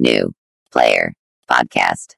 New 0.00 0.32
Player 0.70 1.12
Podcast. 1.48 2.12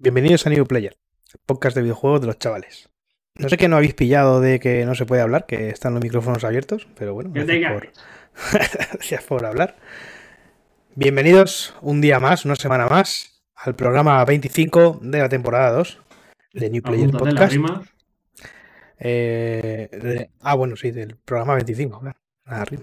Bienvenidos 0.00 0.46
a 0.46 0.50
New 0.50 0.66
Player, 0.66 0.96
el 1.32 1.40
podcast 1.46 1.74
de 1.74 1.82
videojuegos 1.82 2.20
de 2.20 2.26
los 2.26 2.38
chavales. 2.38 2.90
No 3.36 3.48
sé 3.48 3.56
qué 3.56 3.68
no 3.68 3.76
habéis 3.76 3.94
pillado 3.94 4.42
de 4.42 4.60
que 4.60 4.84
no 4.84 4.94
se 4.94 5.06
puede 5.06 5.22
hablar, 5.22 5.46
que 5.46 5.70
están 5.70 5.94
los 5.94 6.02
micrófonos 6.02 6.44
abiertos, 6.44 6.86
pero 6.94 7.14
bueno, 7.14 7.30
gracias 7.32 7.72
por, 7.72 7.92
gracias 8.92 9.24
por 9.24 9.46
hablar. 9.46 9.76
Bienvenidos 11.02 11.76
un 11.80 12.00
día 12.00 12.18
más, 12.18 12.44
una 12.44 12.56
semana 12.56 12.88
más, 12.88 13.40
al 13.54 13.76
programa 13.76 14.24
25 14.24 14.98
de 15.00 15.18
la 15.20 15.28
temporada 15.28 15.70
2 15.70 16.00
de 16.54 16.70
New 16.70 16.82
Player 16.82 17.08
Apúntate 17.14 17.56
Podcast. 17.60 17.86
Eh, 18.98 19.88
de- 19.92 20.30
ah, 20.40 20.56
bueno, 20.56 20.74
sí, 20.74 20.90
del 20.90 21.14
programa 21.16 21.54
25. 21.54 22.00
claro. 22.00 22.16
Ah, 22.46 22.64
rima. 22.64 22.82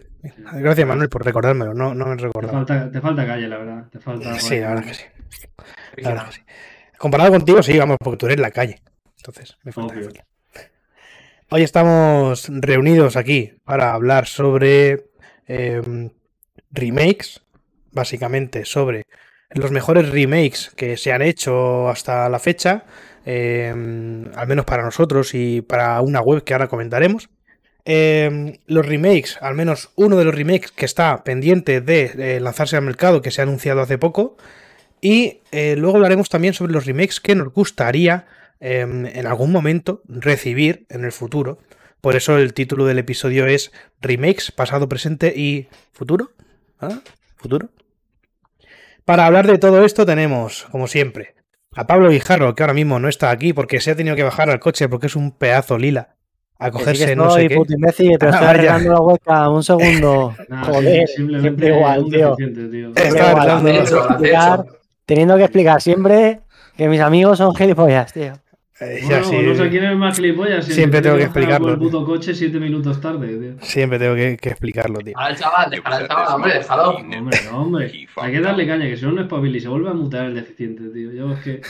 Gracias, 0.53 0.87
Manuel, 0.87 1.09
por 1.09 1.25
recordármelo. 1.25 1.73
No, 1.73 1.93
no 1.93 2.05
me 2.05 2.15
Te 2.15 2.23
recordaba. 2.23 2.53
falta, 2.53 2.89
te 2.89 3.01
falta 3.01 3.27
calle, 3.27 3.49
la 3.49 3.57
verdad. 3.57 3.85
Te 3.91 3.99
falta. 3.99 4.39
Sí, 4.39 4.59
la 4.61 4.69
verdad 4.69 4.85
que 4.85 4.93
sí. 4.93 5.03
La 5.97 6.09
verdad 6.11 6.25
que 6.27 6.31
sí. 6.35 6.41
Comparado 6.97 7.31
contigo, 7.31 7.61
sí, 7.63 7.77
vamos, 7.77 7.97
porque 7.99 8.15
tú 8.17 8.27
eres 8.27 8.39
la 8.39 8.51
calle. 8.51 8.79
Entonces, 9.17 9.57
me 9.63 9.73
falta. 9.73 9.93
Obvio. 9.93 10.09
Hoy 11.49 11.63
estamos 11.63 12.47
reunidos 12.49 13.17
aquí 13.17 13.51
para 13.65 13.91
hablar 13.91 14.25
sobre 14.25 15.07
eh, 15.49 15.81
remakes, 16.71 17.41
básicamente 17.95 18.65
sobre 18.65 19.07
los 19.49 19.71
mejores 19.71 20.09
remakes 20.09 20.71
que 20.75 20.97
se 20.97 21.11
han 21.11 21.21
hecho 21.21 21.89
hasta 21.89 22.29
la 22.29 22.39
fecha, 22.39 22.83
eh, 23.25 23.69
al 23.69 24.47
menos 24.47 24.65
para 24.65 24.83
nosotros 24.83 25.33
y 25.33 25.61
para 25.61 26.01
una 26.01 26.21
web 26.21 26.43
que 26.43 26.53
ahora 26.53 26.67
comentaremos. 26.67 27.29
Eh, 27.85 28.59
los 28.65 28.85
remakes, 28.85 29.37
al 29.41 29.53
menos 29.53 29.91
uno 29.95 30.17
de 30.17 30.25
los 30.25 30.35
remakes 30.35 30.71
que 30.71 30.85
está 30.85 31.23
pendiente 31.23 31.81
de 31.81 32.11
eh, 32.17 32.39
lanzarse 32.39 32.75
al 32.75 32.83
mercado, 32.83 33.21
que 33.21 33.31
se 33.31 33.41
ha 33.41 33.43
anunciado 33.43 33.81
hace 33.81 33.97
poco. 33.97 34.37
Y 35.01 35.41
eh, 35.51 35.75
luego 35.77 35.97
hablaremos 35.97 36.29
también 36.29 36.53
sobre 36.55 36.73
los 36.73 36.85
remakes 36.85 37.19
que 37.19 37.35
nos 37.35 37.53
gustaría 37.53 38.25
eh, 38.59 38.79
en 38.79 39.27
algún 39.27 39.51
momento 39.51 40.01
recibir 40.07 40.87
en 40.89 41.05
el 41.05 41.11
futuro. 41.11 41.59
Por 42.01 42.15
eso 42.15 42.37
el 42.37 42.53
título 42.53 42.85
del 42.85 42.99
episodio 42.99 43.45
es 43.45 43.71
Remakes, 44.01 44.51
pasado, 44.51 44.89
presente 44.89 45.33
y 45.35 45.67
futuro. 45.91 46.31
¿Ah? 46.79 46.99
¿Futuro? 47.35 47.69
Para 49.05 49.25
hablar 49.27 49.47
de 49.47 49.57
todo 49.57 49.85
esto 49.85 50.05
tenemos, 50.05 50.65
como 50.71 50.87
siempre, 50.87 51.35
a 51.75 51.85
Pablo 51.87 52.09
Guijarro, 52.09 52.55
que 52.55 52.63
ahora 52.63 52.73
mismo 52.73 52.99
no 52.99 53.07
está 53.07 53.29
aquí 53.29 53.53
porque 53.53 53.79
se 53.79 53.91
ha 53.91 53.95
tenido 53.95 54.15
que 54.15 54.23
bajar 54.23 54.49
al 54.49 54.59
coche 54.59 54.89
porque 54.89 55.07
es 55.07 55.15
un 55.15 55.31
pedazo 55.31 55.77
lila 55.77 56.15
a 56.57 56.71
Que 56.71 56.77
sí 56.77 56.83
cogerse 56.83 57.05
que 57.07 57.15
no 57.15 57.29
sé 57.31 57.47
qué. 57.49 57.55
puto 57.55 57.73
imbécil, 57.73 58.15
pero 58.19 58.31
Ah, 58.31 58.35
estoy 58.35 58.47
arreglando 58.49 58.93
la 58.93 58.99
hueca. 59.01 59.49
Un 59.49 59.63
segundo. 59.63 60.35
Nah, 60.49 60.63
Joder, 60.63 61.07
siempre 61.07 61.67
igual, 61.67 62.05
tío. 62.09 62.35
tío. 62.35 62.47
Está 62.95 63.07
igual, 63.07 63.49
arreglando- 63.49 63.63
teniendo, 63.65 63.91
que 64.07 64.13
explicar, 64.13 64.65
teniendo 65.05 65.37
que 65.37 65.43
explicar 65.43 65.81
siempre 65.81 66.39
que 66.77 66.87
mis 66.89 67.01
amigos 67.01 67.37
son 67.37 67.53
gilipollas, 67.55 68.11
tío. 68.13 68.33
Eh, 68.81 68.99
Bueno, 69.05 69.23
sí, 69.23 69.37
no 69.41 69.55
sé 69.55 69.69
quién 69.69 69.85
es 69.85 69.95
más 69.95 70.17
gilipollas. 70.17 70.65
si 70.65 70.71
el 70.71 70.75
Siempre 70.75 71.01
tengo 71.01 71.15
que 71.15 71.23
explicarlo, 71.23 71.71
el 71.71 71.79
puto 71.79 72.05
coche 72.05 72.35
siete 72.35 72.59
minutos 72.59 72.99
tarde, 72.99 73.37
tío. 73.37 73.65
Siempre 73.65 73.97
tengo 73.99 74.15
que, 74.15 74.35
que 74.35 74.49
explicarlo, 74.49 74.99
tío. 74.99 75.17
Al 75.17 75.37
chaval, 75.37 75.69
déjalo 75.69 75.95
al 75.95 76.07
chaval, 76.07 76.27
hombre, 76.35 76.53
déjalo. 76.55 76.89
Hombre, 76.89 77.39
no, 77.49 77.61
hombre. 77.61 78.07
Hay 78.17 78.31
que 78.33 78.41
darle 78.41 78.67
caña, 78.67 78.85
que 78.85 78.97
si 78.97 79.05
no, 79.05 79.13
no 79.13 79.21
espabila 79.21 79.57
y 79.57 79.61
se 79.61 79.69
vuelve 79.69 79.89
a 79.89 79.93
mutar 79.93 80.25
el 80.25 80.35
deficiente, 80.35 80.89
tío. 80.89 81.11
Yo 81.13 81.31
es 81.33 81.39
que. 81.43 81.61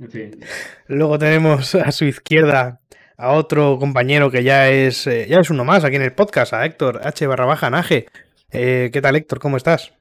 En 0.00 0.10
fin. 0.10 0.40
Luego 0.88 1.18
tenemos 1.18 1.74
a 1.76 1.92
su 1.92 2.04
izquierda 2.06 2.80
a 3.16 3.32
otro 3.32 3.78
compañero 3.78 4.30
que 4.30 4.42
ya 4.42 4.70
es 4.70 5.06
eh, 5.06 5.26
ya 5.28 5.40
es 5.40 5.50
uno 5.50 5.62
más 5.64 5.84
aquí 5.84 5.96
en 5.96 6.02
el 6.02 6.14
podcast, 6.14 6.54
a 6.54 6.64
Héctor 6.64 7.02
H 7.04 7.26
barra 7.26 7.44
baja 7.44 7.68
Naje. 7.70 8.06
Eh, 8.50 8.90
¿Qué 8.92 9.00
tal 9.02 9.14
Héctor? 9.14 9.38
¿Cómo 9.38 9.56
estás? 9.58 9.92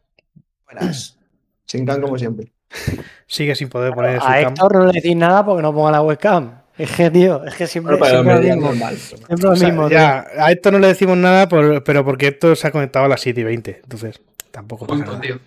Buenas. 0.66 1.20
Sin 1.66 1.86
can 1.86 2.02
como 2.02 2.18
siempre. 2.18 2.52
Sigue 3.28 3.56
sin 3.56 3.70
poder 3.70 3.94
poner 3.94 4.20
su 4.22 4.28
A. 4.28 4.42
Héctor 4.42 4.74
no 4.76 4.86
le 4.86 4.94
decís 4.94 5.16
nada 5.16 5.46
porque 5.46 5.62
no 5.62 5.74
ponga 5.74 5.92
la 5.92 6.02
webcam. 6.02 6.62
Es 6.78 6.92
que, 6.96 7.12
tío, 7.12 7.44
es 7.46 7.56
que 7.56 7.68
siempre, 7.68 7.98
Bueno, 7.98 8.24
siempre 8.24 8.36
lo 8.36 8.56
mismo. 8.56 8.68
normal. 8.70 8.96
Siempre 8.98 9.38
lo 9.42 9.52
O 9.52 9.56
sea, 9.56 9.68
mismo, 9.68 9.90
ya, 9.90 10.26
a 10.38 10.52
Héctor 10.52 10.74
no 10.74 10.80
le 10.80 10.88
decimos 10.88 11.18
nada, 11.18 11.50
por- 11.50 11.84
pero 11.84 12.06
porque 12.06 12.28
Héctor 12.28 12.56
se 12.56 12.68
ha 12.68 12.72
conectado 12.72 13.06
a 13.06 13.10
las 13.10 13.20
7 13.22 13.42
y 13.42 13.44
20. 13.44 13.82
Entonces, 13.84 14.22
tampoco 14.52 14.88
pasa 14.88 14.98
Punto, 15.04 15.12
nada. 15.12 15.22
tío. 15.22 15.40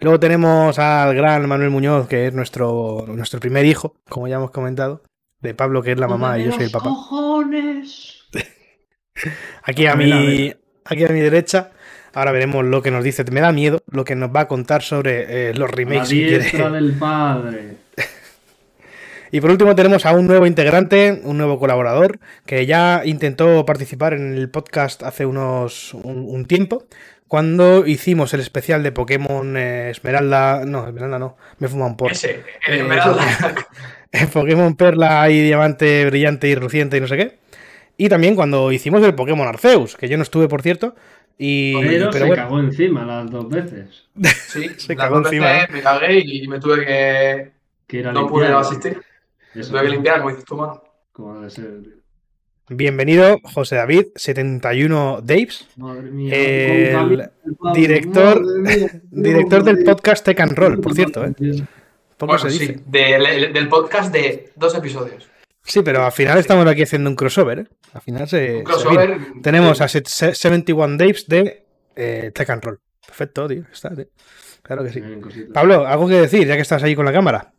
Luego 0.00 0.18
tenemos 0.20 0.78
al 0.78 1.14
gran 1.14 1.46
Manuel 1.48 1.70
Muñoz, 1.70 2.08
que 2.08 2.26
es 2.26 2.34
nuestro, 2.34 3.04
nuestro 3.08 3.38
primer 3.40 3.64
hijo, 3.66 3.96
como 4.08 4.28
ya 4.28 4.36
hemos 4.36 4.50
comentado. 4.50 5.02
De 5.40 5.54
Pablo, 5.54 5.82
que 5.82 5.92
es 5.92 5.98
la 5.98 6.08
mamá, 6.08 6.38
y 6.38 6.44
yo 6.44 6.52
soy 6.52 6.64
el 6.64 6.70
papá. 6.70 6.84
¡Cojones! 6.90 8.24
Aquí 9.62 9.86
a 9.86 9.94
mi, 9.96 10.52
aquí 10.84 11.04
a 11.04 11.08
mi 11.08 11.20
derecha, 11.20 11.70
ahora 12.14 12.32
veremos 12.32 12.64
lo 12.64 12.82
que 12.82 12.90
nos 12.90 13.04
dice. 13.04 13.24
Me 13.30 13.40
da 13.40 13.52
miedo 13.52 13.80
lo 13.90 14.04
que 14.04 14.14
nos 14.16 14.30
va 14.34 14.40
a 14.40 14.48
contar 14.48 14.82
sobre 14.82 15.50
eh, 15.50 15.54
los 15.54 15.70
La 15.70 15.76
remakes. 15.76 16.08
diestra 16.10 16.70
del 16.70 16.92
padre. 16.92 17.76
Y 19.32 19.40
por 19.40 19.50
último 19.52 19.76
tenemos 19.76 20.06
a 20.06 20.12
un 20.12 20.26
nuevo 20.26 20.44
integrante, 20.44 21.20
un 21.22 21.36
nuevo 21.38 21.60
colaborador, 21.60 22.18
que 22.46 22.66
ya 22.66 23.02
intentó 23.04 23.64
participar 23.64 24.12
en 24.12 24.34
el 24.34 24.50
podcast 24.50 25.04
hace 25.04 25.24
unos 25.24 25.94
un, 25.94 26.26
un 26.28 26.46
tiempo, 26.46 26.86
cuando 27.28 27.86
hicimos 27.86 28.34
el 28.34 28.40
especial 28.40 28.82
de 28.82 28.90
Pokémon 28.90 29.56
eh, 29.56 29.90
Esmeralda, 29.90 30.64
no, 30.66 30.84
Esmeralda 30.88 31.20
no, 31.20 31.36
me 31.60 31.68
fuma 31.68 31.86
un 31.86 31.96
por. 31.96 32.10
Ese, 32.10 32.30
Eh, 32.30 32.42
el 32.66 32.80
Esmeralda. 32.80 33.24
Pokémon 34.32 34.74
Perla 34.74 35.30
y 35.30 35.40
Diamante 35.42 36.06
Brillante 36.06 36.48
y 36.48 36.56
Reluciente 36.56 36.96
y 36.96 37.00
no 37.00 37.06
sé 37.06 37.16
qué. 37.16 37.38
Y 38.02 38.08
también 38.08 38.34
cuando 38.34 38.72
hicimos 38.72 39.02
el 39.02 39.14
Pokémon 39.14 39.46
Arceus, 39.46 39.94
que 39.94 40.08
yo 40.08 40.16
no 40.16 40.22
estuve, 40.22 40.48
por 40.48 40.62
cierto. 40.62 40.94
Y, 41.36 41.78
Pero, 41.82 42.10
se 42.10 42.18
bueno, 42.20 42.34
cagó 42.34 42.58
encima 42.58 43.04
las 43.04 43.30
dos 43.30 43.46
veces. 43.46 44.08
Sí, 44.48 44.70
Se 44.78 44.94
las 44.94 45.04
cagó 45.04 45.16
dos 45.18 45.26
encima, 45.26 45.52
veces 45.52 45.70
me 45.70 45.82
cagué 45.82 46.18
y 46.20 46.48
me 46.48 46.58
tuve 46.58 46.86
que. 46.86 47.50
Que 47.86 48.00
era 48.00 48.10
No 48.12 48.26
pude 48.26 48.46
asistir. 48.46 49.02
Me 49.52 49.62
tuve 49.62 49.82
que 49.82 49.88
limpiar, 49.90 50.16
como 50.20 50.30
dices 50.30 50.46
tú, 50.46 50.56
mano. 50.56 50.82
Como 51.12 51.34
debe 51.34 51.50
ser, 51.50 51.74
bienvenido 52.70 53.38
José 53.42 53.76
David, 53.76 54.06
71 54.16 55.20
Daves, 55.22 55.68
Madre 55.76 56.10
mía. 56.10 56.34
El 56.34 57.30
director- 57.74 58.40
madre 58.40 58.76
mía. 58.78 59.00
director 59.10 59.62
del 59.62 59.84
podcast 59.84 60.24
Tech 60.24 60.40
and 60.40 60.52
Roll, 60.52 60.80
por 60.80 60.94
cierto, 60.94 61.22
¿eh? 61.26 61.34
Poco 62.16 62.32
Bueno, 62.32 62.38
se 62.38 62.50
sí, 62.50 62.76
del 62.86 63.68
podcast 63.68 64.10
de 64.10 64.52
dos 64.56 64.74
episodios. 64.74 65.28
Sí, 65.70 65.82
pero 65.82 66.04
al 66.04 66.12
final 66.12 66.38
estamos 66.38 66.66
aquí 66.66 66.82
haciendo 66.82 67.08
un 67.08 67.16
crossover, 67.16 67.58
¿eh? 67.60 67.66
Al 67.92 68.00
final 68.02 68.28
se. 68.28 68.50
Un 68.52 68.58
se 68.58 68.64
crossover. 68.64 69.18
Tenemos 69.42 69.80
a 69.80 69.88
set- 69.88 70.06
se- 70.08 70.34
71 70.34 70.96
Daves 70.96 71.26
de 71.28 71.64
eh, 71.96 72.30
Tech 72.34 72.50
and 72.50 72.62
Roll. 72.64 72.80
Perfecto, 73.06 73.46
tío. 73.48 73.64
Está, 73.72 73.94
tío. 73.94 74.06
Claro 74.62 74.84
que 74.84 74.90
sí. 74.90 75.00
Pablo, 75.54 75.86
¿algo 75.86 76.06
que 76.08 76.14
decir 76.20 76.46
ya 76.46 76.54
que 76.56 76.62
estás 76.62 76.82
ahí 76.82 76.94
con 76.94 77.04
la 77.04 77.12
cámara? 77.12 77.52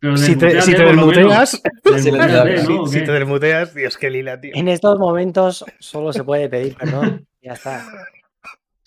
No, 0.00 0.16
Si 0.16 0.34
te, 0.36 0.60
si 0.62 0.72
te 0.72 0.78
menos. 0.84 1.06
desmuteas, 1.12 1.62
Desmuteate, 1.84 2.58
Sí, 2.58 2.68
¿no? 2.68 2.82
¿O 2.82 2.86
si 2.88 3.04
te 3.04 3.12
desmuteas, 3.12 3.74
Dios, 3.74 3.96
qué 3.96 4.10
lila, 4.10 4.40
tío. 4.40 4.50
En 4.54 4.66
estos 4.68 4.98
momentos 4.98 5.64
solo 5.78 6.12
se 6.12 6.24
puede 6.24 6.48
pedir 6.48 6.76
perdón. 6.76 7.26
Ya 7.40 7.52
está. 7.52 7.86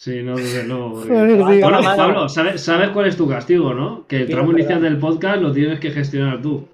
Sí, 0.06 0.22
no, 0.22 0.36
desde 0.36 0.64
luego. 0.68 0.94
porque- 0.94 1.08
tío. 1.10 1.46
Bueno. 1.62 1.80
Pablo, 1.98 2.30
¿sabes, 2.30 2.62
sabes 2.62 2.90
cuál 2.90 3.08
es 3.08 3.18
tu 3.18 3.28
castigo, 3.28 3.74
no? 3.74 4.06
Que 4.06 4.18
el 4.22 4.30
tramo 4.30 4.52
inicial 4.52 4.80
del 4.80 5.00
podcast 5.00 5.42
lo 5.42 5.52
tienes 5.52 5.80
que 5.80 5.90
gestionar 5.90 6.44
tú. 6.44 6.68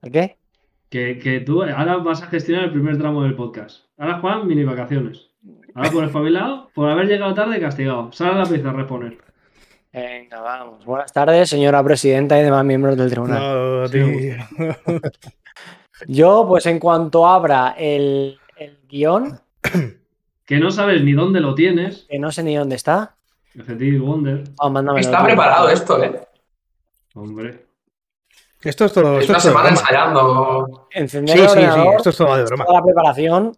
¿El 0.00 0.12
qué? 0.12 0.36
Que, 0.90 1.18
que 1.18 1.40
tú 1.40 1.64
ahora 1.64 1.96
vas 1.96 2.22
a 2.22 2.26
gestionar 2.28 2.66
el 2.66 2.70
primer 2.70 2.96
tramo 2.98 3.24
del 3.24 3.34
podcast. 3.34 3.86
Ahora 3.98 4.20
Juan, 4.20 4.46
mini 4.46 4.62
vacaciones. 4.62 5.26
Ahora 5.74 5.90
por 5.90 6.04
espabilado, 6.04 6.70
por 6.72 6.88
haber 6.88 7.08
llegado 7.08 7.34
tarde, 7.34 7.58
castigado. 7.58 8.12
Sale 8.12 8.30
a 8.30 8.44
la 8.44 8.46
pizza 8.46 8.70
a 8.70 8.74
reponer. 8.74 9.18
Venga, 9.92 10.40
vamos. 10.40 10.84
Buenas 10.84 11.12
tardes, 11.12 11.48
señora 11.50 11.82
presidenta 11.82 12.38
y 12.38 12.44
demás 12.44 12.64
miembros 12.64 12.96
del 12.96 13.10
tribunal. 13.10 13.40
No, 13.42 13.88
Sí. 13.88 14.30
Yo, 16.06 16.44
pues 16.46 16.66
en 16.66 16.78
cuanto 16.78 17.26
abra 17.26 17.74
el, 17.76 18.38
el 18.56 18.78
guion, 18.88 19.40
Que 20.44 20.58
no 20.58 20.70
sabes 20.70 21.02
ni 21.02 21.12
dónde 21.12 21.40
lo 21.40 21.54
tienes. 21.54 22.06
que 22.08 22.18
no 22.18 22.30
sé 22.32 22.42
ni 22.42 22.56
dónde 22.56 22.76
está, 22.76 23.16
Effective 23.54 23.98
Wonder. 23.98 24.44
oh, 24.58 24.96
está 24.96 25.24
preparado 25.24 25.68
esto, 25.70 26.02
¿eh? 26.02 26.20
Hombre. 27.14 27.64
Esto 28.62 28.86
es 28.86 28.92
todo. 28.92 29.14
Es 29.18 29.22
Esto 29.22 29.32
una 29.32 29.38
es 29.38 29.44
semana 29.44 29.68
ensayando. 29.70 30.88
Encender 30.90 31.36
Sí, 31.36 31.42
el 31.42 31.48
sí, 31.50 31.58
sí. 31.60 31.88
Esto 31.96 32.10
es 32.10 32.16
todo 32.16 32.36
de 32.36 32.44
broma. 32.44 32.64
toda 32.64 32.78
la 32.80 32.84
preparación 32.84 33.52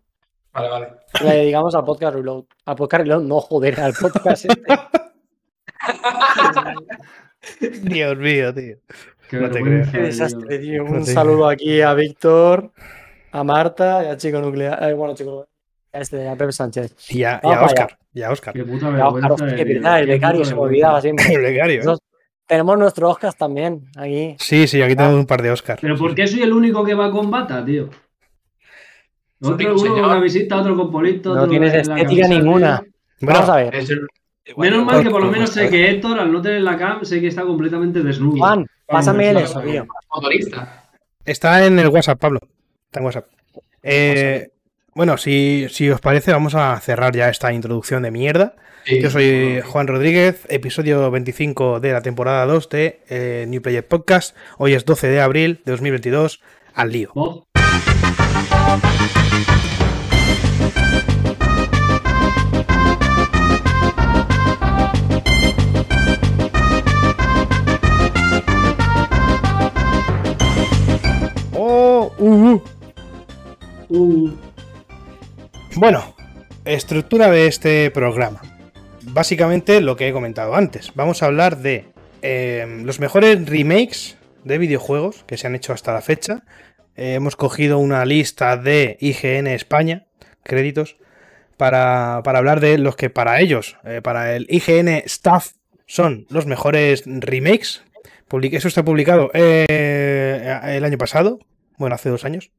Vale, 0.53 0.69
vale. 0.69 0.89
la 1.23 1.31
dedicamos 1.33 1.75
al 1.75 1.85
podcast 1.85 2.17
Reload. 2.17 2.45
Al 2.65 2.77
podcast 2.77 3.03
Reload, 3.03 3.23
no, 3.23 3.41
joder, 3.41 3.81
al 3.81 3.93
podcast 3.95 4.45
este. 4.47 4.63
Dios 7.83 8.17
mío, 8.17 8.53
tío. 8.55 8.77
Qué 9.31 9.37
No 9.39 9.51
te 9.51 9.63
Qué 9.63 9.87
tío. 9.93 10.03
desastre, 10.03 10.59
tío. 10.59 10.85
Un 10.85 11.05
saludo 11.07 11.49
aquí 11.49 11.81
a 11.81 11.95
Víctor, 11.95 12.73
a 13.33 13.45
Marta 13.45 14.05
y 14.05 14.09
a 14.09 14.17
Chico 14.17 14.41
Nuclear. 14.41 14.83
eh, 14.91 14.95
bueno, 14.95 15.15
Chico 15.15 15.47
Este, 16.01 16.29
a 16.29 16.37
Pepe 16.37 16.53
Sánchez. 16.53 16.95
Y 17.11 17.25
a, 17.25 17.41
y 17.43 17.47
Oscar. 17.47 17.99
Y 18.13 18.23
a 18.23 18.31
Oscar. 18.31 18.55
Qué 18.55 18.65
puta 18.65 18.91
vergüenza. 18.91 19.33
Oscar, 19.33 19.49
hostia, 19.49 19.65
de- 19.65 19.75
verdad, 19.75 20.01
el 20.01 20.07
becario, 20.07 20.45
se 20.45 20.55
me 20.55 20.61
olvidaba 20.61 21.01
siempre. 21.01 21.27
El 21.35 21.41
becario. 21.43 21.97
Tenemos 22.47 22.79
nuestro 22.79 23.09
Oscar 23.11 23.35
también 23.35 23.87
aquí. 23.97 24.37
Sí, 24.39 24.67
sí, 24.69 24.81
aquí 24.81 24.95
tenemos 24.95 25.19
un 25.19 25.27
par 25.27 25.43
de 25.43 25.51
Oscar. 25.51 25.79
Pero 25.81 25.97
¿por 25.97 26.15
qué 26.15 26.27
soy 26.27 26.43
el 26.43 26.53
único 26.53 26.85
que 26.85 26.95
va 26.95 27.11
con 27.11 27.31
bata, 27.31 27.65
tío? 27.65 27.91
Otro 29.43 29.75
uno 29.77 30.03
con 30.09 30.23
visita, 30.23 30.57
otro 30.61 30.77
con 30.77 30.91
polito. 30.91 31.31
No 31.35 31.41
otro 31.43 31.51
tienes 31.51 31.75
estética 31.75 32.29
ninguna. 32.29 32.83
Bueno, 33.21 33.41
Vamos 33.41 33.49
a 33.51 33.57
ver. 33.57 33.75
Es 33.75 33.91
el- 33.91 34.07
Menos 34.57 34.85
mal 34.85 35.03
que 35.03 35.11
por 35.11 35.25
lo 35.25 35.31
menos 35.31 35.51
sé 35.51 35.69
que 35.69 35.91
Héctor, 35.91 36.21
al 36.21 36.33
no 36.33 36.41
tener 36.41 36.63
la 36.63 36.77
cam, 36.77 37.05
sé 37.05 37.21
que 37.21 37.27
está 37.27 37.43
completamente 37.43 38.01
desnudo. 38.01 38.39
Juan, 38.39 38.65
pásame 38.87 39.31
el 39.31 39.39
eso, 39.39 39.61
tío. 39.61 39.85
motorista. 40.15 40.85
Está 41.25 41.67
en 41.67 41.81
el 41.81 41.89
WhatsApp, 41.89 42.21
Pablo. 42.21 42.39
Está 42.85 43.01
en 43.01 43.07
WhatsApp. 43.07 43.27
Eh, 43.83 44.49
bueno, 44.97 45.19
si, 45.19 45.67
si 45.69 45.91
os 45.91 46.01
parece, 46.01 46.33
vamos 46.33 46.55
a 46.55 46.81
cerrar 46.81 47.15
ya 47.15 47.29
esta 47.29 47.53
introducción 47.53 48.03
de 48.03 48.11
mierda. 48.11 48.57
Sí. 48.87 48.99
Yo 49.03 49.11
soy 49.11 49.61
Juan 49.61 49.87
Rodríguez, 49.87 50.47
episodio 50.49 51.11
25 51.11 51.81
de 51.81 51.93
la 51.93 52.01
temporada 52.01 52.47
2 52.47 52.69
de 52.71 53.01
eh, 53.11 53.45
New 53.47 53.61
Player 53.61 53.87
Podcast. 53.87 54.35
Hoy 54.57 54.73
es 54.73 54.87
12 54.87 55.09
de 55.09 55.21
abril 55.21 55.61
de 55.67 55.73
2022. 55.73 56.41
Al 56.73 56.93
lío. 56.93 57.13
Oh, 71.53 72.13
uh, 72.19 72.25
uh. 72.29 72.63
Uh, 73.89 74.46
Bueno, 75.77 76.17
estructura 76.65 77.31
de 77.31 77.49
este 77.49 77.91
programa. 77.91 78.41
Básicamente 79.03 79.83
lo 79.83 79.95
que 79.95 80.09
he 80.09 80.13
comentado 80.13 80.55
antes. 80.55 80.91
Vamos 80.95 81.23
a 81.23 81.27
hablar 81.27 81.59
de 81.59 81.85
eh, 82.23 82.81
los 82.83 82.99
mejores 82.99 83.47
remakes 83.47 84.17
de 84.43 84.57
videojuegos 84.57 85.23
que 85.25 85.37
se 85.37 85.47
han 85.47 85.55
hecho 85.55 85.75
hasta 85.75 85.93
la 85.93 86.01
fecha. 86.01 86.45
Hemos 86.95 87.37
cogido 87.37 87.79
una 87.79 88.07
lista 88.07 88.57
de 88.57 88.97
IGN 89.01 89.49
España, 89.49 90.07
créditos, 90.43 90.97
para, 91.59 92.23
para 92.25 92.39
hablar 92.39 92.61
de 92.61 92.79
los 92.79 92.97
que 92.97 93.11
para 93.11 93.43
ellos, 93.43 93.77
eh, 93.85 94.01
para 94.03 94.35
el 94.35 94.47
IGN 94.49 94.89
Staff, 95.05 95.53
son 95.85 96.27
los 96.31 96.47
mejores 96.47 97.03
remakes. 97.05 97.83
Eso 98.51 98.69
está 98.69 98.83
publicado 98.83 99.31
eh, 99.35 100.59
el 100.69 100.85
año 100.87 100.97
pasado, 100.97 101.39
bueno, 101.77 101.95
hace 101.95 102.09
dos 102.09 102.25
años. 102.25 102.51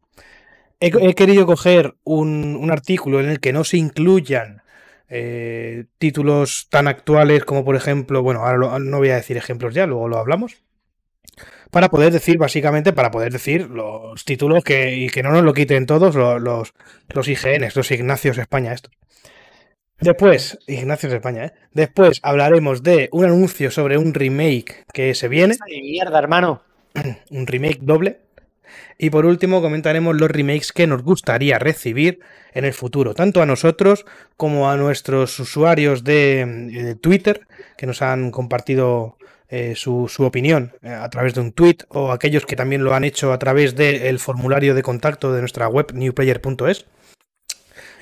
He, 0.79 0.91
he 1.09 1.15
querido 1.15 1.45
coger 1.45 1.95
un, 2.03 2.56
un 2.59 2.71
artículo 2.71 3.19
en 3.19 3.29
el 3.29 3.39
que 3.39 3.53
no 3.53 3.63
se 3.63 3.77
incluyan 3.77 4.62
eh, 5.09 5.85
títulos 5.97 6.68
tan 6.69 6.88
actuales 6.88 7.45
como 7.45 7.63
por 7.65 7.75
ejemplo, 7.75 8.21
bueno, 8.24 8.41
ahora 8.41 8.57
lo- 8.57 8.79
no 8.79 8.97
voy 8.97 9.09
a 9.09 9.15
decir 9.15 9.38
ejemplos 9.38 9.74
ya, 9.74 9.88
luego 9.88 10.07
lo 10.07 10.18
hablamos. 10.18 10.57
Para 11.71 11.89
poder 11.89 12.13
decir, 12.13 12.38
básicamente, 12.38 12.94
para 12.94 13.12
poder 13.12 13.31
decir 13.31 13.69
los 13.69 14.24
títulos 14.25 14.63
que, 14.63 14.95
y 14.95 15.09
que 15.09 15.24
no 15.24 15.31
nos 15.31 15.44
lo 15.44 15.53
quiten 15.53 15.85
todos 15.85 16.15
los, 16.15 16.41
los, 16.41 16.74
los 17.09 17.27
IGNs, 17.27 17.75
los 17.75 17.91
Ignacios 17.91 18.38
España 18.38 18.74
estos. 18.74 18.94
Después, 20.00 20.59
Ignacios 20.68 21.12
España, 21.13 21.45
¿eh? 21.45 21.53
Después 21.74 22.19
hablaremos 22.21 22.83
de 22.83 23.09
un 23.12 23.25
anuncio 23.25 23.71
sobre 23.71 23.97
un 23.97 24.13
remake 24.13 24.85
que 24.94 25.15
se 25.15 25.27
viene 25.27 25.56
de 25.68 25.81
mierda, 25.81 26.19
hermano. 26.19 26.62
un 27.31 27.47
remake 27.47 27.79
doble. 27.81 28.19
Y 28.97 29.09
por 29.09 29.25
último 29.25 29.61
comentaremos 29.61 30.15
los 30.15 30.29
remakes 30.29 30.71
que 30.71 30.87
nos 30.87 31.03
gustaría 31.03 31.59
recibir 31.59 32.19
en 32.53 32.65
el 32.65 32.73
futuro, 32.73 33.13
tanto 33.13 33.41
a 33.41 33.45
nosotros 33.45 34.05
como 34.35 34.69
a 34.69 34.77
nuestros 34.77 35.39
usuarios 35.39 36.03
de, 36.03 36.97
Twitter, 37.01 37.47
que 37.77 37.85
nos 37.85 38.01
han 38.01 38.31
compartido 38.31 39.17
eh, 39.49 39.73
su, 39.75 40.07
su 40.07 40.23
opinión 40.23 40.73
eh, 40.81 40.89
a 40.89 41.09
través 41.09 41.33
de 41.33 41.41
un 41.41 41.51
tweet, 41.51 41.77
o 41.89 42.11
aquellos 42.11 42.45
que 42.45 42.55
también 42.55 42.83
lo 42.83 42.93
han 42.93 43.03
hecho 43.03 43.31
a 43.31 43.39
través 43.39 43.75
del 43.75 44.19
formulario 44.19 44.73
de 44.73 44.83
contacto 44.83 45.33
de 45.33 45.41
nuestra 45.41 45.67
web 45.67 45.93
newplayer.es. 45.93 46.85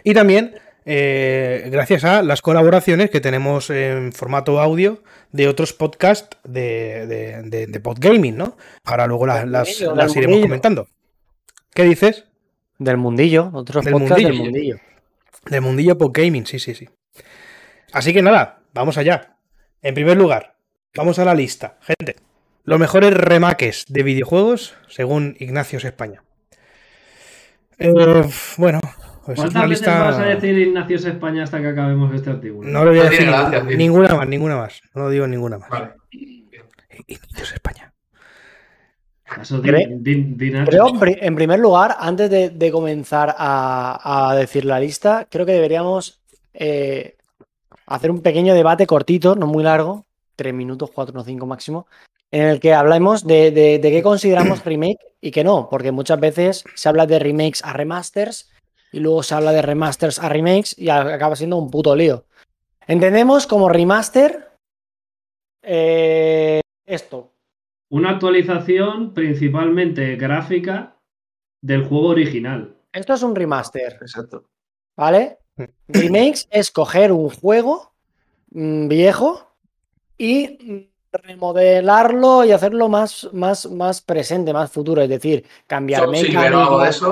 Y 0.04 0.14
también 0.14 0.56
eh, 0.86 1.68
gracias 1.72 2.04
a 2.04 2.22
las 2.22 2.42
colaboraciones 2.42 3.10
que 3.10 3.20
tenemos 3.22 3.70
en 3.70 4.14
formato 4.14 4.60
audio 4.60 5.02
de 5.32 5.48
otros 5.48 5.74
podcasts 5.74 6.38
de, 6.44 7.08
de, 7.08 7.42
de- 7.44 7.68
de 7.68 7.80
Podgaming, 7.80 8.38
¿no? 8.38 8.58
Ahora 8.84 9.08
luego 9.08 9.26
las, 9.26 9.46
mundillo, 9.46 9.96
las 9.96 10.12
iremos 10.16 10.32
mundillo. 10.36 10.46
comentando. 10.48 10.88
¿Qué 11.74 11.84
dices? 11.84 12.26
Del 12.78 12.98
mundillo, 12.98 13.50
otros 13.54 13.84
Del 13.84 13.94
podcasts 13.94 14.16
del 14.24 14.34
mundillo. 14.34 14.76
mundillo. 14.76 14.80
Del 15.50 15.62
mundillo 15.62 15.98
Podgaming, 15.98 16.46
sí, 16.46 16.60
sí, 16.60 16.74
sí. 16.76 16.88
Así 17.92 18.14
que 18.14 18.22
nada, 18.22 18.60
vamos 18.74 18.98
allá. 18.98 19.38
En 19.82 19.94
primer 19.94 20.18
lugar, 20.18 20.56
vamos 20.96 21.20
a 21.20 21.26
la 21.26 21.34
lista, 21.34 21.78
gente. 21.82 22.16
Los 22.64 22.80
mejores 22.80 23.14
remakes 23.14 23.86
de 23.88 24.04
videojuegos 24.04 24.76
según 24.88 25.36
Ignacios 25.40 25.86
España. 25.86 26.24
Eh, 27.78 27.92
bueno, 28.58 28.80
pues 29.26 29.38
es 29.40 29.44
¿Cuántas 29.44 29.70
veces 29.70 29.88
lista. 29.88 30.04
vas 30.04 30.18
a 30.20 30.26
decir 30.26 30.58
Ignacios 30.58 31.06
España 31.06 31.44
hasta 31.44 31.60
que 31.62 31.68
acabemos 31.68 32.14
este 32.14 32.30
artículo? 32.30 32.70
No 32.70 32.86
lo 32.86 32.92
voy 32.92 33.00
a 33.00 33.04
decir 33.06 33.22
ninguna, 33.22 33.42
gracia, 33.50 33.68
tío. 33.68 33.78
ninguna 33.78 34.16
más, 34.16 34.28
ninguna 34.28 34.56
más. 34.58 34.82
No 34.94 35.02
lo 35.04 35.10
digo 35.10 35.28
ninguna 35.28 35.58
más. 35.58 35.70
Vale. 35.70 35.90
Ignacios 37.08 37.54
España. 37.54 37.92
Creo, 39.64 40.88
en 40.90 41.00
pri- 41.00 41.18
en 41.20 41.36
primer 41.36 41.60
lugar, 41.60 41.96
antes 42.00 42.30
de, 42.30 42.52
de 42.52 42.72
comenzar 42.72 43.34
a, 43.38 44.30
a 44.30 44.36
decir 44.36 44.66
la 44.66 44.80
lista, 44.80 45.28
creo 45.30 45.46
que 45.46 45.52
deberíamos 45.54 46.22
eh, 46.54 47.16
hacer 47.88 48.12
un 48.12 48.22
pequeño 48.22 48.54
debate 48.54 48.86
cortito, 48.86 49.36
no 49.36 49.48
muy 49.48 49.64
largo, 49.64 50.06
tres 50.36 50.54
minutos, 50.54 50.92
cuatro 50.94 51.20
o 51.20 51.24
cinco 51.24 51.46
máximo, 51.48 51.88
en 52.32 52.44
el 52.44 52.60
que 52.60 52.74
hablemos 52.74 53.26
de, 53.26 53.50
de- 53.52 53.80
de 53.80 53.92
qué 53.92 54.04
consideramos 54.04 54.64
remake 54.64 55.00
y 55.22 55.32
qué 55.32 55.44
no, 55.44 55.68
porque 55.70 55.92
muchas 55.92 56.20
veces 56.20 56.64
se 56.76 56.88
habla 56.88 57.06
de 57.08 57.18
remakes 57.20 57.64
a 57.64 57.74
remasters 57.74 58.52
y 58.96 59.02
luego 59.02 59.24
se 59.24 59.36
habla 59.36 59.52
de 59.52 59.62
remasters 59.62 60.20
a 60.20 60.30
remakes 60.30 60.74
y 60.80 60.88
acaba 60.88 61.36
siendo 61.36 61.58
un 61.58 61.70
puto 61.70 61.94
lío. 61.98 62.24
Entendemos 62.88 63.46
como 63.46 63.68
remaster 63.68 64.52
eh, 65.62 66.62
esto, 66.86 67.34
Una 67.90 68.12
actualización 68.12 69.14
principalmente 69.14 70.16
gráfica 70.16 70.96
del 71.62 71.84
juego 71.84 72.10
original. 72.10 72.78
esto 72.94 73.16
es 73.16 73.24
un 73.24 73.36
remaster. 73.36 73.98
Exacto. 74.00 74.46
¿Vale? 74.96 75.40
Remakes 75.90 76.48
es 76.50 76.72
coger 76.72 77.12
un 77.12 77.30
juego 77.30 77.92
mm, 78.52 78.88
viejo 78.88 79.58
y 80.18 80.90
remodelarlo 81.12 82.46
y 82.46 82.54
hacerlo 82.54 82.88
más, 82.88 83.30
más, 83.34 83.70
más 83.70 84.02
presente, 84.02 84.54
más 84.54 84.72
futuro. 84.72 85.02
Es 85.02 85.10
decir, 85.10 85.46
cambiar 85.68 86.08
mecánicas. 86.08 87.10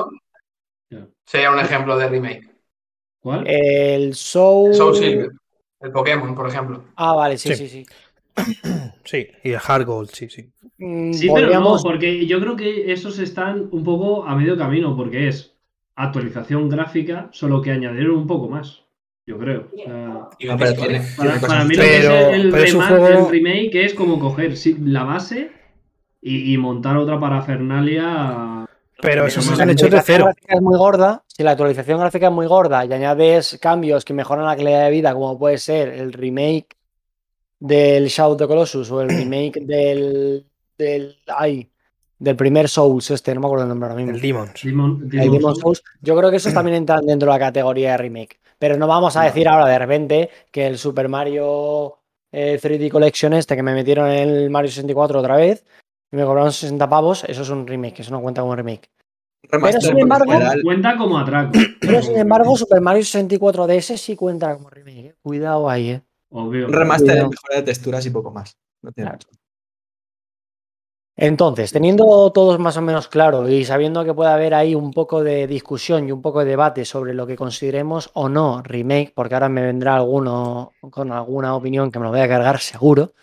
Sería 1.26 1.52
un 1.52 1.60
ejemplo 1.60 1.98
de 1.98 2.08
remake. 2.10 2.50
¿Cuál? 3.20 3.48
El 3.48 4.14
Soul. 4.16 4.74
Soul 4.76 4.96
Silver. 4.96 5.30
El 5.80 5.92
Pokémon, 5.92 6.36
por 6.36 6.48
ejemplo. 6.48 6.84
Ah, 6.96 7.14
vale, 7.16 7.38
sí, 7.38 7.50
Sí. 7.50 7.56
sí, 7.56 7.70
sí. 7.70 7.86
Sí, 9.06 9.28
y 9.44 9.52
el 9.52 9.60
Hard 9.66 9.86
Gold, 9.86 10.10
sí, 10.12 10.30
sí. 10.30 10.52
Mm, 10.78 11.12
Sí, 11.14 11.30
pero 11.30 11.54
no, 11.60 11.78
porque 11.84 12.26
yo 12.26 12.40
creo 12.40 12.56
que 12.56 12.92
esos 12.92 13.20
están 13.20 13.70
un 13.72 13.84
poco 13.84 14.26
a 14.26 14.36
medio 14.36 14.58
camino, 14.58 14.96
porque 14.96 15.28
es 15.28 15.56
actualización 15.96 16.70
gráfica, 16.70 17.30
solo 17.32 17.62
que 17.62 17.72
añadieron 17.72 18.16
un 18.18 18.28
poco 18.28 18.50
más. 18.50 18.84
Yo 19.26 19.38
creo. 19.38 19.70
O 19.74 19.78
sea, 19.78 20.30
No, 20.42 20.58
pero 20.58 20.74
tiene, 20.74 21.00
para, 21.16 21.32
tiene 21.40 21.48
para 21.48 21.64
mí 21.66 21.76
lo 21.76 21.84
que 21.84 21.98
es 22.00 22.10
el, 22.10 22.52
pero 22.52 22.66
remake, 22.66 22.88
juego- 22.88 23.08
el 23.08 23.30
remake 23.30 23.86
es 23.86 23.94
como 23.94 24.20
coger 24.20 24.58
sí, 24.58 24.76
la 24.80 25.04
base 25.04 25.52
y, 26.22 26.54
y 26.54 26.58
montar 26.58 26.98
otra 26.98 27.20
parafernalia. 27.20 28.66
Pero 29.04 29.28
esos 29.28 29.46
Si 29.46 29.52
están 29.52 29.68
la 29.68 29.74
hechos 29.74 29.92
de 29.92 30.02
cero. 30.02 30.26
gráfica 30.26 30.56
es 30.56 30.62
muy 30.62 30.78
gorda, 30.78 31.24
si 31.28 31.44
la 31.44 31.52
actualización 31.52 32.00
gráfica 32.00 32.28
es 32.28 32.34
muy 32.34 32.48
gorda 32.48 32.84
y 32.86 32.94
añades 32.94 33.58
cambios 33.62 34.04
que 34.06 34.14
mejoran 34.14 34.46
la 34.46 34.56
calidad 34.56 34.86
de 34.86 34.90
vida, 34.92 35.14
como 35.14 35.38
puede 35.38 35.58
ser 35.60 35.90
el 35.90 36.14
remake 36.14 36.76
del 37.60 38.08
Shadow 38.08 38.34
of 38.34 38.38
the 38.40 38.48
Colossus 38.48 38.90
o 38.92 39.02
el 39.02 39.10
remake 39.10 39.60
del, 39.62 40.46
del, 40.78 41.18
ay, 41.28 41.70
del 42.18 42.36
primer 42.36 42.70
Souls, 42.70 43.12
este, 43.12 43.34
no 43.36 43.42
me 43.42 43.48
acuerdo 43.48 43.64
el 43.66 43.70
nombre 43.70 43.90
ahora 43.90 44.02
mismo. 44.02 44.16
El 44.16 44.22
Demons. 44.22 44.64
Demon- 44.64 45.02
El 45.04 45.10
Demon 45.10 45.32
Demon's 45.32 45.60
Souls. 45.60 45.60
Souls, 45.80 45.84
yo 46.02 46.16
creo 46.18 46.32
que 46.32 46.38
esos 46.38 46.54
también 46.54 46.78
entran 46.78 47.02
dentro 47.06 47.32
de 47.32 47.38
la 47.38 47.46
categoría 47.46 47.92
de 47.92 47.98
remake. 47.98 48.40
Pero 48.58 48.78
no 48.78 48.88
vamos 48.88 49.18
a 49.18 49.24
decir 49.24 49.48
ahora 49.50 49.68
de 49.68 49.78
repente 49.80 50.30
que 50.50 50.66
el 50.68 50.78
Super 50.78 51.10
Mario 51.10 51.98
eh, 52.32 52.58
3D 52.62 52.90
Collection 52.90 53.34
este 53.34 53.58
que 53.58 53.64
me 53.64 53.74
metieron 53.74 54.10
en 54.10 54.30
el 54.30 54.50
Mario 54.50 54.70
64 54.72 55.20
otra 55.20 55.36
vez 55.36 55.66
y 56.14 56.16
me 56.16 56.24
cobraron 56.26 56.52
60 56.54 56.88
pavos, 56.88 57.24
eso 57.28 57.42
es 57.42 57.50
un 57.50 57.66
remake, 57.66 58.00
eso 58.02 58.12
no 58.12 58.22
cuenta 58.22 58.42
como 58.42 58.56
remake. 58.56 58.88
Remaster, 59.50 59.82
sin 59.82 59.90
por 59.92 59.98
lo 59.98 60.04
embargo, 60.04 60.62
Cuenta 60.64 60.96
como 60.96 61.18
atraco. 61.18 61.52
Pero 61.82 62.02
sin 62.04 62.18
embargo, 62.18 62.56
Super 62.56 62.82
Mario 62.82 63.04
64 63.04 63.66
DS 63.68 63.98
sí 63.98 64.16
cuenta 64.16 64.54
como 64.56 64.70
remake. 64.70 64.98
¿eh? 65.08 65.16
Cuidado 65.24 65.68
ahí, 65.68 65.90
¿eh? 65.90 66.02
Obvio. 66.30 66.68
un 66.68 66.74
remaster 66.74 67.08
Cuidado. 67.08 67.24
en 67.26 67.30
mejora 67.32 67.56
de 67.56 67.62
texturas 67.64 68.06
y 68.06 68.10
poco 68.12 68.30
más. 68.32 68.56
No 68.84 68.92
tiene 68.92 69.10
Claro. 69.10 69.26
mucho. 69.28 69.40
Entonces, 71.16 71.72
teniendo 71.72 72.32
todos 72.32 72.60
más 72.60 72.78
o 72.78 72.82
menos 72.82 73.08
claro 73.08 73.48
y 73.50 73.66
sabiendo 73.66 74.04
que 74.06 74.14
puede 74.14 74.32
haber 74.32 74.54
ahí 74.54 74.76
un 74.76 74.92
poco 74.92 75.24
de 75.24 75.46
discusión 75.48 76.08
y 76.08 76.12
un 76.12 76.22
poco 76.22 76.40
de 76.40 76.46
debate 76.46 76.86
sobre 76.86 77.14
lo 77.16 77.26
que 77.28 77.36
consideremos 77.36 78.10
o 78.14 78.30
no 78.30 78.62
remake, 78.64 79.14
porque 79.16 79.34
ahora 79.36 79.50
me 79.50 79.62
vendrá 79.64 79.96
alguno 79.96 80.72
con 80.92 81.12
alguna 81.12 81.56
opinión 81.56 81.92
que 81.92 81.98
me 82.00 82.06
lo 82.06 82.12
voy 82.12 82.20
a 82.22 82.28
cargar 82.28 82.60
seguro. 82.60 83.14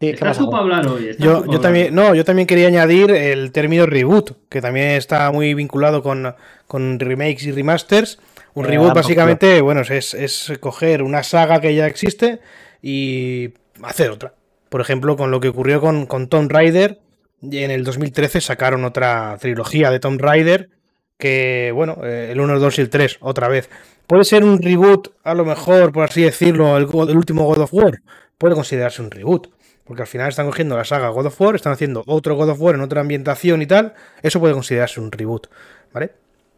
Sí, 0.00 0.14
¿qué 0.14 0.14
Estás 0.14 0.24
pasa, 0.24 0.38
tú 0.38 0.46
Juan? 0.46 0.50
para 0.50 0.62
hablar 0.62 0.86
hoy. 0.86 1.08
estás 1.08 1.42
tú 1.42 1.44
Yo, 1.46 1.60
también, 1.60 1.94
no, 1.94 2.14
yo 2.14 2.24
también 2.24 2.46
quería 2.46 2.68
añadir 2.68 3.10
el 3.10 3.52
término 3.52 3.86
reboot, 3.86 4.32
que 4.48 4.60
también 4.62 4.90
está 4.92 5.30
muy 5.30 5.54
vinculado 5.54 6.02
con, 6.02 6.34
con 6.66 6.98
remakes 6.98 7.44
y 7.44 7.52
remasters. 7.52 8.18
Un 8.54 8.64
Eh, 8.64 8.68
reboot 8.68 8.94
básicamente, 8.94 9.60
bueno, 9.60 9.82
es, 9.82 10.14
es 10.14 10.52
coger 10.60 11.02
una 11.02 11.22
saga 11.22 11.60
que 11.60 11.74
ya 11.74 11.86
existe 11.86 12.40
y 12.82 13.50
hacer 13.82 14.10
otra. 14.10 14.34
Por 14.70 14.80
ejemplo, 14.80 15.16
con 15.16 15.30
lo 15.30 15.40
que 15.40 15.48
ocurrió 15.48 15.80
con, 15.80 16.06
con 16.06 16.28
Tomb 16.28 16.50
Raider, 16.50 17.00
y 17.42 17.58
en 17.58 17.70
el 17.70 17.84
2013 17.84 18.40
sacaron 18.40 18.84
otra 18.84 19.36
trilogía 19.40 19.90
de 19.90 20.00
Tomb 20.00 20.20
Raider, 20.20 20.70
que, 21.18 21.72
bueno, 21.74 21.98
eh, 22.04 22.30
el 22.32 22.40
1, 22.40 22.54
el 22.54 22.60
2 22.60 22.78
y 22.78 22.80
el 22.82 22.90
3, 22.90 23.18
otra 23.20 23.48
vez. 23.48 23.68
Puede 24.06 24.24
ser 24.24 24.44
un 24.44 24.60
reboot, 24.62 25.08
a 25.22 25.34
lo 25.34 25.44
mejor, 25.44 25.92
por 25.92 26.04
así 26.04 26.22
decirlo, 26.22 26.76
el 26.78 26.86
último 27.16 27.44
God 27.44 27.58
of 27.58 27.74
War. 27.74 28.00
Puede 28.38 28.54
considerarse 28.54 29.02
un 29.02 29.10
reboot. 29.10 29.48
Porque 29.90 30.02
al 30.02 30.06
final 30.06 30.28
están 30.28 30.46
cogiendo 30.46 30.76
la 30.76 30.84
saga 30.84 31.08
God 31.08 31.26
of 31.26 31.40
War, 31.40 31.56
están 31.56 31.72
haciendo 31.72 32.04
otro 32.06 32.36
God 32.36 32.50
of 32.50 32.60
War 32.60 32.76
en 32.76 32.80
otra 32.80 33.00
ambientación 33.00 33.60
y 33.60 33.66
tal. 33.66 33.94
Eso 34.22 34.38
puede 34.38 34.54
considerarse 34.54 35.00
un 35.00 35.10
reboot. 35.10 35.48
¿Vale? 35.92 36.12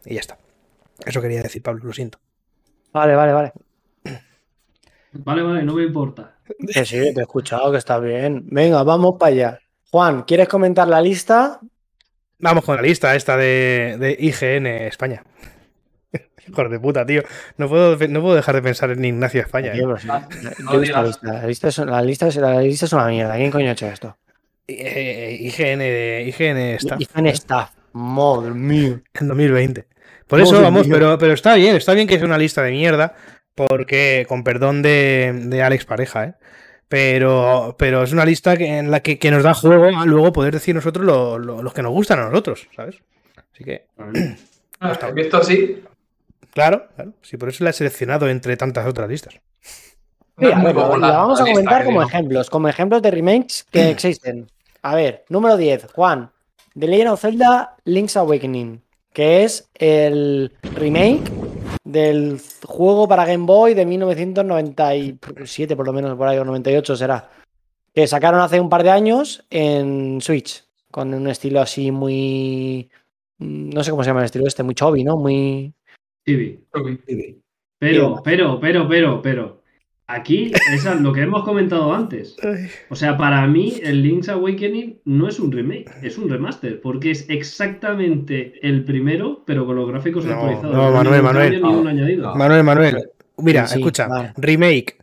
Y 0.05 0.13
ya 0.13 0.19
está. 0.19 0.37
Eso 1.03 1.19
quería 1.19 1.41
decir, 1.41 1.63
Pablo, 1.63 1.83
lo 1.83 1.93
siento. 1.93 2.19
Vale, 2.91 3.15
vale, 3.15 3.33
vale. 3.33 3.53
Vale, 5.13 5.41
vale, 5.41 5.63
no 5.63 5.73
me 5.73 5.83
importa. 5.83 6.35
Que 6.71 6.85
sí, 6.85 7.11
te 7.11 7.19
he 7.19 7.23
escuchado, 7.23 7.71
que 7.71 7.79
está 7.79 7.97
bien. 7.97 8.45
Venga, 8.51 8.83
vamos 8.83 9.15
para 9.19 9.31
allá. 9.31 9.59
Juan, 9.89 10.23
¿quieres 10.23 10.47
comentar 10.47 10.87
la 10.87 11.01
lista? 11.01 11.59
Vamos 12.37 12.63
con 12.63 12.75
la 12.75 12.83
lista 12.83 13.15
esta 13.15 13.35
de, 13.35 13.97
de 13.99 14.15
IGN 14.19 14.67
España. 14.67 15.23
Hijo 16.47 16.69
de 16.69 16.79
puta, 16.79 17.05
tío. 17.05 17.23
No 17.57 17.69
puedo, 17.69 17.97
no 18.07 18.21
puedo 18.21 18.35
dejar 18.35 18.55
de 18.55 18.61
pensar 18.61 18.91
en 18.91 19.03
Ignacio 19.05 19.41
España. 19.41 19.69
¿eh? 19.71 19.77
Tío, 19.77 19.85
pero 19.87 19.99
sí. 19.99 20.07
Ah, 20.11 20.27
Yo 20.41 20.63
no 20.65 20.73
he 20.73 20.79
visto 20.79 20.95
la 20.97 21.03
lista. 21.03 21.33
La 21.33 21.47
lista, 21.47 21.67
es, 21.69 21.77
la, 21.79 22.01
lista 22.01 22.27
es, 22.27 22.35
la 22.37 22.61
lista 22.61 22.85
es 22.85 22.93
una 22.93 23.07
mierda. 23.07 23.35
¿Quién 23.35 23.51
coño 23.51 23.69
ha 23.69 23.71
hecho 23.73 23.87
esto? 23.87 24.17
Eh, 24.67 25.37
IGN, 25.41 25.79
de, 25.79 26.23
IGN 26.27 26.99
Y 26.99 27.07
en 27.19 27.27
staff. 27.27 27.71
Madre 27.93 28.51
mía. 28.51 29.01
en 29.19 29.27
2020. 29.27 29.87
Por 30.27 30.39
Madre 30.39 30.51
eso, 30.51 30.61
vamos, 30.61 30.87
mía. 30.87 30.95
pero, 30.95 31.17
pero 31.17 31.33
está 31.33 31.55
bien, 31.55 31.75
está 31.75 31.93
bien 31.93 32.07
que 32.07 32.17
sea 32.17 32.25
una 32.25 32.37
lista 32.37 32.61
de 32.63 32.71
mierda, 32.71 33.15
porque, 33.55 34.25
con 34.27 34.43
perdón 34.43 34.81
de, 34.81 35.31
de 35.45 35.61
Alex 35.61 35.85
Pareja, 35.85 36.23
¿eh? 36.25 36.33
Pero, 36.87 37.75
pero 37.77 38.03
es 38.03 38.11
una 38.13 38.23
lista 38.25 38.55
que, 38.55 38.77
en 38.77 38.91
la 38.91 38.99
que, 39.01 39.17
que 39.17 39.31
nos 39.31 39.43
da 39.43 39.53
juego 39.53 39.97
a 39.99 40.05
luego 40.05 40.31
poder 40.31 40.53
decir 40.53 40.75
nosotros 40.75 41.05
lo- 41.05 41.39
lo- 41.39 41.63
los 41.63 41.73
que 41.73 41.81
nos 41.81 41.91
gustan 41.91 42.19
a 42.19 42.25
nosotros, 42.29 42.67
¿sabes? 42.75 42.97
Así 43.53 43.63
que. 43.63 43.85
Ah, 44.85 44.97
Visto 45.15 45.37
así, 45.37 45.81
claro, 46.53 46.87
claro, 46.95 47.13
sí, 47.21 47.37
por 47.37 47.49
eso 47.49 47.63
la 47.63 47.71
he 47.71 47.73
seleccionado 47.73 48.29
entre 48.29 48.57
tantas 48.57 48.87
otras 48.87 49.09
listas. 49.09 49.35
Sí, 50.39 50.45
es 50.45 50.53
a 50.53 50.63
ver, 50.63 50.75
la 50.75 51.17
vamos 51.17 51.39
a 51.39 51.45
comentar 51.45 51.81
que 51.81 51.85
como 51.85 52.01
ejemplos, 52.01 52.49
como 52.49 52.67
ejemplos 52.67 53.01
de 53.01 53.11
remakes 53.11 53.65
que 53.69 53.89
existen. 53.91 54.47
A 54.81 54.95
ver, 54.95 55.25
número 55.29 55.57
10, 55.57 55.91
Juan. 55.93 56.31
The 56.77 56.87
Legend 56.87 57.11
of 57.11 57.21
Zelda 57.21 57.75
Link's 57.85 58.17
Awakening, 58.17 58.81
que 59.13 59.43
es 59.43 59.69
el 59.75 60.51
remake 60.75 61.31
del 61.83 62.41
juego 62.65 63.07
para 63.07 63.25
Game 63.25 63.45
Boy 63.45 63.75
de 63.75 63.85
1997, 63.85 65.75
por 65.75 65.85
lo 65.85 65.93
menos 65.93 66.17
por 66.17 66.27
ahí, 66.27 66.39
o 66.39 66.45
98 66.45 66.95
será. 66.95 67.29
Que 67.93 68.07
sacaron 68.07 68.41
hace 68.41 68.59
un 68.59 68.69
par 68.69 68.81
de 68.81 68.89
años 68.89 69.45
en 69.51 70.19
Switch, 70.19 70.65
con 70.89 71.13
un 71.13 71.27
estilo 71.27 71.61
así 71.61 71.91
muy. 71.91 72.89
No 73.37 73.83
sé 73.83 73.91
cómo 73.91 74.03
se 74.03 74.09
llama 74.09 74.21
el 74.21 74.25
estilo 74.25 74.47
este, 74.47 74.63
muy 74.63 74.73
chubby, 74.73 75.03
¿no? 75.03 75.17
Muy. 75.17 75.73
Sí. 76.25 76.59
Pero, 77.79 78.21
pero, 78.23 78.59
pero, 78.59 78.87
pero, 78.87 79.21
pero. 79.21 79.63
Aquí 80.05 80.51
es 80.73 80.85
lo 81.01 81.13
que 81.13 81.21
hemos 81.21 81.43
comentado 81.43 81.93
antes. 81.93 82.35
O 82.89 82.95
sea, 82.95 83.17
para 83.17 83.47
mí 83.47 83.75
el 83.81 84.03
Link's 84.03 84.27
Awakening 84.29 84.99
no 85.05 85.29
es 85.29 85.39
un 85.39 85.49
remake, 85.51 85.89
es 86.03 86.17
un 86.17 86.29
remaster, 86.29 86.81
porque 86.81 87.11
es 87.11 87.25
exactamente 87.29 88.53
el 88.67 88.83
primero, 88.83 89.43
pero 89.45 89.65
con 89.65 89.77
los 89.77 89.87
gráficos 89.87 90.25
No, 90.25 90.33
actualizados. 90.33 90.75
no, 90.75 90.91
Manuel, 90.91 91.03
ningún 91.05 91.23
Manuel. 91.25 91.51
cambio 91.53 91.69
ni 91.71 91.77
un 91.77 91.83
No, 91.83 91.89
añadido. 91.89 92.23
no. 92.27 92.35
Manuel, 92.35 92.63
Manuel, 92.63 93.09
mira, 93.37 93.65
Sí, 93.65 93.79
escucha, 93.79 94.07
vale. 94.07 94.33
remake, 94.37 94.97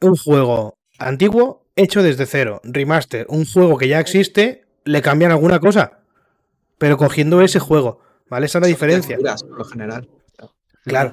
un 0.00 0.16
juego 0.16 0.74
antiguo 0.98 1.62
hecho 1.76 2.02
desde 2.02 2.24
cero, 2.24 2.60
remaster, 2.64 3.26
un 3.28 3.44
juego 3.44 3.76
que 3.76 3.88
ya 3.88 4.00
existe, 4.00 4.64
le 4.84 5.02
cambian 5.02 5.32
alguna 5.32 5.60
cosa, 5.60 6.00
pero 6.78 6.96
cogiendo 6.96 7.42
ese 7.42 7.58
juego, 7.60 8.00
¿vale? 8.30 8.46
Esa 8.46 8.58
es 8.58 8.62
la 8.62 8.68
diferencia. 8.68 9.18
Por 9.18 9.58
lo 9.58 9.64
general. 9.64 10.08
Claro. 10.86 11.12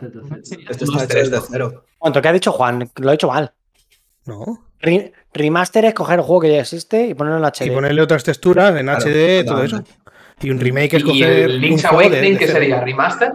Esto 0.69 0.85
está 0.85 1.03
hecho 1.03 1.29
desde 1.31 1.37
cero. 1.51 1.85
¿Cuánto? 1.97 2.21
¿Qué 2.21 2.27
ha 2.27 2.33
dicho 2.33 2.51
Juan? 2.51 2.89
Lo 2.97 3.09
ha 3.09 3.13
hecho 3.13 3.27
mal. 3.27 3.51
¿No? 4.25 4.65
Re- 4.79 5.11
remaster 5.33 5.85
es 5.85 5.93
coger 5.93 6.19
el 6.19 6.25
juego 6.25 6.41
que 6.41 6.51
ya 6.51 6.59
existe 6.61 7.07
y 7.07 7.13
ponerlo 7.13 7.39
en 7.39 7.45
HD. 7.45 7.65
Y 7.67 7.71
ponerle 7.71 8.01
otras 8.01 8.23
texturas 8.23 8.75
en 8.77 8.85
Claro, 8.85 8.99
HD, 9.01 9.43
todo 9.45 9.63
eso. 9.63 9.83
Y 10.41 10.49
un 10.49 10.59
remake 10.59 10.93
es 10.95 11.01
¿Y 11.01 11.05
coger. 11.05 11.29
el 11.49 11.59
Link's 11.61 11.85
Awakening 11.85 12.37
cero. 12.39 12.51
sería? 12.53 12.81
¿Remaster? 12.81 13.31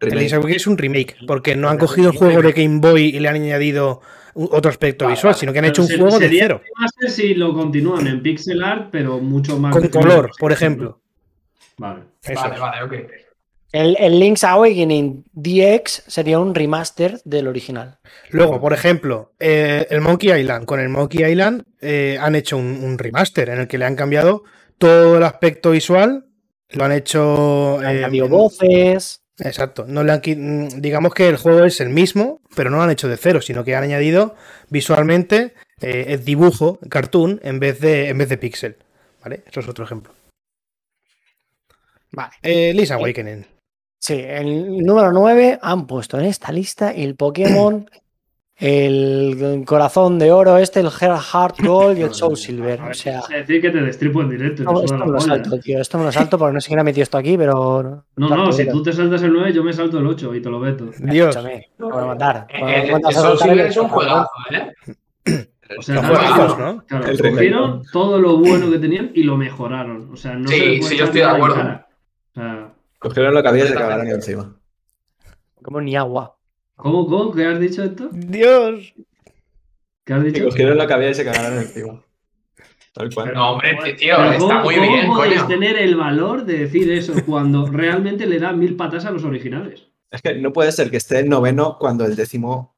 El 0.00 0.10
Remake. 0.10 0.16
Link's 0.20 0.32
Awakening 0.34 0.56
es 0.56 0.66
un 0.66 0.78
remake, 0.78 1.16
porque 1.26 1.56
no 1.56 1.68
han 1.68 1.78
cogido 1.78 2.10
el 2.10 2.16
juego 2.16 2.42
de 2.42 2.52
Game 2.52 2.80
Boy 2.80 3.04
y 3.16 3.20
le 3.20 3.28
han 3.28 3.34
añadido 3.36 4.00
otro 4.34 4.70
aspecto 4.70 5.04
Vale, 5.06 5.14
visual, 5.14 5.32
vale. 5.32 5.40
sino 5.40 5.52
que 5.52 5.58
han 5.58 5.62
Pero 5.64 5.72
hecho 5.72 5.82
un 5.82 5.88
se- 5.88 5.98
juego 5.98 6.18
de 6.18 6.28
cero. 6.28 6.60
remaster 6.74 7.10
si 7.10 7.34
lo 7.34 7.54
continúan 7.54 8.06
en 8.06 8.22
pixel 8.22 8.62
art, 8.62 8.88
pero 8.90 9.18
mucho 9.20 9.58
más. 9.58 9.72
Con 9.74 9.88
color, 9.88 10.30
por 10.38 10.52
ejemplo. 10.52 11.00
Vale. 11.78 12.02
Eso 12.22 12.40
Vale, 12.40 12.58
vale, 12.58 12.82
ok. 12.82 12.94
El, 13.76 13.94
el 13.98 14.18
Link's 14.18 14.42
Awakening 14.42 15.24
DX 15.34 16.04
sería 16.06 16.38
un 16.38 16.54
remaster 16.54 17.20
del 17.26 17.46
original. 17.46 17.98
Luego, 18.30 18.58
por 18.58 18.72
ejemplo, 18.72 19.34
eh, 19.38 19.86
el 19.90 20.00
Monkey 20.00 20.32
Island. 20.32 20.64
Con 20.64 20.80
el 20.80 20.88
Monkey 20.88 21.30
Island 21.30 21.64
eh, 21.82 22.16
han 22.18 22.34
hecho 22.36 22.56
un, 22.56 22.82
un 22.82 22.96
remaster 22.96 23.50
en 23.50 23.60
el 23.60 23.68
que 23.68 23.76
le 23.76 23.84
han 23.84 23.94
cambiado 23.94 24.44
todo 24.78 25.18
el 25.18 25.22
aspecto 25.24 25.72
visual. 25.72 26.24
Lo 26.70 26.84
han 26.84 26.92
hecho. 26.92 27.78
Han 27.80 27.98
eh, 27.98 28.00
cambiado 28.00 28.30
voces. 28.30 29.20
Exacto. 29.40 29.84
No 29.86 30.02
le 30.04 30.12
han 30.12 30.22
mm, 30.24 30.80
digamos 30.80 31.12
que 31.12 31.28
el 31.28 31.36
juego 31.36 31.66
es 31.66 31.78
el 31.82 31.90
mismo, 31.90 32.40
pero 32.54 32.70
no 32.70 32.78
lo 32.78 32.84
han 32.84 32.90
hecho 32.90 33.08
de 33.08 33.18
cero, 33.18 33.42
sino 33.42 33.62
que 33.62 33.76
han 33.76 33.84
añadido 33.84 34.36
visualmente 34.70 35.52
eh, 35.82 36.06
el 36.08 36.24
dibujo, 36.24 36.78
cartoon, 36.88 37.40
en 37.42 37.60
vez 37.60 37.78
de, 37.80 38.08
en 38.08 38.16
vez 38.16 38.30
de 38.30 38.38
pixel. 38.38 38.76
¿Vale? 39.22 39.42
Eso 39.46 39.60
es 39.60 39.68
otro 39.68 39.84
ejemplo. 39.84 40.14
Vale. 42.12 42.32
Eh, 42.42 42.72
Link's 42.72 42.92
Awakening. 42.92 43.55
Sí, 44.06 44.22
el 44.24 44.84
número 44.86 45.10
9 45.10 45.58
han 45.60 45.88
puesto 45.88 46.16
en 46.16 46.26
esta 46.26 46.52
lista 46.52 46.92
el 46.92 47.16
Pokémon, 47.16 47.90
el 48.54 49.64
corazón 49.66 50.20
de 50.20 50.30
oro, 50.30 50.58
este, 50.58 50.78
el 50.78 50.90
Heart 50.90 51.56
Gold 51.60 51.98
y 51.98 52.02
el 52.02 52.14
Soul 52.14 52.36
Silver. 52.36 52.82
O 52.82 52.94
sea, 52.94 53.18
es 53.18 53.28
decir 53.28 53.60
que 53.60 53.70
te 53.70 53.80
destripo 53.80 54.22
en 54.22 54.30
directo. 54.30 54.62
no, 54.62 54.80
esto 54.84 54.96
me 54.96 55.10
lo 55.10 55.18
salto, 55.18 55.58
tío. 55.58 55.80
Esto 55.80 55.98
me 55.98 56.04
lo 56.04 56.12
salto 56.12 56.38
porque 56.38 56.54
no 56.54 56.60
sé 56.60 56.68
quién 56.68 56.78
ha 56.78 56.84
metido 56.84 57.02
esto 57.02 57.18
aquí, 57.18 57.36
pero. 57.36 58.04
No, 58.14 58.28
no, 58.28 58.52
si 58.52 58.68
tú 58.68 58.80
te 58.80 58.92
saltas 58.92 59.24
el 59.24 59.32
9, 59.32 59.52
yo 59.52 59.64
me 59.64 59.72
salto 59.72 59.98
el 59.98 60.06
8 60.06 60.36
y 60.36 60.40
te 60.40 60.50
lo 60.50 60.60
veto. 60.60 60.84
Dios. 61.00 61.30
Escúchame, 61.34 61.66
me 61.76 61.86
voy 61.86 62.02
a 62.04 62.06
matar. 62.06 62.46
Eh, 62.48 62.92
el 62.92 63.12
Soul 63.12 63.38
Silver 63.40 63.66
es 63.66 63.76
un 63.76 63.88
juegazo, 63.88 64.30
¿eh? 64.52 64.72
O 65.80 65.82
sea, 65.82 65.96
no, 65.96 66.02
juegazos, 66.02 66.58
no, 66.60 66.74
¿no? 66.74 66.86
Claro, 66.86 67.06
El 67.08 67.20
cogieron 67.20 67.70
¿no? 67.78 67.82
todo 67.92 68.20
lo 68.20 68.36
bueno 68.38 68.70
que 68.70 68.78
tenían 68.78 69.10
y 69.14 69.24
lo 69.24 69.36
mejoraron. 69.36 70.10
O 70.12 70.16
sea, 70.16 70.36
no 70.36 70.46
Sí, 70.46 70.80
se 70.80 70.90
sí, 70.90 70.96
yo 70.96 71.06
estoy 71.06 71.22
de 71.22 71.26
acuerdo. 71.26 71.60
O 71.60 72.34
sea, 72.34 72.65
Cogieron 72.98 73.34
lo 73.34 73.42
que 73.42 73.48
había 73.48 73.64
y 73.64 73.68
se 73.68 73.74
cagaron 73.74 74.08
encima. 74.08 74.56
Como 75.62 75.80
ni 75.80 75.96
agua. 75.96 76.36
¿cómo, 76.76 77.06
cómo? 77.06 77.32
¿Qué 77.32 77.44
has 77.46 77.58
dicho 77.58 77.82
esto? 77.82 78.08
Dios. 78.12 78.94
¿Qué 80.04 80.12
has 80.12 80.22
Que 80.22 80.30
dicho? 80.30 80.44
cogieron 80.44 80.76
lo 80.78 80.86
que 80.86 80.92
había 80.94 81.10
y 81.10 81.14
se 81.14 81.24
cagaron 81.24 81.58
encima. 81.58 82.02
Tal 82.92 83.12
cual. 83.12 83.34
No, 83.34 83.52
hombre, 83.52 83.76
tío, 83.94 84.14
Pero 84.16 84.32
está 84.32 84.38
¿cómo- 84.38 84.60
muy 84.62 84.74
cómo 84.76 84.88
bien, 84.88 85.06
podéis 85.08 85.42
coño. 85.42 85.48
tener 85.48 85.76
el 85.76 85.96
valor 85.96 86.44
de 86.44 86.58
decir 86.58 86.90
eso 86.92 87.12
cuando 87.26 87.66
realmente 87.66 88.26
le 88.26 88.38
da 88.38 88.52
mil 88.52 88.76
patas 88.76 89.04
a 89.04 89.10
los 89.10 89.24
originales? 89.24 89.88
Es 90.10 90.22
que 90.22 90.34
no 90.36 90.52
puede 90.52 90.70
ser 90.72 90.90
que 90.90 90.96
esté 90.98 91.18
el 91.18 91.28
noveno 91.28 91.76
cuando 91.78 92.04
el 92.06 92.14
décimo 92.16 92.75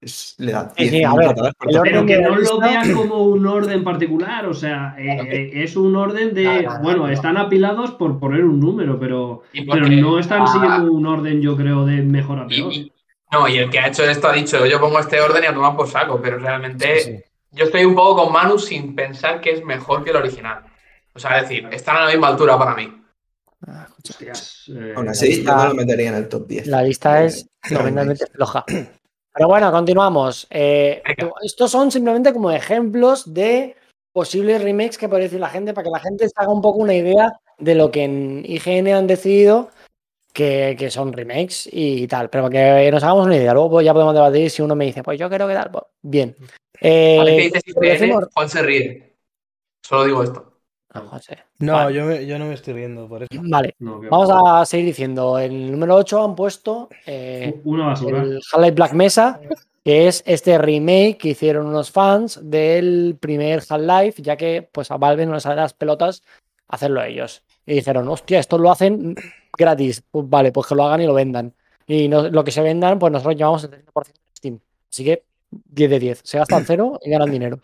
es- 0.00 0.34
le 0.38 0.52
da 0.52 0.72
Sí, 0.76 0.84
sí, 0.84 0.90
10 0.90 1.06
a 1.06 1.14
ver, 1.16 1.26
patadas 1.28 1.54
por 1.54 1.68
el 1.68 1.72
todo. 1.72 1.82
orden 1.82 1.92
Pero 1.92 2.06
que 2.06 2.18
no 2.22 2.36
lo 2.36 2.60
vean 2.60 2.92
como 2.94 3.22
un 3.24 3.46
orden 3.46 3.84
particular, 3.84 4.46
o 4.46 4.54
sea, 4.54 4.94
eh, 4.98 5.18
eh, 5.30 5.50
es 5.62 5.76
un 5.76 5.94
orden 5.96 6.34
de, 6.34 6.44
No, 6.44 6.62
no, 6.62 6.74
no, 6.74 6.80
bueno, 6.82 7.06
no. 7.06 7.12
están 7.12 7.36
apilados 7.36 7.90
por 7.92 8.18
poner 8.18 8.44
un 8.44 8.58
número, 8.60 8.98
pero, 8.98 9.42
pero 9.52 9.88
no 9.88 10.18
están 10.18 10.42
ah, 10.42 10.46
siguiendo 10.46 10.92
un 10.92 11.06
orden, 11.06 11.40
yo 11.40 11.56
creo, 11.56 11.84
de 11.84 12.02
mejor 12.02 12.38
a 12.40 12.46
y- 12.48 12.60
peor. 12.60 12.72
y- 12.72 12.92
no, 13.32 13.46
y 13.48 13.58
el 13.58 13.70
que 13.70 13.78
ha 13.78 13.86
hecho 13.88 14.02
esto 14.04 14.26
ha 14.28 14.32
dicho, 14.32 14.66
yo 14.66 14.80
pongo 14.80 14.98
este 14.98 15.20
orden 15.20 15.44
y 15.44 15.46
a 15.46 15.54
tomar 15.54 15.76
por 15.76 15.86
saco, 15.86 16.18
pero 16.20 16.38
realmente 16.38 16.98
Sí, 17.00 17.12
sí. 17.12 17.22
yo 17.52 17.64
estoy 17.66 17.84
un 17.84 17.94
poco 17.94 18.24
con 18.24 18.32
Manu 18.32 18.58
sin 18.58 18.94
pensar 18.96 19.40
que 19.40 19.50
es 19.52 19.64
mejor 19.64 20.02
que 20.02 20.10
el 20.10 20.16
original. 20.16 20.64
O 21.14 21.18
sea, 21.18 21.38
es 21.38 21.48
decir, 21.48 21.68
están 21.70 21.96
a 21.98 22.04
la 22.06 22.10
misma 22.10 22.28
altura 22.28 22.58
para 22.58 22.74
mí. 22.74 22.92
Ah. 23.66 23.86
Hostias, 24.02 24.64
eh, 24.74 24.94
Aún 24.96 25.08
así, 25.10 25.44
yo 25.44 25.54
no 25.54 25.68
lo 25.68 25.74
metería 25.74 26.08
en 26.08 26.14
el 26.14 26.28
top 26.28 26.46
10. 26.48 26.66
La 26.66 26.82
lista 26.82 27.22
es 27.22 27.48
tremendamente 27.60 28.26
floja. 28.26 28.64
Pero 29.32 29.48
bueno, 29.48 29.70
continuamos. 29.70 30.46
Eh, 30.50 31.02
estos 31.42 31.70
son 31.70 31.90
simplemente 31.90 32.32
como 32.32 32.50
ejemplos 32.50 33.32
de 33.32 33.76
posibles 34.12 34.62
remakes 34.62 34.98
que 34.98 35.08
puede 35.08 35.24
decir 35.24 35.40
la 35.40 35.48
gente 35.48 35.72
para 35.72 35.84
que 35.84 35.90
la 35.90 36.00
gente 36.00 36.28
se 36.28 36.34
haga 36.36 36.52
un 36.52 36.62
poco 36.62 36.78
una 36.78 36.94
idea 36.94 37.32
de 37.58 37.74
lo 37.74 37.90
que 37.90 38.04
en 38.04 38.42
IGN 38.44 38.88
han 38.88 39.06
decidido 39.06 39.70
que, 40.32 40.74
que 40.78 40.90
son 40.90 41.12
remakes 41.12 41.68
y 41.70 42.08
tal. 42.08 42.28
Pero 42.30 42.50
para 42.50 42.82
que 42.82 42.90
nos 42.90 43.02
hagamos 43.04 43.26
una 43.26 43.36
idea. 43.36 43.54
Luego 43.54 43.70
pues, 43.70 43.84
ya 43.84 43.92
podemos 43.92 44.14
debatir 44.14 44.50
si 44.50 44.62
uno 44.62 44.74
me 44.74 44.86
dice, 44.86 45.02
pues 45.02 45.18
yo 45.18 45.28
creo 45.28 45.46
que 45.46 45.54
tal. 45.54 45.70
pues, 45.70 45.84
bien. 46.02 46.36
Eh, 46.80 47.16
Vale, 47.18 47.36
dices 47.36 47.62
IGN, 47.66 48.20
Juan 48.32 48.48
se 48.48 48.62
ríe. 48.62 49.16
Solo 49.82 50.04
digo 50.04 50.22
esto. 50.22 50.49
José. 50.92 51.38
No, 51.60 51.74
Vale. 51.74 51.94
yo, 51.94 52.04
me- 52.04 52.26
yo 52.26 52.38
no 52.38 52.46
me 52.46 52.54
estoy 52.54 52.74
riendo 52.74 53.08
por 53.08 53.22
eso. 53.22 53.40
Vale, 53.44 53.74
No, 53.78 54.00
vamos 54.10 54.30
a 54.44 54.64
seguir 54.66 54.86
diciendo. 54.86 55.38
El 55.38 55.70
número 55.70 55.94
8 55.96 56.24
han 56.24 56.34
puesto 56.34 56.88
eh, 57.06 57.60
Una 57.64 57.94
el 57.94 58.40
Half-Life 58.52 58.70
Black 58.74 58.92
Mesa, 58.94 59.40
que 59.84 60.08
es 60.08 60.22
este 60.26 60.58
remake 60.58 61.16
que 61.18 61.28
hicieron 61.30 61.66
unos 61.66 61.90
fans 61.90 62.40
del 62.42 63.16
primer 63.20 63.62
Half-Life, 63.68 64.20
ya 64.22 64.36
que 64.36 64.68
pues 64.70 64.90
a 64.90 64.96
Valve 64.96 65.26
no 65.26 65.34
les 65.34 65.44
sale 65.44 65.56
las 65.56 65.74
pelotas 65.74 66.22
hacerlo 66.68 67.02
ellos. 67.02 67.42
Y 67.66 67.74
dijeron, 67.74 68.08
hostia, 68.08 68.40
esto 68.40 68.58
lo 68.58 68.70
hacen 68.72 69.14
gratis. 69.56 70.02
Pues 70.10 70.28
vale, 70.28 70.50
pues 70.50 70.66
que 70.66 70.74
lo 70.74 70.84
hagan 70.84 71.00
y 71.02 71.06
lo 71.06 71.14
vendan. 71.14 71.54
Y 71.86 72.08
no- 72.08 72.28
lo 72.28 72.42
que 72.44 72.50
se 72.50 72.62
vendan, 72.62 72.98
pues 72.98 73.12
nosotros 73.12 73.36
llevamos 73.36 73.62
el 73.64 73.70
30% 73.70 74.12
de 74.12 74.36
Steam. 74.36 74.60
Así 74.90 75.04
que 75.04 75.22
10 75.50 75.90
de 75.90 75.98
10. 76.00 76.20
Se 76.24 76.38
gastan 76.38 76.64
cero 76.64 76.98
y 77.04 77.10
ganan 77.10 77.30
dinero. 77.30 77.58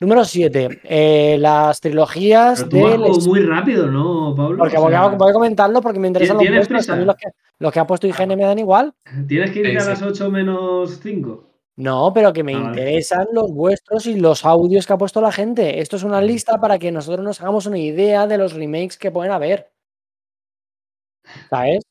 Número 0.00 0.24
7. 0.24 1.36
las 1.38 1.80
trilogías 1.80 2.64
Pero 2.64 2.68
tú 2.70 2.80
vas 2.82 3.18
como 3.18 3.26
muy 3.26 3.40
rápido, 3.42 3.86
¿no, 3.86 4.34
Pablo? 4.34 4.58
porque 4.58 4.78
O 4.78 4.80
voy, 4.80 4.94
a, 4.94 5.00
sea, 5.00 5.08
voy 5.16 5.30
a 5.30 5.32
comentarlo 5.34 5.80
porque 5.82 5.98
me 5.98 6.08
interesan 6.08 6.36
los 6.36 6.42
¿tienes 6.42 6.68
vuestros. 6.68 6.88
A 6.88 6.96
mí 6.96 7.04
los 7.04 7.16
que, 7.16 7.28
los 7.58 7.72
que 7.72 7.80
ha 7.80 7.86
puesto 7.86 8.06
IGN 8.06 8.28
me 8.36 8.44
dan 8.44 8.58
igual. 8.58 8.94
Tienes 9.28 9.50
que 9.50 9.58
irte 9.60 9.72
Sí, 9.72 9.76
a 9.76 9.90
las 9.90 10.02
8 10.02 10.30
menos 10.30 10.98
5. 11.02 11.46
No, 11.76 12.12
pero 12.14 12.32
que 12.32 12.42
me 12.42 12.54
Ah, 12.54 12.60
vale. 12.60 12.68
interesan 12.80 13.26
los 13.32 13.52
vuestros 13.52 14.06
y 14.06 14.18
los 14.18 14.44
audios 14.44 14.86
que 14.86 14.92
ha 14.94 14.98
puesto 14.98 15.20
la 15.20 15.32
gente. 15.32 15.80
Esto 15.80 15.96
es 15.96 16.02
una 16.02 16.20
lista 16.20 16.58
para 16.60 16.78
que 16.78 16.90
nosotros 16.92 17.24
nos 17.24 17.40
hagamos 17.40 17.66
una 17.66 17.78
idea 17.78 18.26
de 18.26 18.38
los 18.38 18.54
remakes 18.54 18.96
que 18.98 19.10
pueden 19.10 19.32
haber. 19.32 19.70
¿Sabes? 21.50 21.84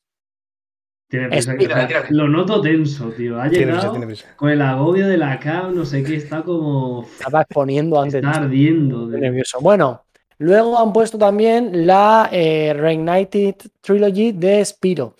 Tiene 1.10 1.26
Es- 1.36 1.44
prisa. 1.46 1.56
tírale, 1.58 1.74
o 1.74 1.76
sea, 1.76 1.86
tírale. 1.88 2.06
Lo 2.10 2.28
noto 2.28 2.60
tenso, 2.60 3.08
tío. 3.10 3.38
Ha 3.40 3.48
Tiene 3.50 3.66
llegado 3.66 3.80
prisa, 3.80 3.90
tiene 3.90 4.06
prisa. 4.06 4.36
con 4.36 4.48
el 4.50 4.62
agobio 4.62 5.08
de 5.08 5.16
la 5.18 5.38
CAM, 5.40 5.74
no 5.74 5.84
sé 5.84 6.02
qué, 6.04 6.14
está 6.16 6.42
como. 6.42 7.02
Estaba 7.20 7.42
exponiendo 7.42 8.00
antes. 8.00 8.14
Está 8.22 8.30
ardiendo. 8.30 9.08
Tío. 9.08 9.18
nervioso. 9.18 9.58
Bueno, 9.60 10.04
luego 10.38 10.78
han 10.78 10.92
puesto 10.92 11.18
también 11.18 11.86
la 11.86 12.28
eh, 12.32 12.72
Reignited 12.74 13.56
Trilogy 13.80 14.32
de 14.32 14.64
Spiro. 14.64 15.16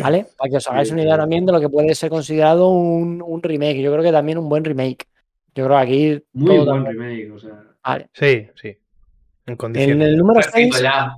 ¿Vale? 0.00 0.26
Para 0.38 0.48
que 0.50 0.56
os 0.58 0.68
hagáis 0.68 0.92
una 0.92 1.02
idea 1.02 1.16
también 1.16 1.44
de 1.44 1.52
lo 1.52 1.60
que 1.60 1.68
puede 1.68 1.92
ser 1.96 2.08
considerado 2.08 2.68
un, 2.68 3.20
un 3.20 3.42
remake. 3.42 3.82
Yo 3.82 3.90
creo 3.90 4.04
que 4.04 4.12
también 4.12 4.38
un 4.38 4.48
buen 4.48 4.64
remake. 4.64 5.06
Yo 5.56 5.64
creo 5.66 5.76
que 5.78 5.82
aquí. 5.82 6.24
Muy 6.34 6.56
todo 6.56 6.66
buen 6.66 6.84
también- 6.84 6.98
remake, 7.26 7.32
o 7.34 7.38
sea. 7.40 7.64
Vale. 7.82 8.08
Sí, 8.12 8.46
sí. 8.54 8.76
En 9.46 9.56
En 9.76 10.02
el 10.02 10.16
número 10.16 10.40
Perfecto, 10.40 10.76
6 10.76 10.82
ya. 10.82 11.16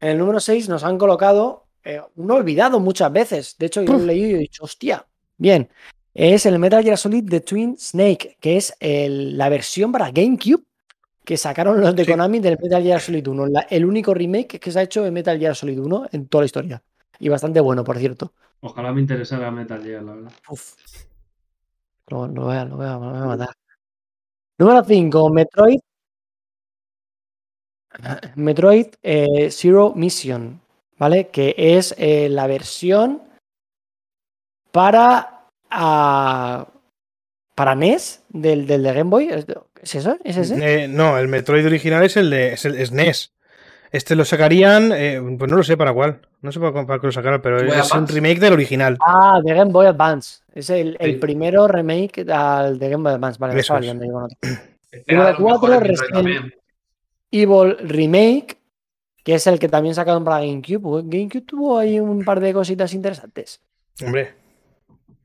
En 0.00 0.10
el 0.10 0.18
número 0.18 0.38
6 0.38 0.68
nos 0.68 0.84
han 0.84 0.96
colocado 0.96 1.64
eh, 1.84 2.00
un 2.16 2.30
olvidado 2.30 2.80
muchas 2.80 3.12
veces. 3.12 3.56
De 3.58 3.66
hecho, 3.66 3.82
yo 3.82 3.92
lo 3.94 3.98
he 4.02 4.06
leído 4.06 4.30
y 4.30 4.34
he 4.34 4.38
dicho, 4.38 4.64
hostia. 4.64 5.06
Bien. 5.36 5.68
Es 6.14 6.46
el 6.46 6.58
Metal 6.58 6.82
Gear 6.82 6.98
Solid 6.98 7.28
The 7.28 7.40
Twin 7.40 7.76
Snake, 7.78 8.36
que 8.40 8.56
es 8.56 8.74
el- 8.80 9.38
la 9.38 9.48
versión 9.48 9.92
para 9.92 10.10
GameCube 10.10 10.64
que 11.24 11.36
sacaron 11.36 11.80
los 11.80 11.94
de 11.94 12.04
Sí. 12.04 12.10
Konami 12.10 12.40
del 12.40 12.58
Metal 12.60 12.82
Gear 12.82 13.00
Solid 13.00 13.26
1. 13.28 13.46
La- 13.46 13.60
el 13.70 13.84
único 13.84 14.14
remake 14.14 14.58
que 14.58 14.72
se 14.72 14.78
ha 14.78 14.82
hecho 14.82 15.02
de 15.04 15.10
Metal 15.10 15.38
Gear 15.38 15.54
Solid 15.54 15.78
1 15.78 16.06
en 16.10 16.26
toda 16.26 16.42
la 16.42 16.46
historia. 16.46 16.82
Y 17.20 17.28
bastante 17.28 17.60
bueno, 17.60 17.84
por 17.84 17.98
cierto. 17.98 18.32
Ojalá 18.60 18.92
me 18.92 19.00
interesara 19.02 19.50
Metal 19.50 19.82
Gear, 19.82 20.02
la 20.02 20.14
verdad. 20.14 20.32
Uf. 20.48 20.74
Lo, 22.08 22.26
lo 22.26 22.44
voy 22.44 22.56
a, 22.56 22.64
lo 22.64 22.76
voy 22.78 22.86
a- 22.86 22.96
voy 22.96 23.08
a 23.18 23.26
matar. 23.26 23.54
Número 24.58 24.82
5, 24.84 25.30
Metroid. 25.30 25.78
Metroid 28.36 28.86
eh, 29.02 29.50
Zero 29.50 29.92
Mission, 29.94 30.60
¿vale? 30.98 31.28
Que 31.28 31.54
es 31.56 31.94
eh, 31.98 32.28
la 32.28 32.46
versión 32.46 33.22
para, 34.72 35.46
ah, 35.70 36.66
para 37.54 37.74
NES 37.74 38.22
del, 38.28 38.66
del 38.66 38.82
de 38.82 38.92
Game 38.92 39.10
Boy. 39.10 39.28
¿Es 39.28 39.46
es 39.82 39.94
eso? 39.94 40.16
¿Es 40.24 40.36
ese? 40.36 40.84
Eh, 40.84 40.88
no, 40.88 41.18
el 41.18 41.28
Metroid 41.28 41.64
original 41.66 42.02
es 42.04 42.16
el 42.16 42.30
de 42.30 42.52
es 42.54 42.64
el 42.64 42.84
SNES. 42.86 43.32
Este 43.90 44.14
lo 44.14 44.24
sacarían, 44.26 44.92
eh, 44.92 45.18
pues 45.38 45.50
no 45.50 45.56
lo 45.56 45.62
sé 45.62 45.76
para 45.78 45.94
cuál. 45.94 46.20
No 46.42 46.52
sé 46.52 46.60
para, 46.60 46.86
para 46.86 47.00
qué 47.00 47.06
lo 47.06 47.12
sacaran, 47.12 47.40
pero 47.40 47.56
Boy 47.64 47.78
es 47.78 47.90
un 47.92 48.06
remake 48.06 48.38
del 48.38 48.52
original. 48.52 48.98
Ah, 49.00 49.40
de 49.42 49.54
Game 49.54 49.72
Boy 49.72 49.86
Advance. 49.86 50.42
Es 50.54 50.68
el, 50.68 50.96
el 51.00 51.12
Sí. 51.12 51.16
primero 51.18 51.66
remake 51.66 52.26
al 52.30 52.78
de 52.78 52.88
Game 52.90 53.02
Boy 53.02 53.14
Advance. 53.14 53.38
Vale, 53.38 53.54
me 53.54 53.60
Eso 53.60 53.74
estaba 53.74 53.78
es. 53.78 53.84
liando 53.86 54.04
otro. 54.18 54.36
Este 54.92 55.14
Resident-. 55.80 56.52
Evil 57.30 57.76
Remake, 57.78 58.57
que 59.28 59.34
es 59.34 59.46
el 59.46 59.58
que 59.58 59.68
también 59.68 59.94
sacaron 59.94 60.24
para 60.24 60.40
GameCube. 60.40 61.02
GameCube 61.04 61.42
tuvo 61.42 61.76
ahí 61.76 62.00
un 62.00 62.24
par 62.24 62.40
de 62.40 62.54
cositas 62.54 62.94
interesantes. 62.94 63.60
Hombre, 64.02 64.32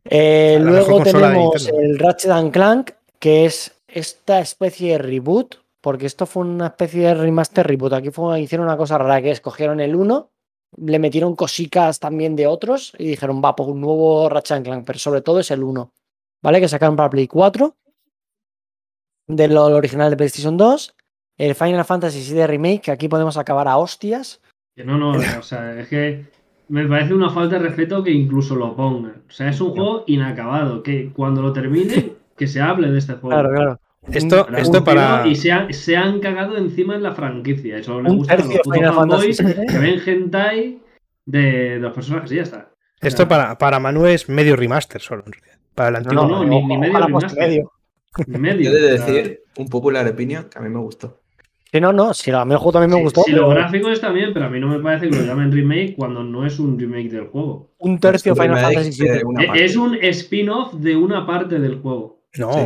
Eh, 0.04 0.58
luego 0.60 1.02
tenemos 1.02 1.70
el 1.70 1.98
Ratchet 1.98 2.32
and 2.32 2.52
Clank, 2.52 2.92
que 3.18 3.46
es 3.46 3.72
esta 3.88 4.42
especie 4.42 4.92
de 4.92 4.98
reboot, 4.98 5.56
porque 5.80 6.06
esto 6.06 6.26
fue 6.26 6.44
una 6.44 6.68
especie 6.68 7.04
de 7.04 7.14
remaster 7.14 7.66
reboot. 7.66 7.94
Aquí 7.94 8.12
fue, 8.12 8.42
hicieron 8.42 8.68
una 8.68 8.76
cosa 8.76 8.98
rara, 8.98 9.22
que 9.22 9.32
es 9.32 9.40
cogieron 9.40 9.80
el 9.80 9.96
1, 9.96 10.30
le 10.80 11.00
metieron 11.00 11.38
cositas 11.38 12.02
también 12.02 12.36
de 12.36 12.46
otros 12.46 12.92
y 12.98 13.08
dijeron, 13.08 13.42
va, 13.42 13.56
pues 13.56 13.70
un 13.70 13.80
nuevo 13.80 14.28
Ratchet 14.28 14.58
and 14.58 14.66
Clank, 14.66 14.86
pero 14.86 15.00
sobre 15.00 15.22
todo 15.22 15.40
es 15.40 15.50
el 15.50 15.64
1, 15.64 15.94
¿vale? 16.42 16.60
Que 16.60 16.68
sacaron 16.68 16.98
para 16.98 17.10
Play 17.10 17.30
4, 17.30 17.74
de 19.28 19.48
lo 19.48 19.70
lo 19.70 19.78
original 19.78 20.10
de 20.10 20.18
PlayStation 20.18 20.58
2, 20.58 20.94
el 21.48 21.56
Final 21.56 21.86
Fantasy 21.86 22.34
VII 22.34 22.48
Remake, 22.48 22.82
que 22.82 22.92
aquí 22.92 23.08
podemos 23.08 23.38
acabar 23.38 23.68
a 23.68 23.78
hostias. 23.78 24.42
Que 24.76 24.84
no, 24.84 24.98
no, 24.98 25.12
o 25.12 25.42
sea, 25.44 25.80
es 25.80 25.88
que 25.88 26.26
me 26.70 26.88
parece 26.88 27.14
una 27.14 27.30
falta 27.30 27.58
de 27.58 27.64
respeto 27.68 28.04
que 28.04 28.12
incluso 28.12 28.56
lo 28.56 28.76
pongan. 28.76 29.24
O 29.28 29.32
sea, 29.32 29.50
es 29.50 29.60
un 29.62 29.72
juego 29.72 30.04
inacabado, 30.08 30.82
que 30.84 31.12
cuando 31.14 31.42
lo 31.42 31.54
termine, 31.54 32.14
que 32.38 32.48
se 32.48 32.62
hable 32.62 32.90
de 32.92 33.00
este 33.00 33.14
juego. 33.14 33.30
Claro, 33.30 33.50
claro. 33.54 33.80
Esto- 34.12 34.46
Un- 34.50 34.56
esto 34.56 34.80
un- 34.80 34.84
para- 34.84 35.26
Y 35.28 35.36
se 35.36 35.52
han, 35.52 35.72
se 35.74 35.96
han 35.96 36.20
cagado 36.20 36.58
encima 36.58 36.96
en 36.96 37.04
la 37.04 37.14
franquicia. 37.14 37.78
Eso 37.78 38.02
le 38.02 38.10
gusta 38.12 38.34
a 38.34 38.38
los 38.38 38.48
putos 38.48 38.96
fanboys 38.96 39.38
Fantasy 39.38 39.60
VII. 39.62 39.66
que 39.68 39.78
ven 39.78 40.02
hentai 40.06 40.82
de, 41.26 41.42
de 41.42 41.80
los 41.80 41.94
personajes 41.94 42.32
y 42.32 42.36
ya 42.36 42.42
está. 42.44 42.70
O 43.02 43.06
esto 43.08 43.18
sea, 43.24 43.28
para, 43.30 43.58
para 43.58 43.80
Manu 43.80 44.06
es 44.06 44.28
medio 44.28 44.56
remaster 44.56 45.02
solo, 45.02 45.24
en 45.26 45.32
realidad. 45.34 45.58
Para 45.76 46.00
el 46.00 46.04
No, 46.06 46.10
antiguo. 46.22 46.28
no, 46.28 46.44
no, 46.46 46.68
ni- 46.68 46.78
medio 46.78 47.00
remaster. 47.00 47.40
medio. 47.40 47.72
ni 48.28 48.38
medio. 48.40 48.72
Yo 48.72 48.78
he 48.78 48.82
de 48.82 48.92
decir 48.92 49.42
un 49.58 49.70
popular 49.70 50.06
opinion 50.08 50.46
que 50.50 50.60
a 50.60 50.62
mí 50.62 50.70
me 50.70 50.80
gustó. 50.80 51.22
Sí, 51.74 51.82
no, 51.82 51.92
no, 51.92 52.14
si 52.14 52.30
a 52.30 52.46
mí 52.46 52.52
el 52.54 52.58
juego 52.60 52.72
también 52.74 52.92
me 52.92 52.98
sí, 52.98 53.04
gustó. 53.04 53.22
sí, 53.24 53.32
pero 53.32 53.48
los 53.48 53.56
gráficos 53.56 53.94
están 53.94 54.14
bien, 54.14 54.32
pero 54.32 54.46
a 54.46 54.50
mí 54.50 54.60
no 54.60 54.68
me 54.68 54.80
parece 54.80 55.10
que 55.10 55.16
lo 55.18 55.24
llamen 55.24 55.52
remake 55.52 55.96
cuando 55.98 56.24
no 56.24 56.46
es 56.46 56.60
un 56.60 56.78
remake 56.80 57.10
del 57.10 57.28
juego. 57.28 57.72
un 57.80 58.00
tercio 58.00 58.34
Es 58.34 58.38
un 58.40 58.44
Final 58.46 58.60
Fantasy 58.62 59.04
de 59.04 59.24
VII. 59.26 59.46
E-. 59.60 59.66
Es 59.66 59.76
un 59.76 59.96
spin-off 59.96 60.74
de 60.76 60.96
una 60.96 61.26
parte 61.26 61.58
del 61.60 61.80
juego. 61.82 62.22
No, 62.38 62.54
Sí. 62.54 62.60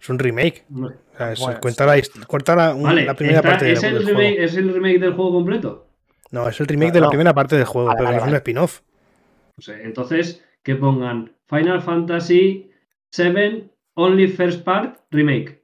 es 0.00 0.08
un 0.08 0.18
remake. 0.18 0.64
O 0.74 0.90
sea, 1.18 1.32
es- 1.32 1.38
Bueno, 1.40 1.60
cuenta 1.60 1.84
la, 1.86 1.98
hist- 1.98 2.26
cuenta 2.26 2.56
la, 2.56 2.74
un- 2.74 2.82
Vale, 2.82 3.04
la 3.04 3.12
primera 3.14 3.38
está- 3.40 3.50
parte 3.50 3.64
del, 3.66 3.74
¿es, 3.76 3.82
el 3.84 3.94
del 3.94 4.06
remake, 4.06 4.26
juego. 4.30 4.42
¿es 4.42 4.56
el 4.56 4.72
remake 4.74 4.98
del 5.00 5.12
juego 5.12 5.32
completo? 5.32 5.86
No, 6.30 6.48
es 6.48 6.58
el 6.60 6.66
remake 6.66 6.88
No, 6.88 6.94
de 6.94 7.00
la 7.00 7.06
no. 7.06 7.10
primera 7.10 7.34
parte 7.34 7.56
del 7.56 7.64
juego, 7.66 7.88
Vale, 7.88 7.98
pero 7.98 8.10
vale, 8.10 8.22
es 8.22 8.28
un 8.28 8.34
spin-off. 8.36 8.80
Entonces 9.82 10.42
que 10.62 10.76
pongan 10.76 11.32
Final 11.46 11.82
Fantasy 11.82 12.70
VII 13.16 13.70
Only 13.94 14.28
First 14.28 14.64
Part 14.64 15.00
Remake. 15.10 15.57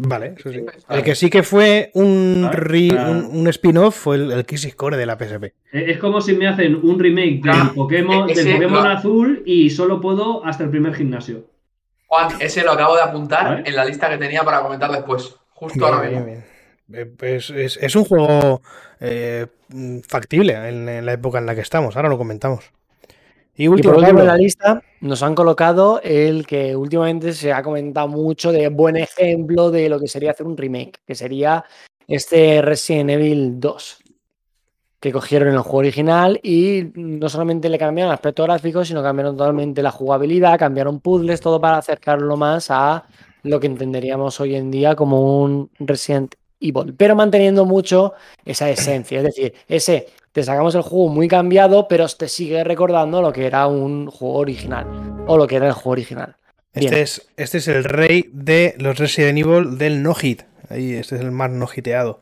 Vale, 0.00 0.34
eso 0.38 0.52
sí. 0.52 0.64
El 0.88 1.02
que 1.02 1.14
sí 1.16 1.28
que 1.28 1.42
fue 1.42 1.90
un, 1.94 2.42
Vale, 2.44 2.56
re- 2.56 2.96
ah. 2.98 3.10
un, 3.10 3.40
un 3.40 3.48
spin-off 3.48 3.96
fue 3.96 4.14
el, 4.16 4.30
el 4.30 4.46
Crisis 4.46 4.74
Core 4.76 4.96
de 4.96 5.06
la 5.06 5.16
PSP. 5.18 5.44
Eh, 5.44 5.52
Es 5.72 5.98
como 5.98 6.20
si 6.20 6.34
me 6.34 6.46
hacen 6.46 6.76
un 6.76 6.98
remake 7.00 7.40
del 7.42 7.50
Ah, 7.52 7.72
Pokémon, 7.74 8.30
ese 8.30 8.44
del 8.44 8.54
Pokémon 8.54 8.84
lo- 8.84 8.90
azul 8.90 9.42
y 9.44 9.70
solo 9.70 10.00
puedo 10.00 10.44
hasta 10.44 10.62
el 10.62 10.70
primer 10.70 10.94
gimnasio. 10.94 11.44
Juan, 12.06 12.28
ese 12.40 12.62
lo 12.62 12.72
acabo 12.72 12.94
de 12.94 13.02
apuntar 13.02 13.44
Vale. 13.44 13.62
en 13.68 13.74
la 13.76 13.84
lista 13.84 14.08
que 14.08 14.18
tenía 14.18 14.42
para 14.44 14.60
comentar 14.62 14.90
después. 14.92 15.34
Justo 15.50 15.78
Bien, 15.80 15.92
ahora 15.94 16.08
bien, 16.08 16.24
mismo. 16.26 16.42
bien. 16.86 17.02
Eh, 17.02 17.12
pues 17.18 17.50
es, 17.50 17.76
es 17.82 17.96
un 17.96 18.04
juego 18.04 18.62
eh, 19.00 19.46
factible 20.06 20.52
en, 20.68 20.88
en 20.88 21.04
la 21.04 21.12
época 21.12 21.38
en 21.38 21.46
la 21.46 21.54
que 21.56 21.60
estamos. 21.60 21.96
Ahora 21.96 22.08
lo 22.08 22.16
comentamos. 22.18 22.70
Y 23.58 23.64
Y 23.64 23.68
último, 23.68 23.94
por 23.94 24.02
último 24.02 24.20
en 24.20 24.26
la 24.28 24.36
lista 24.36 24.80
nos 25.00 25.20
han 25.24 25.34
colocado 25.34 26.00
el 26.02 26.46
que 26.46 26.76
últimamente 26.76 27.32
se 27.32 27.52
ha 27.52 27.60
comentado 27.60 28.06
mucho 28.06 28.52
de 28.52 28.68
buen 28.68 28.96
ejemplo 28.96 29.72
de 29.72 29.88
lo 29.88 29.98
que 29.98 30.06
sería 30.06 30.30
hacer 30.30 30.46
un 30.46 30.56
remake, 30.56 31.00
que 31.04 31.16
sería 31.16 31.64
este 32.06 32.62
Resident 32.62 33.10
Evil 33.10 33.58
2, 33.58 33.98
que 35.00 35.10
cogieron 35.10 35.48
el 35.48 35.58
juego 35.58 35.78
original 35.78 36.38
y 36.40 36.92
no 36.94 37.28
solamente 37.28 37.68
le 37.68 37.78
cambiaron 37.78 38.10
el 38.10 38.14
aspecto 38.14 38.44
gráfico, 38.44 38.84
sino 38.84 39.02
cambiaron 39.02 39.36
totalmente 39.36 39.82
la 39.82 39.90
jugabilidad, 39.90 40.56
cambiaron 40.56 41.00
puzzles, 41.00 41.40
todo 41.40 41.60
para 41.60 41.78
acercarlo 41.78 42.36
más 42.36 42.70
a 42.70 43.06
lo 43.42 43.58
que 43.58 43.66
entenderíamos 43.66 44.40
hoy 44.40 44.54
en 44.54 44.70
día 44.70 44.94
como 44.94 45.42
un 45.42 45.68
Resident 45.80 46.36
Evil, 46.60 46.94
pero 46.96 47.16
manteniendo 47.16 47.64
mucho 47.64 48.14
esa 48.44 48.70
esencia, 48.70 49.18
es 49.18 49.24
decir, 49.24 49.54
ese 49.66 50.06
te 50.32 50.42
sacamos 50.42 50.74
el 50.74 50.82
juego 50.82 51.08
muy 51.08 51.28
cambiado, 51.28 51.88
pero 51.88 52.06
te 52.08 52.28
sigue 52.28 52.64
recordando 52.64 53.22
lo 53.22 53.32
que 53.32 53.46
era 53.46 53.66
un 53.66 54.06
juego 54.10 54.36
original 54.36 54.86
o 55.26 55.36
lo 55.36 55.46
que 55.46 55.56
era 55.56 55.66
el 55.66 55.72
juego 55.72 55.90
original. 55.90 56.36
Bien. 56.74 56.92
Este 56.92 57.02
es, 57.02 57.28
este 57.36 57.58
es 57.58 57.68
el 57.68 57.84
rey 57.84 58.28
de 58.32 58.74
los 58.78 58.98
Resident 58.98 59.38
Evil 59.38 59.78
del 59.78 60.02
no 60.02 60.14
hit. 60.14 60.42
Ahí 60.68 60.92
este 60.92 61.16
es 61.16 61.22
el 61.22 61.32
más 61.32 61.50
no 61.50 61.66
hiteado. 61.74 62.20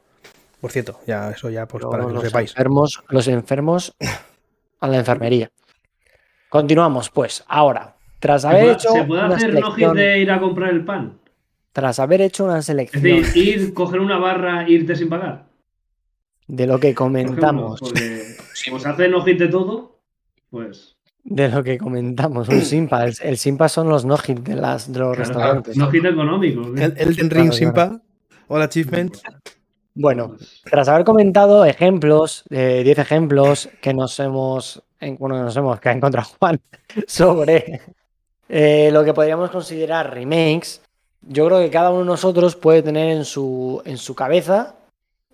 Por 0.60 0.70
cierto, 0.70 0.98
ya 1.06 1.30
eso 1.30 1.50
ya 1.50 1.66
pues, 1.66 1.84
para 1.84 2.06
que 2.06 2.12
lo 2.12 2.20
sepáis. 2.20 2.50
enfermos, 2.50 3.02
los 3.08 3.28
enfermos 3.28 3.94
a 4.80 4.88
la 4.88 4.96
enfermería. 4.96 5.50
Continuamos, 6.48 7.10
pues. 7.10 7.44
Ahora, 7.48 7.96
tras 8.18 8.42
¿Se 8.42 8.48
haber 8.48 8.60
puede, 8.60 8.72
hecho 8.74 8.92
se 8.92 9.04
puede 9.04 9.24
una 9.24 9.36
hacer 9.36 9.54
no 9.54 9.60
selección, 9.60 9.96
de 9.96 10.18
ir 10.20 10.30
a 10.30 10.40
comprar 10.40 10.70
el 10.70 10.84
pan? 10.84 11.18
tras 11.76 11.98
haber 11.98 12.22
hecho 12.22 12.44
una 12.46 12.60
Es 12.60 12.64
selección 12.64 13.02
decir, 13.02 13.36
ir, 13.36 13.74
coger 13.74 14.00
una 14.00 14.16
barra 14.16 14.64
e 14.64 14.70
irte 14.72 14.96
sin 14.96 15.10
pagar. 15.10 15.45
De 16.48 16.66
lo 16.66 16.78
que 16.78 16.92
por 16.94 17.10
ejemplo, 17.16 17.36
comentamos, 17.44 17.80
si 18.54 18.70
se 18.78 18.88
hace 18.88 19.08
no 19.08 19.22
hit 19.24 19.38
de 19.38 19.48
todo, 19.48 19.98
pues. 20.50 20.96
de 21.24 21.48
lo 21.48 21.62
que 21.64 21.76
comentamos, 21.78 22.48
un 22.48 22.62
simpa, 22.62 23.04
el, 23.04 23.14
el 23.22 23.36
simpa 23.36 23.68
son 23.68 23.88
los 23.88 24.04
no 24.04 24.16
hit 24.16 24.38
de 24.40 24.54
las 24.54 24.92
de 24.92 24.98
los 25.00 25.16
claro, 25.16 25.24
restaurantes. 25.28 25.76
no 25.76 25.90
hit 25.90 26.04
económico. 26.04 26.72
¿qué? 26.74 26.84
El, 26.84 26.92
Elden 26.96 27.14
Claro, 27.28 27.28
Ring 27.28 27.28
claro. 27.30 27.52
Simpa. 27.52 28.00
Hola, 28.48 28.64
Achievement. 28.66 29.16
Bueno, 29.98 30.36
tras 30.64 30.88
haber 30.88 31.04
comentado 31.04 31.64
ejemplos, 31.64 32.44
eh, 32.50 32.82
10 32.84 32.98
ejemplos 32.98 33.68
que 33.80 33.94
nos 33.94 34.20
hemos, 34.20 34.82
en- 35.00 35.16
bueno, 35.16 35.42
nos 35.42 35.56
hemos 35.56 35.80
que 35.80 35.88
ha 35.88 35.92
encontrado 35.92 36.28
Juan 36.38 36.60
sobre 37.08 37.80
eh, 38.48 38.90
lo 38.92 39.02
que 39.04 39.14
podríamos 39.14 39.50
considerar 39.50 40.12
remakes, 40.14 40.82
yo 41.22 41.46
creo 41.46 41.58
que 41.60 41.70
cada 41.70 41.90
uno 41.90 42.00
de 42.00 42.06
nosotros 42.06 42.54
puede 42.54 42.82
tener 42.82 43.08
en 43.16 43.24
su, 43.24 43.82
en 43.84 43.96
su 43.98 44.14
cabeza 44.14 44.76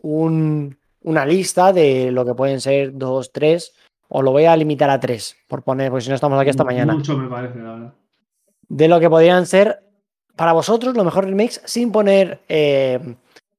un- 0.01 0.79
una 1.05 1.25
lista 1.27 1.73
de 1.73 2.11
lo 2.11 2.25
que 2.25 2.35
pueden 2.35 2.61
ser 2.61 2.93
dos, 2.97 3.33
tres, 3.33 3.75
o 4.09 4.23
lo 4.23 4.31
voy 4.33 4.45
a 4.45 4.57
limitar 4.57 4.91
a 4.91 5.01
tres, 5.01 5.37
por 5.49 5.63
poner, 5.63 5.91
porque 5.91 6.03
si 6.05 6.09
no 6.11 6.15
estamos 6.15 6.39
aquí 6.41 6.51
hasta 6.51 6.65
mañana 6.65 6.95
Mucho 6.95 7.17
me 7.17 7.29
parece, 7.29 7.59
la 7.59 7.73
verdad. 7.73 7.95
de 8.69 8.89
lo 8.89 9.01
que 9.01 9.09
podrían 9.11 9.47
ser 9.47 9.81
para 10.37 10.53
vosotros 10.53 10.95
los 10.95 11.05
mejores 11.05 11.31
remakes 11.31 11.63
sin 11.65 11.93
poner 11.93 12.41
eh, 12.49 12.99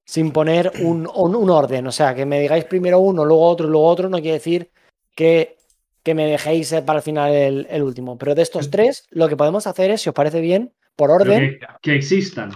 sin 0.06 0.32
poner 0.32 0.72
un, 0.82 1.08
un- 1.16 1.36
un 1.36 1.50
orden. 1.50 1.88
O 1.88 1.92
sea, 1.92 2.14
que 2.14 2.26
me 2.26 2.40
digáis 2.40 2.66
primero 2.66 3.00
uno, 3.00 3.24
luego 3.26 3.48
otro, 3.48 3.68
luego 3.68 3.88
otro, 3.88 4.10
no 4.10 4.18
quiere 4.18 4.34
decir 4.34 4.70
que, 5.16 5.56
que 6.04 6.14
me 6.14 6.26
dejéis 6.26 6.72
eh, 6.74 6.82
para 6.82 7.00
el 7.00 7.04
final 7.04 7.32
el, 7.32 7.68
el 7.70 7.82
último. 7.84 8.18
Pero 8.18 8.36
de 8.36 8.42
estos 8.42 8.70
tres, 8.70 9.06
lo 9.12 9.30
que 9.30 9.38
podemos 9.38 9.66
hacer 9.66 9.92
es, 9.92 10.02
si 10.02 10.10
os 10.10 10.16
parece 10.16 10.42
bien, 10.42 10.74
por 10.96 11.10
orden, 11.10 11.58
que, 11.60 11.60
que 11.82 11.96
existan. 11.96 12.52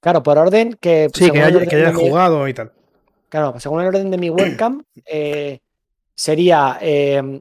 claro, 0.00 0.22
por 0.22 0.36
orden 0.38 0.76
que. 0.80 1.08
Sí, 1.14 1.30
que, 1.30 1.38
el 1.38 1.44
haya, 1.44 1.56
orden 1.56 1.68
que 1.68 1.76
hayas 1.76 1.92
de 1.96 2.02
mi- 2.02 2.08
jugado 2.08 2.46
y 2.48 2.54
tal. 2.54 2.72
Claro, 3.30 3.58
según 3.58 3.80
el 3.80 3.86
orden 3.86 4.10
de 4.10 4.18
mi 4.18 4.28
webcam, 4.28 4.82
eh, 5.06 5.60
sería. 6.14 6.76
eh, 6.82 7.40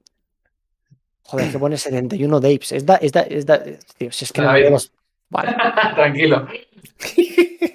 joder, 1.24 1.52
que 1.52 1.60
pone 1.60 1.78
71 1.78 2.40
Dapes. 2.40 2.72
Es 2.72 2.86
da, 2.86 2.96
es 2.96 3.12
da- 3.12 3.22
es 3.24 3.46
da- 3.46 3.62
tío, 3.98 4.12
si 4.12 4.24
es 4.26 4.32
que 4.32 4.42
no 4.42 4.48
David. 4.48 4.62
veo 4.62 4.72
los- 4.72 4.92
Vale. 5.30 5.56
Tranquilo. 5.96 6.48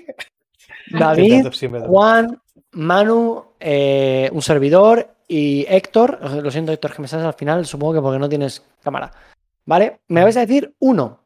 David. 0.90 1.46
Juan, 1.86 2.40
Manu, 2.72 3.44
eh, 3.60 4.28
un 4.32 4.42
servidor 4.42 5.08
y 5.28 5.64
Héctor. 5.68 6.18
Lo 6.42 6.50
siento, 6.50 6.72
Héctor, 6.72 6.94
que 6.94 7.02
me 7.02 7.08
sales 7.08 7.26
al 7.26 7.34
final, 7.34 7.66
supongo 7.66 7.94
que 7.94 8.00
porque 8.00 8.18
no 8.18 8.28
tienes 8.28 8.62
cámara. 8.82 9.10
¿Vale? 9.66 10.00
Me 10.08 10.22
vais 10.22 10.36
a 10.36 10.40
decir 10.40 10.74
uno. 10.80 11.20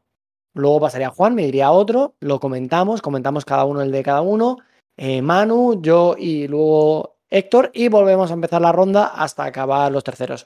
Luego 0.53 0.79
pasaría 0.79 1.09
Juan, 1.09 1.35
me 1.35 1.43
diría 1.45 1.71
otro, 1.71 2.15
lo 2.19 2.39
comentamos, 2.39 3.01
comentamos 3.01 3.45
cada 3.45 3.65
uno 3.65 3.81
el 3.81 3.91
de 3.91 4.03
cada 4.03 4.21
uno. 4.21 4.57
Eh, 5.01 5.21
Manu, 5.21 5.81
yo 5.81 6.15
y 6.17 6.47
luego 6.47 7.15
Héctor, 7.29 7.71
y 7.73 7.87
volvemos 7.87 8.29
a 8.31 8.33
empezar 8.33 8.61
la 8.61 8.71
ronda 8.73 9.05
hasta 9.15 9.45
acabar 9.45 9.91
los 9.91 10.03
terceros. 10.03 10.45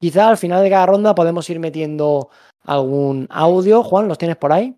Quizá 0.00 0.28
al 0.28 0.36
final 0.38 0.62
de 0.62 0.70
cada 0.70 0.86
ronda 0.86 1.14
podemos 1.14 1.48
ir 1.50 1.60
metiendo 1.60 2.30
algún 2.64 3.28
audio. 3.30 3.82
Juan, 3.84 4.08
¿los 4.08 4.18
tienes 4.18 4.36
por 4.36 4.52
ahí? 4.52 4.74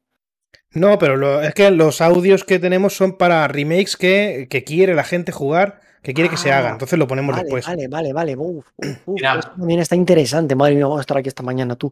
No, 0.72 0.98
pero 0.98 1.16
lo- 1.16 1.40
es 1.42 1.54
que 1.54 1.70
los 1.70 2.00
audios 2.00 2.44
que 2.44 2.58
tenemos 2.58 2.94
son 2.96 3.16
para 3.16 3.46
remakes 3.48 3.96
que, 3.96 4.48
que 4.50 4.64
quiere 4.64 4.94
la 4.94 5.04
gente 5.04 5.30
jugar, 5.32 5.80
que 6.02 6.12
quiere 6.12 6.28
que 6.28 6.36
se 6.36 6.52
Ah, 6.52 6.58
haga. 6.58 6.70
Entonces 6.72 6.98
lo 6.98 7.06
ponemos 7.06 7.34
Vale, 7.34 7.44
después. 7.44 7.66
vale, 7.66 7.88
vale, 7.88 8.12
vale. 8.12 8.36
Uf, 8.36 8.66
uf, 8.76 8.86
uf, 9.06 9.14
Mira. 9.14 9.38
esto 9.38 9.52
también 9.56 9.80
está 9.80 9.94
interesante. 9.96 10.54
Madre 10.56 10.74
mía, 10.74 10.84
vamos 10.84 10.98
a 10.98 11.02
estar 11.02 11.16
aquí 11.16 11.28
esta 11.28 11.42
mañana 11.44 11.76
tú. 11.76 11.90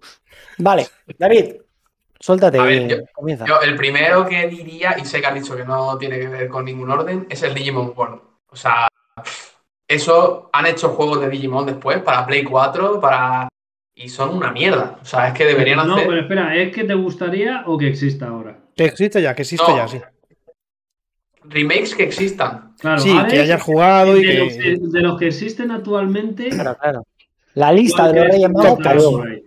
Vale, 0.58 0.88
David, 1.18 1.54
suéltate. 2.22 2.58
A 2.58 2.62
ver, 2.62 2.88
yo- 2.88 2.96
comienza. 3.12 3.44
Yo, 3.46 3.60
el 3.60 3.76
primero 3.76 4.24
que 4.26 4.46
diría, 4.48 4.96
y 4.98 5.04
sé 5.04 5.20
que 5.20 5.26
has 5.26 5.34
dicho 5.34 5.56
que 5.56 5.64
no 5.64 5.98
tiene 5.98 6.18
que 6.18 6.28
ver 6.28 6.48
con 6.48 6.64
ningún 6.64 6.90
orden, 6.90 7.26
es 7.28 7.42
el 7.42 7.52
Digimon 7.52 7.92
World. 7.96 8.20
O 8.48 8.56
sea, 8.56 8.86
eso 9.88 10.48
han 10.52 10.66
hecho 10.66 10.90
juegos 10.90 11.20
de 11.20 11.28
Digimon 11.28 11.66
después 11.66 11.98
para 12.02 12.24
Play 12.26 12.44
4, 12.44 13.00
para. 13.00 13.48
Y 13.94 14.08
son 14.08 14.34
una 14.36 14.50
mierda. 14.52 14.98
O 15.02 15.04
sea, 15.04 15.28
es 15.28 15.34
que 15.34 15.44
deberían 15.44 15.86
no, 15.86 15.94
hacer. 15.96 16.06
pero 16.08 16.20
espera, 16.20 16.56
¿es 16.56 16.72
que 16.74 16.84
te 16.84 16.94
gustaría 16.94 17.64
o 17.66 17.76
que 17.76 17.88
exista 17.88 18.28
ahora? 18.28 18.56
Que 18.74 18.84
existe 18.86 19.20
ya, 19.20 19.34
que 19.34 19.42
existe 19.42 19.70
No. 19.70 19.76
ya, 19.76 19.86
sí. 19.88 20.00
Remakes 21.44 21.94
que 21.94 22.04
existan. 22.04 22.74
Claro, 22.78 22.98
Sí, 23.00 23.14
que 23.28 23.40
hayas 23.40 23.60
jugado 23.62 24.16
y 24.16 24.24
de, 24.24 24.34
los 24.34 24.52
que, 24.54 24.58
que. 24.58 24.76
de 24.80 25.00
los 25.00 25.18
que 25.18 25.26
existen 25.26 25.70
actualmente, 25.72 26.48
Claro, 26.48 26.76
claro. 26.78 27.06
La 27.54 27.70
lista 27.72 28.04
¿cuál 28.04 28.12
de 28.14 28.20
los 28.20 28.28
Reyes 28.28 28.50
Magos, 28.50 28.64
está 28.70 28.82
para 28.82 28.94
luego. 28.94 29.18
por 29.18 29.28
ahí? 29.28 29.42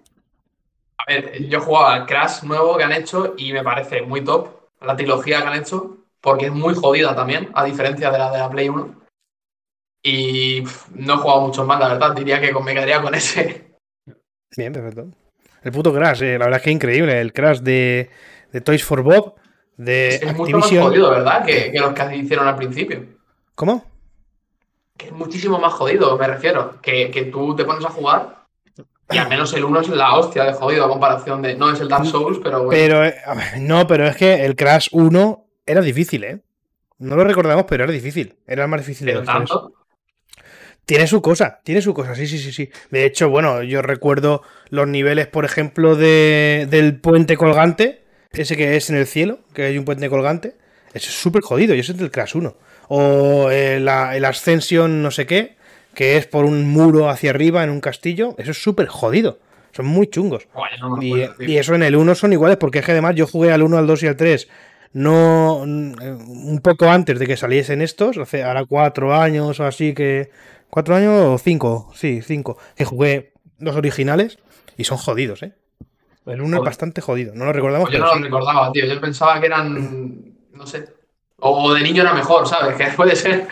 A 1.07 1.11
ver, 1.13 1.43
yo 1.47 1.59
he 1.59 1.61
jugado 1.61 1.87
al 1.87 2.05
Crash 2.05 2.43
nuevo 2.43 2.77
que 2.77 2.83
han 2.83 2.91
hecho 2.91 3.35
y 3.37 3.53
me 3.53 3.63
parece 3.63 4.01
muy 4.01 4.23
top 4.23 4.49
la 4.81 4.95
trilogía 4.95 5.41
que 5.41 5.47
han 5.47 5.59
hecho, 5.59 5.97
porque 6.21 6.45
es 6.47 6.51
muy 6.51 6.73
jodida 6.73 7.15
también, 7.15 7.49
a 7.53 7.63
diferencia 7.63 8.11
de 8.11 8.17
la 8.17 8.31
de 8.31 8.37
la 8.39 8.49
Play 8.49 8.69
1. 8.69 8.95
Y 10.03 10.61
pff, 10.61 10.89
no 10.91 11.13
he 11.13 11.17
jugado 11.17 11.41
mucho 11.41 11.65
más, 11.65 11.79
la 11.79 11.89
verdad. 11.89 12.15
Diría 12.15 12.39
que 12.39 12.53
me 12.53 12.73
quedaría 12.73 13.01
con 13.01 13.13
ese. 13.15 13.75
Bien, 14.55 14.71
perfecto. 14.71 15.07
El 15.63 15.71
puto 15.71 15.91
Crash, 15.93 16.21
eh, 16.23 16.37
la 16.37 16.45
verdad 16.45 16.59
es 16.59 16.63
que 16.63 16.71
increíble. 16.71 17.19
El 17.19 17.33
Crash 17.33 17.59
de, 17.59 18.09
de 18.51 18.61
Toys 18.61 18.83
for 18.83 19.01
Bob, 19.01 19.35
de 19.77 20.15
Es 20.15 20.35
mucho 20.35 20.57
más 20.57 20.65
Activision. 20.65 20.83
jodido, 20.83 21.09
¿verdad? 21.09 21.43
Que, 21.45 21.71
que 21.71 21.79
los 21.79 21.93
que 21.93 22.15
hicieron 22.15 22.47
al 22.47 22.55
principio. 22.55 23.03
¿Cómo? 23.55 23.83
Que 24.95 25.07
es 25.07 25.11
muchísimo 25.11 25.59
más 25.59 25.73
jodido, 25.73 26.17
me 26.17 26.27
refiero. 26.27 26.79
Que, 26.81 27.09
que 27.09 27.25
tú 27.25 27.55
te 27.55 27.65
pones 27.65 27.83
a 27.83 27.89
jugar 27.89 28.44
y 29.11 29.17
al 29.17 29.29
menos 29.29 29.53
el 29.53 29.63
1 29.65 29.81
es 29.81 29.89
la 29.89 30.15
hostia 30.15 30.43
de 30.45 30.53
jodido 30.53 30.85
a 30.85 30.89
comparación 30.89 31.41
de. 31.41 31.55
No 31.55 31.71
es 31.71 31.79
el 31.79 31.87
Dark 31.89 32.05
Souls, 32.05 32.39
pero 32.43 32.63
bueno. 32.63 32.69
Pero, 32.71 33.05
eh, 33.05 33.15
a 33.25 33.33
ver, 33.35 33.61
no, 33.61 33.85
pero 33.87 34.07
es 34.07 34.15
que 34.15 34.43
el 34.45 34.55
Crash 34.55 34.87
1 34.91 35.45
era 35.65 35.81
difícil, 35.81 36.23
¿eh? 36.23 36.39
No 36.97 37.15
lo 37.15 37.23
recordamos, 37.23 37.65
pero 37.67 37.83
era 37.83 37.93
difícil. 37.93 38.35
Era 38.47 38.63
el 38.63 38.69
más 38.69 38.79
difícil 38.81 39.07
de 39.07 39.13
tres. 39.21 39.49
Tiene 40.85 41.07
su 41.07 41.21
cosa, 41.21 41.61
tiene 41.63 41.81
su 41.81 41.93
cosa, 41.95 42.13
sí, 42.13 42.27
sí, 42.27 42.37
sí, 42.37 42.51
sí. 42.51 42.69
De 42.91 43.05
hecho, 43.05 43.29
bueno, 43.29 43.63
yo 43.63 43.81
recuerdo 43.81 44.43
los 44.69 44.87
niveles, 44.87 45.25
por 45.27 45.43
ejemplo, 45.43 45.95
de, 45.95 46.67
del 46.69 46.99
puente 46.99 47.37
colgante, 47.37 48.03
ese 48.31 48.55
que 48.55 48.75
es 48.75 48.89
en 48.91 48.97
el 48.97 49.07
cielo, 49.07 49.39
que 49.53 49.63
hay 49.63 49.77
un 49.79 49.85
puente 49.85 50.09
colgante. 50.09 50.57
Eso 50.93 51.09
es 51.09 51.15
súper 51.19 51.41
jodido, 51.41 51.73
y 51.73 51.79
eso 51.79 51.91
es 51.91 51.97
del 51.97 52.11
Crash 52.11 52.35
1. 52.35 52.55
O 52.89 53.49
eh, 53.49 53.79
la- 53.79 54.15
el 54.15 54.25
Ascension 54.25 55.01
no 55.01 55.09
sé 55.09 55.25
qué, 55.25 55.57
que 55.95 56.17
es 56.17 56.27
por 56.27 56.45
un 56.45 56.69
muro 56.71 57.09
hacia 57.09 57.31
arriba 57.31 57.63
en 57.63 57.71
un 57.71 57.81
castillo. 57.81 58.35
Eso 58.37 58.51
es 58.51 58.61
súper 58.61 58.87
jodido. 58.87 59.39
Son 59.71 59.85
muy 59.85 60.07
chungos. 60.07 60.47
No 60.79 61.01
Y, 61.01 61.57
eso 61.57 61.75
en 61.75 61.83
el 61.83 61.95
1 61.95 62.15
son 62.15 62.31
iguales, 62.31 62.57
porque 62.57 62.79
es 62.79 62.85
que 62.85 62.91
además 62.91 63.15
yo 63.15 63.27
jugué 63.27 63.51
al 63.51 63.63
1, 63.63 63.77
al 63.77 63.87
2 63.87 64.03
y 64.03 64.07
al 64.07 64.15
3 64.15 64.47
no 64.93 65.63
mm, 65.65 66.47
un 66.47 66.61
poco 66.63 66.89
antes 66.89 67.19
de 67.19 67.27
que 67.27 67.35
saliesen 67.35 67.81
estos, 67.81 68.17
hace 68.17 68.45
ahora 68.45 68.63
cuatro 68.63 69.13
años 69.13 69.59
o 69.59 69.65
así 69.65 69.93
que. 69.93 70.31
¿Cuatro 70.69 70.95
años 70.95 71.13
o 71.13 71.37
cinco? 71.37 71.91
Sí, 71.93 72.21
cinco. 72.21 72.57
Que 72.75 72.85
jugué 72.85 73.33
los 73.59 73.75
originales 73.75 74.39
y 74.77 74.83
son 74.85 74.97
jodidos, 74.97 75.43
¿eh? 75.43 75.53
El 76.25 76.41
1 76.41 76.45
es 76.45 76.51
Joder. 76.53 76.65
bastante 76.65 77.01
jodido, 77.01 77.35
no 77.35 77.45
lo 77.45 77.53
recordamos. 77.53 77.89
Pues 77.89 77.99
yo 77.99 78.03
no 78.03 78.11
sí. 78.11 78.19
lo 78.19 78.25
recordaba, 78.25 78.71
tío. 78.71 78.85
Yo 78.85 78.99
pensaba 78.99 79.39
que 79.39 79.45
eran. 79.45 80.33
No 80.53 80.65
sé. 80.65 80.85
O 81.39 81.73
de 81.73 81.81
niño 81.81 82.01
era 82.01 82.13
mejor, 82.13 82.47
¿sabes? 82.47 82.75
Que 82.77 82.85
puede 82.95 83.15
ser. 83.15 83.47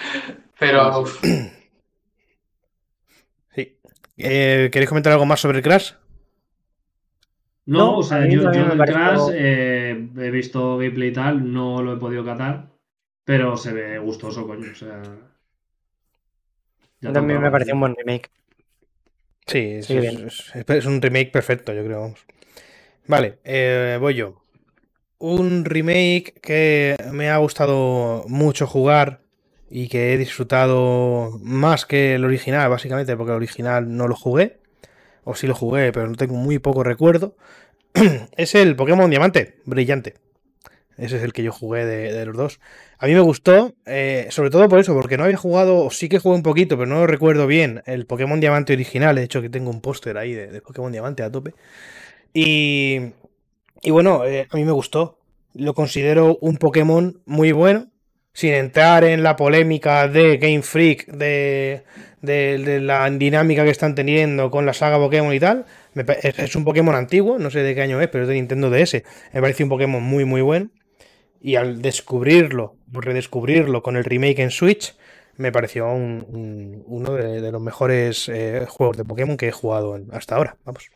Pero. 0.57 1.03
Eh, 4.23 4.69
¿Queréis 4.71 4.89
comentar 4.89 5.13
algo 5.13 5.25
más 5.25 5.39
sobre 5.39 5.57
el 5.57 5.63
Crash? 5.63 5.93
No, 7.65 7.77
No, 7.77 7.97
o 7.99 8.03
sea, 8.03 8.25
yo, 8.27 8.41
yo 8.41 8.49
el 8.71 8.77
pareció- 8.77 8.95
Crash 8.95 9.29
eh, 9.33 10.09
he 10.17 10.31
visto 10.31 10.77
gameplay 10.77 11.09
y 11.09 11.13
tal, 11.13 11.51
no 11.53 11.81
lo 11.81 11.93
he 11.93 11.97
podido 11.97 12.25
catar, 12.25 12.67
pero 13.23 13.55
se 13.57 13.71
ve 13.73 13.99
gustoso, 13.99 14.45
coño. 14.47 14.71
O 14.71 14.75
sea. 14.75 15.01
ya 17.01 17.11
También 17.13 17.41
me 17.41 17.51
pareció 17.51 17.73
un 17.73 17.79
buen 17.81 17.95
remake. 17.95 18.29
Sí, 19.45 19.59
es, 19.59 19.85
Sí, 19.87 19.97
es- 19.97 20.01
bien. 20.01 20.27
es- 20.27 20.53
es 20.69 20.85
un 20.85 21.01
remake 21.01 21.31
perfecto, 21.31 21.73
yo 21.73 21.83
creo. 21.83 22.01
vamos. 22.01 22.25
Vale, 23.07 23.39
eh, 23.43 23.97
voy 23.99 24.13
yo. 24.15 24.41
Un 25.19 25.63
remake 25.65 26.33
que 26.41 26.95
me 27.11 27.29
ha 27.29 27.37
gustado 27.37 28.23
mucho 28.27 28.67
jugar 28.67 29.21
y 29.75 29.87
que 29.87 30.13
he 30.13 30.19
disfrutado 30.19 31.39
más 31.41 31.87
que 31.87 32.13
el 32.13 32.25
original, 32.25 32.69
básicamente, 32.69 33.17
porque 33.17 33.31
el 33.31 33.37
original 33.37 33.97
no 33.97 34.07
lo 34.07 34.15
jugué. 34.15 34.59
O 35.23 35.33
sí 35.33 35.47
lo 35.47 35.55
jugué, 35.55 35.91
pero 35.91 36.07
no 36.07 36.13
tengo 36.13 36.35
muy 36.35 36.59
poco 36.59 36.83
recuerdo. 36.83 37.35
es 38.37 38.53
el 38.53 38.75
Pokémon 38.75 39.09
Diamante, 39.09 39.55
brillante. 39.65 40.13
Ese 40.95 41.17
es 41.17 41.23
el 41.23 41.33
que 41.33 41.41
yo 41.41 41.51
jugué 41.51 41.85
de, 41.87 42.23
los 42.23 42.37
dos. 42.37 42.59
A 42.99 43.07
mí 43.07 43.15
me 43.15 43.21
gustó, 43.21 43.73
eh, 43.87 44.27
sobre 44.29 44.51
todo 44.51 44.69
por 44.69 44.77
eso, 44.77 44.93
porque 44.93 45.17
no 45.17 45.23
había 45.23 45.37
jugado, 45.37 45.77
o 45.79 45.89
sí 45.89 46.07
que 46.07 46.19
jugué 46.19 46.35
un 46.35 46.43
poquito, 46.43 46.77
pero 46.77 46.87
no 46.87 46.99
lo 46.99 47.07
recuerdo 47.07 47.47
bien, 47.47 47.81
el 47.87 48.05
Pokémon 48.05 48.39
Diamante 48.39 48.73
original. 48.73 49.15
De 49.15 49.23
hecho, 49.23 49.41
que 49.41 49.49
tengo 49.49 49.71
un 49.71 49.81
póster 49.81 50.19
ahí 50.19 50.33
de, 50.33 50.51
de 50.51 50.61
Pokémon 50.61 50.91
Diamante 50.91 51.23
a 51.23 51.31
tope. 51.31 51.55
Y, 52.31 52.99
y 53.81 53.89
bueno, 53.89 54.23
eh, 54.23 54.47
a 54.51 54.55
mí 54.55 54.65
me 54.65 54.71
gustó. 54.71 55.17
Lo 55.55 55.73
considero 55.73 56.37
un 56.41 56.57
Pokémon 56.57 57.23
muy 57.25 57.53
bueno, 57.53 57.87
sin 58.33 58.53
entrar 58.53 59.03
en 59.03 59.23
la 59.23 59.35
polémica 59.35 60.07
de 60.07 60.37
Game 60.37 60.61
Freak, 60.63 61.07
de, 61.07 61.83
de- 62.21 62.79
la 62.81 63.09
dinámica 63.09 63.63
que 63.63 63.69
están 63.71 63.95
teniendo 63.95 64.49
con 64.51 64.65
la 64.65 64.73
saga 64.73 64.97
Pokémon 64.97 65.33
y 65.33 65.39
tal, 65.39 65.65
es, 66.21 66.55
un 66.55 66.65
Pokémon 66.65 66.95
antiguo, 66.95 67.37
no 67.39 67.49
sé 67.51 67.59
de 67.59 67.75
qué 67.75 67.81
año 67.81 68.01
es, 68.01 68.07
pero 68.09 68.23
es 68.23 68.27
de 68.27 68.35
Nintendo 68.35 68.69
DS. 68.69 69.03
Me 69.33 69.41
parece 69.41 69.63
un 69.63 69.69
Pokémon 69.69 70.01
muy, 70.01 70.25
muy 70.25 70.41
bueno. 70.41 70.69
Y 71.41 71.55
al 71.55 71.81
descubrirlo, 71.81 72.77
redescubrirlo 72.91 73.83
con 73.83 73.97
el 73.97 74.05
remake 74.05 74.39
en 74.39 74.51
Switch, 74.51 74.95
me 75.37 75.51
pareció 75.51 75.91
un- 75.91 76.25
un- 76.29 76.83
uno 76.87 77.13
de, 77.13 77.51
los 77.51 77.61
mejores 77.61 78.29
eh, 78.29 78.65
juegos 78.69 78.97
de 78.97 79.05
Pokémon 79.05 79.37
que 79.37 79.49
he 79.49 79.51
jugado 79.51 79.99
hasta 80.11 80.35
ahora. 80.35 80.57
Vamos. 80.65 80.89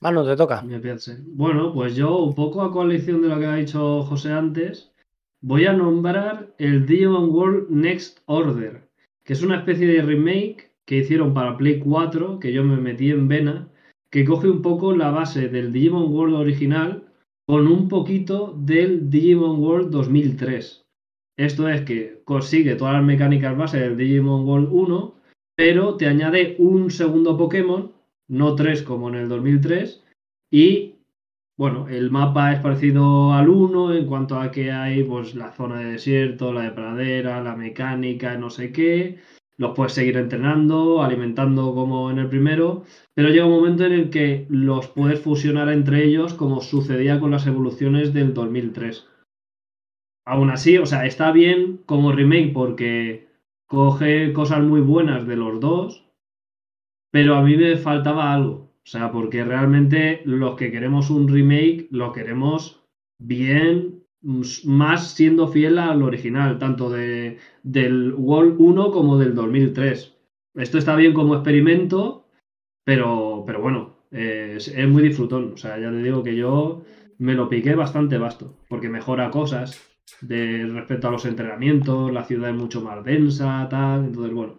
Manu, 0.00 0.24
te 0.24 0.36
toca. 0.36 0.62
Me 0.62 0.78
piense. 0.78 1.18
Bueno, 1.26 1.72
pues 1.72 1.96
yo, 1.96 2.18
un 2.18 2.34
poco 2.34 2.62
a 2.62 2.70
coalición 2.70 3.20
de 3.22 3.28
lo 3.28 3.38
que 3.38 3.46
ha 3.46 3.56
dicho 3.56 4.02
José 4.02 4.32
antes, 4.32 4.92
voy 5.40 5.66
a 5.66 5.72
nombrar 5.72 6.54
el 6.58 6.86
Digimon 6.86 7.30
World 7.30 7.70
Next 7.70 8.20
Order, 8.26 8.88
que 9.24 9.32
es 9.32 9.42
una 9.42 9.56
especie 9.56 9.88
de 9.88 10.02
remake 10.02 10.70
que 10.84 10.98
hicieron 10.98 11.34
para 11.34 11.56
Play 11.56 11.80
4, 11.80 12.38
que 12.38 12.52
yo 12.52 12.62
me 12.62 12.76
metí 12.76 13.10
en 13.10 13.26
vena, 13.26 13.68
que 14.10 14.24
coge 14.24 14.48
un 14.48 14.62
poco 14.62 14.94
la 14.94 15.10
base 15.10 15.48
del 15.48 15.72
Digimon 15.72 16.12
World 16.12 16.36
original 16.36 17.04
con 17.44 17.66
un 17.66 17.88
poquito 17.88 18.54
del 18.56 19.10
Digimon 19.10 19.58
World 19.58 19.90
2003. 19.90 20.86
Esto 21.36 21.68
es 21.68 21.82
que 21.82 22.22
consigue 22.24 22.76
todas 22.76 22.94
las 22.94 23.04
mecánicas 23.04 23.56
base 23.56 23.80
del 23.80 23.96
Digimon 23.96 24.46
World 24.46 24.68
1, 24.70 25.14
pero 25.56 25.96
te 25.96 26.06
añade 26.06 26.56
un 26.58 26.90
segundo 26.90 27.36
Pokémon, 27.36 27.92
no 28.28 28.54
tres 28.54 28.82
como 28.82 29.08
en 29.08 29.16
el 29.16 29.28
2003, 29.28 30.04
y 30.50 30.98
bueno, 31.58 31.88
el 31.88 32.12
mapa 32.12 32.52
es 32.52 32.60
parecido 32.60 33.32
al 33.32 33.48
1 33.48 33.92
en 33.94 34.06
cuanto 34.06 34.38
a 34.38 34.52
que 34.52 34.70
hay 34.70 35.02
pues 35.02 35.34
la 35.34 35.50
zona 35.50 35.80
de 35.80 35.92
desierto, 35.92 36.52
la 36.52 36.62
de 36.62 36.70
pradera, 36.70 37.42
la 37.42 37.56
mecánica, 37.56 38.38
no 38.38 38.48
sé 38.48 38.70
qué. 38.70 39.18
Los 39.56 39.74
puedes 39.74 39.92
seguir 39.92 40.16
entrenando, 40.18 41.02
alimentando 41.02 41.74
como 41.74 42.12
en 42.12 42.20
el 42.20 42.28
primero, 42.28 42.84
pero 43.12 43.30
llega 43.30 43.46
un 43.46 43.56
momento 43.56 43.84
en 43.84 43.92
el 43.92 44.10
que 44.10 44.46
los 44.48 44.86
puedes 44.86 45.20
fusionar 45.20 45.68
entre 45.68 46.04
ellos 46.04 46.32
como 46.34 46.60
sucedía 46.60 47.18
con 47.18 47.32
las 47.32 47.44
evoluciones 47.48 48.14
del 48.14 48.34
2003. 48.34 49.08
Aún 50.26 50.50
así, 50.50 50.78
o 50.78 50.86
sea, 50.86 51.06
está 51.06 51.32
bien 51.32 51.80
como 51.86 52.12
remake 52.12 52.52
porque 52.52 53.26
coge 53.66 54.32
cosas 54.32 54.62
muy 54.62 54.80
buenas 54.80 55.26
de 55.26 55.34
los 55.34 55.58
dos, 55.58 56.07
pero 57.10 57.34
a 57.34 57.42
mí 57.42 57.56
me 57.56 57.76
faltaba 57.76 58.32
algo. 58.32 58.68
O 58.88 58.90
sea, 58.90 59.12
porque 59.12 59.44
realmente 59.44 60.22
los 60.24 60.56
que 60.56 60.70
queremos 60.70 61.10
un 61.10 61.28
remake 61.28 61.88
lo 61.90 62.12
queremos 62.12 62.82
bien, 63.18 64.04
más 64.22 65.10
siendo 65.14 65.48
fiel 65.48 65.78
al 65.78 66.02
original, 66.02 66.58
tanto 66.58 66.88
de, 66.90 67.38
del 67.62 68.14
World 68.14 68.56
1 68.58 68.90
como 68.90 69.18
del 69.18 69.34
2003. 69.34 70.16
Esto 70.54 70.78
está 70.78 70.96
bien 70.96 71.12
como 71.12 71.34
experimento, 71.34 72.26
pero, 72.84 73.44
pero 73.46 73.60
bueno, 73.60 73.98
es, 74.10 74.68
es 74.68 74.88
muy 74.88 75.02
disfrutón. 75.02 75.52
O 75.52 75.56
sea, 75.56 75.78
ya 75.78 75.90
te 75.90 76.02
digo 76.02 76.22
que 76.22 76.34
yo 76.34 76.82
me 77.18 77.34
lo 77.34 77.48
piqué 77.48 77.74
bastante 77.74 78.16
vasto, 78.16 78.56
porque 78.68 78.88
mejora 78.88 79.30
cosas 79.30 79.86
de 80.22 80.66
respecto 80.66 81.08
a 81.08 81.10
los 81.10 81.26
entrenamientos, 81.26 82.12
la 82.12 82.24
ciudad 82.24 82.50
es 82.50 82.56
mucho 82.56 82.80
más 82.80 83.04
densa, 83.04 83.66
tal. 83.68 84.06
Entonces, 84.06 84.32
bueno. 84.32 84.58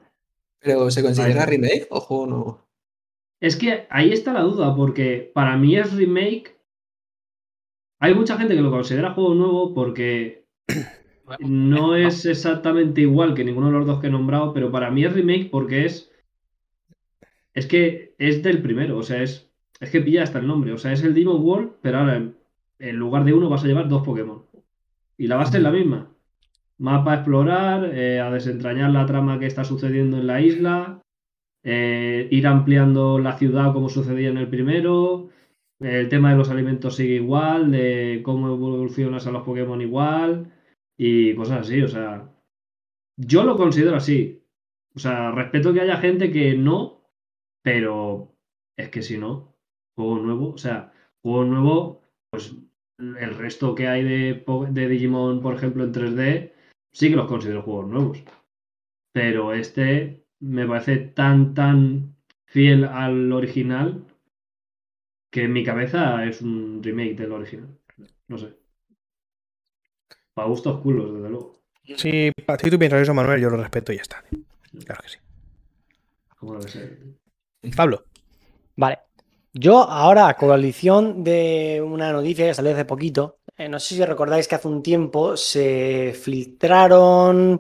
¿Pero 0.60 0.92
se 0.92 1.04
considera 1.04 1.44
Ahí. 1.44 1.50
remake 1.58 1.88
o 1.90 2.00
juego 2.00 2.28
nuevo? 2.28 2.70
Es 3.40 3.56
que 3.56 3.88
ahí 3.90 4.12
está 4.12 4.34
la 4.34 4.42
duda, 4.42 4.76
porque 4.76 5.32
para 5.34 5.58
mí 5.58 5.78
es 5.78 5.94
remake. 5.94 6.58
Hay 8.00 8.14
mucha 8.14 8.38
gente 8.38 8.56
que 8.56 8.62
lo 8.62 8.72
considera 8.72 9.14
juego 9.14 9.34
nuevo 9.36 9.74
porque 9.74 10.46
no 11.40 11.96
es 11.96 12.26
exactamente 12.26 13.02
igual 13.02 13.34
que 13.34 13.44
ninguno 13.44 13.68
de 13.68 13.74
los 13.74 13.88
dos 13.88 14.00
que 14.00 14.08
he 14.08 14.12
nombrado, 14.12 14.54
pero 14.54 14.72
para 14.72 14.92
mí 14.92 15.06
es 15.06 15.14
remake 15.14 15.50
porque 15.50 15.86
es. 15.86 16.12
Es 17.54 17.66
que 17.66 18.16
es 18.18 18.44
del 18.44 18.62
primero, 18.62 18.98
o 18.98 19.04
sea, 19.04 19.24
es. 19.24 19.50
Es 19.80 19.92
que 19.92 20.02
pilla 20.02 20.24
hasta 20.24 20.40
el 20.40 20.48
nombre, 20.48 20.74
o 20.74 20.78
sea, 20.78 20.92
es 20.92 21.04
el 21.04 21.14
Demon 21.14 21.42
World, 21.42 21.72
pero 21.82 22.00
ahora 22.00 22.18
en, 22.18 22.36
en 22.80 22.98
lugar 22.98 23.24
de 23.24 23.34
uno 23.34 23.50
vas 23.50 23.64
a 23.64 23.68
llevar 23.68 23.88
dos 23.88 24.04
Pokémon. 24.04 24.44
Y 25.18 25.28
la 25.28 25.38
base 25.38 25.58
es 25.58 25.64
la 25.64 25.72
misma. 25.72 26.12
Mapa 26.80 27.12
a 27.12 27.16
explorar, 27.16 27.92
eh, 27.94 28.20
a 28.20 28.32
desentrañar 28.32 28.92
la 28.92 29.06
trama 29.06 29.38
que 29.38 29.46
está 29.48 29.64
sucediendo 29.66 30.18
en 30.18 30.28
la 30.28 30.42
isla, 30.42 31.02
eh, 31.64 32.28
ir 32.32 32.48
ampliando 32.48 33.20
la 33.20 33.38
ciudad 33.38 33.74
como 33.74 33.90
sucedía 33.90 34.30
en 34.30 34.38
el 34.38 34.48
primero. 34.48 35.30
El 35.80 36.10
tema 36.10 36.32
de 36.32 36.38
los 36.38 36.50
alimentos 36.50 36.96
sigue 36.96 37.16
igual, 37.16 37.72
de 37.72 38.22
cómo 38.24 38.48
evolucionas 38.48 39.28
a 39.28 39.32
los 39.32 39.44
Pokémon 39.44 39.82
igual 39.82 40.52
y 40.98 41.36
cosas 41.36 41.62
así. 41.62 41.82
O 41.82 41.88
sea, 41.88 42.30
yo 43.18 43.44
lo 43.44 43.58
considero 43.58 43.98
así. 43.98 44.44
O 44.96 45.00
sea, 45.00 45.32
respeto 45.32 45.74
que 45.74 45.82
haya 45.82 45.98
gente 45.98 46.32
que 46.32 46.56
no, 46.56 47.02
pero 47.64 48.36
es 48.78 48.90
que 48.90 49.02
si 49.02 49.18
no, 49.18 49.56
juego 49.96 50.20
nuevo. 50.20 50.54
O 50.54 50.58
sea, 50.58 50.94
juego 51.22 51.46
nuevo, 51.46 52.02
pues 52.32 52.56
el 52.98 53.36
resto 53.36 53.76
que 53.76 53.88
hay 53.88 54.04
de, 54.04 54.46
de 54.72 54.88
Digimon, 54.90 55.42
por 55.42 55.56
ejemplo, 55.56 55.84
en 55.84 55.94
3D, 55.94 56.54
sí 56.92 57.10
que 57.10 57.16
los 57.16 57.28
considero 57.28 57.62
juegos 57.62 57.88
nuevos. 57.88 58.24
Pero 59.12 59.54
este 59.54 60.26
me 60.40 60.68
parece 60.68 60.98
tan, 60.98 61.54
tan 61.54 62.16
fiel 62.46 62.86
al 62.86 63.32
original 63.32 64.06
que 65.32 65.44
en 65.44 65.54
mi 65.54 65.64
cabeza 65.64 66.26
es 66.26 66.42
un 66.42 66.82
remake 66.82 67.16
del 67.16 67.32
original. 67.32 67.78
No 68.28 68.38
sé. 68.38 68.56
Para 70.34 70.48
gustos 70.48 70.82
culos, 70.82 71.14
desde 71.14 71.30
luego. 71.30 71.54
Si, 71.98 72.32
pa- 72.46 72.58
si 72.58 72.70
tú 72.70 72.78
piensas 72.80 73.02
eso, 73.02 73.14
Manuel, 73.14 73.42
yo 73.42 73.50
lo 73.50 73.58
respeto 73.58 73.92
y 73.92 73.98
ya 73.98 74.04
está. 74.04 74.24
Claro 74.86 75.02
que 75.02 75.10
sí. 75.10 75.18
Como 76.38 76.54
debe 76.58 76.70
ser. 76.70 77.00
Pablo. 77.76 78.04
Vale. 78.76 79.00
Yo 79.54 79.82
ahora, 79.84 80.34
coalición 80.36 81.24
de 81.24 81.82
una 81.84 82.14
noticia 82.14 82.46
que 82.48 82.54
salió 82.54 82.72
hace 82.72 82.86
poquito, 82.86 83.39
eh, 83.60 83.68
no 83.68 83.80
sé 83.80 83.96
si 83.96 84.06
recordáis 84.06 84.48
que 84.48 84.56
hace 84.56 84.70
un 84.70 84.82
tiempo 84.82 85.36
se 85.36 86.14
filtraron 86.20 87.60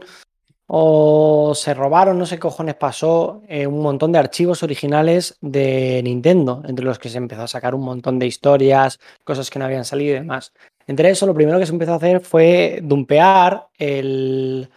o 0.65 1.53
se 1.55 1.73
robaron, 1.73 2.17
no 2.17 2.25
sé 2.25 2.35
qué 2.35 2.41
cojones 2.41 2.75
pasó, 2.75 3.41
eh, 3.49 3.67
un 3.67 3.81
montón 3.81 4.13
de 4.13 4.19
archivos 4.19 4.63
originales 4.63 5.37
de 5.41 5.99
Nintendo, 6.03 6.61
entre 6.65 6.85
los 6.85 6.99
que 6.99 7.09
se 7.09 7.17
empezó 7.17 7.41
a 7.41 7.47
sacar 7.47 7.75
un 7.75 7.81
montón 7.81 8.17
de 8.17 8.27
historias, 8.27 8.97
cosas 9.25 9.49
que 9.49 9.59
no 9.59 9.65
habían 9.65 9.83
salido 9.83 10.11
y 10.11 10.19
demás. 10.19 10.53
Entre 10.87 11.09
eso, 11.09 11.25
lo 11.25 11.33
primero 11.33 11.59
que 11.59 11.65
se 11.65 11.73
empezó 11.73 11.93
a 11.93 11.97
hacer 11.97 12.21
fue 12.21 12.79
dumpear 12.81 13.67
el, 13.77 14.69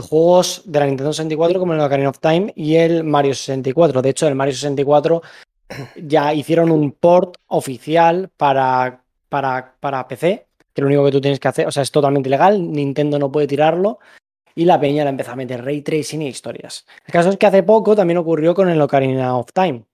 juegos 0.00 0.62
de 0.64 0.80
la 0.80 0.86
Nintendo 0.86 1.12
64 1.12 1.60
como 1.60 1.74
el 1.74 1.80
Ocarina 1.80 2.08
of 2.08 2.18
Time 2.18 2.52
y 2.56 2.74
el 2.74 3.04
Mario 3.04 3.34
64. 3.34 4.02
De 4.02 4.10
hecho, 4.10 4.26
el 4.26 4.34
Mario 4.34 4.54
64 4.54 5.22
ya 5.96 6.34
hicieron 6.34 6.72
un 6.72 6.90
port 6.90 7.36
oficial 7.46 8.30
para, 8.36 9.03
para, 9.80 10.08
PC, 10.08 10.46
que 10.72 10.82
lo 10.82 10.86
único 10.86 11.04
que 11.04 11.10
tú 11.10 11.20
tienes 11.20 11.40
que 11.40 11.48
hacer, 11.48 11.66
o 11.66 11.72
sea, 11.72 11.82
es 11.82 11.90
totalmente 11.90 12.28
legal, 12.28 12.70
Nintendo 12.70 13.18
no 13.18 13.32
puede 13.32 13.46
tirarlo, 13.46 13.98
y 14.54 14.64
la 14.64 14.78
peña 14.78 15.04
la 15.04 15.10
empezó 15.10 15.32
a 15.32 15.36
meter 15.36 15.64
ray 15.64 15.82
tracing 15.82 16.22
y 16.22 16.28
historias. 16.28 16.86
El 17.06 17.12
caso 17.12 17.30
es 17.30 17.36
que 17.36 17.46
hace 17.46 17.62
poco 17.62 17.96
también 17.96 18.18
ocurrió 18.18 18.54
con 18.54 18.68
el 18.68 18.80
Ocarina 18.80 19.36
of 19.36 19.52
Time, 19.52 19.84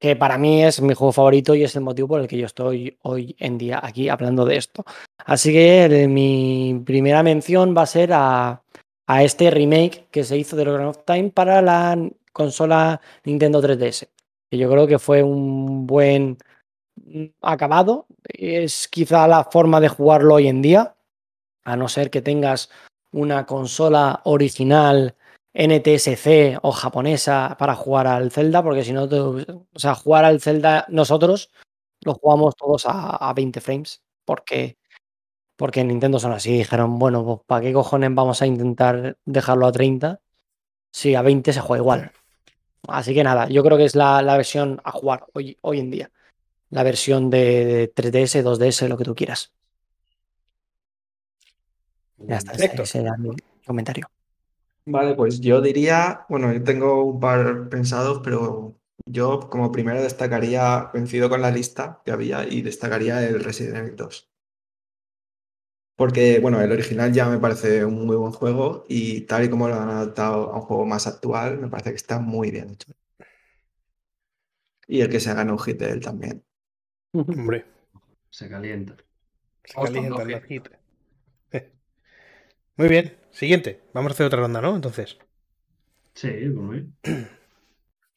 que 0.00 0.16
para 0.16 0.38
mí 0.38 0.64
es 0.64 0.80
mi 0.80 0.94
juego 0.94 1.12
favorito 1.12 1.54
y 1.54 1.62
es 1.62 1.76
el 1.76 1.82
motivo 1.82 2.08
por 2.08 2.20
el 2.20 2.26
que 2.26 2.38
yo 2.38 2.46
estoy 2.46 2.98
hoy 3.02 3.36
en 3.38 3.58
día 3.58 3.80
aquí 3.82 4.08
hablando 4.08 4.44
de 4.44 4.56
esto. 4.56 4.84
Así 5.24 5.52
que 5.52 5.84
eh, 5.84 6.08
mi 6.08 6.82
primera 6.84 7.22
mención 7.22 7.76
va 7.76 7.82
a 7.82 7.86
ser 7.86 8.12
a, 8.12 8.62
a 9.06 9.22
este 9.22 9.50
remake 9.50 10.06
que 10.10 10.24
se 10.24 10.38
hizo 10.38 10.56
de 10.56 10.62
Ocarina 10.62 10.88
of 10.88 11.04
Time 11.04 11.30
para 11.30 11.62
la 11.62 11.96
consola 12.32 13.00
Nintendo 13.24 13.62
3DS 13.62 14.08
que 14.50 14.58
yo 14.58 14.68
creo 14.68 14.86
que 14.86 14.98
fue 14.98 15.22
un 15.22 15.86
buen 15.86 16.38
acabado. 17.40 18.06
Es 18.24 18.88
quizá 18.88 19.26
la 19.28 19.44
forma 19.44 19.80
de 19.80 19.88
jugarlo 19.88 20.34
hoy 20.34 20.48
en 20.48 20.62
día, 20.62 20.94
a 21.64 21.76
no 21.76 21.88
ser 21.88 22.10
que 22.10 22.22
tengas 22.22 22.70
una 23.12 23.46
consola 23.46 24.20
original 24.24 25.16
NTSC 25.52 26.58
o 26.62 26.70
japonesa 26.72 27.56
para 27.58 27.74
jugar 27.74 28.06
al 28.06 28.30
Zelda, 28.30 28.62
porque 28.62 28.84
si 28.84 28.92
no, 28.92 29.08
te- 29.08 29.18
o 29.20 29.46
sea, 29.74 29.94
jugar 29.94 30.24
al 30.24 30.40
Zelda 30.40 30.86
nosotros 30.88 31.50
lo 32.02 32.14
jugamos 32.14 32.54
todos 32.56 32.86
a, 32.86 33.16
a 33.16 33.32
20 33.34 33.60
frames, 33.60 34.02
porque, 34.24 34.78
porque 35.56 35.80
en 35.80 35.88
Nintendo 35.88 36.18
son 36.18 36.32
así. 36.32 36.52
Dijeron, 36.52 36.98
bueno, 36.98 37.24
pues 37.24 37.40
¿para 37.46 37.62
qué 37.62 37.72
cojones 37.72 38.14
vamos 38.14 38.40
a 38.42 38.46
intentar 38.46 39.18
dejarlo 39.24 39.66
a 39.66 39.72
30 39.72 40.20
si 40.92 41.14
a 41.14 41.22
20 41.22 41.52
se 41.52 41.60
juega 41.60 41.82
igual? 41.82 42.12
Así 42.88 43.14
que 43.14 43.24
nada, 43.24 43.48
yo 43.48 43.62
creo 43.62 43.76
que 43.76 43.84
es 43.84 43.94
la, 43.94 44.22
la 44.22 44.36
versión 44.36 44.80
a 44.84 44.92
jugar 44.92 45.26
hoy, 45.34 45.58
hoy 45.62 45.80
en 45.80 45.90
día. 45.90 46.10
La 46.70 46.82
versión 46.82 47.30
de, 47.30 47.64
de 47.64 47.88
3DS, 47.88 48.42
2DS, 48.42 48.88
lo 48.88 48.96
que 48.96 49.04
tú 49.04 49.14
quieras. 49.14 49.52
Ya 52.18 52.36
está, 52.36 52.52
ese, 52.52 52.58
Perfecto. 52.58 52.82
ese 52.82 53.00
era 53.00 53.16
mi 53.16 53.30
comentario. 53.66 54.08
Vale, 54.86 55.14
pues 55.14 55.40
yo 55.40 55.60
diría, 55.60 56.26
bueno, 56.28 56.52
yo 56.52 56.62
tengo 56.64 57.04
un 57.04 57.20
par 57.20 57.68
pensados, 57.68 58.20
pero 58.24 58.78
yo 59.06 59.48
como 59.48 59.70
primero 59.72 60.02
destacaría, 60.02 60.88
coincido 60.92 61.28
con 61.30 61.42
la 61.42 61.50
lista 61.50 62.02
que 62.04 62.10
había 62.12 62.46
y 62.48 62.62
destacaría 62.62 63.26
el 63.26 63.42
Resident 63.44 63.76
Evil 63.76 63.96
2. 63.96 64.30
Porque, 65.96 66.40
bueno, 66.40 66.60
el 66.60 66.72
original 66.72 67.12
ya 67.12 67.28
me 67.28 67.38
parece 67.38 67.84
un 67.84 68.04
muy 68.06 68.16
buen 68.16 68.32
juego 68.32 68.84
y 68.88 69.20
tal 69.22 69.44
y 69.44 69.50
como 69.50 69.68
lo 69.68 69.74
han 69.76 69.88
adaptado 69.90 70.50
a 70.52 70.56
un 70.56 70.62
juego 70.62 70.84
más 70.86 71.06
actual, 71.06 71.58
me 71.58 71.68
parece 71.68 71.90
que 71.90 71.96
está 71.96 72.18
muy 72.18 72.50
bien 72.50 72.70
hecho. 72.70 72.88
Y 74.86 75.00
el 75.00 75.08
que 75.08 75.20
se 75.20 75.30
haga 75.30 75.50
un 75.50 75.58
hit 75.58 75.78
de 75.78 75.90
él 75.90 76.00
también. 76.00 76.44
Hombre, 77.12 77.66
Se 78.30 78.48
calienta. 78.48 78.96
se 79.64 80.00
los 80.00 80.50
hits. 80.50 80.70
Muy 82.76 82.88
bien, 82.88 83.18
siguiente. 83.30 83.82
Vamos 83.92 84.12
a 84.12 84.14
hacer 84.14 84.26
otra 84.26 84.40
ronda, 84.40 84.60
¿no? 84.60 84.74
Entonces. 84.74 85.18
Sí, 86.14 86.28
muy 86.28 86.76
bien. 87.02 87.28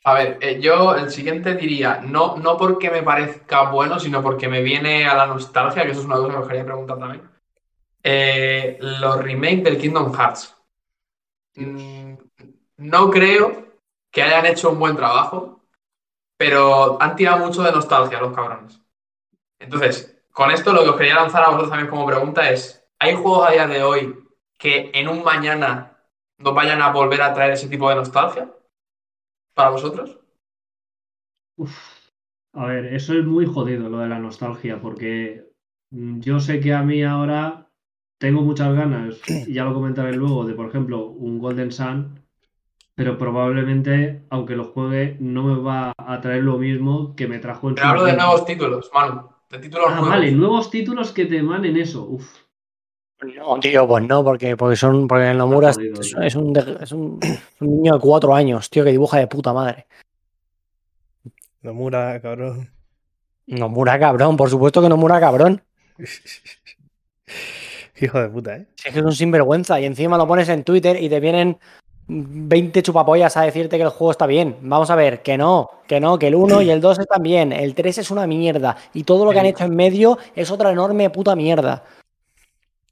A 0.06 0.14
ver, 0.16 0.38
eh, 0.42 0.60
yo 0.60 0.96
el 0.96 1.10
siguiente 1.10 1.56
diría, 1.56 2.02
no, 2.02 2.36
no 2.38 2.58
porque 2.58 2.92
me 2.92 3.04
parezca 3.04 3.72
bueno, 3.72 4.00
sino 4.00 4.22
porque 4.22 4.50
me 4.50 4.62
viene 4.62 5.06
a 5.06 5.16
la 5.16 5.28
nostalgia, 5.28 5.84
que 5.84 5.92
eso 5.92 6.02
es 6.02 6.06
una 6.06 6.16
cosa 6.16 6.34
que 6.34 6.40
os 6.40 6.48
quería 6.48 6.66
preguntar 6.66 7.00
también. 7.00 7.30
Eh, 8.04 8.78
los 8.82 9.24
remakes 9.24 9.64
del 9.64 9.78
Kingdom 9.78 10.14
Hearts. 10.14 10.56
Mm, 11.56 12.16
no 12.78 13.10
creo 13.12 13.80
que 14.12 14.24
hayan 14.24 14.46
hecho 14.46 14.72
un 14.72 14.80
buen 14.80 14.96
trabajo, 14.96 15.64
pero 16.38 17.02
han 17.02 17.16
tirado 17.16 17.46
mucho 17.46 17.64
de 17.64 17.72
nostalgia 17.72 18.22
los 18.22 18.36
cabrones. 18.36 18.83
Entonces, 19.64 20.22
con 20.32 20.52
esto 20.52 20.74
lo 20.74 20.84
que 20.84 20.90
os 20.90 20.96
quería 20.98 21.16
lanzar 21.16 21.44
a 21.44 21.48
vosotros 21.48 21.70
también 21.70 21.90
como 21.90 22.06
pregunta 22.06 22.50
es, 22.50 22.86
¿hay 23.00 23.16
juegos 23.16 23.48
a 23.48 23.52
día 23.52 23.68
de 23.68 23.82
hoy 23.82 24.14
que 24.58 24.92
en 24.94 25.08
un 25.08 25.24
mañana 25.24 25.98
nos 26.38 26.54
vayan 26.54 26.82
a 26.82 26.92
volver 26.92 27.22
a 27.22 27.34
traer 27.34 27.54
ese 27.54 27.70
tipo 27.70 27.90
de 27.90 27.96
nostalgia? 27.96 28.52
¿Para 29.54 29.70
vosotros? 29.70 30.20
Uf. 31.58 31.74
A 32.54 32.66
ver, 32.66 32.94
eso 32.94 33.14
es 33.14 33.26
muy 33.26 33.46
jodido 33.46 33.90
lo 33.90 34.00
de 34.00 34.10
la 34.10 34.20
nostalgia, 34.20 34.80
porque 34.82 35.50
mm, 35.92 36.20
yo 36.20 36.40
sé 36.40 36.60
que 36.60 36.74
a 36.74 36.84
mí 36.84 37.04
ahora 37.04 37.70
tengo 38.20 38.42
muchas 38.42 38.76
ganas, 38.76 39.22
y 39.48 39.54
ya 39.54 39.64
lo 39.64 39.74
comentaré 39.74 40.14
luego, 40.14 40.46
de 40.46 40.54
por 40.56 40.68
ejemplo 40.68 41.06
un 41.06 41.40
Golden 41.40 41.72
Sun, 41.72 42.20
pero 42.96 43.18
probablemente, 43.18 44.24
aunque 44.30 44.56
lo 44.56 44.66
juegue, 44.66 45.18
no 45.20 45.44
me 45.44 45.62
va 45.62 45.94
a 45.98 46.22
traer 46.22 46.44
lo 46.44 46.58
mismo 46.58 47.16
que 47.16 47.28
me 47.28 47.40
trajo 47.40 47.70
en 47.70 47.76
Pero 47.76 47.88
su 47.88 47.92
hablo 47.92 48.04
de 48.04 48.14
nuevos 48.14 48.46
títulos, 48.46 48.92
Manu. 48.94 49.33
De 49.54 49.60
títulos 49.60 49.86
Ah, 49.88 49.92
nuevos. 49.92 50.10
vale, 50.10 50.32
nuevos 50.32 50.70
títulos 50.72 51.12
que 51.12 51.26
te 51.26 51.38
emanen 51.38 51.78
eso. 51.78 52.06
Uf. 52.10 52.38
No, 53.38 53.60
tío, 53.60 53.88
pues 53.88 54.04
no, 54.06 54.24
porque, 54.24 54.58
porque 54.58 54.76
son. 54.76 55.08
Porque 55.08 55.30
el 55.32 55.38
Nomura 55.38 55.70
es, 55.70 55.78
es- 55.78 56.36
un, 56.36 56.58
es 56.58 56.92
un- 56.92 57.20
es 57.22 57.62
un 57.62 57.70
niño 57.70 57.94
de 57.94 58.00
cuatro 58.00 58.34
años, 58.36 58.70
tío, 58.70 58.84
que 58.84 58.92
dibuja 58.92 59.20
de 59.20 59.28
puta 59.28 59.54
madre. 59.54 59.86
Nomura, 61.62 62.20
cabrón. 62.22 62.70
Nomura 63.46 63.98
cabrón, 64.00 64.36
por 64.36 64.50
supuesto 64.50 64.82
que 64.82 64.90
Nomura 64.90 65.20
cabrón. 65.20 65.62
Hijo 68.02 68.20
de 68.20 68.30
puta, 68.30 68.56
¿eh? 68.58 68.68
Si 68.76 68.88
es 68.88 68.94
que 68.94 69.00
es 69.00 69.06
un 69.06 69.14
sinvergüenza 69.16 69.80
y 69.80 69.86
encima 69.86 70.18
lo 70.18 70.28
pones 70.28 70.50
en 70.50 70.64
Twitter 70.64 71.02
y 71.02 71.08
te 71.10 71.20
vienen 71.20 71.58
20 72.08 72.84
chupapollas 72.84 73.38
a 73.38 73.44
decirte 73.44 73.78
que 73.78 73.84
el 73.84 73.90
juego 73.90 74.12
está 74.12 74.26
bien. 74.26 74.58
Vamos 74.62 74.90
a 74.90 74.96
ver, 74.96 75.22
que 75.22 75.38
no, 75.38 75.70
que 75.88 76.00
no, 76.00 76.20
que 76.20 76.28
el 76.28 76.36
1 76.36 76.62
y 76.62 76.70
el 76.70 76.82
2 76.82 77.00
están 77.00 77.24
bien, 77.24 77.54
el 77.54 77.76
3 77.76 78.00
es 78.00 78.12
una 78.12 78.28
mierda 78.28 78.78
y 78.94 79.04
todo 79.04 79.26
lo 79.26 79.32
que 79.32 79.40
han 79.40 79.46
hecho 79.46 79.64
en 79.64 79.76
medio 79.76 80.18
es 80.36 80.52
otra 80.52 80.72
enorme 80.72 81.10
puta 81.10 81.36
mierda. 81.36 81.84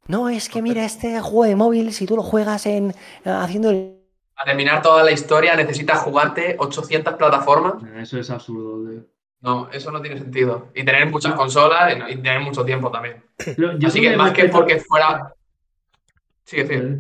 No, 0.08 0.30
es 0.30 0.50
que 0.50 0.62
mira, 0.62 0.84
este 0.84 1.20
juego 1.22 1.46
de 1.46 1.56
móvil, 1.56 1.94
si 1.94 2.06
tú 2.06 2.16
lo 2.16 2.24
juegas 2.24 2.66
en 2.66 2.94
haciendo 3.24 3.70
el 3.70 3.98
Para 4.36 4.52
terminar 4.52 4.82
toda 4.82 5.04
la 5.04 5.12
historia 5.12 5.56
necesitas 5.56 6.00
jugarte 6.00 6.56
800 6.58 7.14
plataformas. 7.16 7.76
Eso 7.98 8.20
es 8.20 8.30
absurdo. 8.30 8.90
tío. 8.90 9.02
No, 9.42 9.70
eso 9.72 9.92
no 9.92 10.02
tiene 10.02 10.20
sentido. 10.20 10.70
Y 10.76 10.84
tener 10.84 11.10
muchas 11.10 11.34
consolas 11.34 11.96
y, 12.10 12.16
tener 12.18 12.42
mucho 12.42 12.64
tiempo 12.64 12.92
también. 12.92 13.24
Yo 13.58 13.88
Así 13.88 14.00
que 14.00 14.16
más 14.16 14.34
que 14.34 14.50
porque 14.50 14.80
fuera... 14.80 15.34
Sigue, 16.44 16.68
sigue. 16.68 17.00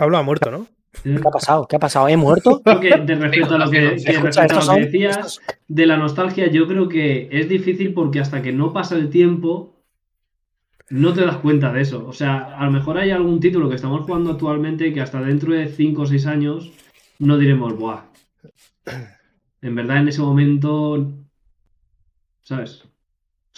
Pablo 0.00 0.16
ha 0.16 0.22
muerto, 0.22 0.50
¿no? 0.50 0.66
¿Qué 1.04 1.20
ha 1.28 1.30
pasado? 1.30 1.66
¿Qué 1.68 1.76
ha 1.76 1.78
pasado? 1.78 2.08
¿He 2.08 2.16
muerto? 2.16 2.62
Creo 2.64 2.80
que 2.80 2.88
de 2.88 3.14
respecto 3.16 3.54
a 3.54 3.58
lo 3.58 3.70
que, 3.70 3.98
Sí, 3.98 4.06
que 4.06 4.12
Escucha, 4.12 4.22
respecto 4.22 4.40
a 4.40 4.44
estos 4.46 4.66
lo 4.66 4.72
que 4.74 4.80
son- 4.82 4.90
decías 4.92 5.16
estos- 5.18 5.40
de 5.68 5.86
la 5.86 5.96
nostalgia, 5.98 6.46
yo 6.50 6.66
creo 6.66 6.88
que 6.88 7.28
es 7.30 7.48
difícil 7.50 7.92
porque 7.92 8.18
hasta 8.18 8.40
que 8.40 8.50
no 8.50 8.72
pasa 8.72 8.96
el 8.96 9.10
tiempo 9.10 9.76
no 10.88 11.12
te 11.12 11.20
das 11.26 11.36
cuenta 11.36 11.70
de 11.70 11.82
eso. 11.82 12.06
O 12.08 12.14
sea, 12.14 12.56
a 12.58 12.64
lo 12.64 12.70
mejor 12.72 12.96
hay 12.96 13.10
algún 13.10 13.40
título 13.40 13.68
que 13.68 13.74
estamos 13.76 14.00
jugando 14.06 14.30
actualmente 14.30 14.92
que 14.94 15.02
hasta 15.02 15.20
dentro 15.20 15.52
de 15.52 15.68
5 15.68 16.02
o 16.02 16.06
6 16.06 16.24
años 16.26 16.72
no 17.18 17.36
diremos, 17.36 17.76
¡buah! 17.78 18.04
En 19.60 19.74
verdad 19.74 19.98
en 19.98 20.08
ese 20.08 20.22
momento, 20.22 21.12
¿sabes? 22.42 22.84
O 22.84 22.88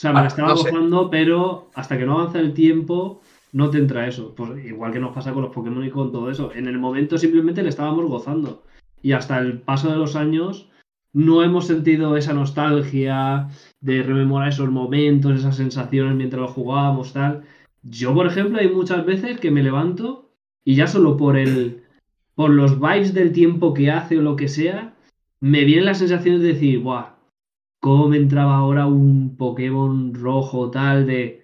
sea, 0.03 0.13
me 0.13 0.19
Ah, 0.19 0.23
la 0.23 0.29
estaba 0.29 0.49
no 0.49 0.57
sé. 0.57 0.71
gozando, 0.71 1.09
pero 1.09 1.71
hasta 1.75 1.97
que 1.97 2.05
no 2.05 2.19
avanza 2.19 2.41
el 2.41 2.53
tiempo 2.53 3.21
no 3.53 3.71
te 3.71 3.79
entra 3.79 4.09
eso. 4.09 4.35
Pues 4.35 4.65
igual 4.65 4.93
que 4.93 5.01
nos 5.01 5.15
pasa 5.15 5.33
con 5.33 5.43
los 5.43 5.55
Pokémon 5.55 5.85
y 5.85 5.91
con 5.91 6.11
todo 6.11 6.31
eso. 6.31 6.53
En 6.55 6.67
el 6.67 6.79
momento 6.79 7.19
simplemente 7.19 7.63
le 7.63 7.69
estábamos 7.69 8.07
gozando. 8.07 8.65
Y 9.03 9.13
hasta 9.13 9.39
el 9.39 9.61
paso 9.61 9.91
de 9.91 9.97
los 9.97 10.17
años 10.17 10.69
no 11.13 11.43
hemos 11.43 11.67
sentido 11.67 12.17
esa 12.17 12.33
nostalgia 12.33 13.49
de 13.81 14.03
rememorar 14.03 14.49
esos 14.49 14.71
momentos, 14.71 15.39
esas 15.39 15.57
sensaciones 15.57 16.17
mientras 16.17 16.41
lo 16.41 16.49
jugábamos, 16.49 17.13
tal. 17.13 17.43
Yo, 17.83 18.15
por 18.15 18.27
ejemplo, 18.27 18.59
hay 18.59 18.69
muchas 18.69 19.05
veces 19.05 19.39
que 19.39 19.51
me 19.51 19.63
levanto 19.63 20.31
y 20.65 20.77
ya 20.77 20.87
solo 20.87 21.17
por 21.17 21.37
el 21.37 21.83
por 22.35 22.51
los 22.51 22.81
vibes 22.81 23.13
del 23.13 23.33
tiempo 23.33 23.75
que 23.75 23.91
hace 23.91 24.19
o 24.19 24.23
lo 24.23 24.37
que 24.37 24.49
sea, 24.49 24.95
me 25.41 25.65
viene 25.65 25.83
la 25.83 25.95
sensación 25.95 26.41
de 26.41 26.49
decir, 26.55 26.81
¡buah! 26.81 27.17
¿Cómo 27.81 28.09
me 28.09 28.17
entraba 28.17 28.57
ahora 28.57 28.87
un 28.87 29.37
Pokémon 29.37 30.15
rojo 30.15 30.71
tal 30.71 31.07
de, 31.07 31.42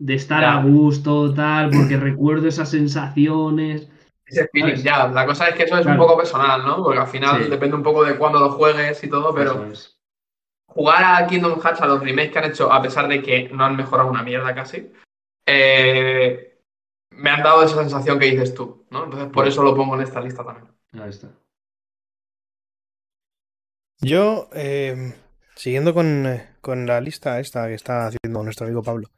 de 0.00 0.14
estar 0.14 0.40
Ya. 0.40 0.54
a 0.58 0.62
gusto 0.64 1.32
tal? 1.34 1.70
Porque 1.70 1.96
recuerdo 1.96 2.48
esas 2.48 2.70
sensaciones. 2.70 3.88
Ese 4.24 4.48
feeling, 4.52 4.70
¿Sabes? 4.76 4.82
ya. 4.82 5.08
La 5.08 5.26
cosa 5.26 5.48
es 5.48 5.54
que 5.54 5.64
eso 5.64 5.76
es 5.76 5.82
Claro. 5.82 6.00
un 6.00 6.06
poco 6.06 6.18
personal, 6.18 6.64
¿no? 6.64 6.82
Porque 6.82 6.98
al 7.00 7.06
final 7.08 7.44
Sí. 7.44 7.50
depende 7.50 7.76
un 7.76 7.82
poco 7.82 8.04
de 8.04 8.16
cuándo 8.16 8.40
lo 8.40 8.50
juegues 8.52 9.02
y 9.04 9.08
todo, 9.10 9.34
pero 9.34 9.64
es. 9.66 9.96
jugar 10.66 11.22
a 11.22 11.26
Kingdom 11.26 11.60
Hearts, 11.60 11.80
a 11.82 11.86
los 11.86 12.00
remakes 12.00 12.30
que 12.32 12.38
han 12.38 12.44
hecho, 12.50 12.72
a 12.72 12.80
pesar 12.80 13.08
de 13.08 13.20
que 13.22 13.48
no 13.50 13.64
han 13.64 13.76
mejorado 13.76 14.08
una 14.08 14.22
mierda 14.22 14.54
casi, 14.54 14.92
eh, 15.46 16.58
me 17.10 17.28
han 17.30 17.42
dado 17.42 17.64
esa 17.64 17.76
sensación 17.76 18.18
que 18.20 18.30
dices 18.30 18.54
tú, 18.54 18.86
¿no? 18.90 19.04
Entonces 19.04 19.28
por 19.30 19.46
eso 19.48 19.62
lo 19.64 19.74
pongo 19.74 19.96
en 19.96 20.02
esta 20.02 20.20
lista 20.20 20.44
también. 20.44 20.68
Ahí 20.92 21.10
está. 21.10 21.28
Yo, 24.00 24.48
eh, 24.54 25.12
siguiendo 25.56 25.92
con, 25.92 26.26
eh, 26.26 26.48
con 26.60 26.86
la 26.86 27.00
lista 27.00 27.38
esta 27.40 27.66
que 27.66 27.74
está 27.74 28.06
haciendo 28.06 28.42
nuestro 28.42 28.66
amigo 28.66 28.82
Pablo, 28.82 29.08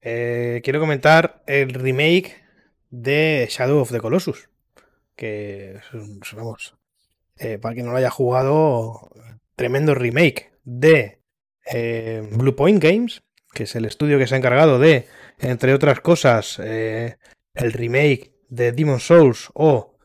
eh, 0.00 0.60
quiero 0.62 0.80
comentar 0.80 1.42
el 1.46 1.70
remake 1.70 2.48
de 2.90 3.46
Shadow 3.50 3.80
of 3.80 3.90
the 3.90 4.00
Colossus. 4.00 4.48
Que, 5.16 5.80
vamos, 6.36 6.76
eh, 7.38 7.58
para 7.58 7.74
quien 7.74 7.86
no 7.86 7.92
lo 7.92 7.98
haya 7.98 8.10
jugado, 8.10 9.10
tremendo 9.56 9.94
remake 9.94 10.52
de 10.64 11.20
eh, 11.72 12.28
Blue 12.32 12.54
Point 12.54 12.82
Games, 12.82 13.22
que 13.52 13.64
es 13.64 13.74
el 13.74 13.84
estudio 13.84 14.18
que 14.18 14.26
se 14.26 14.34
ha 14.34 14.38
encargado 14.38 14.78
de, 14.78 15.06
entre 15.40 15.74
otras 15.74 16.00
cosas, 16.00 16.60
eh, 16.62 17.16
el 17.54 17.72
remake 17.72 18.32
de 18.48 18.72
Demon 18.72 19.00
Souls 19.00 19.50
o 19.54 19.96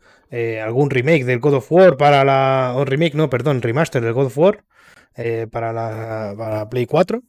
algún 0.63 0.89
remake 0.89 1.25
del 1.25 1.39
God 1.39 1.53
of 1.55 1.71
War 1.71 1.95
para 1.95 2.25
la. 2.25 2.73
O 2.75 2.85
remake, 2.85 3.13
no, 3.13 3.29
perdón, 3.29 3.61
remaster 3.61 4.01
del 4.01 4.13
God 4.13 4.25
of 4.25 4.37
War 4.39 4.63
para, 5.51 5.71
la, 5.71 6.33
para 6.35 6.57
la 6.57 6.69
Play 6.71 6.87
4. 6.87 7.21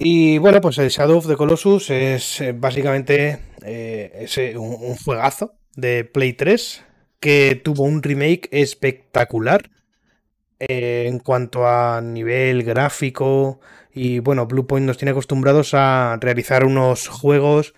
Y 0.00 0.38
bueno, 0.38 0.60
pues 0.60 0.78
el 0.78 0.90
Shadow 0.90 1.18
of 1.18 1.26
the 1.26 1.36
Colossus 1.36 1.90
es 1.90 2.40
eh, 2.40 2.52
básicamente 2.52 3.40
eh, 3.64 4.54
un, 4.56 4.76
un 4.80 4.96
juegazo 4.96 5.54
de 5.74 6.04
Play 6.04 6.34
3 6.34 6.84
que 7.18 7.60
tuvo 7.64 7.82
un 7.82 8.00
remake 8.00 8.48
espectacular 8.52 9.70
eh, 10.60 11.06
en 11.08 11.18
cuanto 11.18 11.66
a 11.66 12.00
nivel 12.00 12.62
gráfico. 12.62 13.58
Y 13.92 14.20
bueno, 14.20 14.46
Bluepoint 14.46 14.86
nos 14.86 14.98
tiene 14.98 15.10
acostumbrados 15.10 15.74
a 15.74 16.16
realizar 16.20 16.64
unos 16.64 17.08
juegos 17.08 17.74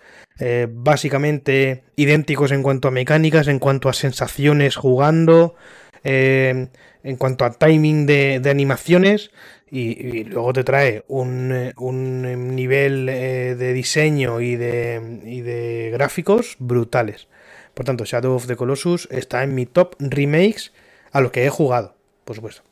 básicamente 0.70 1.84
idénticos 1.96 2.50
en 2.50 2.62
cuanto 2.62 2.88
a 2.88 2.90
mecánicas, 2.90 3.46
en 3.46 3.58
cuanto 3.58 3.90
a 3.90 3.92
sensaciones 3.92 4.74
jugando, 4.74 5.54
en 6.02 6.70
cuanto 7.18 7.44
a 7.44 7.52
timing 7.52 8.06
de 8.06 8.40
animaciones. 8.50 9.30
Y, 9.70 9.90
y 10.04 10.24
luego 10.24 10.52
te 10.52 10.64
trae 10.64 11.04
un, 11.06 11.52
eh, 11.52 11.72
un 11.78 12.56
nivel 12.56 13.08
eh, 13.08 13.54
de 13.54 13.72
diseño 13.72 14.40
y 14.40 14.56
de, 14.56 15.20
y 15.24 15.42
de 15.42 15.90
gráficos 15.92 16.56
brutales. 16.58 17.28
Por 17.74 17.86
tanto, 17.86 18.04
Shadow 18.04 18.34
of 18.34 18.46
the 18.46 18.56
Colossus 18.56 19.08
está 19.10 19.44
en 19.44 19.54
mi 19.54 19.66
top 19.66 19.94
remakes 20.00 20.72
a 21.12 21.20
los 21.20 21.30
que 21.30 21.46
he 21.46 21.50
jugado, 21.50 21.94
por 22.24 22.36
supuesto. 22.36 22.62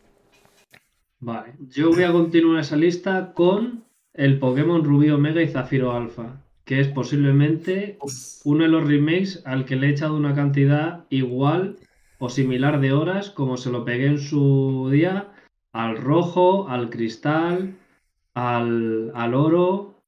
Vale, 1.20 1.52
yo 1.70 1.90
voy 1.90 2.04
a 2.04 2.12
continuar 2.12 2.60
esa 2.60 2.76
lista 2.76 3.32
con 3.32 3.84
el 4.14 4.38
Pokémon 4.38 4.84
Rubí 4.84 5.10
Omega 5.10 5.42
y 5.42 5.48
Zafiro 5.48 5.92
Alpha, 5.92 6.44
que 6.64 6.80
es 6.80 6.88
posiblemente 6.88 7.98
uno 8.44 8.64
de 8.64 8.68
los 8.68 8.86
remakes 8.86 9.42
al 9.44 9.64
que 9.64 9.76
le 9.76 9.88
he 9.88 9.90
echado 9.90 10.16
una 10.16 10.34
cantidad 10.34 11.04
igual 11.10 11.76
o 12.18 12.28
similar 12.28 12.80
de 12.80 12.92
horas 12.92 13.30
como 13.30 13.56
se 13.56 13.70
lo 13.70 13.84
pegué 13.84 14.06
en 14.06 14.18
su 14.18 14.88
día 14.90 15.28
al 15.78 15.96
rojo, 15.96 16.68
al 16.68 16.90
cristal, 16.90 17.76
al, 18.34 19.12
al 19.14 19.34
oro. 19.34 20.02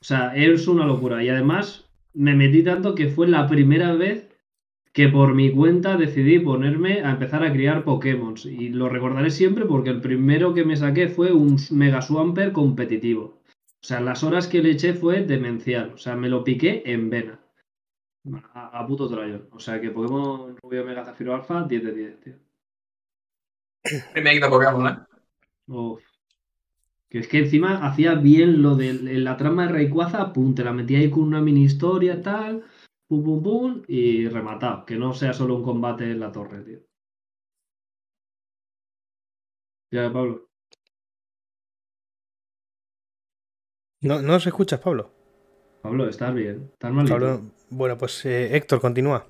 O 0.00 0.04
sea, 0.04 0.34
es 0.34 0.66
una 0.66 0.86
locura. 0.86 1.22
Y 1.22 1.28
además 1.28 1.90
me 2.14 2.34
metí 2.34 2.62
tanto 2.64 2.94
que 2.94 3.08
fue 3.08 3.28
la 3.28 3.46
primera 3.46 3.92
vez 3.94 4.34
que 4.94 5.08
por 5.08 5.34
mi 5.34 5.50
cuenta 5.50 5.98
decidí 5.98 6.38
ponerme 6.38 7.02
a 7.02 7.10
empezar 7.10 7.44
a 7.44 7.52
criar 7.52 7.84
Pokémon. 7.84 8.34
Y 8.44 8.70
lo 8.70 8.88
recordaré 8.88 9.28
siempre 9.28 9.66
porque 9.66 9.90
el 9.90 10.00
primero 10.00 10.54
que 10.54 10.64
me 10.64 10.76
saqué 10.76 11.08
fue 11.08 11.32
un 11.32 11.58
Mega 11.72 12.00
Swamper 12.00 12.52
competitivo. 12.52 13.42
O 13.82 13.86
sea, 13.86 14.00
las 14.00 14.24
horas 14.24 14.48
que 14.48 14.62
le 14.62 14.70
eché 14.70 14.94
fue 14.94 15.22
demencial. 15.22 15.92
O 15.94 15.98
sea, 15.98 16.16
me 16.16 16.30
lo 16.30 16.44
piqué 16.44 16.82
en 16.86 17.10
vena. 17.10 17.40
A, 18.54 18.86
puto 18.86 19.06
trayón. 19.06 19.48
O 19.52 19.58
sea, 19.58 19.82
que 19.82 19.90
Pokémon 19.90 20.56
Rubio 20.62 20.82
Mega 20.82 21.04
Zafiro 21.04 21.34
Alpha, 21.34 21.64
10 21.64 21.84
de 21.84 21.92
10, 21.92 22.20
tío. 22.20 22.43
Remake 24.14 24.40
de 24.40 24.48
Pokémon, 24.48 24.86
¿eh? 24.88 24.98
Uf. 25.66 26.02
Que 27.08 27.18
es 27.20 27.28
que 27.28 27.38
encima 27.38 27.86
hacía 27.86 28.14
bien 28.14 28.62
lo 28.62 28.74
de 28.74 28.92
la 28.94 29.36
trama 29.36 29.66
de 29.66 29.72
Rayquaza, 29.72 30.32
pum, 30.32 30.54
te 30.54 30.64
la 30.64 30.72
metía 30.72 30.98
ahí 30.98 31.10
con 31.10 31.22
una 31.22 31.40
mini 31.40 31.64
historia, 31.64 32.20
tal, 32.22 32.64
pum, 33.06 33.22
pum, 33.22 33.42
pum, 33.42 33.82
y 33.86 34.26
rematado. 34.28 34.84
Que 34.84 34.96
no 34.96 35.14
sea 35.14 35.32
solo 35.32 35.56
un 35.56 35.62
combate 35.62 36.10
en 36.10 36.20
la 36.20 36.32
torre, 36.32 36.62
tío. 36.62 36.80
Ya, 39.92 40.12
Pablo. 40.12 40.48
No, 44.00 44.20
no 44.20 44.40
se 44.40 44.48
escuchas, 44.48 44.80
Pablo. 44.80 45.12
Pablo, 45.82 46.08
estás 46.08 46.34
bien. 46.34 46.70
Estás 46.72 46.92
malito. 46.92 47.14
Pablo, 47.14 47.42
bueno, 47.70 47.96
pues 47.96 48.24
eh, 48.26 48.56
Héctor, 48.56 48.80
continúa. 48.80 49.26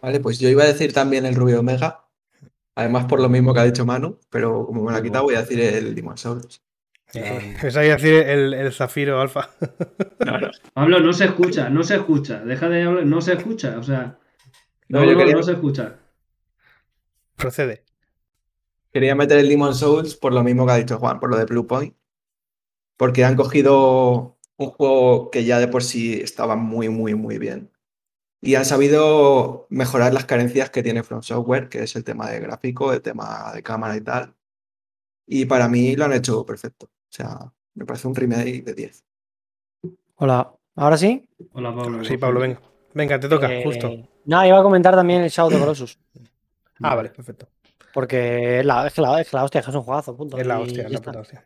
Vale, 0.00 0.20
pues 0.20 0.38
yo 0.38 0.48
iba 0.48 0.62
a 0.62 0.68
decir 0.68 0.92
también 0.92 1.26
el 1.26 1.34
Rubio 1.34 1.60
Omega. 1.60 2.07
Además, 2.78 3.06
por 3.06 3.20
lo 3.20 3.28
mismo 3.28 3.52
que 3.52 3.58
ha 3.60 3.64
dicho 3.64 3.84
Manu, 3.84 4.20
pero 4.30 4.64
como 4.66 4.84
me 4.84 4.92
lo 4.92 4.96
ha 4.98 5.02
quitado, 5.02 5.24
voy 5.24 5.34
a 5.34 5.40
decir 5.40 5.58
el 5.60 5.96
Demon 5.96 6.16
Souls. 6.16 6.62
Eh, 7.12 7.56
pensaba 7.60 7.84
que 7.84 7.90
decir 7.90 8.14
el, 8.14 8.54
el 8.54 8.72
Zafiro 8.72 9.20
Alfa. 9.20 9.50
No, 10.24 10.38
no. 10.38 10.48
Pablo, 10.74 11.00
no 11.00 11.12
se 11.12 11.24
escucha, 11.24 11.70
no 11.70 11.82
se 11.82 11.96
escucha. 11.96 12.38
Deja 12.44 12.68
de 12.68 12.82
hablar, 12.84 13.04
no 13.06 13.20
se 13.20 13.32
escucha. 13.32 13.78
O 13.78 13.82
sea, 13.82 14.18
No, 14.88 15.00
no, 15.00 15.04
yo 15.06 15.12
no, 15.12 15.18
quería- 15.18 15.34
no 15.34 15.42
se 15.42 15.52
escucha. 15.52 15.96
Procede. 17.34 17.84
Quería 18.92 19.14
meter 19.14 19.38
el 19.38 19.48
Demon 19.48 19.74
Souls 19.74 20.14
por 20.14 20.32
lo 20.32 20.44
mismo 20.44 20.64
que 20.66 20.72
ha 20.72 20.76
dicho 20.76 20.98
Juan, 20.98 21.18
por 21.18 21.30
lo 21.30 21.36
de 21.36 21.46
Blue 21.46 21.66
Point. 21.66 21.94
Porque 22.96 23.24
han 23.24 23.34
cogido 23.36 24.38
un 24.56 24.70
juego 24.70 25.30
que 25.30 25.44
ya 25.44 25.58
de 25.58 25.68
por 25.68 25.82
sí 25.82 26.20
estaba 26.20 26.54
muy, 26.56 26.88
muy, 26.88 27.14
muy 27.14 27.38
bien. 27.38 27.70
Y 28.40 28.54
han 28.54 28.64
sabido 28.64 29.66
mejorar 29.68 30.14
las 30.14 30.24
carencias 30.24 30.70
que 30.70 30.82
tiene 30.82 31.02
From 31.02 31.22
Software, 31.22 31.68
que 31.68 31.82
es 31.82 31.96
el 31.96 32.04
tema 32.04 32.30
de 32.30 32.40
gráfico, 32.40 32.92
el 32.92 33.02
tema 33.02 33.50
de 33.52 33.62
cámara 33.62 33.96
y 33.96 34.00
tal. 34.00 34.34
Y 35.26 35.44
para 35.46 35.68
mí 35.68 35.96
lo 35.96 36.04
han 36.04 36.12
hecho 36.12 36.46
perfecto. 36.46 36.86
O 36.86 37.10
sea, 37.10 37.52
me 37.74 37.84
parece 37.84 38.06
un 38.06 38.14
remake 38.14 38.62
de 38.62 38.74
10. 38.74 39.04
Hola, 40.16 40.52
¿ahora 40.76 40.96
sí? 40.96 41.28
Hola, 41.52 41.74
Pablo. 41.74 42.04
Sí, 42.04 42.16
Pablo, 42.16 42.40
venga. 42.40 42.60
Venga, 42.94 43.18
te 43.20 43.28
toca, 43.28 43.52
Eh, 43.52 43.62
justo. 43.64 43.90
No, 44.24 44.46
iba 44.46 44.58
a 44.58 44.62
comentar 44.62 44.94
también 44.94 45.22
el 45.22 45.30
Shadow 45.30 45.48
of 45.48 45.54
the 45.54 45.60
Colossus. 45.60 45.98
Ah, 46.80 46.94
vale, 46.94 47.08
perfecto. 47.08 47.48
Porque 47.92 48.60
es 48.60 48.64
la, 48.64 48.86
es 48.86 48.92
que 48.94 49.00
la, 49.00 49.20
es 49.20 49.28
que 49.28 49.36
la 49.36 49.42
hostia, 49.42 49.58
es 49.58 49.64
que 49.66 49.70
es 49.72 49.76
un 49.76 49.82
juegazo, 49.82 50.16
punto. 50.16 50.38
Es 50.38 50.46
la 50.46 50.60
hostia, 50.60 50.84
es 50.84 50.92
la 50.92 51.00
puta 51.00 51.18
hostia. 51.18 51.44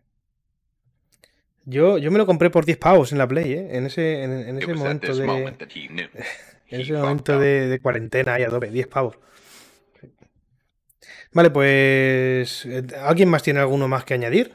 Yo, 1.64 1.96
yo 1.96 2.10
me 2.10 2.18
lo 2.18 2.26
compré 2.26 2.50
por 2.50 2.66
10 2.66 2.76
pavos 2.76 3.12
en 3.12 3.18
la 3.18 3.26
Play, 3.26 3.52
¿eh? 3.54 3.68
En 3.78 3.86
ese, 3.86 4.24
en, 4.24 4.32
en 4.32 4.58
ese 4.58 4.74
momento 4.74 5.14
de. 5.14 5.54
En 6.72 6.80
ese 6.80 6.94
momento 6.94 7.38
de, 7.38 7.68
de 7.68 7.80
cuarentena 7.80 8.34
ahí 8.34 8.44
a 8.44 8.48
tope, 8.48 8.70
10 8.70 8.86
pavos. 8.88 9.18
Vale, 11.34 11.50
pues. 11.50 12.64
eh, 12.66 12.82
¿Alguien 13.04 13.28
más 13.28 13.42
tiene 13.42 13.60
alguno 13.60 13.88
más 13.88 14.04
que 14.04 14.14
añadir? 14.14 14.52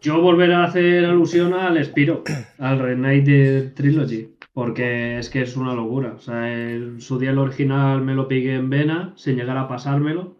Yo 0.00 0.20
volveré 0.20 0.54
a 0.54 0.64
hacer 0.64 1.04
alusión 1.04 1.54
al 1.54 1.82
Spiro, 1.84 2.22
al 2.58 2.78
Reignited 2.78 3.74
Trilogy, 3.74 4.36
porque 4.52 5.18
es 5.18 5.30
que 5.30 5.42
es 5.42 5.56
una 5.56 5.74
locura. 5.74 6.14
O 6.14 6.20
sea, 6.20 6.52
en 6.52 7.00
su 7.00 7.18
día 7.18 7.30
el 7.30 7.38
original 7.38 8.02
me 8.02 8.14
lo 8.14 8.28
piqué 8.28 8.54
en 8.54 8.70
vena, 8.70 9.12
sin 9.16 9.36
llegar 9.36 9.56
a 9.58 9.68
pasármelo. 9.68 10.36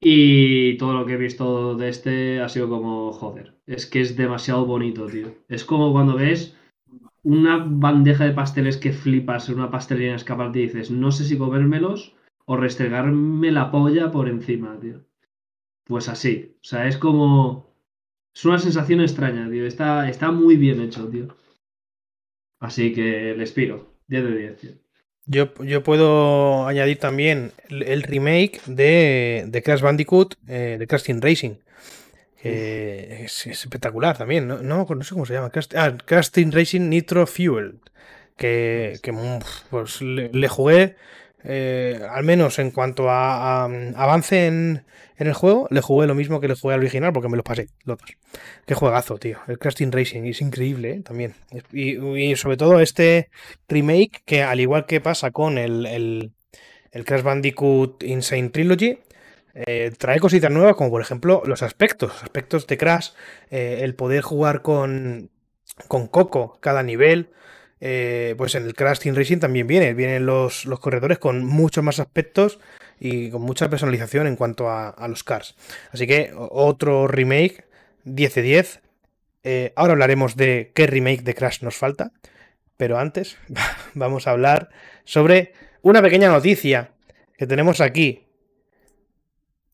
Y 0.00 0.76
todo 0.78 0.94
lo 0.94 1.06
que 1.06 1.12
he 1.14 1.16
visto 1.16 1.76
de 1.76 1.88
este 1.88 2.40
ha 2.40 2.48
sido 2.48 2.68
como, 2.68 3.12
joder, 3.12 3.54
es 3.66 3.86
que 3.86 4.00
es 4.00 4.16
demasiado 4.16 4.66
bonito, 4.66 5.06
tío. 5.06 5.28
Es 5.48 5.64
como 5.64 5.92
cuando 5.92 6.16
ves 6.16 6.56
una 7.22 7.64
bandeja 7.68 8.24
de 8.24 8.32
pasteles 8.32 8.76
que 8.76 8.92
flipas 8.92 9.48
en 9.48 9.56
una 9.56 9.70
pastelería 9.70 10.10
en 10.10 10.16
escaparte 10.16 10.58
y 10.58 10.62
dices, 10.62 10.90
no 10.90 11.12
sé 11.12 11.24
si 11.24 11.38
comérmelos 11.38 12.14
o 12.44 12.56
restregarme 12.56 13.52
la 13.52 13.70
polla 13.70 14.10
por 14.10 14.28
encima, 14.28 14.78
tío. 14.80 15.04
Pues 15.84 16.08
así. 16.08 16.56
O 16.60 16.64
sea, 16.64 16.86
es 16.88 16.96
como. 16.96 17.72
Es 18.34 18.44
una 18.44 18.58
sensación 18.58 19.00
extraña, 19.00 19.48
tío. 19.50 19.66
Está, 19.66 20.08
está 20.08 20.30
muy 20.30 20.56
bien 20.56 20.80
hecho, 20.80 21.08
tío. 21.08 21.36
Así 22.60 22.92
que 22.92 23.32
el 23.32 23.46
Spiro. 23.46 23.96
10 24.08 24.24
de 24.24 24.36
10, 24.36 24.56
tío. 24.56 24.70
Yo, 25.26 25.54
yo 25.62 25.82
puedo 25.82 26.66
añadir 26.66 26.98
también 26.98 27.52
el, 27.68 27.82
el 27.84 28.02
remake 28.02 28.60
de, 28.66 29.44
de 29.46 29.62
Crash 29.62 29.80
Bandicoot, 29.80 30.34
eh, 30.48 30.76
de 30.78 30.86
Crash 30.86 31.04
Team 31.04 31.20
Racing. 31.20 31.54
Que 32.42 33.24
es, 33.24 33.46
es 33.46 33.62
espectacular 33.64 34.18
también. 34.18 34.48
No, 34.48 34.62
no, 34.62 34.84
no 34.84 35.04
sé 35.04 35.14
cómo 35.14 35.26
se 35.26 35.34
llama. 35.34 35.50
Crash, 35.50 35.68
ah, 35.76 35.96
Team 36.32 36.50
Racing 36.50 36.88
Nitro 36.88 37.26
Fuel. 37.26 37.78
Que, 38.36 38.98
que, 39.02 39.12
mm, 39.12 39.38
pues 39.70 40.02
le, 40.02 40.30
le 40.30 40.48
jugué, 40.48 40.96
eh, 41.44 42.00
al 42.10 42.24
menos 42.24 42.58
en 42.58 42.72
cuanto 42.72 43.08
a, 43.10 43.64
a, 43.64 43.68
avance 43.94 44.46
en, 44.46 44.84
en 45.18 45.26
el 45.28 45.34
juego, 45.34 45.68
le 45.70 45.80
jugué 45.80 46.08
lo 46.08 46.16
mismo 46.16 46.40
que 46.40 46.48
le 46.48 46.56
jugué 46.56 46.74
al 46.74 46.80
original 46.80 47.12
porque 47.12 47.28
me 47.28 47.36
los 47.36 47.44
pasé, 47.44 47.68
los 47.84 47.98
dos. 47.98 48.10
Qué 48.66 48.74
juegazo, 48.74 49.18
tío. 49.18 49.38
El 49.46 49.58
Team 49.58 49.92
Racing 49.92 50.24
es 50.24 50.40
increíble, 50.40 50.90
¿eh? 50.94 51.02
También. 51.02 51.34
Y, 51.72 51.98
y 52.18 52.34
sobre 52.34 52.56
todo 52.56 52.80
este 52.80 53.28
remake 53.68 54.22
que 54.24 54.42
al 54.42 54.58
igual 54.58 54.86
que 54.86 55.00
pasa 55.00 55.30
con 55.30 55.58
el, 55.58 55.86
el, 55.86 56.32
el 56.90 57.04
Crash 57.04 57.22
Bandicoot 57.22 58.02
Insane 58.02 58.48
Trilogy, 58.48 58.98
eh, 59.54 59.92
trae 59.98 60.18
cositas 60.18 60.50
nuevas 60.50 60.76
como 60.76 60.90
por 60.90 61.02
ejemplo 61.02 61.42
los 61.44 61.62
aspectos, 61.62 62.22
aspectos 62.22 62.66
de 62.66 62.78
Crash, 62.78 63.10
eh, 63.50 63.80
el 63.82 63.94
poder 63.94 64.22
jugar 64.22 64.62
con, 64.62 65.30
con 65.88 66.06
Coco 66.06 66.58
cada 66.60 66.82
nivel. 66.82 67.30
Eh, 67.84 68.36
pues 68.38 68.54
en 68.54 68.64
el 68.64 68.74
Crash 68.74 69.00
Team 69.00 69.16
Racing 69.16 69.38
también 69.38 69.66
viene, 69.66 69.92
vienen 69.92 70.24
los, 70.24 70.66
los, 70.66 70.78
corredores 70.78 71.18
con 71.18 71.44
muchos 71.44 71.82
más 71.82 71.98
aspectos 71.98 72.60
y 73.00 73.30
con 73.30 73.42
mucha 73.42 73.68
personalización 73.68 74.28
en 74.28 74.36
cuanto 74.36 74.70
a, 74.70 74.94
los 75.08 75.24
cars. 75.24 75.56
Así 75.90 76.06
que 76.06 76.32
otro 76.36 77.08
remake 77.08 77.64
10 78.04 78.34
de 78.36 78.42
10. 78.42 78.80
Eh, 79.42 79.72
ahora 79.74 79.94
hablaremos 79.94 80.36
de 80.36 80.70
qué 80.76 80.86
remake 80.86 81.22
de 81.22 81.34
Crash 81.34 81.62
nos 81.62 81.74
falta. 81.74 82.12
Pero 82.76 82.98
antes 82.98 83.36
vamos 83.94 84.28
a 84.28 84.30
hablar 84.30 84.68
sobre 85.04 85.52
una 85.82 86.00
pequeña 86.00 86.28
noticia 86.28 86.92
que 87.36 87.48
tenemos 87.48 87.80
aquí 87.80 88.21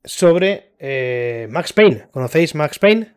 sobre 0.08 0.72
eh, 0.78 1.46
Max 1.50 1.72
Payne. 1.72 2.06
¿Conocéis 2.10 2.54
Max 2.54 2.78
Payne? 2.78 3.12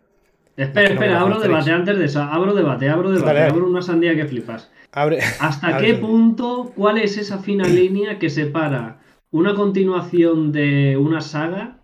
Espera, 0.58 0.89
No, 0.89 0.94
espera, 0.96 1.20
abro 1.22 1.39
debate 1.39 1.72
antes 1.72 1.98
de 1.98 2.06
eso. 2.06 2.22
Abro 2.22 2.54
debate, 2.54 2.89
abro 2.89 3.10
debate, 3.10 3.26
Dale, 3.28 3.39
dale. 3.39 3.52
abro 3.52 3.68
una 3.68 3.82
sandía 3.82 4.14
que 4.16 4.26
flipas. 4.26 4.70
Abre. 4.92 5.20
¿Hasta 5.39 5.68
Abre. 5.76 5.88
qué 5.88 5.94
punto, 5.96 6.74
cuál 6.76 6.98
es 6.98 7.18
esa 7.18 7.39
fina 7.39 7.64
línea 7.68 8.20
que 8.20 8.30
separa 8.30 9.00
una 9.32 9.56
continuación 9.56 10.52
de 10.52 10.98
una 10.98 11.22
saga 11.22 11.80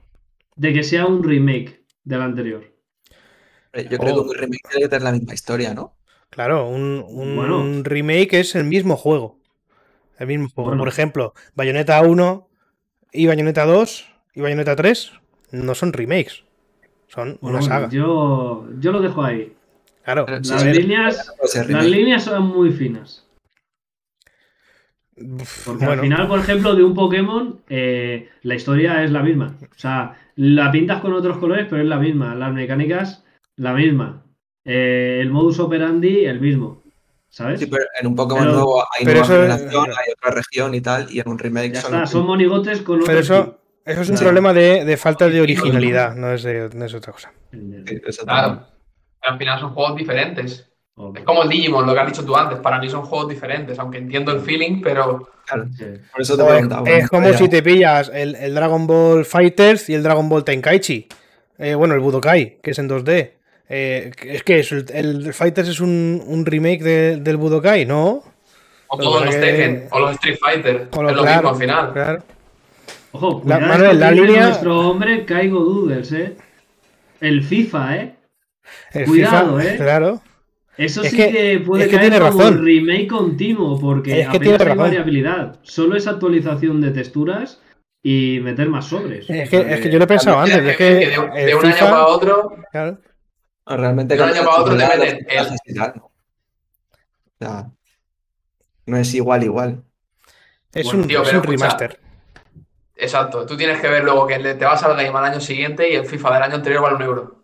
de 0.57 0.73
que 0.73 0.83
sea 0.83 1.05
un 1.05 1.23
remake 1.23 1.85
del 2.03 2.21
anterior? 2.21 2.65
Yo 3.73 3.97
creo 3.97 4.15
Oh. 4.15 4.23
que 4.23 4.29
un 4.31 4.35
remake 4.35 4.61
tiene 4.69 4.83
que 4.83 4.89
tener 4.89 5.03
la 5.03 5.11
misma 5.13 5.33
historia, 5.33 5.73
¿no? 5.73 5.93
Claro, 6.29 6.67
un, 6.67 7.03
un 7.07 7.35
Bueno. 7.37 7.83
remake 7.83 8.33
es 8.39 8.53
el 8.55 8.65
mismo 8.65 8.97
juego. 8.97 9.39
El 10.19 10.27
mismo 10.27 10.49
juego. 10.49 10.69
Bueno. 10.71 10.81
Por 10.81 10.89
ejemplo, 10.89 11.33
Bayonetta 11.55 12.01
1 12.01 12.49
y 13.13 13.27
Bayonetta 13.27 13.65
2 13.65 14.05
y 14.37 14.41
Bayonetta 14.41 14.75
3 14.75 15.11
no 15.53 15.73
son 15.73 15.93
remakes. 15.93 16.43
Son 17.07 17.37
Bueno, 17.41 17.57
una 17.57 17.65
saga. 17.67 17.89
yo, 17.89 18.67
yo 18.79 18.91
lo 18.91 19.01
dejo 19.01 19.23
ahí. 19.23 19.53
Claro. 20.03 20.25
Las 20.27 20.47
sí, 20.47 20.67
líneas, 20.73 21.33
puede 21.37 21.51
ser 21.51 21.69
las 21.71 21.85
líneas 21.85 22.23
son 22.23 22.43
muy 22.47 22.69
finas. 22.71 23.25
Porque 25.65 25.85
bueno, 25.85 25.93
al 25.93 25.99
final, 26.01 26.27
por 26.27 26.39
ejemplo, 26.39 26.75
de 26.75 26.83
un 26.83 26.93
Pokémon, 26.93 27.59
eh, 27.69 28.29
la 28.43 28.55
historia 28.55 29.03
es 29.03 29.09
la 29.11 29.23
misma. 29.23 29.55
O 29.63 29.79
sea, 29.79 30.15
la 30.35 30.71
pintas 30.71 31.01
con 31.01 31.13
otros 31.13 31.37
colores, 31.39 31.65
pero 31.69 31.81
es 31.81 31.87
la 31.87 31.97
misma. 31.97 32.35
Las 32.35 32.53
mecánicas, 32.53 33.23
la 33.55 33.73
misma. 33.73 34.21
Eh, 34.63 35.17
el 35.21 35.31
modus 35.31 35.59
operandi, 35.59 36.25
el 36.25 36.39
mismo. 36.39 36.83
¿Sabes? 37.29 37.59
Sí, 37.59 37.65
pero 37.65 37.83
en 37.99 38.07
un 38.07 38.15
Pokémon 38.15 38.43
Pero- 38.43 38.53
nuevo 38.53 38.83
hay 38.97 39.05
nueva 39.05 39.21
eso- 39.21 39.33
generación, 39.33 39.85
hay 39.89 40.13
otra 40.15 40.31
región 40.31 40.75
y 40.75 40.81
tal, 40.81 41.07
y 41.11 41.19
en 41.19 41.27
un 41.29 41.37
remake 41.39 41.73
ya 41.73 41.81
son 41.81 41.93
está, 41.95 42.05
son 42.07 42.25
monigotes 42.25 42.81
con 42.81 42.95
otro 42.97 43.07
pero 43.07 43.19
eso, 43.19 43.43
chip. 43.45 43.53
Eso 43.87 44.01
es 44.01 44.09
un 44.09 44.17
problema 44.17 44.53
de, 44.53 44.85
de 44.85 44.97
falta 44.97 45.27
de 45.29 45.41
originalidad, 45.41 46.15
no 46.15 46.31
es, 46.33 46.43
de- 46.43 46.69
no 46.73 46.85
es 46.85 46.93
otra 46.93 47.13
cosa. 47.13 47.31
Claro. 48.25 48.67
Al 49.21 49.37
final 49.37 49.59
son 49.59 49.73
juegos 49.73 49.95
diferentes. 49.95 50.63
Es 51.15 51.23
como 51.23 51.43
el 51.43 51.49
Digimon, 51.49 51.85
lo 51.85 51.93
que 51.93 51.99
has 51.99 52.07
dicho 52.07 52.25
tú 52.25 52.35
antes. 52.35 52.57
Para 52.59 52.79
mí 52.79 52.89
son 52.89 53.03
juegos 53.05 53.29
diferentes, 53.29 53.77
aunque 53.77 53.99
entiendo 53.99 54.31
el 54.31 54.41
feeling, 54.41 54.81
pero 54.81 55.29
Claro, 55.45 55.67
sí. 55.77 55.85
por 56.11 56.21
eso 56.21 56.35
te 56.35 56.41
O 56.41 56.45
es, 56.47 56.51
preguntaba. 56.53 56.89
es 56.89 57.07
como 57.09 57.33
si 57.33 57.47
te 57.49 57.61
pillas 57.61 58.11
el, 58.13 58.35
el 58.35 58.55
Dragon 58.55 58.87
Ball 58.87 59.23
Fighters 59.23 59.89
y 59.89 59.93
el 59.93 60.01
Dragon 60.03 60.27
Ball 60.27 60.43
Tenkaichi. 60.43 61.07
Eh, 61.59 61.75
bueno, 61.75 61.93
el 61.93 61.99
Budokai, 61.99 62.59
que 62.63 62.71
es 62.71 62.79
en 62.79 62.89
2D. 62.89 63.31
Eh, 63.69 64.11
es 64.25 64.43
que 64.43 64.59
es 64.59 64.71
el, 64.71 64.85
el 64.91 65.33
Fighters 65.33 65.67
es 65.69 65.79
un, 65.79 66.23
un 66.25 66.45
remake 66.45 66.81
de- 66.83 67.17
del 67.17 67.37
Budokai, 67.37 67.85
¿no? 67.85 68.23
O 68.87 68.97
todos 68.97 69.25
los 69.25 69.35
Tekken, 69.39 69.87
o 69.91 69.99
los 69.99 70.11
Street 70.13 70.37
Fighter. 70.39 70.87
Lo- 70.95 71.09
es 71.09 71.15
lo 71.15 71.21
claro, 71.21 71.35
mismo 71.35 71.49
al 71.49 71.55
final. 71.57 71.93
claro. 71.93 72.23
Ojo, 73.17 73.41
La- 73.45 73.59
Manuel, 73.59 73.99
la 73.99 74.11
línea- 74.11 74.47
nuestro 74.47 74.79
hombre 74.89 75.25
Caigo 75.25 75.59
Doodles, 75.63 76.11
¿eh? 76.11 76.35
El 77.19 77.43
FIFA, 77.43 77.95
¿eh? 77.97 78.15
El 78.91 79.05
Cuidado, 79.05 79.57
FIFA, 79.59 79.73
¿eh? 79.73 79.77
Claro. 79.77 80.21
Eso 80.77 81.01
Es 81.01 81.09
sí 81.09 81.17
que- 81.17 81.31
que, 81.31 81.59
puede 81.65 81.85
es 81.85 81.89
que 81.89 81.95
caer 81.97 82.11
tiene 82.11 82.29
como 82.29 82.39
razón. 82.39 82.63
remake 82.63 83.07
continuo, 83.07 83.79
porque 83.79 84.21
Es 84.21 84.29
que 84.29 84.37
apenas 84.37 84.57
tiene 84.59 84.71
hay 84.71 84.77
variabilidad. 84.77 85.59
Solo 85.63 85.95
es 85.95 86.05
actualización 86.05 86.79
de 86.81 86.91
texturas 86.91 87.59
y 88.03 88.39
meter 88.43 88.69
más 88.69 88.85
sobres. 88.85 89.27
Es 89.27 89.49
que, 89.49 89.57
es 89.57 89.79
que 89.81 89.89
yo 89.89 89.97
lo 89.97 90.03
he 90.03 90.07
pensado 90.07 90.39
antes. 90.39 90.57
Es 90.57 90.63
ver 90.63 90.77
que 90.77 90.83
de, 90.93 91.03
el 91.15 91.45
de 91.47 91.55
un 91.55 91.65
año 91.65 91.79
para 91.79 92.05
otro, 92.05 92.55
claro. 92.71 92.99
Realmente 93.65 94.15
De 94.15 94.21
un 94.23 94.29
año 94.29 94.43
para 94.45 94.61
otro 94.61 94.77
te 94.77 94.87
meten 94.87 95.25
¿no? 95.95 96.05
O 96.05 96.11
sea, 97.39 97.69
no 98.85 98.97
es 98.97 99.13
igual, 99.15 99.43
igual. 99.43 99.83
Es 100.73 100.85
Bueno, 100.85 101.01
un, 101.01 101.07
tío, 101.07 101.21
es 101.23 101.27
pero 101.29 101.39
un 101.39 101.43
escucha, 101.45 101.65
remaster. 101.65 101.99
Exacto, 102.99 103.45
tú 103.45 103.55
tienes 103.55 103.79
que 103.79 103.87
ver 103.89 104.03
luego 104.03 104.25
que 104.25 104.39
te 104.39 104.65
vas 104.65 104.83
al 104.83 104.95
game 104.95 105.09
al 105.17 105.25
año 105.25 105.39
siguiente 105.39 105.89
y 105.91 105.95
el 105.95 106.05
FIFA 106.05 106.33
del 106.33 106.43
año 106.43 106.55
anterior 106.55 106.81
vale 106.81 106.95
un 106.95 107.01
euro. 107.03 107.43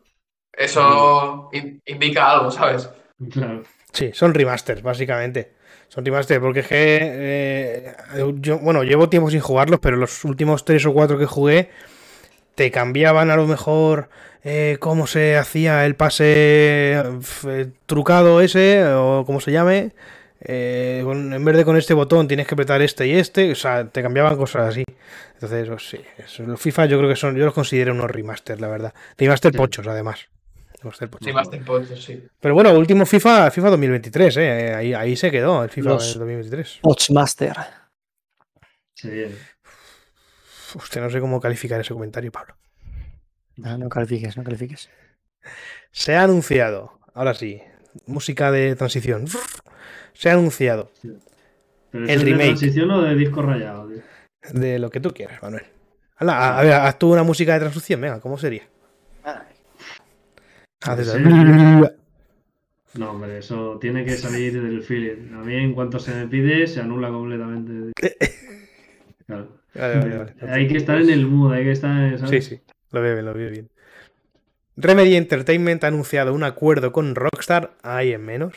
Eso 0.54 1.50
in- 1.54 1.82
indica 1.86 2.32
algo, 2.32 2.52
¿sabes? 2.52 2.90
Claro. 3.32 3.64
Sí, 3.92 4.12
son 4.14 4.34
remasters, 4.34 4.82
básicamente. 4.82 5.54
Son 5.88 6.04
remasters, 6.04 6.42
porque 6.42 6.62
es 6.62 6.68
que 6.68 7.00
eh, 7.02 7.96
yo, 8.40 8.58
bueno, 8.60 8.84
llevo 8.84 9.10
tiempo 9.10 9.30
sin 9.30 9.42
jugarlos, 9.42 9.80
pero 9.80 9.98
los 9.98 10.26
últimos 10.26 10.66
tres 10.66 10.86
o 10.88 10.94
cuatro 10.94 11.20
que 11.20 11.28
jugué 11.28 11.70
te 12.56 12.72
cambiaban 12.72 13.32
a 13.32 13.36
lo 13.38 13.48
mejor 13.48 14.10
eh, 14.44 14.78
cómo 14.80 15.08
se 15.08 15.38
hacía 15.38 15.86
el 15.86 15.96
pase 15.96 16.94
f- 17.22 17.68
trucado 17.88 18.42
ese, 18.42 18.86
o 18.86 19.26
como 19.26 19.42
se 19.42 19.52
llame. 19.52 19.94
Eh, 20.46 21.02
con- 21.06 21.32
en 21.34 21.46
vez 21.46 21.56
de 21.56 21.64
con 21.64 21.78
este 21.78 21.94
botón 21.94 22.28
tienes 22.28 22.46
que 22.48 22.54
apretar 22.56 22.82
este 22.82 23.08
y 23.08 23.14
este, 23.14 23.52
o 23.52 23.56
sea, 23.56 23.88
te 23.88 24.02
cambiaban 24.02 24.36
cosas 24.36 24.70
así. 24.70 24.84
Entonces, 25.36 25.70
pues, 25.70 25.90
sí, 25.90 26.00
eso, 26.18 26.44
los 26.44 26.60
FIFA 26.60 26.86
yo 26.88 26.98
creo 26.98 27.10
que 27.10 27.16
son, 27.16 27.36
yo 27.36 27.46
los 27.46 27.54
considero 27.54 27.94
unos 27.94 28.12
remasters, 28.12 28.60
la 28.60 28.68
verdad. 28.68 28.94
Remaster 29.18 29.52
Sí. 29.52 29.58
pochos, 29.58 29.88
además. 29.88 30.28
Remaster 30.82 31.10
pochos. 31.10 31.28
Sí, 31.44 31.50
tiempo, 31.50 31.78
eso 31.80 31.96
sí. 31.96 32.22
Pero 32.42 32.54
bueno, 32.56 32.74
último 32.78 33.06
FIFA, 33.06 33.52
FIFA 33.52 33.70
2023, 33.70 34.38
¿eh? 34.38 34.74
Ahí, 34.76 34.94
ahí 34.94 35.16
se 35.16 35.32
quedó 35.32 35.64
el 35.64 35.70
FIFA 35.70 35.90
Los- 35.92 36.18
2023. 36.20 36.80
Watchmaster. 36.84 37.56
Se 38.96 39.10
viene. 39.10 39.36
Usted 40.76 41.02
no 41.02 41.10
sé 41.10 41.20
cómo 41.22 41.40
calificar 41.40 41.80
ese 41.80 41.94
comentario, 41.94 42.32
Pablo. 42.32 42.56
Ah, 43.64 43.78
no 43.78 43.88
califiques, 43.88 44.36
no 44.36 44.44
califiques. 44.44 44.90
Se 45.92 46.16
ha 46.16 46.24
anunciado, 46.24 47.00
ahora 47.14 47.34
sí, 47.34 47.62
música 48.08 48.52
de 48.52 48.76
transición. 48.76 49.26
Se 50.14 50.30
ha 50.30 50.34
anunciado 50.34 50.92
Pero 51.92 52.04
El 52.06 52.10
¿eso 52.10 52.14
es 52.20 52.20
de 52.20 52.26
remake. 52.32 52.46
transición 52.48 52.92
o 52.92 53.02
de 53.02 53.16
disco 53.16 53.42
rayado? 53.42 53.88
tío? 53.90 54.02
de 54.52 54.78
lo 54.80 54.90
que 54.90 55.00
tú 55.00 55.12
quieras, 55.14 55.42
Manuel. 55.42 55.64
Hala, 56.18 56.38
a, 56.38 56.60
a 56.60 56.64
ver, 56.64 56.74
haz 56.74 57.00
tú 57.00 57.14
una 57.14 57.24
música 57.24 57.54
de 57.54 57.60
transición, 57.62 58.02
venga, 58.02 58.20
¿cómo 58.20 58.38
sería? 58.38 58.64
Haces 60.82 61.12
Sí. 61.12 61.20
No, 63.00 63.12
hombre, 63.12 63.40
eso 63.40 63.80
tiene 63.80 64.06
que 64.06 64.12
salir 64.12 64.62
del 64.62 64.84
feeling. 64.84 65.34
A 65.34 65.40
mí, 65.40 65.56
en 65.56 65.74
cuanto 65.74 65.98
se 65.98 66.14
me 66.14 66.28
pide, 66.28 66.68
se 66.68 66.80
anula 66.82 67.10
completamente. 67.10 67.92
Claro. 69.26 69.48
Vale, 69.74 69.98
vale, 70.00 70.18
vale. 70.18 70.34
Hay 70.54 70.68
que 70.68 70.76
estar 70.78 71.00
en 71.02 71.10
el 71.10 71.26
mood, 71.26 71.54
hay 71.54 71.64
que 71.64 71.72
estar. 71.72 72.12
Sí, 72.12 72.18
¿sabes? 72.20 72.46
sí, 72.46 72.60
lo 72.92 73.02
veo 73.02 73.14
bien, 73.14 73.26
lo 73.26 73.34
veo 73.34 73.50
bien. 73.50 73.70
Remedy 74.76 75.16
Entertainment 75.16 75.82
ha 75.86 75.88
anunciado 75.88 76.34
un 76.34 76.44
acuerdo 76.44 76.92
con 76.92 77.16
Rockstar, 77.16 77.72
ahí 77.84 78.12
en 78.12 78.24
menos, 78.26 78.54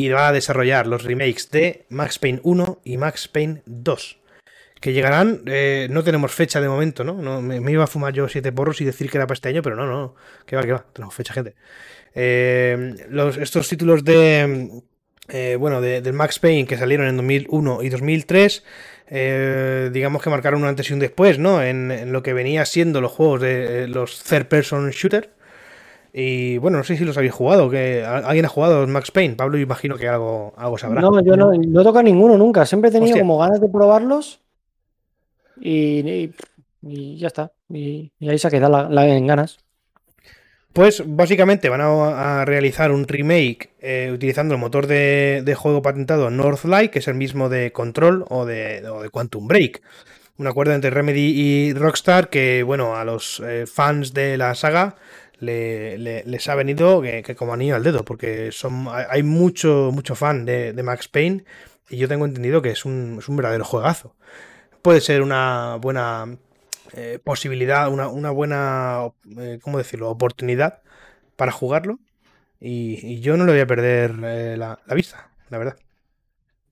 y 0.00 0.08
va 0.08 0.28
a 0.28 0.32
desarrollar 0.32 0.86
los 0.86 1.04
remakes 1.04 1.50
de 1.50 1.84
Max 1.90 2.18
Payne 2.18 2.40
1 2.42 2.80
y 2.84 2.96
Max 2.96 3.28
Payne 3.28 3.62
2, 3.66 4.18
que 4.80 4.92
llegarán, 4.92 5.42
eh, 5.46 5.88
no 5.90 6.02
tenemos 6.02 6.32
fecha 6.32 6.60
de 6.60 6.68
momento, 6.68 7.04
¿no? 7.04 7.20
no 7.20 7.42
me, 7.42 7.70
iba 7.70 7.84
a 7.84 7.86
fumar 7.86 8.14
yo 8.14 8.26
siete 8.28 8.50
porros 8.50 8.80
y 8.80 8.86
decir 8.86 9.10
que 9.10 9.18
era 9.18 9.26
para 9.26 9.34
este 9.34 9.50
año, 9.50 9.60
pero 9.60 9.76
no, 9.76 9.86
no, 9.86 10.14
que 10.46 10.56
va, 10.56 10.62
que 10.62 10.72
va, 10.72 10.86
tenemos 10.92 11.14
fecha, 11.14 11.34
gente. 11.34 11.54
Eh, 12.14 12.94
estos 13.40 13.68
títulos 13.68 14.04
de, 14.04 14.82
eh, 15.28 15.56
bueno, 15.60 15.82
de, 15.82 16.12
Max 16.12 16.38
Payne 16.38 16.66
que 16.66 16.78
salieron 16.78 17.06
en 17.06 17.16
2001 17.16 17.82
y 17.82 17.88
2003, 17.90 18.64
eh, 19.08 19.90
digamos 19.92 20.22
que 20.22 20.30
marcaron 20.30 20.62
un 20.62 20.68
antes 20.68 20.88
y 20.88 20.94
un 20.94 20.98
después, 20.98 21.38
¿no? 21.38 21.62
En, 21.62 22.10
lo 22.10 22.22
que 22.22 22.32
venía 22.32 22.64
siendo 22.64 23.00
los 23.00 23.12
juegos 23.12 23.42
de 23.42 23.86
los 23.86 24.22
third 24.22 24.46
person 24.46 24.88
shooter. 24.90 25.30
Y 26.12 26.58
bueno, 26.58 26.78
no 26.78 26.84
sé 26.84 26.96
si 26.96 27.04
los 27.04 27.16
habéis 27.16 27.32
jugado, 27.32 27.70
que 27.70 28.04
¿al- 28.04 28.24
alguien 28.24 28.44
ha 28.44 28.48
jugado 28.48 28.86
Max 28.86 29.10
Payne. 29.10 29.36
Pablo, 29.36 29.58
imagino 29.58 29.96
que 29.96 30.08
algo, 30.08 30.52
algo 30.56 30.76
sabrá. 30.78 31.00
No, 31.00 31.22
yo 31.22 31.36
no, 31.36 31.52
no 31.52 31.80
he 31.80 31.84
tocado 31.84 32.02
ninguno 32.02 32.36
nunca. 32.36 32.66
Siempre 32.66 32.90
he 32.90 32.92
tenido 32.92 33.10
Hostia. 33.12 33.22
como 33.22 33.38
ganas 33.38 33.60
de 33.60 33.68
probarlos. 33.68 34.40
Y, 35.60 36.00
y- 36.08 36.34
y 36.82 37.18
ya 37.18 37.26
está. 37.28 37.52
Y, 37.68 38.10
y 38.18 38.28
ahí 38.28 38.38
se 38.38 38.48
ha 38.48 38.50
quedado 38.50 38.72
la, 38.72 38.88
la 38.88 39.06
en 39.06 39.26
ganas. 39.26 39.58
Pues 40.72 41.02
básicamente 41.04 41.68
van 41.68 41.80
a, 41.80 42.40
a 42.40 42.44
realizar 42.44 42.92
un 42.92 43.06
remake 43.06 43.70
eh, 43.80 44.10
utilizando 44.14 44.54
el 44.54 44.60
motor 44.60 44.86
de, 44.86 45.42
de 45.44 45.54
juego 45.54 45.82
patentado 45.82 46.30
Northlight, 46.30 46.90
que 46.92 47.00
es 47.00 47.08
el 47.08 47.14
mismo 47.16 47.48
de 47.48 47.72
Control 47.72 48.24
o 48.28 48.46
de, 48.46 48.88
o 48.88 49.02
de 49.02 49.10
Quantum 49.10 49.48
Break. 49.48 49.82
Un 50.38 50.46
acuerdo 50.46 50.72
entre 50.72 50.90
Remedy 50.90 51.32
y 51.34 51.74
Rockstar 51.74 52.30
que, 52.30 52.62
bueno, 52.62 52.96
a 52.96 53.04
los 53.04 53.42
eh, 53.44 53.66
fans 53.66 54.14
de 54.14 54.38
la 54.38 54.54
saga 54.54 54.94
le- 55.40 55.98
le- 55.98 56.24
les 56.24 56.48
ha 56.48 56.54
venido 56.54 57.02
que, 57.02 57.22
que 57.22 57.34
como 57.36 57.52
anillo 57.54 57.76
al 57.76 57.82
dedo, 57.84 58.04
porque 58.04 58.52
son, 58.52 58.86
hay 58.90 59.22
mucho, 59.22 59.90
mucho 59.92 60.14
fan 60.14 60.44
de, 60.44 60.72
de 60.72 60.82
Max 60.82 61.08
Payne 61.08 61.44
y 61.88 61.96
yo 61.98 62.08
tengo 62.08 62.24
entendido 62.26 62.62
que 62.62 62.70
es 62.70 62.84
un, 62.84 63.16
es 63.18 63.28
un 63.28 63.36
verdadero 63.36 63.64
juegazo. 63.64 64.14
Puede 64.82 65.00
ser 65.00 65.22
una 65.22 65.76
buena 65.80 66.38
eh, 66.94 67.18
posibilidad, 67.22 67.90
una, 67.92 68.08
una 68.08 68.30
buena, 68.30 69.10
eh, 69.38 69.58
¿cómo 69.62 69.78
decirlo?, 69.78 70.10
oportunidad 70.10 70.82
para 71.36 71.52
jugarlo. 71.52 71.98
Y, 72.60 72.98
y 73.06 73.20
yo 73.20 73.36
no 73.36 73.46
le 73.46 73.52
voy 73.52 73.60
a 73.62 73.66
perder 73.66 74.12
eh, 74.24 74.56
la, 74.58 74.80
la 74.86 74.94
vista, 74.94 75.30
la 75.50 75.58
verdad. 75.58 75.78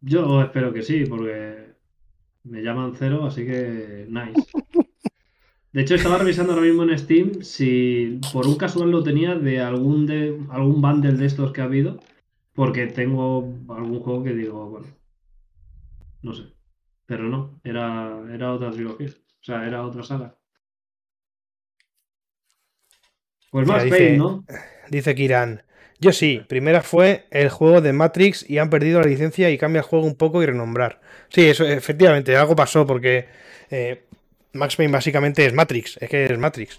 Yo 0.00 0.40
espero 0.42 0.72
que 0.72 0.82
sí, 0.82 1.04
porque 1.06 1.74
me 2.44 2.62
llaman 2.62 2.94
cero, 2.96 3.26
así 3.26 3.46
que 3.46 4.06
nice. 4.08 4.56
De 5.72 5.80
hecho, 5.82 5.94
estaba 5.94 6.18
revisando 6.18 6.52
ahora 6.52 6.66
mismo 6.66 6.82
en 6.82 6.98
Steam 6.98 7.42
si 7.42 8.20
por 8.32 8.46
un 8.46 8.56
casual 8.56 8.90
lo 8.90 9.02
tenía 9.02 9.34
de 9.34 9.60
algún 9.60 10.06
de 10.06 10.38
algún 10.50 10.80
bundle 10.82 11.12
de 11.14 11.26
estos 11.26 11.52
que 11.52 11.60
ha 11.60 11.64
habido, 11.64 11.98
porque 12.54 12.86
tengo 12.86 13.44
algún 13.68 14.00
juego 14.00 14.24
que 14.24 14.34
digo, 14.34 14.70
bueno, 14.70 14.88
no 16.22 16.34
sé, 16.34 16.44
pero 17.06 17.24
no, 17.24 17.60
era, 17.64 18.20
era 18.32 18.52
otra 18.52 18.70
trilogía, 18.70 19.08
o 19.08 19.42
sea, 19.44 19.66
era 19.66 19.84
otra 19.84 20.02
saga. 20.02 20.36
Pues 23.50 23.66
Mira, 23.66 23.76
más 23.78 23.84
dice- 23.84 23.98
Payne, 23.98 24.18
¿no? 24.18 24.44
Dice 24.90 25.14
Kiran. 25.14 25.62
Yo 26.00 26.12
sí, 26.12 26.42
primera 26.48 26.82
fue 26.82 27.26
el 27.30 27.48
juego 27.48 27.80
de 27.80 27.92
Matrix 27.92 28.48
y 28.48 28.58
han 28.58 28.70
perdido 28.70 29.00
la 29.00 29.06
licencia 29.06 29.50
y 29.50 29.58
cambia 29.58 29.80
el 29.80 29.84
juego 29.86 30.06
un 30.06 30.14
poco 30.14 30.42
y 30.42 30.46
renombrar. 30.46 31.00
Sí, 31.28 31.44
eso 31.46 31.66
efectivamente, 31.66 32.36
algo 32.36 32.54
pasó 32.54 32.86
porque 32.86 33.26
eh, 33.70 34.04
Max 34.52 34.76
Payne 34.76 34.92
básicamente 34.92 35.44
es 35.46 35.52
Matrix, 35.52 35.98
es 36.00 36.08
que 36.08 36.24
es 36.24 36.38
Matrix. 36.38 36.78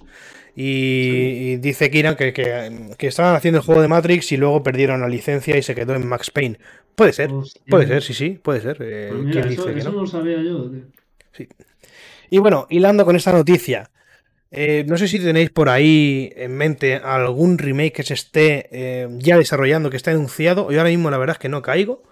Y, 0.56 1.52
y 1.54 1.58
dice 1.58 1.90
Kiran 1.90 2.16
que, 2.16 2.34
que- 2.34 2.90
que 2.98 3.08
estaban 3.08 3.36
haciendo 3.36 3.60
el 3.60 3.66
juego 3.66 3.82
de 3.82 3.88
Matrix 3.88 4.32
y 4.32 4.38
luego 4.38 4.62
perdieron 4.64 5.00
la 5.02 5.08
licencia 5.08 5.56
y 5.58 5.62
se 5.64 5.76
quedó 5.76 5.96
en 5.96 6.06
Max 6.08 6.32
Payne. 6.32 6.58
Puede 6.96 7.14
ser, 7.14 7.32
Hostia. 7.32 7.62
puede 7.70 7.88
ser, 7.88 8.04
sí, 8.04 8.14
sí, 8.14 8.40
puede 8.42 8.60
ser. 8.62 8.78
eh, 8.82 9.08
Pues 9.12 9.22
mira, 9.24 9.32
¿quién 9.42 9.54
eso, 9.54 9.68
dice 9.68 9.80
eso 9.80 9.90
no? 9.90 9.96
no 9.96 10.02
lo 10.02 10.08
sabía 10.08 10.42
yo, 10.42 10.70
tío. 10.70 11.48
Y 12.30 12.38
bueno, 12.40 12.68
hilando 12.70 13.06
con 13.06 13.16
esta 13.16 13.32
noticia, 13.32 13.90
eh, 14.52 14.84
no 14.88 14.98
sé 14.98 15.08
si 15.08 15.20
tenéis 15.20 15.50
por 15.52 15.70
ahí 15.70 16.32
en 16.36 16.56
mente 16.58 16.96
algún 16.96 17.58
remake 17.58 17.94
que 17.94 18.04
se 18.04 18.14
esté 18.16 18.68
eh, 18.72 19.08
ya 19.20 19.38
desarrollando, 19.38 19.90
que 19.90 19.98
esté 19.98 20.12
anunciado. 20.12 20.72
Yo 20.72 20.80
ahora 20.80 20.90
mismo 20.90 21.10
la 21.10 21.18
verdad 21.18 21.36
es 21.36 21.40
que 21.40 21.50
no 21.50 21.62
caigo. 21.62 22.04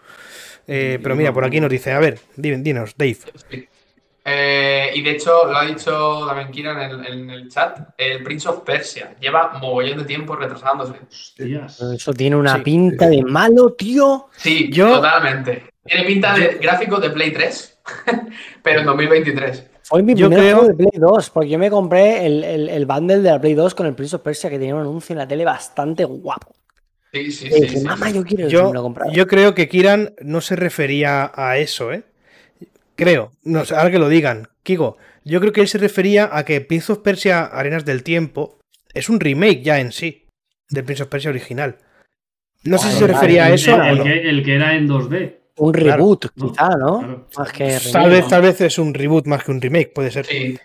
Eh, 0.68 1.00
pero 1.04 1.16
mira, 1.16 1.34
por 1.34 1.46
aquí 1.46 1.60
nos 1.62 1.70
dice, 1.70 1.92
a 1.92 2.00
ver, 2.00 2.20
di- 2.36 2.56
dinos, 2.58 2.96
Dave. 2.98 3.18
Eh, 4.30 4.92
y 4.94 5.02
de 5.04 5.12
hecho, 5.12 5.46
lo 5.46 5.58
ha 5.58 5.66
dicho 5.66 6.26
también 6.28 6.52
Kira 6.52 6.86
en 6.86 6.92
el, 7.00 7.06
en 7.08 7.30
el 7.30 7.48
chat, 7.50 7.80
el 7.98 8.22
Prince 8.24 8.50
of 8.50 8.60
Persia 8.60 9.16
lleva 9.22 9.58
mogollón 9.62 10.00
de 10.00 10.04
tiempo 10.04 10.36
retrasándose. 10.36 10.94
Hostias. 11.10 11.80
Eso 11.82 12.12
tiene 12.14 12.36
una 12.36 12.56
Sí. 12.56 12.62
pinta 12.62 13.08
de 13.08 13.24
malo, 13.24 13.72
tío. 13.74 14.28
Sí, 14.36 14.70
Yo- 14.70 14.96
totalmente. 14.96 15.64
Tiene 15.86 16.04
pinta 16.06 16.34
de 16.38 16.58
gráficos 16.62 17.00
de 17.02 17.10
Play 17.12 17.32
3, 17.32 17.80
pero 18.64 18.82
en 18.82 18.86
2023. 18.86 19.64
Fue 19.84 20.04
mi 20.04 20.14
Yo 20.14 20.28
primer 20.28 20.40
creo- 20.44 20.58
juego 20.58 20.68
de 20.72 20.76
Play 20.76 21.00
2, 21.00 21.30
porque 21.30 21.50
yo 21.50 21.58
me 21.58 21.70
compré 21.70 22.26
el, 22.26 22.44
el, 22.44 22.68
el 22.68 22.86
bundle 22.86 23.20
de 23.20 23.32
la 23.32 23.40
Play 23.40 23.54
2 23.54 23.74
con 23.76 23.86
el 23.88 23.96
Prince 23.96 24.18
of 24.18 24.22
Persia 24.24 24.50
que 24.50 24.60
tenía 24.60 24.76
un 24.76 24.82
anuncio 24.82 25.14
en 25.14 25.20
la 25.20 25.28
tele 25.30 25.46
bastante 25.46 26.04
guapo. 26.04 26.54
Sí, 27.14 27.32
sí, 27.32 27.50
sí. 27.50 27.62
dije, 27.62 27.78
sí. 27.78 27.86
mamá, 27.86 28.10
yo 28.10 28.24
quiero 28.26 28.48
eso", 28.48 28.58
y 28.58 28.60
Yo, 28.60 28.68
me 28.68 28.74
lo 28.74 28.80
he 28.82 28.84
comprado. 28.84 29.12
yo 29.14 29.26
creo 29.26 29.56
que 29.56 29.70
Kiran 29.70 30.14
no 30.22 30.42
se 30.42 30.58
refería 30.58 31.32
a 31.34 31.58
eso, 31.58 31.94
¿eh? 31.94 32.04
Creo, 32.98 33.32
no 33.44 33.64
sé, 33.64 33.76
ahora 33.76 33.92
que 33.92 34.00
lo 34.00 34.10
digan. 34.10 34.50
Kigo, 34.64 34.98
yo 35.24 35.40
creo 35.40 35.54
que 35.54 35.62
él 35.62 35.68
se 35.70 35.78
refería 35.78 36.30
a 36.32 36.44
que 36.44 36.60
Prince 36.62 36.92
of 36.92 37.00
Persia 37.00 37.46
Arenas 37.46 37.86
del 37.86 38.04
Tiempo 38.04 38.58
es 38.94 39.08
un 39.10 39.20
remake 39.20 39.62
ya 39.62 39.80
en 39.80 39.92
sí. 39.94 40.26
del 40.70 40.84
Prince 40.84 41.04
of 41.04 41.10
Persia 41.10 41.30
original. 41.30 41.78
No 42.64 42.78
sé 42.78 42.90
si 42.92 42.98
se 42.98 43.08
refería 43.08 43.46
a 43.46 43.52
eso 43.54 43.76
el, 43.76 43.82
o 43.82 43.86
el 43.86 43.98
no. 44.00 44.04
que, 44.04 44.30
el 44.30 44.44
que 44.44 44.56
era 44.56 44.76
en 44.76 44.88
2D. 44.90 45.38
Un 45.60 45.72
Claro, 45.74 45.96
reboot, 45.98 46.26
¿no? 46.36 46.52
quizá, 46.52 46.70
¿no? 46.70 47.00
Claro. 47.00 47.28
Más 47.38 47.52
que 47.52 47.66
Tal 47.92 48.04
remake, 48.04 48.10
vez, 48.10 48.22
¿no? 48.24 48.28
tal 48.30 48.42
vez 48.42 48.62
es 48.62 48.78
un 48.80 48.94
reboot 48.94 49.26
más 49.28 49.44
que 49.44 49.52
un 49.52 49.62
remake, 49.62 49.92
puede 49.94 50.12
ser. 50.12 50.26
Sí, 50.26 50.58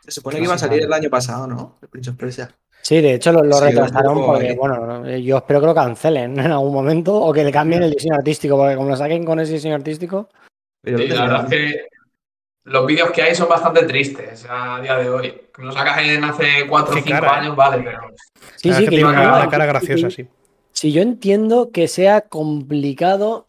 Se 0.00 0.10
supone 0.12 0.38
que 0.38 0.44
iba 0.44 0.54
a 0.54 0.58
salir 0.58 0.82
el 0.82 0.92
año 0.92 1.10
pasado, 1.10 1.46
¿no? 1.46 1.78
El 1.82 1.88
Prince 1.88 2.10
of 2.10 2.16
Persia. 2.16 2.50
Sí, 2.82 3.00
de 3.00 3.14
hecho 3.14 3.30
lo, 3.32 3.44
lo 3.44 3.56
Sí, 3.56 3.62
un 3.62 3.68
retrasaron 3.68 4.14
poco 4.14 4.26
porque, 4.32 4.54
bueno, 4.54 5.08
yo 5.18 5.36
espero 5.38 5.60
que 5.60 5.66
lo 5.66 5.74
cancelen 5.74 6.32
en 6.40 6.50
algún 6.50 6.72
momento 6.72 7.14
o 7.14 7.32
que 7.32 7.44
le 7.44 7.52
cambien 7.52 7.82
el 7.84 7.92
diseño 7.92 8.14
artístico, 8.16 8.56
porque 8.56 8.74
como 8.76 8.88
lo 8.88 8.96
saquen 8.96 9.24
con 9.24 9.38
ese 9.38 9.52
diseño 9.54 9.74
artístico, 9.76 10.28
Pero 10.82 10.98
sí, 10.98 11.04
creo 11.06 11.16
la 11.16 11.24
verdad 11.24 11.44
es 11.44 11.50
que 11.50 11.86
los 12.64 12.86
vídeos 12.86 13.10
que 13.10 13.22
hay 13.22 13.34
son 13.34 13.48
bastante 13.48 13.84
tristes 13.84 14.46
a 14.48 14.80
día 14.80 14.96
de 14.96 15.08
hoy. 15.10 15.34
Que 15.54 15.62
lo 15.62 15.72
sacas 15.72 15.98
en 16.02 16.22
hace 16.24 16.66
4 16.68 16.92
o 16.92 16.96
Qué 16.96 17.02
5 17.02 17.20
cara, 17.20 17.26
¿eh? 17.26 17.40
años, 17.40 17.56
vale, 17.56 17.82
pero. 17.82 18.00
sí, 18.56 18.68
La 18.68 18.76
sí, 18.76 18.84
que 18.84 18.90
tiene 18.90 19.04
una 19.08 19.48
cara 19.48 19.66
graciosa, 19.66 20.10
sí. 20.10 20.26
Si 20.72 20.92
yo 20.92 21.02
entiendo 21.02 21.70
que 21.70 21.86
sea 21.88 22.22
complicado 22.22 23.46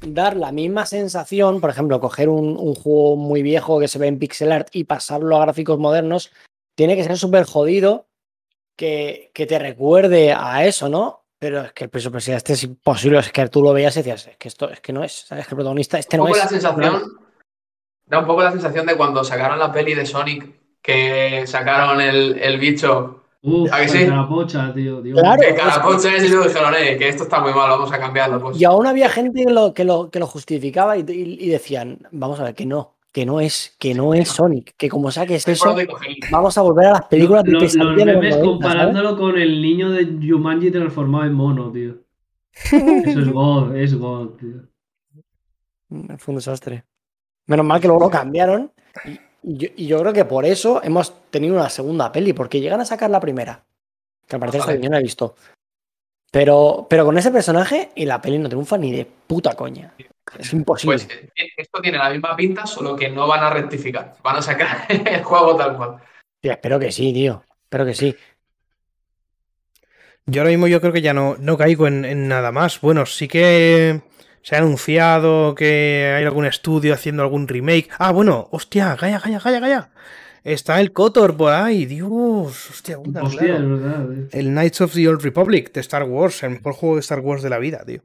dar 0.00 0.36
la 0.36 0.50
misma 0.50 0.86
sensación, 0.86 1.60
por 1.60 1.70
ejemplo, 1.70 2.00
coger 2.00 2.28
un, 2.28 2.56
un 2.56 2.74
juego 2.74 3.16
muy 3.16 3.42
viejo 3.42 3.78
que 3.78 3.86
se 3.88 3.98
ve 3.98 4.08
en 4.08 4.18
pixel 4.18 4.50
art 4.50 4.68
y 4.72 4.84
pasarlo 4.84 5.36
a 5.36 5.42
gráficos 5.42 5.78
modernos, 5.78 6.32
tiene 6.74 6.96
que 6.96 7.04
ser 7.04 7.16
súper 7.18 7.44
jodido 7.44 8.06
que, 8.76 9.30
que 9.34 9.46
te 9.46 9.58
recuerde 9.58 10.32
a 10.32 10.64
eso, 10.64 10.88
¿no? 10.88 11.21
Pero 11.42 11.62
es 11.62 11.72
que 11.72 11.84
el 11.86 11.90
of 12.06 12.12
Persia 12.12 12.36
este 12.36 12.52
es 12.52 12.62
imposible, 12.62 13.18
es 13.18 13.32
que 13.32 13.48
tú 13.48 13.62
lo 13.64 13.72
veías 13.72 13.96
y 13.96 13.98
decías, 13.98 14.28
es 14.28 14.36
que 14.36 14.46
esto 14.46 14.70
es 14.70 14.80
que 14.80 14.92
no 14.92 15.02
es, 15.02 15.24
¿sabes? 15.26 15.44
Que 15.44 15.54
el 15.54 15.56
protagonista 15.56 15.98
este 15.98 16.16
un 16.16 16.20
no 16.20 16.26
poco 16.26 16.36
es. 16.36 16.44
la 16.44 16.48
sensación. 16.48 17.02
Da 18.06 18.20
un 18.20 18.26
poco 18.26 18.42
la 18.44 18.52
sensación 18.52 18.86
de 18.86 18.96
cuando 18.96 19.24
sacaron 19.24 19.58
la 19.58 19.72
peli 19.72 19.94
de 19.94 20.06
Sonic, 20.06 20.48
que 20.80 21.44
sacaron 21.48 22.00
el, 22.00 22.38
el 22.38 22.60
bicho. 22.60 23.24
Uf, 23.42 23.72
¿A 23.72 23.80
que 23.80 23.88
sí? 23.88 24.06
carapocha, 24.06 24.72
tío. 24.72 25.02
Dios 25.02 25.18
Claro. 25.20 25.42
Que 25.42 25.52
carapocha 25.56 26.14
es 26.14 26.22
y 26.22 26.28
luego 26.28 26.46
dijeron, 26.46 26.74
eh, 26.78 26.96
que 26.96 27.08
esto 27.08 27.24
está 27.24 27.40
muy 27.40 27.52
mal, 27.52 27.70
vamos 27.70 27.90
a 27.92 27.98
cambiarlo. 27.98 28.40
Pues. 28.40 28.60
Y 28.60 28.64
aún 28.64 28.86
había 28.86 29.08
gente 29.08 29.44
que 29.44 29.50
lo, 29.52 29.74
que 29.74 29.82
lo, 29.82 30.10
que 30.12 30.20
lo 30.20 30.28
justificaba 30.28 30.96
y, 30.96 31.00
y- 31.08 31.38
y 31.44 31.48
decían, 31.48 32.06
vamos 32.12 32.38
a 32.38 32.44
ver, 32.44 32.54
que 32.54 32.66
no, 32.66 32.94
que 33.12 33.26
no 33.26 33.40
es, 33.40 33.76
que 33.78 33.94
no 33.94 34.14
es 34.14 34.28
Sonic, 34.28 34.74
que 34.76 34.88
como 34.88 35.10
saques 35.10 35.46
eso, 35.46 35.76
vamos 36.30 36.56
a 36.56 36.62
volver 36.62 36.86
a 36.86 36.92
las 36.92 37.04
películas 37.06 37.44
de 37.44 37.52
Lo- 37.52 37.58
lo- 37.60 37.64
pesadilla 37.66 37.84
los 37.90 37.96
de 37.96 38.04
los 38.06 38.14
memes 38.22 38.30
90, 38.38 38.38
¿sabes? 38.38 38.48
comparándolo 38.50 39.16
con 39.18 39.38
el 39.38 39.60
niño 39.62 39.90
de 39.90 40.18
Jumanji 40.28 40.70
transformado 40.70 41.24
en 41.26 41.34
mono, 41.34 41.70
tío. 41.70 41.96
Eso 42.54 43.20
es 43.20 43.28
God, 43.32 43.76
es 43.76 43.94
God, 43.94 44.28
tío. 44.36 44.62
Mm, 45.88 46.14
Fue 46.16 46.32
un 46.32 46.36
desastre. 46.36 46.84
Menos 47.46 47.66
mal 47.66 47.80
que 47.80 47.88
luego 47.88 48.04
lo 48.04 48.10
cambiaron. 48.10 48.72
Y, 49.04 49.10
y 49.42 49.56
yo, 49.58 49.68
y 49.76 49.86
yo 49.86 49.98
creo 50.00 50.12
que 50.12 50.24
por 50.24 50.44
eso 50.46 50.80
hemos 50.82 51.12
tenido 51.30 51.54
una 51.54 51.68
segunda 51.68 52.10
peli, 52.12 52.32
porque 52.32 52.60
llegan 52.60 52.80
a 52.80 52.84
sacar 52.84 53.10
la 53.10 53.20
primera. 53.20 53.64
Que 54.26 54.36
al 54.36 54.40
parecer 54.40 54.60
esta 54.60 54.74
yo 54.76 54.88
no 54.88 54.96
he 54.96 55.02
visto. 55.02 55.34
Pero, 56.30 56.86
pero 56.88 57.04
con 57.04 57.18
ese 57.18 57.30
personaje 57.30 57.90
y 57.94 58.06
la 58.06 58.22
peli 58.22 58.38
no 58.38 58.48
triunfa 58.48 58.78
ni 58.78 58.90
de 58.92 59.04
puta 59.04 59.54
coña. 59.54 59.92
Es 60.38 60.52
imposible. 60.52 60.96
Pues 60.96 61.08
eh, 61.10 61.48
esto 61.56 61.80
tiene 61.80 61.98
la 61.98 62.10
misma 62.10 62.34
pinta, 62.36 62.66
solo 62.66 62.96
que 62.96 63.10
no 63.10 63.26
van 63.26 63.42
a 63.42 63.50
rectificar. 63.50 64.14
Van 64.22 64.36
a 64.36 64.42
sacar 64.42 64.86
el 64.88 65.22
juego 65.22 65.56
tal 65.56 65.76
cual. 65.76 65.96
Tío, 66.40 66.52
espero 66.52 66.78
que 66.78 66.92
sí, 66.92 67.12
tío. 67.12 67.44
Espero 67.64 67.84
que 67.84 67.94
sí. 67.94 68.16
Yo 70.26 70.42
ahora 70.42 70.50
mismo 70.50 70.68
yo 70.68 70.80
creo 70.80 70.92
que 70.92 71.02
ya 71.02 71.12
no, 71.12 71.36
no 71.38 71.58
caigo 71.58 71.86
en, 71.86 72.04
en 72.04 72.28
nada 72.28 72.52
más. 72.52 72.80
Bueno, 72.80 73.06
sí 73.06 73.26
que 73.26 74.02
se 74.42 74.54
ha 74.54 74.58
anunciado 74.58 75.54
que 75.54 76.14
hay 76.16 76.24
algún 76.24 76.46
estudio 76.46 76.94
haciendo 76.94 77.22
algún 77.22 77.48
remake. 77.48 77.88
Ah, 77.98 78.12
bueno, 78.12 78.48
hostia, 78.52 78.96
calla, 78.98 79.20
calla, 79.20 79.40
calla, 79.40 79.60
calla. 79.60 79.90
Está 80.44 80.80
el 80.80 80.92
Kotor 80.92 81.36
por 81.36 81.52
ahí, 81.52 81.86
Dios. 81.86 82.70
Hostia, 82.70 82.98
puta, 82.98 83.22
Hostia, 83.22 83.40
claro. 83.46 83.76
es 83.76 83.82
verdad. 83.82 84.28
El 84.32 84.46
Knights 84.46 84.80
of 84.80 84.92
the 84.94 85.08
Old 85.08 85.22
Republic 85.22 85.72
de 85.72 85.80
Star 85.80 86.02
Wars, 86.04 86.42
el 86.42 86.50
mejor 86.50 86.72
juego 86.74 86.96
de 86.96 87.00
Star 87.00 87.20
Wars 87.20 87.42
de 87.42 87.50
la 87.50 87.58
vida, 87.58 87.84
tío. 87.86 88.02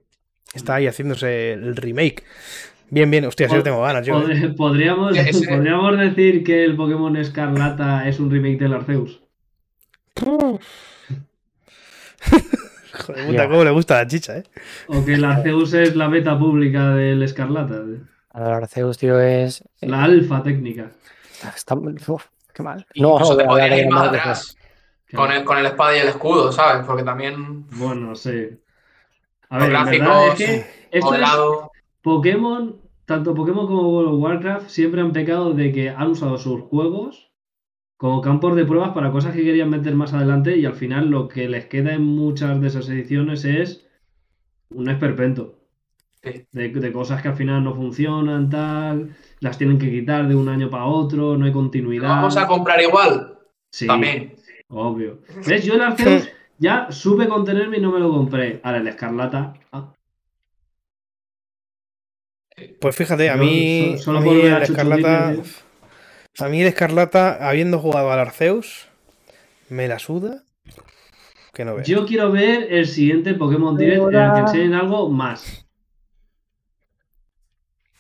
Está 0.54 0.76
ahí 0.76 0.88
haciéndose 0.88 1.54
el 1.54 1.76
remake. 1.76 2.24
Bien, 2.90 3.10
bien, 3.12 3.26
hostia, 3.26 3.48
Pod- 3.50 3.58
lo 3.58 3.64
tengo 3.64 3.82
ganas. 3.82 4.06
Yo, 4.06 4.18
eh. 4.20 4.22
Pod- 4.24 4.56
Podríamos, 4.58 5.18
podríamos 5.48 5.98
decir 5.98 6.44
que 6.44 6.64
el 6.64 6.76
Pokémon 6.76 7.16
Escarlata 7.18 8.08
es 8.08 8.20
un 8.20 8.32
remake 8.32 8.60
del 8.60 8.74
Arceus. 8.74 9.22
Joder, 13.06 13.28
puta, 13.28 13.48
cómo 13.48 13.64
le 13.64 13.72
gusta 13.72 13.96
la 13.96 14.08
chicha, 14.08 14.38
eh. 14.38 14.44
O 14.88 15.06
que 15.06 15.14
el 15.16 15.24
Arceus 15.24 15.74
es 15.74 15.96
la 15.96 16.08
beta 16.08 16.38
pública 16.38 16.96
del 16.96 17.22
Escarlata. 17.24 17.76
El 17.76 18.02
Arceus, 18.34 18.98
tío, 18.98 19.20
es. 19.20 19.64
La 19.82 20.04
alfa 20.04 20.42
técnica. 20.44 20.92
Está, 21.56 21.76
uf, 21.76 22.26
qué 22.54 22.64
mal. 22.64 22.86
No, 22.96 23.20
no, 23.20 23.36
te 23.38 23.44
hablar 23.44 23.78
ir 23.78 23.90
más 23.90 24.08
atrás. 24.08 24.58
Con 25.14 25.32
el, 25.32 25.44
con 25.44 25.58
el 25.58 25.68
espada 25.68 25.96
y 25.96 26.00
el 26.00 26.08
escudo, 26.10 26.52
¿sabes? 26.52 26.86
Porque 26.86 27.04
también 27.04 27.68
Bueno, 27.70 28.16
sí. 28.16 28.50
A 29.50 29.58
los 29.60 29.68
ver, 29.68 29.72
gráficos, 29.72 30.26
es 30.28 30.36
que 30.36 30.66
esto 30.92 31.14
es. 31.16 31.22
Pokémon, 32.02 32.82
tanto 33.06 33.34
Pokémon 33.34 33.68
como 33.68 33.90
World 33.90 34.14
of 34.14 34.22
Warcraft 34.22 34.70
siempre 34.70 35.02
han 35.02 35.12
pecado 35.14 35.54
de 35.54 35.72
que 35.72 35.90
han 35.90 36.12
usado 36.12 36.38
sus 36.38 36.62
juegos 36.62 37.32
como 37.98 38.22
campos 38.22 38.56
de 38.56 38.66
pruebas 38.66 38.92
para 38.92 39.12
cosas 39.12 39.34
que 39.36 39.44
querían 39.44 39.70
meter 39.70 39.96
más 39.96 40.14
adelante 40.14 40.56
y 40.58 40.66
al 40.66 40.76
final 40.76 41.10
lo 41.10 41.28
que 41.28 41.50
les 41.50 41.66
queda 41.66 41.94
en 41.94 42.04
muchas 42.04 42.62
de 42.62 42.68
esas 42.68 42.88
ediciones 42.90 43.44
es 43.46 43.88
un 44.70 44.90
esperpento. 44.90 45.56
Sí. 46.24 46.46
De, 46.52 46.70
de 46.70 46.92
cosas 46.92 47.22
que 47.22 47.30
al 47.30 47.36
final 47.36 47.64
no 47.64 47.74
funcionan, 47.74 48.50
tal, 48.50 49.16
las 49.40 49.58
tienen 49.58 49.80
que 49.80 49.90
quitar 49.90 50.28
de 50.28 50.36
un 50.36 50.50
año 50.50 50.70
para 50.70 50.86
otro, 50.86 51.38
no 51.38 51.46
hay 51.46 51.52
¿Lo 51.52 51.58
continuidad. 51.58 52.10
vamos 52.10 52.38
a 52.38 52.48
comprar 52.48 52.82
igual? 52.82 53.40
Sí, 53.72 53.88
También. 53.88 54.36
obvio. 54.68 55.22
¿Ves? 55.48 55.64
Yo 55.66 55.76
el 55.76 55.82
Arceus 55.82 56.30
ya 56.60 56.92
supe 56.92 57.28
contenerme 57.28 57.78
y 57.78 57.82
no 57.82 57.92
me 57.92 58.00
lo 58.00 58.10
compré. 58.12 58.60
Ahora 58.64 58.78
el 58.80 58.88
Escarlata. 58.88 59.54
ah, 59.72 59.94
Pues 62.82 62.96
fíjate, 62.96 63.30
a 63.30 63.36
Yo 63.36 63.44
mí, 63.44 63.94
so- 63.98 64.04
solo 64.04 64.20
a 64.20 64.24
por 64.24 64.34
mí 64.34 64.42
el 64.42 64.62
Escarlata. 64.64 65.36
A 66.40 66.50
mí 66.50 66.62
el 66.62 66.68
Escarlata, 66.68 67.48
habiendo 67.50 67.80
jugado 67.80 68.12
al 68.12 68.20
Arceus, 68.20 68.88
me 69.70 69.88
la 69.88 70.00
suda. 70.00 70.44
Que 71.54 71.66
no 71.66 71.76
veo. 71.76 71.84
Yo 71.86 72.06
quiero 72.06 72.32
ver 72.32 72.72
el 72.72 72.86
siguiente 72.88 73.34
Pokémon 73.34 73.76
Direct 73.78 74.04
en 74.04 74.16
el 74.16 74.34
que 74.34 74.40
enseñen 74.42 74.74
algo 74.76 75.10
más. 75.10 75.66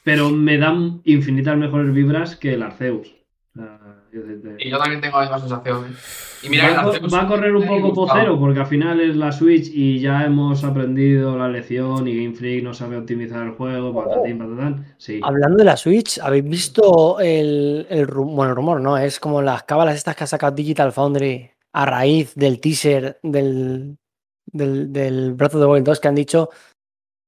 Pero 0.03 0.29
me 0.29 0.57
dan 0.57 1.01
infinitas 1.05 1.57
mejores 1.57 1.93
vibras 1.93 2.35
que 2.35 2.53
el 2.53 2.61
Arceus. 2.63 3.15
O 3.55 3.59
sea, 3.59 3.79
yo 4.13 4.21
te- 4.23 4.35
te- 4.37 4.67
Y 4.67 4.69
yo 4.69 4.77
también 4.77 5.01
tengo 5.01 5.17
la 5.19 5.23
misma 5.23 5.39
sensación. 5.39 5.97
Y 6.43 6.49
mira 6.49 6.83
va, 6.83 6.91
que 6.91 6.97
a 6.97 7.07
va 7.07 7.27
correr 7.27 7.55
un 7.55 7.65
poco 7.65 7.93
pocero, 7.93 8.39
porque 8.39 8.59
al 8.59 8.67
final 8.67 8.99
es 8.99 9.15
la 9.15 9.31
Switch 9.31 9.69
y 9.73 9.99
ya 9.99 10.23
hemos 10.23 10.63
aprendido 10.63 11.37
la 11.37 11.47
lección 11.47 12.07
y 12.07 12.15
Game 12.15 12.35
Freak 12.35 12.63
no 12.63 12.73
sabe 12.73 12.97
optimizar 12.97 13.45
el 13.45 13.53
juego, 13.53 13.93
patatín, 13.93 14.37
patatán. 14.37 14.85
Sí. 14.97 15.19
Hablando 15.23 15.57
de 15.57 15.63
la 15.63 15.77
Switch, 15.77 16.19
¿habéis 16.19 16.43
visto 16.43 17.19
el, 17.19 17.87
el 17.89 18.05
bueno, 18.07 18.51
el 18.51 18.55
rumor, 18.55 18.81
no? 18.81 18.97
Es 18.97 19.19
como 19.19 19.41
las 19.41 19.63
cábalas 19.63 19.95
estas 19.95 20.15
que 20.15 20.23
ha 20.25 20.27
sacado 20.27 20.55
Digital 20.55 20.91
Foundry 20.91 21.49
a 21.73 21.85
raíz 21.85 22.33
del 22.35 22.59
teaser 22.59 23.19
del, 23.23 23.97
del, 24.45 24.91
del 24.93 25.33
Breath 25.33 25.55
of 25.55 25.61
the 25.61 25.67
Wild 25.67 25.85
2 25.85 25.99
que 25.99 26.07
han 26.07 26.15
dicho 26.15 26.49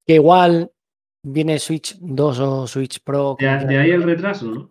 que 0.08 0.16
igual 0.16 0.72
viene 1.24 1.60
Switch 1.60 1.98
2 2.00 2.40
o 2.40 2.68
Switch 2.68 3.04
Pro. 3.04 3.38
De, 3.40 3.48
ahí 3.48 3.92
el 3.92 4.04
retraso, 4.04 4.46
¿no? 4.46 4.70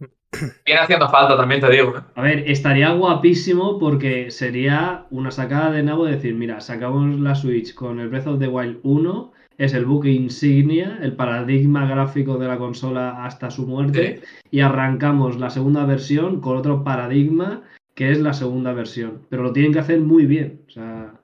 Viene 0.66 0.80
haciendo 0.80 1.08
falta 1.08 1.36
también, 1.36 1.60
te 1.60 1.70
digo. 1.70 1.96
¿eh? 1.96 2.00
A 2.14 2.22
ver, 2.22 2.50
estaría 2.50 2.90
guapísimo 2.90 3.78
porque 3.78 4.30
sería 4.30 5.06
una 5.10 5.30
sacada 5.30 5.70
de 5.70 5.82
nabo 5.82 6.04
decir, 6.04 6.34
mira, 6.34 6.60
sacamos 6.60 7.18
la 7.18 7.34
Switch 7.34 7.74
con 7.74 7.98
el 8.00 8.08
Breath 8.08 8.26
of 8.26 8.38
the 8.38 8.48
Wild 8.48 8.80
1, 8.82 9.32
es 9.56 9.72
el 9.74 9.86
buque 9.86 10.10
insignia, 10.10 10.98
el 11.02 11.14
paradigma 11.16 11.86
gráfico 11.86 12.36
de 12.38 12.46
la 12.46 12.58
consola 12.58 13.24
hasta 13.24 13.50
su 13.50 13.66
muerte, 13.66 14.20
y 14.50 14.60
arrancamos 14.60 15.38
la 15.38 15.50
segunda 15.50 15.84
versión 15.84 16.40
con 16.40 16.56
otro 16.58 16.84
paradigma 16.84 17.62
que 17.94 18.12
es 18.12 18.20
la 18.20 18.32
segunda 18.34 18.72
versión. 18.72 19.22
Pero 19.30 19.42
lo 19.42 19.52
tienen 19.52 19.72
que 19.72 19.80
hacer 19.80 20.00
muy 20.00 20.26
bien. 20.26 20.62
O 20.68 20.70
sea, 20.70 21.14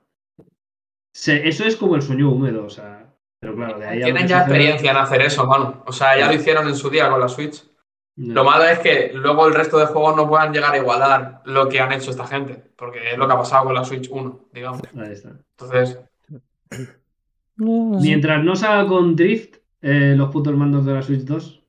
se- 1.13 1.47
eso 1.47 1.63
es 1.65 1.75
como 1.77 1.95
el 1.95 2.01
sueño 2.01 2.29
húmedo, 2.29 2.65
o 2.65 2.69
sea, 2.69 3.13
pero 3.39 3.55
claro, 3.55 3.79
de 3.79 3.85
ahí 3.87 4.03
Tienen 4.03 4.27
ya 4.27 4.39
experiencia 4.39 4.91
en 4.91 4.97
hacer 4.97 5.21
eso, 5.21 5.45
mano. 5.45 5.83
O 5.85 5.91
sea, 5.93 6.17
ya 6.17 6.27
lo 6.27 6.33
hicieron 6.33 6.67
en 6.67 6.75
su 6.75 6.89
día 6.89 7.09
con 7.09 7.19
la 7.21 7.29
Switch. 7.29 7.63
No. 8.17 8.33
Lo 8.33 8.43
malo 8.45 8.63
es 8.63 8.79
que 8.79 9.11
luego 9.13 9.45
el 9.47 9.53
resto 9.53 9.77
de 9.77 9.87
juegos 9.87 10.15
no 10.15 10.29
puedan 10.29 10.53
llegar 10.53 10.73
a 10.73 10.77
igualar 10.77 11.41
lo 11.45 11.67
que 11.67 11.79
han 11.81 11.91
hecho 11.91 12.11
esta 12.11 12.25
gente. 12.25 12.63
Porque 12.77 13.11
es 13.11 13.17
lo 13.17 13.27
que 13.27 13.33
ha 13.33 13.37
pasado 13.37 13.65
con 13.65 13.73
la 13.73 13.83
Switch 13.83 14.09
1, 14.09 14.39
digamos. 14.53 14.81
Ahí 14.97 15.11
está. 15.11 15.31
Entonces. 15.59 15.99
Mientras 17.57 18.43
no 18.43 18.55
salga 18.55 18.87
con 18.87 19.15
Drift, 19.15 19.57
eh, 19.81 20.13
los 20.15 20.29
putos 20.31 20.55
mandos 20.55 20.85
de 20.85 20.93
la 20.93 21.01
Switch 21.01 21.21
2, 21.21 21.61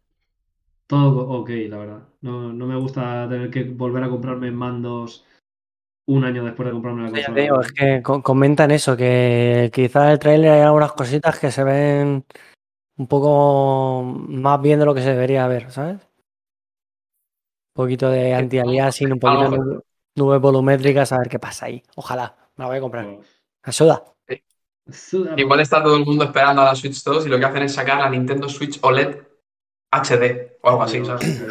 todo 0.86 1.28
ok, 1.28 1.51
la 1.68 1.78
verdad. 1.78 2.03
No, 2.20 2.53
no 2.53 2.66
me 2.66 2.76
gusta 2.76 3.28
tener 3.28 3.51
que 3.51 3.64
volver 3.64 4.03
a 4.05 4.09
comprarme 4.09 4.51
mandos 4.51 5.24
un 6.09 6.24
año 6.24 6.44
después 6.44 6.66
de 6.66 6.72
comprarme 6.72 7.03
la 7.03 7.09
Ya 7.09 7.14
consola. 7.26 7.34
te 7.34 7.40
digo, 7.42 7.61
es 7.61 7.72
que 7.72 8.03
co- 8.03 8.22
comentan 8.22 8.70
eso, 8.70 8.97
que 8.97 9.70
quizás 9.72 10.12
el 10.12 10.18
trailer 10.18 10.53
hay 10.53 10.61
algunas 10.61 10.92
cositas 10.92 11.38
que 11.38 11.51
se 11.51 11.64
ven 11.64 12.24
un 12.97 13.07
poco 13.09 14.03
más 14.28 14.61
bien 14.62 14.78
de 14.78 14.86
lo 14.86 14.94
que 14.94 15.03
se 15.03 15.11
debería 15.12 15.47
ver, 15.49 15.70
¿sabes? 15.70 16.06
Un 17.77 17.85
poquito 17.85 18.09
de 18.09 18.33
anti-aliasing, 18.33 19.12
un 19.12 19.18
poquito 19.18 19.51
de 19.51 19.81
nubes 20.14 20.41
volumétricas, 20.41 21.12
a 21.12 21.18
ver 21.18 21.29
qué 21.29 21.39
pasa 21.39 21.66
ahí. 21.66 21.83
Ojalá, 21.95 22.35
me 22.57 22.64
la 22.64 22.68
voy 22.68 22.79
a 22.79 22.81
comprar. 22.81 23.05
Pues, 23.16 23.29
A 23.64 23.72
soda. 23.72 24.03
Igual 25.37 25.61
está 25.61 25.83
todo 25.83 25.95
el 25.99 26.07
mundo 26.07 26.24
esperando 26.24 26.62
a 26.62 26.64
la 26.64 26.74
Switch 26.74 27.05
2 27.05 27.27
y 27.27 27.29
lo 27.29 27.39
que 27.39 27.45
hacen 27.45 27.64
es 27.64 27.74
sacar 27.74 27.99
la 27.99 28.09
Nintendo 28.09 28.49
Switch 28.49 28.79
OLED 28.81 29.18
HD 29.91 30.57
o 30.62 30.70
algo 30.70 30.83
así, 30.85 31.05
¿sabes? 31.05 31.45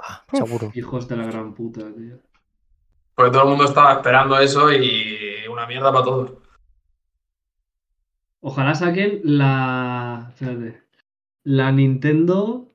Ah, 0.00 0.22
seguro. 0.32 0.70
Hijos 0.74 1.08
de 1.08 1.16
la 1.16 1.26
gran 1.26 1.52
puta, 1.54 1.80
tío. 1.92 2.18
Porque 3.16 3.32
todo 3.32 3.42
el 3.42 3.48
mundo 3.48 3.64
estaba 3.64 3.94
esperando 3.94 4.38
eso 4.38 4.72
y 4.72 5.44
una 5.50 5.66
mierda 5.66 5.92
para 5.92 6.04
todos. 6.04 6.32
Ojalá 8.42 8.76
saquen 8.76 9.22
la. 9.24 10.28
Espérate. 10.28 10.82
La 11.42 11.72
Nintendo 11.72 12.71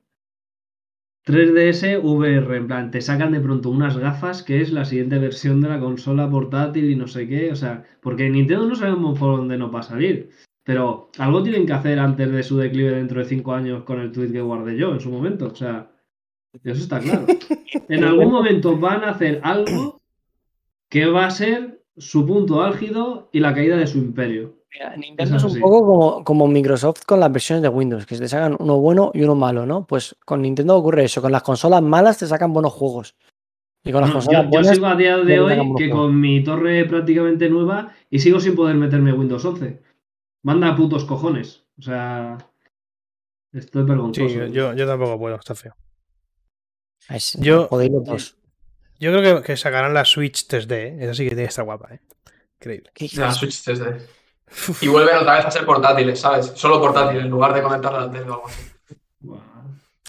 3DS 1.28 2.02
VR. 2.02 2.56
En 2.56 2.66
plan, 2.66 2.90
te 2.90 3.02
sacan 3.02 3.32
de 3.32 3.40
pronto 3.40 3.68
unas 3.68 3.98
gafas 3.98 4.42
que 4.42 4.62
es 4.62 4.72
la 4.72 4.86
siguiente 4.86 5.18
versión 5.18 5.60
de 5.60 5.68
la 5.68 5.78
consola 5.78 6.30
portátil 6.30 6.90
y 6.90 6.96
no 6.96 7.06
sé 7.06 7.28
qué. 7.28 7.52
O 7.52 7.56
sea, 7.56 7.84
porque 8.00 8.30
Nintendo 8.30 8.66
no 8.66 8.74
sabemos 8.74 9.18
por 9.18 9.36
dónde 9.36 9.58
nos 9.58 9.74
va 9.74 9.80
a 9.80 9.82
salir. 9.82 10.30
Pero 10.64 11.10
algo 11.18 11.42
tienen 11.42 11.66
que 11.66 11.74
hacer 11.74 11.98
antes 11.98 12.30
de 12.32 12.42
su 12.42 12.56
declive 12.56 12.92
dentro 12.92 13.20
de 13.20 13.26
5 13.26 13.52
años 13.52 13.84
con 13.84 14.00
el 14.00 14.10
tweet 14.10 14.32
que 14.32 14.40
guardé 14.40 14.78
yo 14.78 14.92
en 14.92 15.00
su 15.00 15.10
momento. 15.10 15.48
O 15.48 15.54
sea, 15.54 15.90
eso 16.64 16.82
está 16.82 17.00
claro. 17.00 17.26
En 17.90 18.04
algún 18.04 18.30
momento 18.30 18.78
van 18.78 19.04
a 19.04 19.10
hacer 19.10 19.40
algo 19.42 20.00
que 20.88 21.06
va 21.06 21.26
a 21.26 21.30
ser 21.30 21.82
su 21.96 22.26
punto 22.26 22.62
álgido 22.62 23.28
y 23.32 23.40
la 23.40 23.54
caída 23.54 23.76
de 23.76 23.86
su 23.86 23.98
imperio. 23.98 24.57
Mira, 24.72 24.96
Nintendo 24.96 25.36
Es 25.36 25.44
un 25.44 25.60
poco 25.60 25.80
como, 25.86 26.24
como 26.24 26.46
Microsoft 26.46 27.04
con 27.06 27.20
las 27.20 27.32
versiones 27.32 27.62
de 27.62 27.68
Windows, 27.70 28.04
que 28.06 28.16
se 28.16 28.22
te 28.22 28.28
sacan 28.28 28.56
uno 28.58 28.78
bueno 28.78 29.10
y 29.14 29.22
uno 29.22 29.34
malo, 29.34 29.64
¿no? 29.64 29.86
Pues 29.86 30.14
con 30.24 30.42
Nintendo 30.42 30.76
ocurre 30.76 31.04
eso, 31.04 31.22
con 31.22 31.32
las 31.32 31.42
consolas 31.42 31.82
malas 31.82 32.18
te 32.18 32.26
sacan 32.26 32.52
buenos 32.52 32.72
juegos. 32.74 33.14
Y 33.84 33.92
con 33.92 34.02
las 34.02 34.10
No, 34.10 34.14
consolas 34.16 34.42
yo, 34.42 34.44
yo 34.44 34.50
buenas. 34.50 34.74
sigo 34.74 34.86
a 34.86 34.96
día 34.96 35.16
de 35.18 35.40
hoy 35.40 35.74
que 35.78 35.88
con 35.88 36.20
mi 36.20 36.42
torre 36.44 36.84
prácticamente 36.84 37.48
nueva 37.48 37.94
y 38.10 38.18
sigo 38.18 38.40
sin 38.40 38.54
poder 38.54 38.76
meterme 38.76 39.12
Windows 39.12 39.44
11. 39.44 39.80
Manda 40.42 40.76
putos 40.76 41.04
cojones. 41.04 41.64
O 41.78 41.82
sea, 41.82 42.36
estoy 43.52 43.82
Sí, 43.82 43.88
vergonzoso. 43.88 44.46
yo, 44.48 44.74
yo 44.74 44.86
tampoco 44.86 45.18
puedo, 45.18 45.36
está 45.36 45.54
feo. 45.54 45.74
Es- 47.08 47.38
Yo- 47.40 47.68
los. 47.70 48.36
Yo 49.00 49.12
creo 49.16 49.36
que, 49.40 49.46
que 49.46 49.56
sacarán 49.56 49.94
la 49.94 50.04
Switch 50.04 50.46
3D, 50.48 50.72
¿eh? 50.72 50.96
Esa 51.00 51.14
sí 51.14 51.22
que 51.22 51.30
tiene 51.30 51.44
que 51.44 51.48
estar 51.48 51.64
guapa, 51.64 51.94
¿eh? 51.94 52.00
Increíble. 52.60 52.90
¿Qué 52.92 53.08
La? 53.14 53.30
Switch 53.32 53.62
3D. 53.64 54.02
Y 54.80 54.88
vuelven 54.88 55.16
otra 55.18 55.36
vez 55.36 55.46
a 55.46 55.50
ser 55.50 55.64
portátiles, 55.66 56.20
¿sabes? 56.20 56.52
Solo 56.54 56.80
portátiles 56.80 57.24
en 57.24 57.30
lugar 57.30 57.52
de 57.54 57.62
conectar 57.62 57.92
la 57.92 58.10
tele 58.10 58.30
o 58.30 58.34
algo 58.34 58.46
así. 58.46 58.62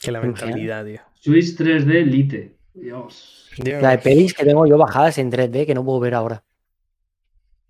Qué 0.01 0.11
lamentabilidad, 0.11 0.85
tío. 0.85 1.01
Switch 1.15 1.57
3D 1.57 2.05
Lite. 2.05 2.55
Dios. 2.73 3.49
Dios. 3.57 3.81
La 3.81 3.91
de 3.91 3.97
pelis 3.97 4.33
que 4.33 4.45
tengo 4.45 4.65
yo 4.65 4.77
bajadas 4.77 5.17
en 5.17 5.29
3D 5.31 5.65
que 5.65 5.75
no 5.75 5.83
puedo 5.83 5.99
ver 5.99 6.15
ahora. 6.15 6.43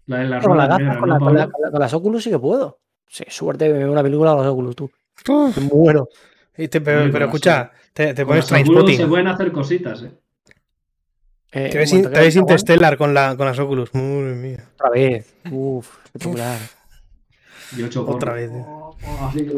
La 0.06 0.18
de 0.20 0.26
la 0.26 0.40
Con, 0.42 0.58
las 0.58 0.68
rueda 0.68 0.78
gafas, 0.80 0.98
con, 1.00 1.10
¿no, 1.10 1.14
la- 1.14 1.20
con 1.20 1.34
la- 1.36 1.50
con 1.50 1.62
la- 1.62 1.72
con 1.72 1.80
las 1.80 1.94
Oculus 1.94 2.24
sí 2.24 2.30
que 2.30 2.40
puedo. 2.40 2.80
Sí, 3.08 3.24
suerte 3.28 3.66
de 3.66 3.74
ver 3.74 3.90
una 3.90 4.04
película 4.04 4.32
con 4.32 4.40
las 4.42 4.48
Oculus, 4.50 4.76
tú. 4.76 4.92
Uf. 5.28 5.58
Me 6.58 6.68
te- 6.68 6.82
pero, 6.82 7.12
pero 7.12 7.26
escucha, 7.26 7.72
te, 7.94 8.14
te 8.14 8.26
pones 8.26 8.52
Oculus 8.52 8.96
se 8.96 9.08
pueden 9.08 9.28
hacer 9.28 9.52
cositas, 9.52 10.04
eh. 10.04 10.12
Eh, 11.52 11.70
Te 11.72 11.78
ves, 11.80 11.94
in- 11.94 12.12
te 12.12 12.28
Interstellar 12.30 12.98
con, 12.98 13.14
la, 13.14 13.36
con 13.36 13.46
las 13.48 13.58
Oculus. 13.60 13.94
Madre 13.96 14.36
mía. 14.36 14.66
Otra 14.76 14.90
vez. 14.92 15.34
Uf, 15.52 15.88
espectacular. 16.06 16.58
Y 17.78 17.84
ocho 17.84 18.04
Otra 18.08 18.34
vez, 18.34 18.50
eh. 18.52 18.66
Así 19.22 19.46
que-. 19.46 19.54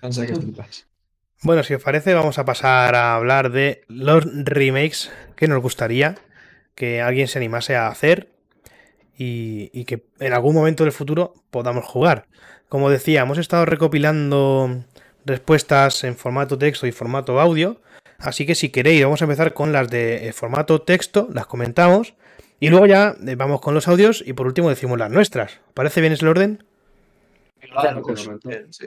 Cansa 0.00 0.26
que 0.26 0.34
flipas. 0.34 0.86
Bueno, 1.42 1.62
si 1.62 1.74
os 1.74 1.82
parece, 1.82 2.14
vamos 2.14 2.38
a 2.38 2.44
pasar 2.44 2.94
a 2.96 3.14
hablar 3.14 3.50
de 3.52 3.82
los 3.88 4.24
remakes 4.44 5.10
que 5.36 5.46
nos 5.48 5.62
gustaría 5.62 6.16
que 6.74 7.00
alguien 7.00 7.28
se 7.28 7.38
animase 7.38 7.76
a 7.76 7.86
hacer 7.88 8.32
y, 9.16 9.70
y 9.72 9.84
que 9.84 10.06
en 10.18 10.32
algún 10.32 10.54
momento 10.54 10.82
del 10.84 10.92
futuro 10.92 11.34
podamos 11.50 11.84
jugar. 11.84 12.26
Como 12.68 12.90
decía, 12.90 13.22
hemos 13.22 13.38
estado 13.38 13.66
recopilando 13.66 14.84
respuestas 15.24 16.02
en 16.04 16.16
formato 16.16 16.58
texto 16.58 16.86
y 16.88 16.92
formato 16.92 17.38
audio, 17.40 17.80
así 18.22 18.46
que 18.46 18.54
si 18.54 18.70
queréis 18.70 19.02
vamos 19.02 19.20
a 19.22 19.24
empezar 19.24 19.52
con 19.52 19.72
las 19.72 19.90
de 19.90 20.28
eh, 20.28 20.32
formato 20.32 20.82
texto, 20.82 21.28
las 21.32 21.46
comentamos 21.46 22.14
y 22.60 22.70
luego 22.70 22.86
ya 22.86 23.16
eh, 23.26 23.34
vamos 23.34 23.60
con 23.60 23.74
los 23.74 23.88
audios 23.88 24.22
y 24.24 24.32
por 24.32 24.46
último 24.46 24.68
decimos 24.68 24.98
las 24.98 25.10
nuestras. 25.10 25.60
¿Parece 25.74 26.00
bien 26.00 26.12
ese 26.12 26.24
el 26.24 26.28
orden? 26.28 26.64
Claro, 27.60 28.02
correcto. 28.02 28.48
Bien, 28.48 28.72
sí. 28.72 28.86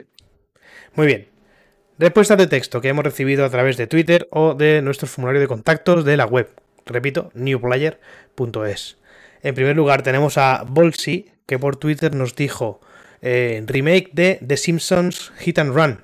Muy 0.94 1.06
bien. 1.06 1.28
Respuestas 1.98 2.38
de 2.38 2.46
texto 2.46 2.80
que 2.80 2.88
hemos 2.88 3.04
recibido 3.04 3.44
a 3.44 3.50
través 3.50 3.76
de 3.76 3.86
Twitter 3.86 4.28
o 4.30 4.54
de 4.54 4.82
nuestro 4.82 5.06
formulario 5.06 5.40
de 5.40 5.48
contactos 5.48 6.04
de 6.04 6.16
la 6.16 6.26
web. 6.26 6.48
Repito, 6.84 7.30
newplayer.es. 7.34 8.98
En 9.42 9.54
primer 9.54 9.76
lugar 9.76 10.02
tenemos 10.02 10.38
a 10.38 10.64
Bolsi, 10.66 11.30
que 11.46 11.58
por 11.58 11.76
Twitter 11.76 12.14
nos 12.14 12.34
dijo 12.34 12.80
eh, 13.22 13.62
remake 13.66 14.10
de 14.12 14.40
The 14.46 14.56
Simpsons 14.56 15.32
Hit 15.38 15.58
and 15.58 15.74
Run. 15.74 16.00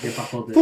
Qué 0.00 0.10
pajote. 0.10 0.54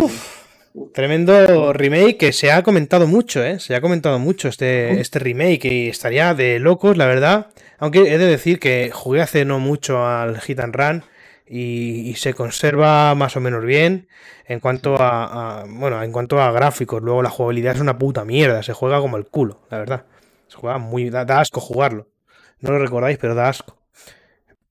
Tremendo 0.93 1.73
remake 1.73 2.17
que 2.17 2.33
se 2.33 2.51
ha 2.51 2.63
comentado 2.65 3.07
mucho, 3.07 3.45
¿eh? 3.45 3.61
Se 3.61 3.77
ha 3.77 3.81
comentado 3.81 4.19
mucho 4.19 4.49
este, 4.49 5.01
este 5.01 5.21
remake 5.21 5.67
y 5.67 5.89
estaría 5.89 6.35
de 6.35 6.59
locos, 6.59 6.97
la 6.97 7.07
verdad. 7.07 7.49
Aunque 7.79 8.01
he 8.13 8.19
de 8.19 8.27
decir 8.27 8.59
que 8.59 8.91
jugué 8.93 9.21
hace 9.23 9.45
no 9.45 9.61
mucho 9.61 10.05
al 10.05 10.41
Hit 10.41 10.59
and 10.59 10.75
Run 10.75 11.05
y, 11.47 12.09
y 12.11 12.15
se 12.17 12.35
conserva 12.35 13.15
más 13.15 13.37
o 13.37 13.41
menos 13.41 13.65
bien 13.65 14.09
en 14.47 14.59
cuanto 14.59 15.01
a, 15.01 15.61
a- 15.61 15.65
bueno, 15.69 16.03
en 16.03 16.11
cuanto 16.11 16.41
a 16.41 16.51
gráficos. 16.51 17.01
Luego 17.03 17.23
la 17.23 17.31
jugabilidad 17.31 17.77
es 17.77 17.81
una 17.81 17.97
puta 17.99 18.25
mierda, 18.25 18.63
se 18.65 18.73
juega 18.73 18.99
como 19.01 19.17
el 19.17 19.27
culo, 19.27 19.61
la 19.71 19.79
verdad. 19.79 20.07
Se 20.49 20.57
juega 20.57 20.79
muy 20.79 21.09
da, 21.09 21.25
da 21.25 21.39
asco 21.41 21.61
jugarlo. 21.61 22.09
No 22.59 22.73
lo 22.73 22.79
recordáis, 22.81 23.19
pero 23.19 23.37
da 23.37 23.49
asco. 23.49 23.77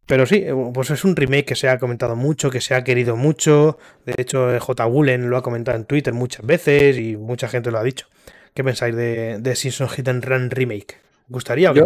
Pero 0.06 0.26
sí, 0.26 0.36
eh, 0.45 0.54
pues 0.74 0.89
es 0.89 1.06
un 1.06 1.16
remake 1.16 1.45
que 1.45 1.56
se 1.56 1.70
ha 1.70 1.80
comentado 1.80 2.16
mucho, 2.16 2.49
que 2.49 2.60
se 2.62 2.76
ha 2.76 2.84
querido 2.84 3.16
mucho. 3.16 3.78
De 4.06 4.14
hecho, 4.18 4.54
eh, 4.54 4.60
J. 4.60 4.86
Bullen 4.86 5.30
lo 5.30 5.38
ha 5.38 5.43
comentado 5.43 5.78
en 5.78 5.86
Twitter 5.86 6.14
muchas 6.14 6.45
veces 6.45 6.97
y 6.97 7.16
mucha 7.16 7.47
gente 7.47 7.72
lo 7.72 7.78
ha 7.80 7.84
dicho. 7.84 8.08
¿Qué 8.54 8.64
pensáis 8.64 8.95
de, 8.95 9.39
de 9.39 9.56
Simpson 9.56 9.88
Hit 9.89 10.08
and 10.10 10.24
Run 10.26 10.49
Remake? 10.49 10.97
¿Gustaría 11.30 11.72
o 11.72 11.74
qué? 11.74 11.80
Yo- 11.80 11.86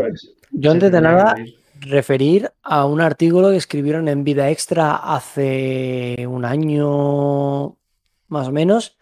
Yo 0.52 0.72
antes 0.72 0.92
de 0.92 1.00
nada, 1.02 1.36
referir 1.82 2.52
a 2.64 2.86
un 2.86 3.02
artículo 3.02 3.52
que 3.52 3.58
escribieron 3.58 4.08
en 4.08 4.24
Vida 4.24 4.50
Extra 4.50 4.96
hace 4.96 6.26
un 6.28 6.44
año 6.44 7.76
más 8.30 8.48
o 8.48 8.52
menos 8.52 8.98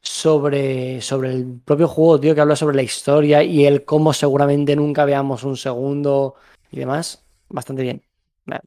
sobre, 0.00 1.00
sobre 1.00 1.30
el 1.32 1.60
propio 1.64 1.88
juego, 1.88 2.20
tío, 2.20 2.34
que 2.34 2.40
habla 2.40 2.56
sobre 2.56 2.76
la 2.76 2.82
historia 2.82 3.42
y 3.42 3.66
el 3.66 3.84
cómo 3.84 4.12
seguramente 4.12 4.76
nunca 4.76 5.04
veamos 5.04 5.42
un 5.44 5.56
segundo 5.56 6.36
y 6.70 6.78
demás. 6.78 7.24
Bastante 7.48 7.82
bien. 7.82 8.02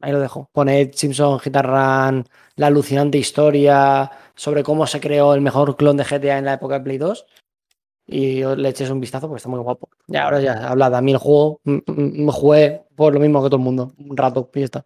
Ahí 0.02 0.12
lo 0.12 0.20
dejo. 0.20 0.50
Poned 0.52 0.92
Simpson 0.94 1.40
Run, 1.40 2.26
la 2.56 2.68
alucinante 2.68 3.18
historia 3.18 4.12
sobre 4.36 4.64
cómo 4.64 4.88
se 4.88 5.00
creó 5.00 5.34
el 5.34 5.42
mejor 5.42 5.76
clon 5.76 5.98
de 5.98 6.04
GTA 6.04 6.38
en 6.38 6.46
la 6.46 6.54
época 6.54 6.80
de 6.80 6.84
Play 6.84 6.98
2 6.98 7.26
y 8.06 8.44
le 8.44 8.70
eches 8.70 8.90
un 8.90 9.00
vistazo 9.00 9.28
porque 9.28 9.38
está 9.38 9.50
muy 9.50 9.60
guapo. 9.60 9.90
Y 10.08 10.18
ahora 10.18 10.42
ya 10.42 10.70
hablad, 10.70 10.96
a 10.96 11.02
mí 11.02 11.12
el 11.12 11.18
juego 11.18 11.62
mm, 11.64 11.78
mm, 11.86 12.26
me 12.26 12.32
jugué 12.32 12.82
por 12.96 13.14
lo 13.14 13.20
mismo 13.20 13.42
que 13.42 13.50
todo 13.50 13.58
el 13.58 13.64
mundo, 13.64 13.94
un 13.98 14.18
rato 14.18 14.50
y 14.54 14.60
ya 14.60 14.66
está. 14.66 14.86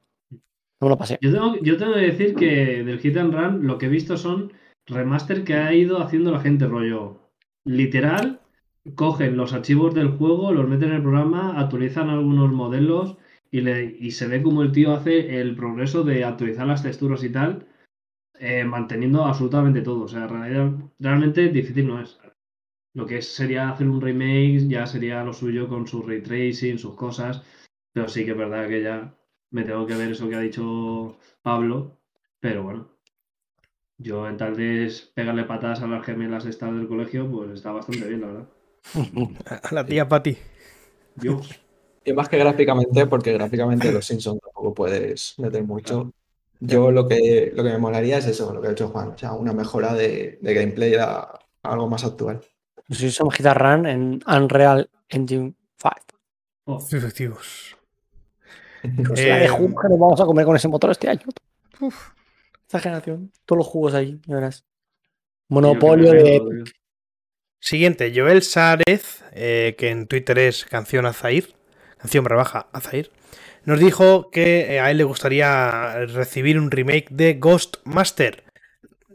No 0.79 0.87
me 0.87 0.89
lo 0.89 0.97
pasé. 0.97 1.17
Yo 1.21 1.31
tengo, 1.31 1.55
yo 1.61 1.77
tengo 1.77 1.93
que 1.93 1.99
decir 2.01 2.35
que 2.35 2.83
del 2.83 2.99
Hit 2.99 3.17
and 3.17 3.33
Run 3.33 3.65
lo 3.65 3.77
que 3.77 3.87
he 3.87 3.89
visto 3.89 4.17
son 4.17 4.53
remaster 4.85 5.43
que 5.43 5.55
ha 5.55 5.73
ido 5.73 6.01
haciendo 6.01 6.31
la 6.31 6.39
gente, 6.39 6.67
rollo. 6.67 7.17
Literal, 7.65 8.41
cogen 8.95 9.35
los 9.35 9.53
archivos 9.53 9.95
del 9.95 10.09
juego, 10.09 10.51
los 10.51 10.67
meten 10.67 10.89
en 10.89 10.97
el 10.97 11.01
programa, 11.01 11.59
actualizan 11.59 12.09
algunos 12.09 12.51
modelos 12.51 13.17
y, 13.51 13.61
le, 13.61 13.95
y 13.99 14.11
se 14.11 14.27
ve 14.27 14.41
como 14.43 14.61
el 14.63 14.71
tío 14.71 14.93
hace 14.93 15.39
el 15.39 15.55
progreso 15.55 16.03
de 16.03 16.23
actualizar 16.23 16.67
las 16.67 16.83
texturas 16.83 17.23
y 17.23 17.29
tal, 17.31 17.67
eh, 18.39 18.63
manteniendo 18.65 19.25
absolutamente 19.25 19.81
todo. 19.81 20.03
O 20.03 20.07
sea, 20.07 20.27
realidad- 20.27 20.73
realmente 20.99 21.49
difícil 21.49 21.87
no 21.87 22.01
es. 22.01 22.19
Lo 22.93 23.05
que 23.05 23.17
es- 23.19 23.33
sería 23.33 23.69
hacer 23.69 23.87
un 23.87 24.01
remake 24.01 24.67
ya 24.67 24.85
sería 24.87 25.23
lo 25.23 25.33
suyo 25.33 25.67
con 25.67 25.87
su 25.87 26.01
ray 26.03 26.21
tracing, 26.21 26.77
sus 26.79 26.95
cosas. 26.95 27.43
Pero 27.93 28.07
sí 28.07 28.25
que 28.25 28.31
es 28.31 28.37
verdad 28.37 28.67
que 28.67 28.81
ya 28.83 29.15
me 29.51 29.63
tengo 29.63 29.85
que 29.87 29.95
ver 29.95 30.11
eso 30.11 30.29
que 30.29 30.35
ha 30.35 30.39
dicho 30.41 31.17
Pablo. 31.41 31.99
Pero 32.39 32.63
bueno, 32.63 32.89
yo 33.97 34.27
en 34.27 34.37
tal 34.37 34.55
de 34.55 34.91
pegarle 35.15 35.43
patadas 35.45 35.81
a 35.81 35.87
las 35.87 36.05
gemelas 36.05 36.45
estas 36.45 36.73
del 36.75 36.87
colegio, 36.87 37.29
pues 37.29 37.51
está 37.51 37.71
bastante 37.71 38.07
bien, 38.07 38.21
la 38.21 38.27
verdad. 38.27 38.49
A 39.63 39.73
la 39.73 39.85
tía 39.85 40.07
Patty. 40.07 40.37
Dios. 41.15 41.61
Y 42.07 42.13
más 42.13 42.29
que 42.29 42.37
gráficamente, 42.37 43.05
porque 43.05 43.33
gráficamente 43.33 43.91
los 43.91 44.05
Simpsons 44.05 44.39
tampoco 44.39 44.73
puedes 44.73 45.33
meter 45.39 45.61
mucho. 45.63 46.13
Yo 46.61 46.89
lo 46.89 47.05
que, 47.05 47.51
lo 47.53 47.63
que 47.65 47.69
me 47.69 47.77
molaría 47.77 48.19
es 48.19 48.27
eso, 48.27 48.53
lo 48.53 48.61
que 48.61 48.69
ha 48.69 48.71
hecho 48.71 48.87
Juan, 48.87 49.09
o 49.09 49.17
sea, 49.17 49.33
una 49.33 49.51
mejora 49.51 49.93
de, 49.93 50.39
de 50.41 50.53
gameplay 50.53 50.95
a, 50.95 51.17
a 51.17 51.39
algo 51.63 51.89
más 51.89 52.05
actual. 52.05 52.39
Si 52.89 53.11
son 53.11 53.29
Hit 53.29 53.45
Run 53.47 53.85
en 53.85 54.23
Unreal 54.25 54.89
Engine 55.09 55.53
5. 55.81 55.95
Oh, 56.63 56.77
Efectivos. 56.89 57.75
Pues 58.81 59.27
la 59.27 59.39
de 59.39 59.45
Eh, 59.45 59.47
juegos 59.49 59.81
que 59.81 59.89
nos 59.89 59.99
vamos 59.99 60.21
a 60.21 60.25
comer 60.25 60.45
con 60.45 60.55
ese 60.55 60.69
motor 60.69 60.91
este 60.91 61.09
año. 61.09 61.25
Esta 62.61 62.79
generación, 62.79 63.33
todos 63.45 63.57
los 63.57 63.67
juegos 63.67 63.93
ahí, 63.95 64.17
ya 64.25 64.35
verás. 64.35 64.65
Monopolio 65.49 66.11
de. 66.11 66.63
Siguiente, 67.59 68.13
Joel 68.15 68.43
Sárez, 68.43 69.25
eh, 69.33 69.75
que 69.77 69.89
en 69.89 70.07
Twitter 70.07 70.39
es 70.39 70.63
Canción 70.63 71.05
Azair, 71.05 71.56
atención 71.97 72.23
barra 72.23 72.67
Azair, 72.71 73.11
nos 73.65 73.79
dijo 73.79 74.29
que 74.31 74.75
eh, 74.75 74.79
a 74.79 74.91
él 74.91 74.97
le 74.97 75.03
gustaría 75.03 76.05
recibir 76.05 76.57
un 76.59 76.71
remake 76.71 77.07
de 77.09 77.33
Ghost 77.35 77.77
Master. 77.83 78.43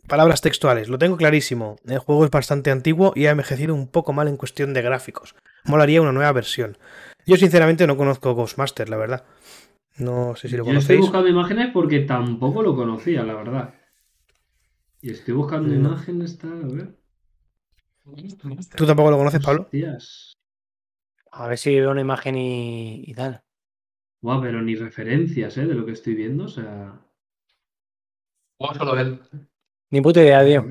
Palabras 0.09 0.41
textuales, 0.43 0.89
lo 0.89 0.99
tengo 0.99 1.17
clarísimo. 1.17 1.77
El 1.87 1.99
juego 1.99 2.25
es 2.25 2.31
bastante 2.31 2.71
antiguo 2.71 3.13
y 3.15 3.27
ha 3.27 3.31
envejecido 3.31 3.75
un 3.75 3.89
poco 3.89 4.13
mal 4.13 4.29
en 4.29 4.37
cuestión 4.37 4.75
de 4.75 4.83
gráficos. 4.83 5.35
Molaría 5.65 6.03
una 6.03 6.13
nueva 6.13 6.33
versión. 6.33 6.77
Yo 7.25 7.37
sinceramente 7.37 7.87
no 7.87 7.97
conozco 7.97 8.35
Ghostmaster, 8.35 8.89
la 8.89 8.97
verdad. 8.97 9.25
No 9.97 10.35
sé 10.37 10.49
si 10.49 10.57
lo 10.57 10.65
Yo 10.65 10.79
estoy 10.79 10.97
buscando 10.99 11.29
imágenes 11.29 11.71
porque 11.73 12.01
tampoco 12.01 12.63
lo 12.63 12.75
conocía, 12.75 13.23
la 13.23 13.35
verdad. 13.35 13.75
Y 15.01 15.11
estoy 15.13 15.35
buscando 15.35 15.69
No. 15.69 15.75
imágenes, 15.75 16.39
tal, 16.39 16.65
a 16.65 16.67
ver. 16.67 16.97
¿Tú 18.77 18.87
tampoco 18.87 19.11
lo 19.11 19.19
conoces, 19.19 19.43
Pablo? 19.43 19.63
Hostias. 19.63 20.32
A 21.33 21.49
ver 21.49 21.59
si 21.59 21.79
veo 21.81 21.91
una 21.91 22.01
imagen 22.03 22.37
y, 22.37 23.05
y 23.07 23.15
tal. 23.15 23.43
Guau, 24.21 24.41
pero 24.41 24.63
ni 24.63 24.75
referencias, 24.75 25.57
¿eh? 25.59 25.67
De 25.67 25.75
lo 25.75 25.85
que 25.85 25.93
estoy 25.93 26.15
viendo, 26.15 26.45
o 26.45 26.49
sea. 26.49 27.01
Juego 28.59 28.75
solo 28.75 28.99
él. 29.01 29.19
Ni 29.91 30.01
puta 30.01 30.21
idea, 30.23 30.45
tío. 30.45 30.67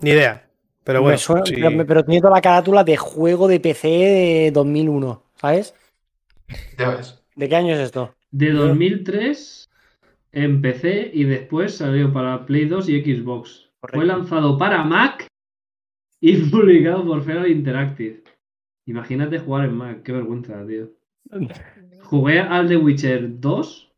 Ni 0.00 0.10
idea. 0.10 0.48
Pero 0.84 1.00
bueno, 1.02 1.16
suena- 1.18 1.46
sí. 1.46 1.54
pero, 1.56 1.86
pero 1.86 2.04
tiene 2.04 2.20
toda 2.20 2.34
la 2.34 2.42
carátula 2.42 2.84
de 2.84 2.96
juego 2.96 3.48
de 3.48 3.58
PC 3.60 3.88
de 3.88 4.50
2001, 4.52 5.22
¿sabes? 5.36 5.74
Ya 6.78 6.90
ves. 6.90 7.22
¿De 7.34 7.48
qué 7.48 7.56
año 7.56 7.74
es 7.74 7.80
esto? 7.80 8.14
De 8.30 8.50
2003 8.52 9.70
en 10.32 10.60
PC 10.60 11.10
y 11.14 11.24
después 11.24 11.76
salió 11.76 12.12
para 12.12 12.44
Play 12.44 12.66
2 12.66 12.88
y 12.90 13.02
Xbox. 13.02 13.70
Fue 13.80 14.04
lanzado 14.04 14.58
para 14.58 14.84
Mac 14.84 15.26
y 16.20 16.36
publicado 16.50 17.04
por 17.06 17.22
Feral 17.24 17.50
Interactive. 17.50 18.22
Imagínate 18.86 19.38
jugar 19.38 19.64
en 19.66 19.74
Mac, 19.76 20.02
qué 20.02 20.12
vergüenza, 20.12 20.64
tío. 20.66 20.90
Jugué 22.04 22.40
al 22.40 22.68
The 22.68 22.76
Witcher 22.76 23.40
2, 23.40 23.92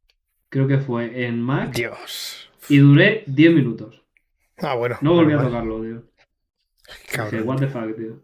creo 0.48 0.68
que 0.68 0.78
fue 0.78 1.26
en 1.26 1.40
Mac, 1.40 1.72
Dios. 1.74 2.50
y 2.68 2.78
duré 2.78 3.24
10 3.26 3.52
minutos. 3.52 4.02
Ah, 4.58 4.74
bueno. 4.74 4.96
No 5.00 5.14
volví 5.14 5.32
a 5.32 5.38
tocarlo, 5.38 5.82
tío. 5.82 6.02
Cabrón. 7.12 7.30
Dije, 7.32 7.42
what 7.42 7.58
the 7.58 7.66
fuck, 7.66 7.96
tío. 7.96 8.22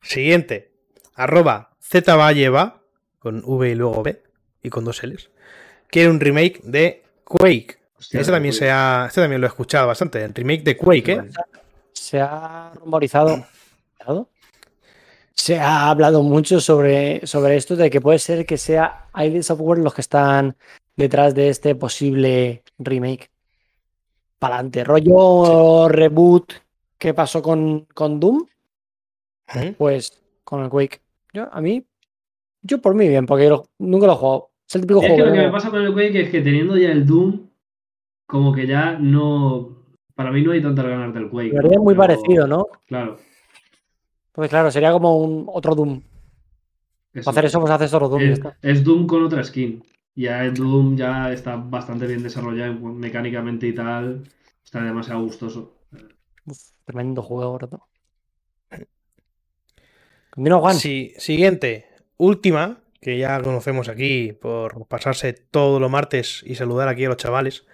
Siguiente. 0.00 0.72
Arroba 1.14 1.76
ZValleva 1.82 2.82
con 3.18 3.42
V 3.44 3.70
y 3.70 3.74
luego 3.74 4.02
B 4.02 4.22
y 4.62 4.70
con 4.70 4.84
dos 4.84 5.02
L's. 5.02 5.30
Quiere 5.88 6.10
un 6.10 6.20
remake 6.20 6.60
de 6.64 7.02
Quake. 7.24 7.78
Hostia, 7.96 8.20
Este 8.20 8.32
también, 8.32 8.52
Quake. 8.52 8.64
se 8.66 8.70
ha, 8.70 9.04
este 9.08 9.20
también 9.20 9.40
lo 9.40 9.46
he 9.46 9.50
escuchado 9.50 9.86
bastante. 9.88 10.22
El 10.24 10.32
remake 10.34 10.62
de 10.62 10.76
Quake, 10.76 11.12
¿eh? 11.12 11.20
Se 11.92 12.20
ha 12.20 12.72
rumorizado. 12.76 13.44
¿Rumorizado? 14.00 14.30
Se 15.38 15.56
ha 15.56 15.88
hablado 15.88 16.24
mucho 16.24 16.60
sobre, 16.60 17.24
sobre 17.24 17.56
esto 17.56 17.76
de 17.76 17.90
que 17.90 18.00
puede 18.00 18.18
ser 18.18 18.44
que 18.44 18.58
sea 18.58 19.06
ID 19.14 19.40
Software 19.42 19.78
los 19.78 19.94
que 19.94 20.00
están 20.00 20.56
detrás 20.96 21.32
de 21.32 21.48
este 21.48 21.76
posible 21.76 22.64
remake. 22.78 23.30
Para 24.40 24.56
adelante. 24.56 24.82
Rollo 24.82 25.88
reboot 25.88 26.52
que 26.98 27.14
pasó 27.14 27.40
con, 27.40 27.86
con 27.94 28.18
Doom, 28.18 28.46
pues 29.78 30.20
con 30.42 30.64
el 30.64 30.70
Quake. 30.70 31.00
Yo, 31.32 31.48
a 31.52 31.60
mí, 31.60 31.84
yo 32.62 32.80
por 32.80 32.96
mí 32.96 33.08
bien, 33.08 33.24
porque 33.24 33.44
yo 33.44 33.50
lo- 33.50 33.66
nunca 33.78 34.06
lo 34.08 34.14
he 34.14 34.16
jugado. 34.16 34.50
Es 34.68 34.74
el 34.74 34.80
típico 34.82 35.00
Es 35.02 35.06
juego 35.06 35.22
que 35.22 35.28
lo 35.30 35.32
que 35.36 35.46
me 35.46 35.52
pasa 35.52 35.70
con 35.70 35.82
el 35.82 35.92
Quake 35.92 36.20
es 36.22 36.30
que 36.30 36.40
teniendo 36.40 36.76
ya 36.76 36.90
el 36.90 37.06
Doom, 37.06 37.46
como 38.26 38.52
que 38.52 38.66
ya 38.66 38.98
no. 38.98 39.76
Para 40.16 40.32
mí 40.32 40.42
no 40.42 40.50
hay 40.50 40.60
tantas 40.60 40.84
ganas 40.84 41.14
del 41.14 41.30
Quake. 41.30 41.52
me 41.52 41.58
haría 41.60 41.78
muy 41.78 41.94
pero- 41.94 42.06
parecido, 42.08 42.46
¿no? 42.48 42.66
Claro. 42.88 43.18
Pues 44.38 44.50
claro, 44.50 44.70
sería 44.70 44.92
como 44.92 45.18
un 45.18 45.46
otro 45.48 45.74
Doom. 45.74 46.00
Para 47.12 47.30
hacer 47.30 47.46
eso, 47.46 47.58
pues 47.58 47.72
haces 47.72 47.92
otro 47.92 48.08
Doom. 48.08 48.22
es, 48.62 48.84
Doom 48.84 49.08
con 49.08 49.24
otra 49.24 49.42
skin. 49.42 49.82
Ya 50.14 50.44
el 50.44 50.54
Doom 50.54 50.96
ya 50.96 51.32
está 51.32 51.56
bastante 51.56 52.06
bien 52.06 52.22
desarrollado 52.22 52.70
en- 52.70 52.98
mecánicamente 52.98 53.66
y 53.66 53.74
tal. 53.74 54.22
Está 54.64 54.84
demasiado 54.84 55.22
gustoso. 55.22 55.80
Uf, 56.46 56.56
tremendo 56.84 57.20
juego, 57.20 57.58
rato. 57.58 57.88
Continúa, 60.30 60.60
Juan. 60.60 60.76
Sí, 60.76 61.14
siguiente. 61.18 61.88
Última, 62.16 62.78
que 63.00 63.18
ya 63.18 63.42
conocemos 63.42 63.88
aquí 63.88 64.34
por 64.34 64.86
pasarse 64.86 65.32
todos 65.32 65.80
los 65.80 65.90
martes 65.90 66.44
y 66.46 66.54
saludar 66.54 66.86
aquí 66.86 67.06
a 67.06 67.08
los 67.08 67.16
chavales. 67.16 67.66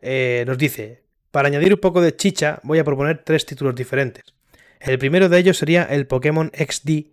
eh, 0.00 0.44
nos 0.46 0.56
dice: 0.56 1.04
Para 1.30 1.48
añadir 1.48 1.74
un 1.74 1.80
poco 1.80 2.00
de 2.00 2.16
chicha, 2.16 2.58
voy 2.62 2.78
a 2.78 2.84
proponer 2.84 3.22
tres 3.22 3.44
títulos 3.44 3.74
diferentes. 3.74 4.35
El 4.80 4.98
primero 4.98 5.28
de 5.28 5.38
ellos 5.38 5.58
sería 5.58 5.84
el 5.84 6.06
Pokémon 6.06 6.50
XD 6.54 7.06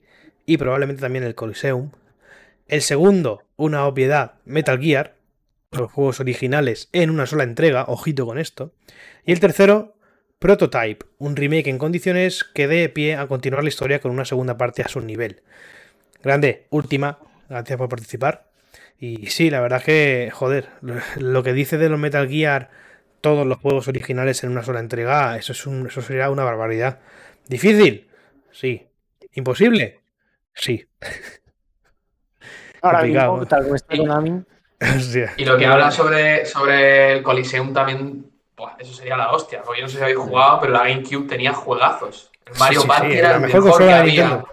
y 0.46 0.58
probablemente 0.58 1.02
también 1.02 1.24
el 1.24 1.36
Coliseum. 1.36 1.92
El 2.68 2.82
segundo, 2.82 3.44
una 3.56 3.86
obviedad, 3.86 4.36
Metal 4.46 4.80
Gear, 4.80 5.16
los 5.72 5.92
juegos 5.92 6.20
originales 6.20 6.90
en 6.92 7.10
una 7.10 7.26
sola 7.26 7.44
entrega, 7.44 7.86
ojito 7.88 8.26
con 8.26 8.38
esto. 8.38 8.74
Y 9.26 9.32
el 9.32 9.40
tercero, 9.40 9.96
Prototype, 10.40 11.06
un 11.20 11.36
remake 11.36 11.68
en 11.68 11.78
condiciones 11.78 12.44
que 12.44 12.68
dé 12.68 12.90
pie 12.90 13.16
a 13.16 13.28
continuar 13.28 13.64
la 13.64 13.70
historia 13.70 14.00
con 14.00 14.12
una 14.12 14.26
segunda 14.26 14.58
parte 14.58 14.82
a 14.82 14.88
su 14.88 15.00
nivel. 15.02 15.42
Grande, 16.22 16.68
última, 16.70 17.20
gracias 17.50 17.78
por 17.78 17.90
participar. 17.90 18.50
Y 19.00 19.28
sí, 19.28 19.50
la 19.50 19.62
verdad 19.62 19.80
es 19.80 19.86
que, 19.86 20.32
joder, 20.34 20.70
lo, 21.18 21.44
que 21.44 21.54
dice 21.54 21.78
de 21.78 21.90
los 21.90 22.00
Metal 22.00 22.28
Gear, 22.30 22.70
todos 23.22 23.46
los 23.46 23.58
juegos 23.58 23.88
originales 23.88 24.44
en 24.44 24.52
una 24.52 24.64
sola 24.64 24.80
entrega, 24.80 25.38
eso, 25.38 25.52
es 25.52 25.66
un, 25.66 25.88
eso 25.88 26.02
sería 26.02 26.30
una 26.30 26.44
barbaridad. 26.44 27.00
¿Difícil? 27.48 28.08
Sí. 28.52 28.86
¿Imposible? 29.34 30.00
Sí. 30.54 30.86
Ahora 32.82 33.04
mismo, 33.04 33.46
tal 33.46 33.64
como 33.64 33.76
está 33.76 33.96
Konami. 33.96 34.44
Y 35.38 35.46
lo 35.46 35.58
que 35.58 35.66
habla 35.66 35.92
sobre, 35.92 36.46
sobre 36.46 37.14
el 37.14 37.24
Coliseum 37.24 37.74
también, 37.74 38.26
buah, 38.58 38.76
eso 38.80 38.94
sería 38.94 39.16
la 39.16 39.32
hostia. 39.32 39.62
Porque 39.64 39.80
yo 39.80 39.86
no 39.86 39.90
sé 39.90 39.98
si 39.98 40.04
habéis 40.04 40.18
jugado, 40.18 40.60
pero 40.60 40.74
la 40.74 40.88
GameCube 40.88 41.28
tenía 41.28 41.54
juegazos. 41.54 42.32
El 42.46 42.60
Mario 42.60 42.82
sí, 42.82 42.88
Party 42.88 43.12
sí, 43.12 43.18
era 43.18 43.36
el 43.36 43.42
mejor 43.42 43.64
mejor, 43.64 43.78
que 43.80 43.94
había. 43.94 44.24
Nintendo. 44.24 44.48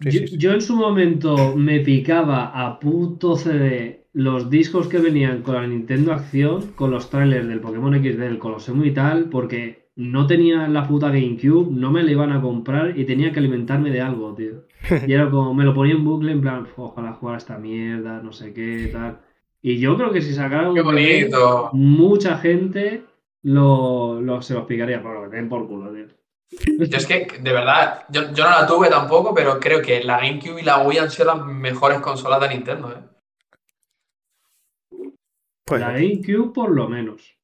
Sí, 0.00 0.10
yo, 0.10 0.10
sí, 0.10 0.26
sí. 0.26 0.38
yo 0.38 0.52
en 0.52 0.60
su 0.60 0.74
momento 0.74 1.54
me 1.54 1.80
picaba 1.80 2.46
a 2.46 2.78
puto 2.80 3.36
CD 3.36 4.06
los 4.12 4.50
discos 4.50 4.88
que 4.88 4.98
venían 4.98 5.42
con 5.42 5.54
la 5.54 5.66
Nintendo 5.66 6.12
Acción, 6.12 6.72
con 6.72 6.90
los 6.90 7.08
trailers 7.10 7.46
del 7.46 7.60
Pokémon 7.60 7.94
XD, 7.94 8.18
del 8.18 8.38
Colosseum 8.38 8.84
y 8.84 8.90
tal, 8.92 9.26
porque 9.26 9.85
no 9.96 10.26
tenía 10.26 10.68
la 10.68 10.86
puta 10.86 11.08
GameCube, 11.08 11.70
no 11.70 11.90
me 11.90 12.02
la 12.02 12.10
iban 12.10 12.32
a 12.32 12.40
comprar 12.40 12.98
y 12.98 13.04
tenía 13.06 13.32
que 13.32 13.38
alimentarme 13.40 13.90
de 13.90 14.00
algo, 14.02 14.34
tío. 14.34 14.64
Y 15.06 15.12
era 15.12 15.30
como, 15.30 15.54
me 15.54 15.64
lo 15.64 15.74
ponía 15.74 15.94
en 15.94 16.04
bucle, 16.04 16.32
en 16.32 16.40
plan, 16.42 16.66
ojalá 16.76 17.14
jugar 17.14 17.34
a 17.36 17.38
esta 17.38 17.58
mierda, 17.58 18.20
no 18.22 18.32
sé 18.32 18.52
qué, 18.52 18.90
tal. 18.92 19.18
Y 19.62 19.78
yo 19.78 19.96
creo 19.96 20.12
que 20.12 20.22
si 20.22 20.32
sacaran 20.34 20.68
un 20.68 20.74
mucha 21.72 22.38
gente 22.38 23.04
lo, 23.42 24.20
lo- 24.20 24.42
se 24.42 24.54
los 24.54 24.64
picaría, 24.66 25.02
pero 25.02 25.30
que 25.30 25.36
den 25.36 25.48
por 25.48 25.66
culo, 25.66 25.92
tío. 25.92 26.06
Yo 26.78 26.96
es 26.98 27.06
que, 27.06 27.26
de 27.40 27.52
verdad, 27.52 28.04
yo, 28.10 28.32
yo 28.32 28.44
no 28.44 28.50
la 28.50 28.66
tuve 28.66 28.88
tampoco, 28.88 29.34
pero 29.34 29.58
creo 29.58 29.82
que 29.82 30.04
la 30.04 30.18
GameCube 30.20 30.60
y 30.60 30.64
la 30.64 30.78
Wii 30.86 30.98
han 30.98 31.10
sido 31.10 31.24
las 31.34 31.44
mejores 31.44 31.98
consolas 32.00 32.40
de 32.40 32.48
Nintendo. 32.50 32.92
¿eh? 32.92 33.02
Pues, 35.64 35.80
La 35.80 35.92
GameCube 35.92 36.52
por 36.52 36.70
lo 36.70 36.88
menos. 36.88 37.35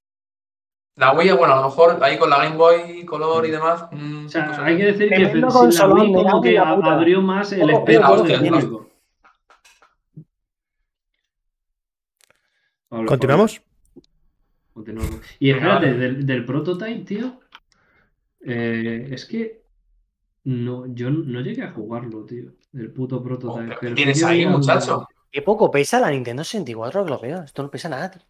La 0.97 1.13
Wii, 1.15 1.33
bueno, 1.33 1.55
a 1.55 1.57
lo 1.57 1.65
mejor 1.69 1.99
ahí 2.03 2.19
con 2.19 2.29
la 2.29 2.45
Game 2.45 2.57
Boy 2.57 3.05
Color 3.07 3.47
y 3.47 3.51
demás. 3.51 3.87
mm, 3.93 4.27
O 4.27 4.29
sea, 4.29 4.47
pues, 4.47 4.59
hay 4.59 4.77
que 4.77 4.85
decir 4.85 5.09
que 5.09 5.15
Tremendo 5.27 5.49
la 5.71 5.89
Wii 5.89 6.13
como 6.13 6.41
que 6.43 6.59
abrió 6.59 7.23
más 7.23 7.53
el 7.53 7.71
espectro 7.71 8.23
del 8.23 8.41
público. 8.41 8.89
Pablo, 12.89 13.09
¿Continuamos? 13.09 13.63
Continuamos. 14.75 15.21
Y 15.39 15.51
espérate, 15.51 15.95
del, 15.95 16.27
del 16.27 16.45
prototype, 16.45 17.05
tío. 17.05 17.41
eh, 18.45 19.09
es 19.11 19.25
que 19.25 19.63
no, 20.45 20.87
yo 20.95 21.09
no 21.11 21.41
llegué 21.41 21.63
a 21.63 21.73
jugarlo, 21.73 22.25
tío. 22.25 22.53
El 22.75 22.93
puto 22.93 23.23
prototype. 23.23 23.51
Oh, 23.51 23.57
pero 23.69 23.79
pero 23.81 23.91
¿qué 23.95 23.95
tienes 23.97 24.23
ahí, 24.25 24.47
muchacho? 24.47 25.07
Qué 25.31 25.41
poco 25.41 25.71
pesa 25.71 26.01
la 26.01 26.11
Nintendo 26.11 26.45
64 26.45 27.05
que 27.05 27.11
lo 27.11 27.19
veo. 27.19 27.43
Esto 27.43 27.63
no 27.63 27.71
pesa 27.71 27.89
nada, 27.89 28.11
tío. 28.11 28.23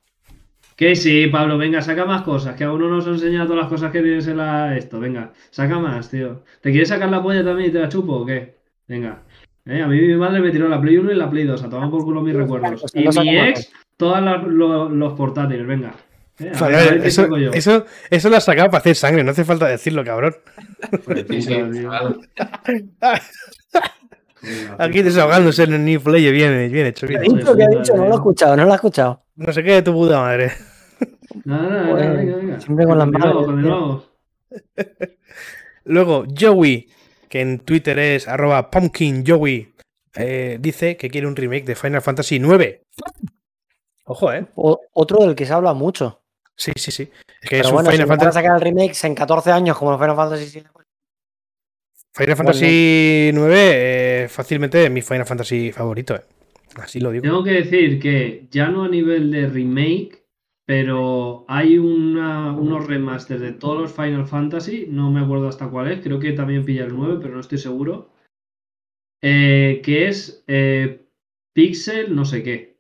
Que 0.77 0.97
sí, 0.97 1.27
Pablo, 1.27 1.59
venga, 1.59 1.83
saca 1.83 2.05
más 2.05 2.23
cosas, 2.23 2.57
que 2.57 2.65
a 2.65 2.73
uno 2.73 2.89
nos 2.89 3.07
ha 3.07 3.11
enseñado 3.11 3.47
todas 3.47 3.63
las 3.63 3.71
cosas 3.71 3.93
que 3.93 4.01
tienes 4.01 4.27
en 4.27 4.39
la... 4.39 4.77
esto, 4.77 4.99
venga, 4.99 5.33
saca 5.51 5.79
más, 5.79 6.11
tío. 6.11 6.43
¿Te 6.61 6.71
quieres 6.71 6.89
sacar 6.89 7.11
la 7.11 7.23
polla 7.23 7.45
también 7.45 7.71
y 7.71 7.73
te 7.73 7.81
la 7.81 7.89
chupo 7.89 8.15
o 8.15 8.27
qué? 8.27 8.57
Venga. 8.89 9.23
Eh, 9.67 9.81
a 9.81 9.87
mí 9.87 10.01
mi 10.01 10.17
madre 10.17 10.41
me 10.41 10.51
tiró 10.51 10.69
la 10.69 10.81
Play 10.81 10.97
1 10.97 11.13
y 11.13 11.15
la 11.15 11.31
Play 11.31 11.45
2, 11.45 11.63
a 11.63 11.69
tomar 11.69 11.91
por 11.91 12.05
culo 12.05 12.21
mis 12.21 12.35
recuerdos. 12.35 12.81
Pues 12.81 12.95
Y 12.95 13.05
no 13.05 13.23
mi 13.23 13.39
ex, 13.39 13.71
todos 13.97 14.21
los 14.93 15.13
portátiles, 15.13 15.67
venga. 15.67 15.93
Eh, 16.39 16.45
a 16.45 16.45
ver, 16.45 16.57
Joder, 16.57 16.75
a 16.75 16.91
ver 16.91 17.03
qué 17.03 17.09
eso, 17.09 17.37
eso, 17.53 17.87
eso 18.11 18.31
lo 18.31 18.37
has 18.37 18.45
sacado 18.45 18.69
para 18.71 18.79
hacer 18.79 18.97
sangre, 18.97 19.23
no 19.23 19.31
hace 19.31 19.45
falta 19.45 19.69
decirlo, 19.69 20.05
cabrón. 20.05 20.35
Sí, 21.29 21.43
sí. 21.43 21.55
Venga, 21.55 22.15
Aquí 24.79 25.03
desahogándose 25.03 25.63
en 25.63 25.75
el 25.75 25.85
New 25.85 26.01
Play, 26.01 26.33
bien, 26.33 26.73
bien 26.73 26.87
hecho, 26.87 27.07
¿Qué 27.07 27.17
ha 27.17 27.21
bien 27.21 27.37
dicho? 27.37 27.55
¿Qué 27.57 27.63
ha 27.63 27.69
dicho? 27.69 27.97
No 27.97 28.07
lo 28.07 28.13
he 28.13 28.15
escuchado, 28.15 28.57
no 28.57 28.65
lo 28.65 28.73
he 28.73 28.75
escuchado. 28.75 29.22
No 29.37 29.53
sé 29.53 29.63
qué 29.63 29.73
de 29.73 29.83
tu 29.83 29.93
puta 29.93 30.21
madre. 30.21 30.53
Nada, 31.45 31.69
nada, 31.69 31.87
Joder, 31.91 32.07
nada, 32.09 32.17
venga, 32.19 32.37
venga. 32.37 32.61
siempre 32.61 32.87
con 32.87 32.99
las. 32.99 33.09
Luego, 35.85 36.25
Joey, 36.39 36.89
que 37.29 37.41
en 37.41 37.61
Twitter 37.61 37.99
es 37.99 38.29
arroba 38.29 38.71
pumpkinjoey, 38.71 39.75
eh, 40.17 40.59
dice 40.61 40.97
que 40.97 41.09
quiere 41.09 41.27
un 41.27 41.35
remake 41.35 41.65
de 41.65 41.75
Final 41.75 42.03
Fantasy 42.03 42.37
IX. 42.37 42.81
Ojo, 44.05 44.33
¿eh? 44.33 44.47
O- 44.57 44.81
otro 44.93 45.25
del 45.25 45.35
que 45.35 45.47
se 45.47 45.53
habla 45.53 45.73
mucho. 45.73 46.21
Sí, 46.55 46.73
sí, 46.77 46.91
sí. 46.91 47.05
Es 47.41 47.49
que 47.49 47.57
Pero 47.57 47.61
es 47.63 47.67
un 47.69 47.75
bueno, 47.77 47.91
si 47.91 47.97
Final, 47.97 48.09
van 48.09 48.19
a 48.19 48.21
Fantasy, 48.25 48.35
sacar 48.45 48.57
el 48.57 48.61
remake 48.63 49.05
en 49.05 49.15
14 49.15 49.53
años 49.53 49.79
como 49.79 49.99
Final 49.99 50.17
Fantasy 50.17 50.59
VII, 50.61 50.67
Final 52.15 52.37
Fantasy 52.37 52.67
IX 53.33 53.39
eh, 53.51 54.27
fácilmente 54.29 54.91
mi 54.91 55.01
Final 55.01 55.25
Fantasy 55.27 55.73
favorito, 55.73 56.15
¿eh? 56.17 56.23
Así 56.77 57.01
lo 57.01 57.11
digo. 57.11 57.23
Tengo 57.23 57.45
que 57.45 57.53
decir 57.53 57.99
que 58.01 58.47
ya 58.51 58.69
no 58.69 58.85
a 58.85 58.89
nivel 58.89 59.31
de 59.31 59.49
remake, 59.49 60.25
pero 60.65 61.45
hay 61.49 61.79
unos 61.79 62.87
remasters 62.87 63.41
de 63.41 63.53
todos 63.53 63.81
los 63.81 63.93
Final 63.93 64.27
Fantasy, 64.27 64.87
no 64.89 65.11
me 65.11 65.21
acuerdo 65.21 65.49
hasta 65.49 65.69
cuál 65.69 65.91
es, 65.91 66.01
creo 66.01 66.19
que 66.19 66.33
también 66.33 66.65
pilla 66.65 66.85
el 66.85 66.95
9, 66.95 67.19
pero 67.21 67.35
no 67.35 67.41
estoy 67.41 67.59
seguro, 67.59 68.11
eh, 69.21 69.81
que 69.85 70.09
es 70.09 70.45
eh, 70.47 71.07
Pixel 71.53 72.15
no 72.15 72.25
sé 72.25 72.43
qué. 72.43 72.73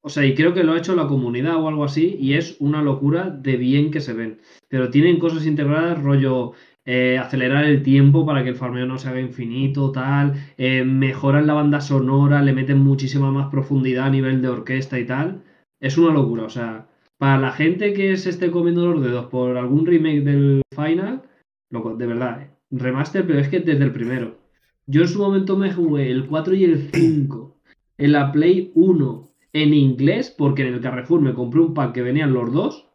O 0.00 0.10
sea, 0.10 0.24
y 0.24 0.34
creo 0.34 0.54
que 0.54 0.62
lo 0.62 0.72
ha 0.72 0.78
hecho 0.78 0.94
la 0.94 1.06
comunidad 1.06 1.56
o 1.56 1.68
algo 1.68 1.84
así, 1.84 2.16
y 2.20 2.34
es 2.34 2.56
una 2.60 2.82
locura 2.82 3.30
de 3.30 3.56
bien 3.56 3.90
que 3.90 4.00
se 4.00 4.14
ven. 4.14 4.40
Pero 4.68 4.90
tienen 4.90 5.18
cosas 5.18 5.44
integradas, 5.44 6.02
rollo 6.02 6.52
eh, 6.90 7.18
acelerar 7.18 7.66
el 7.66 7.82
tiempo 7.82 8.24
para 8.24 8.42
que 8.42 8.48
el 8.48 8.54
farmeo 8.54 8.86
no 8.86 8.96
se 8.98 9.10
haga 9.10 9.20
infinito, 9.20 9.92
tal, 9.92 10.32
eh, 10.56 10.84
mejoran 10.84 11.46
la 11.46 11.52
banda 11.52 11.82
sonora, 11.82 12.40
le 12.40 12.54
meten 12.54 12.78
muchísima 12.78 13.30
más 13.30 13.50
profundidad 13.50 14.06
a 14.06 14.10
nivel 14.10 14.40
de 14.40 14.48
orquesta 14.48 14.98
y 14.98 15.04
tal. 15.04 15.42
Es 15.80 15.98
una 15.98 16.14
locura, 16.14 16.44
o 16.44 16.48
sea, 16.48 16.88
para 17.18 17.38
la 17.38 17.52
gente 17.52 17.92
que 17.92 18.16
se 18.16 18.30
esté 18.30 18.50
comiendo 18.50 18.90
los 18.90 19.02
dedos 19.02 19.26
por 19.26 19.58
algún 19.58 19.84
remake 19.84 20.22
del 20.22 20.62
Final, 20.74 21.24
loco, 21.70 21.94
de 21.94 22.06
verdad, 22.06 22.40
eh, 22.40 22.50
remaster, 22.70 23.26
pero 23.26 23.38
es 23.38 23.48
que 23.50 23.60
desde 23.60 23.84
el 23.84 23.92
primero. 23.92 24.38
Yo 24.86 25.02
en 25.02 25.08
su 25.08 25.18
momento 25.18 25.58
me 25.58 25.70
jugué 25.70 26.10
el 26.10 26.26
4 26.26 26.54
y 26.54 26.64
el 26.64 26.88
5 26.90 27.60
en 27.98 28.12
la 28.12 28.32
Play 28.32 28.72
1 28.74 29.28
en 29.52 29.74
inglés, 29.74 30.34
porque 30.38 30.66
en 30.66 30.72
el 30.72 30.80
Carrefour 30.80 31.20
me 31.20 31.34
compré 31.34 31.60
un 31.60 31.74
pack 31.74 31.92
que 31.92 32.02
venían 32.02 32.32
los 32.32 32.50
dos 32.50 32.88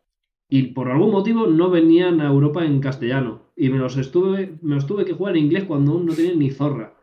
y 0.49 0.73
por 0.73 0.89
algún 0.89 1.11
motivo 1.11 1.45
no 1.45 1.69
venían 1.69 2.21
a 2.21 2.29
Europa 2.29 2.65
en 2.65 2.79
castellano. 2.79 3.42
Y 3.55 3.69
me 3.69 3.77
los 3.77 3.97
estuve, 3.97 4.57
me 4.61 4.75
los 4.75 4.87
tuve 4.87 5.05
que 5.05 5.13
jugar 5.13 5.37
en 5.37 5.45
inglés 5.45 5.65
cuando 5.65 5.91
aún 5.93 6.05
no 6.07 6.13
tenía 6.15 6.35
ni 6.35 6.49
zorra. 6.49 6.95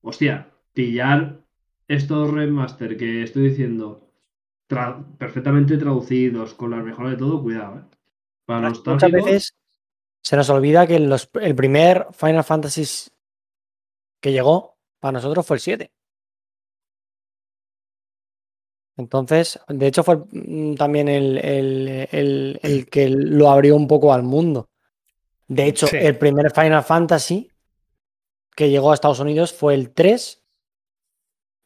Hostia, 0.00 0.50
pillar 0.72 1.40
estos 1.86 2.30
remaster 2.30 2.96
que 2.96 3.22
estoy 3.22 3.50
diciendo 3.50 4.08
tra- 4.68 5.04
perfectamente 5.18 5.76
traducidos, 5.76 6.54
con 6.54 6.70
las 6.70 6.82
mejoras 6.84 7.12
de 7.12 7.18
todo, 7.18 7.42
cuidado, 7.42 7.78
¿eh? 7.80 7.82
Para 8.46 8.70
Muchas 8.70 9.10
veces 9.12 9.54
se 10.22 10.36
nos 10.36 10.48
olvida 10.50 10.86
que 10.86 10.98
los- 10.98 11.30
el 11.40 11.54
primer 11.54 12.06
Final 12.12 12.44
Fantasy 12.44 13.10
que 14.20 14.32
llegó 14.32 14.76
para 15.00 15.12
nosotros 15.12 15.46
fue 15.46 15.56
el 15.56 15.60
7. 15.60 15.92
Entonces, 18.96 19.58
de 19.68 19.86
hecho, 19.86 20.02
fue 20.04 20.16
mm, 20.30 20.74
también 20.74 21.08
el, 21.08 21.38
el- 21.38 22.08
el- 22.10 22.60
el 22.62 22.86
que 22.88 23.08
lo 23.08 23.50
abrió 23.50 23.74
un 23.76 23.88
poco 23.88 24.12
al 24.12 24.22
mundo. 24.22 24.68
De 25.54 25.66
hecho, 25.66 25.86
Sí. 25.86 25.96
el 26.00 26.16
primer 26.16 26.50
Final 26.50 26.82
Fantasy 26.82 27.50
que 28.56 28.70
llegó 28.70 28.90
a 28.90 28.94
Estados 28.94 29.20
Unidos 29.20 29.52
fue 29.52 29.74
el 29.74 29.90
3. 29.90 30.42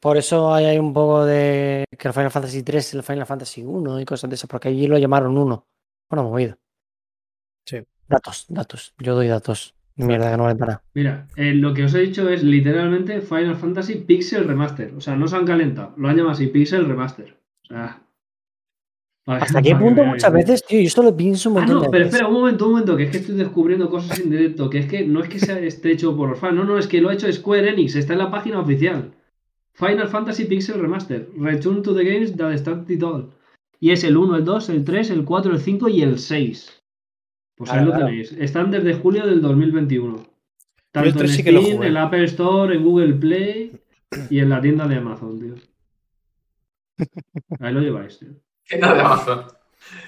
Por 0.00 0.16
eso 0.16 0.52
hay, 0.52 0.78
un 0.78 0.92
poco 0.92 1.24
de 1.24 1.84
que 1.98 2.08
el 2.08 2.14
Final 2.14 2.30
Fantasy 2.30 2.62
3 2.62 2.86
es 2.88 2.94
el 2.94 3.02
Final 3.02 3.26
Fantasy 3.26 3.62
1 3.64 4.00
y 4.00 4.04
cosas 4.04 4.28
de 4.30 4.34
eso, 4.34 4.46
porque 4.48 4.68
allí 4.68 4.86
lo 4.86 4.98
llamaron 4.98 5.36
1. 5.38 5.66
Bueno, 6.10 6.22
movido. 6.28 6.56
Sí. 7.64 7.78
Datos, 8.08 8.46
datos. 8.48 8.94
Yo 8.98 9.14
doy 9.14 9.28
datos. 9.28 9.74
Mierda, 9.96 10.30
que 10.30 10.36
no 10.36 10.42
vale 10.44 10.56
para 10.58 10.72
nada. 10.72 10.84
Mira, 10.94 11.26
eh, 11.36 11.54
lo 11.54 11.72
que 11.72 11.84
os 11.84 11.94
he 11.94 12.00
dicho 12.00 12.28
es 12.28 12.42
literalmente 12.42 13.20
Final 13.22 13.56
Fantasy 13.56 13.94
Pixel 13.96 14.46
Remaster. 14.46 14.94
O 14.94 15.00
sea, 15.00 15.16
no 15.16 15.26
se 15.26 15.36
han 15.36 15.46
calentado. 15.46 15.94
Lo 15.96 16.08
han 16.08 16.16
llamado 16.16 16.32
así, 16.34 16.48
Pixel 16.48 16.86
Remaster. 16.86 17.40
O 17.62 17.66
sea. 17.66 18.02
¿Hasta 19.26 19.60
qué 19.60 19.70
que 19.70 19.76
punto 19.76 20.04
muchas 20.04 20.32
veces, 20.32 20.64
tío? 20.64 20.80
Yo 20.80 20.86
esto 20.86 21.02
lo 21.02 21.16
pienso 21.16 21.50
un 21.50 21.56
Ah, 21.56 21.60
montón 21.60 21.76
no, 21.76 21.82
de 21.82 21.88
pero 21.90 22.04
veces. 22.04 22.14
espera, 22.14 22.28
un 22.28 22.34
momento, 22.34 22.66
un 22.66 22.70
momento, 22.72 22.96
que 22.96 23.02
es 23.04 23.10
que 23.10 23.16
estoy 23.18 23.34
descubriendo 23.34 23.90
cosas 23.90 24.20
en 24.20 24.30
directo, 24.30 24.70
que 24.70 24.78
es 24.78 24.86
que 24.86 25.04
no 25.04 25.20
es 25.22 25.28
que 25.28 25.40
sea, 25.40 25.58
esté 25.58 25.92
hecho 25.92 26.16
por 26.16 26.28
los 26.30 26.38
fans, 26.38 26.54
no, 26.54 26.64
no, 26.64 26.78
es 26.78 26.86
que 26.86 27.00
lo 27.00 27.08
ha 27.08 27.14
hecho 27.14 27.30
Square 27.32 27.70
Enix, 27.70 27.96
está 27.96 28.12
en 28.12 28.20
la 28.20 28.30
página 28.30 28.60
oficial. 28.60 29.12
Final 29.72 30.08
Fantasy 30.08 30.44
Pixel 30.44 30.80
Remaster, 30.80 31.28
Return 31.36 31.82
to 31.82 31.94
the 31.94 32.04
Games 32.04 32.36
that 32.36 32.56
started 32.56 33.02
all. 33.02 33.30
Y 33.80 33.90
es 33.90 34.04
el 34.04 34.16
1, 34.16 34.36
el 34.36 34.44
2, 34.44 34.68
el 34.70 34.84
3, 34.84 35.10
el 35.10 35.24
4, 35.24 35.52
el 35.52 35.58
5 35.60 35.88
y 35.88 36.02
el 36.02 36.18
6. 36.18 36.82
Pues 37.56 37.70
ahí 37.70 37.76
Claro, 37.78 37.86
lo 37.86 37.92
claro. 37.92 38.06
tenéis. 38.06 38.32
Están 38.32 38.70
desde 38.70 38.94
julio 38.94 39.26
del 39.26 39.42
2021. 39.42 40.22
Tanto 40.92 41.10
en 41.10 41.16
tres 41.16 41.32
sí 41.34 41.42
que 41.42 41.52
lo 41.52 41.60
Steam, 41.62 41.82
en 41.82 41.94
la 41.94 42.04
Apple 42.04 42.24
Store, 42.24 42.74
en 42.74 42.84
Google 42.84 43.14
Play 43.14 43.72
y 44.30 44.38
en 44.38 44.48
la 44.48 44.60
tienda 44.62 44.86
de 44.88 44.96
Amazon, 44.96 45.38
tío. 45.38 45.54
Ahí 47.60 47.74
lo 47.74 47.80
lleváis, 47.80 48.18
tío. 48.18 48.28
Tienda 48.68 48.94
de 48.94 49.00
Amazon. 49.00 49.46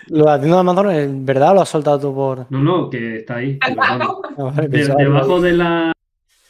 Lo 0.09 0.18
de 0.18 0.30
la 0.30 0.38
tienda 0.38 0.56
de 0.56 0.61
Amazon, 0.61 0.90
¿en 0.90 1.26
verdad 1.26 1.54
lo 1.54 1.61
has 1.62 1.68
soltado 1.68 2.00
tú 2.00 2.14
por.? 2.14 2.46
No, 2.50 2.59
no, 2.61 2.90
que 2.90 3.18
está 3.18 3.36
ahí. 3.36 3.59
Ah, 3.61 4.16
De- 4.68 4.86
debajo 4.86 5.40
de 5.40 5.52
la 5.52 5.92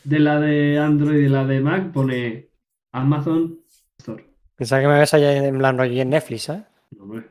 de 0.05 0.19
la 0.19 0.41
de 0.41 0.79
Android 0.79 1.19
y 1.27 1.29
la 1.29 1.45
de 1.45 1.61
Mac 1.61 1.93
pone 1.93 2.49
Amazon 2.93 3.59
Store. 3.99 4.25
Pensaba 4.57 4.81
que 4.83 4.89
me 4.89 4.99
ves 4.99 5.13
allá 5.15 5.37
en 5.37 5.59
plan 5.59 5.77
rollo 5.77 5.93
y 5.93 6.01
en 6.01 6.11
Netflix, 6.11 6.45
¿sabes? 6.45 6.63
No, 6.97 7.03
hombre. 7.05 7.27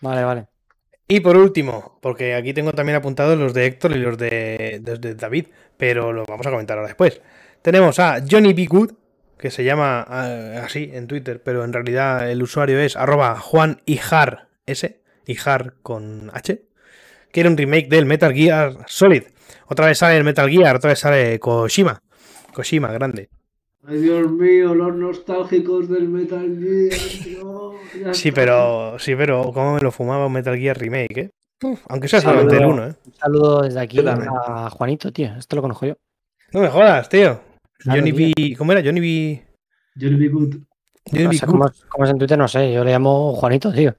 Vale, 0.00 0.22
vale. 0.24 0.46
Y 1.08 1.20
por 1.20 1.36
último, 1.36 1.98
porque 2.00 2.34
aquí 2.34 2.54
tengo 2.54 2.72
también 2.72 2.96
apuntados 2.96 3.36
los 3.38 3.52
de 3.52 3.66
Héctor 3.66 3.92
y 3.92 3.98
los 4.00 4.16
de, 4.16 4.80
los 4.86 5.00
de 5.00 5.14
David, 5.14 5.46
pero 5.76 6.12
lo 6.12 6.24
vamos 6.26 6.46
a 6.46 6.50
comentar 6.50 6.78
ahora 6.78 6.88
después. 6.88 7.20
Tenemos 7.60 7.98
a 7.98 8.22
Johnny 8.28 8.52
B. 8.54 8.66
Good, 8.66 8.92
que 9.38 9.50
se 9.50 9.64
llama 9.64 10.04
ah, 10.06 10.62
así 10.64 10.90
en 10.92 11.06
Twitter, 11.06 11.42
pero 11.42 11.64
en 11.64 11.72
realidad 11.72 12.30
el 12.30 12.42
usuario 12.42 12.78
es 12.78 12.96
arroba 12.96 13.38
Juan 13.38 13.80
Ijar 13.86 14.48
S, 14.66 15.00
Ijar 15.26 15.74
con 15.82 16.30
H, 16.32 16.62
que 17.32 17.40
era 17.40 17.50
un 17.50 17.56
remake 17.56 17.88
del 17.88 18.06
Metal 18.06 18.32
Gear 18.32 18.78
Solid. 18.86 19.24
Otra 19.66 19.86
vez 19.86 19.98
sale 19.98 20.16
el 20.16 20.24
Metal 20.24 20.48
Gear, 20.48 20.76
otra 20.76 20.90
vez 20.90 20.98
sale 20.98 21.38
Koshima. 21.38 22.00
Koshima, 22.52 22.92
grande. 22.92 23.28
Ay, 23.86 23.98
Dios 23.98 24.30
mío, 24.30 24.74
los 24.74 24.94
nostálgicos 24.94 25.88
del 25.88 26.08
Metal 26.08 26.58
Gear. 26.58 27.00
tío, 27.22 27.74
ya 28.02 28.14
Sí, 28.14 28.32
pero 28.32 28.98
sí, 28.98 29.14
pero 29.14 29.52
cómo 29.52 29.74
me 29.74 29.80
lo 29.80 29.90
fumaba 29.90 30.26
un 30.26 30.32
Metal 30.32 30.56
Gear 30.56 30.78
remake, 30.78 31.18
¿eh? 31.18 31.30
Uf, 31.62 31.80
aunque 31.88 32.08
sea 32.08 32.20
solamente 32.20 32.56
el 32.56 32.66
1, 32.66 32.86
¿eh? 32.86 32.94
Un 33.06 33.14
saludo 33.14 33.62
desde 33.62 33.80
aquí 33.80 33.98
a 34.06 34.70
Juanito, 34.70 35.12
tío. 35.12 35.34
Esto 35.38 35.56
lo 35.56 35.62
conozco 35.62 35.86
yo. 35.86 35.94
No 36.52 36.60
me 36.60 36.68
jodas, 36.68 37.08
tío. 37.08 37.40
Johnny. 37.84 38.12
B. 38.12 38.54
¿Cómo 38.56 38.72
era? 38.72 38.82
Johnny 38.82 39.00
B. 39.00 39.46
Johnny 40.00 40.16
B. 40.16 40.28
Good. 40.28 40.54
Johnny 41.10 41.26
O 41.26 41.28
B. 41.30 41.36
sea, 41.36 41.46
Good. 41.46 41.52
¿cómo, 41.52 41.66
es- 41.68 41.84
cómo 41.86 42.04
es 42.04 42.10
en 42.10 42.18
Twitter? 42.18 42.38
No 42.38 42.48
sé. 42.48 42.72
Yo 42.72 42.84
le 42.84 42.90
llamo 42.92 43.34
Juanito, 43.34 43.72
tío. 43.72 43.94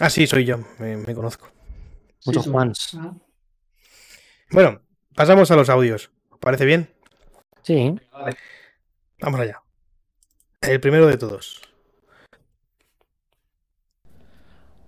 Ah, 0.00 0.10
sí, 0.10 0.26
soy 0.26 0.44
yo. 0.44 0.58
Me, 0.78 0.96
me 0.96 1.14
conozco. 1.14 1.48
Muchos 2.24 2.44
Sí, 2.44 2.50
Juans. 2.50 2.90
Ah, 2.98 3.14
Bueno, 4.50 4.80
pasamos 5.14 5.50
a 5.50 5.56
los 5.56 5.68
audios. 5.68 6.10
¿Os 6.30 6.38
parece 6.38 6.64
bien? 6.64 6.90
Sí. 7.62 7.94
Vamos 9.20 9.40
allá. 9.40 9.62
El 10.62 10.80
primero 10.80 11.06
de 11.06 11.16
todos. 11.16 11.60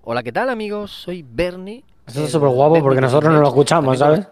Hola, 0.02 0.22
¿qué 0.22 0.32
tal 0.32 0.48
amigos? 0.48 0.90
Soy 0.90 1.22
Bernie. 1.22 1.84
Esto 2.06 2.24
es 2.24 2.30
súper 2.32 2.48
guapo 2.48 2.80
porque 2.80 3.00
nosotros 3.00 3.32
no 3.32 3.40
lo 3.40 3.48
escuchamos, 3.48 3.98
¿sabes? 3.98 4.26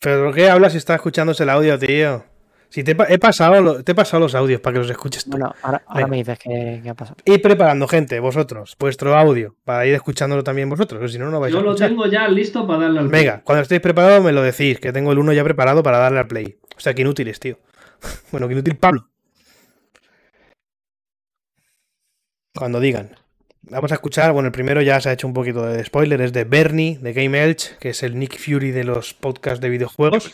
¿Pero 0.00 0.26
por 0.26 0.34
qué 0.34 0.50
hablas 0.50 0.72
si 0.72 0.78
estás 0.78 0.96
escuchándose 0.96 1.44
el 1.44 1.50
audio, 1.50 1.78
tío? 1.78 2.24
Si 2.72 2.82
te 2.82 2.92
he, 2.92 2.94
pa- 2.94 3.06
he 3.08 3.18
pasado, 3.18 3.60
lo- 3.60 3.84
te 3.84 3.92
he 3.92 3.94
pasado 3.94 4.20
los 4.20 4.34
audios 4.34 4.60
para 4.62 4.72
que 4.72 4.78
los 4.78 4.90
escuches 4.90 5.24
tú. 5.24 5.32
Bueno, 5.32 5.54
ahora, 5.60 5.82
me 6.08 6.16
dices 6.16 6.38
que, 6.38 6.80
que 6.82 6.88
ha 6.88 6.94
pasado. 6.94 7.16
Ir 7.26 7.42
preparando, 7.42 7.86
gente, 7.86 8.18
vosotros, 8.18 8.76
vuestro 8.78 9.14
audio, 9.14 9.54
para 9.64 9.84
ir 9.86 9.94
escuchándolo 9.94 10.42
también 10.42 10.70
vosotros, 10.70 11.12
si 11.12 11.18
no, 11.18 11.30
no 11.30 11.38
vais 11.38 11.52
a 11.54 11.58
Yo 11.58 11.62
lo 11.62 11.72
escuchar. 11.72 11.90
tengo 11.90 12.06
ya 12.06 12.26
listo 12.28 12.66
para 12.66 12.84
darle 12.84 13.00
al 13.00 13.08
play. 13.08 13.24
Venga, 13.24 13.42
cuando 13.44 13.60
estéis 13.62 13.82
preparados 13.82 14.24
me 14.24 14.32
lo 14.32 14.40
decís, 14.42 14.80
que 14.80 14.90
tengo 14.90 15.12
el 15.12 15.18
uno 15.18 15.34
ya 15.34 15.44
preparado 15.44 15.82
para 15.82 15.98
darle 15.98 16.20
al 16.20 16.26
play. 16.28 16.56
O 16.74 16.80
sea, 16.80 16.94
que 16.94 17.02
inútiles, 17.02 17.38
tío. 17.38 17.58
Bueno, 18.32 18.48
que 18.48 18.54
inútil 18.54 18.76
Pablo. 18.78 19.08
Cuando 22.54 22.80
digan. 22.80 23.10
Vamos 23.70 23.92
a 23.92 23.94
escuchar, 23.94 24.32
bueno, 24.32 24.48
el 24.48 24.52
primero 24.52 24.82
ya 24.82 25.00
se 25.00 25.08
ha 25.08 25.12
hecho 25.12 25.26
un 25.26 25.34
poquito 25.34 25.64
de 25.64 25.84
spoiler, 25.84 26.20
es 26.20 26.32
de 26.32 26.42
Bernie, 26.44 26.98
de 26.98 27.12
Game 27.12 27.42
Elch, 27.42 27.76
que 27.78 27.90
es 27.90 28.02
el 28.02 28.18
Nick 28.18 28.36
Fury 28.36 28.72
de 28.72 28.82
los 28.82 29.14
podcasts 29.14 29.60
de 29.60 29.68
videojuegos. 29.68 30.32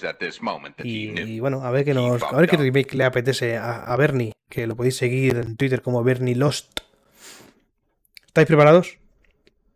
Y, 0.82 1.38
bueno, 1.38 1.62
a 1.62 1.70
ver 1.70 1.84
qué 1.84 1.92
nos, 1.92 2.22
a 2.22 2.36
ver 2.36 2.48
qué 2.48 2.56
remake 2.56 2.94
le 2.94 3.04
apetece 3.04 3.58
a, 3.58 3.84
a 3.84 3.96
Bernie, 3.96 4.32
que 4.48 4.66
lo 4.66 4.76
podéis 4.76 4.96
seguir 4.96 5.36
en 5.36 5.56
Twitter 5.56 5.82
como 5.82 6.02
Bernie 6.02 6.34
Lost. 6.34 6.80
¿Estáis 8.26 8.46
preparados? 8.46 8.98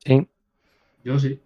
Sí. 0.05 0.26
Yo 1.05 1.18
sí. 1.18 1.38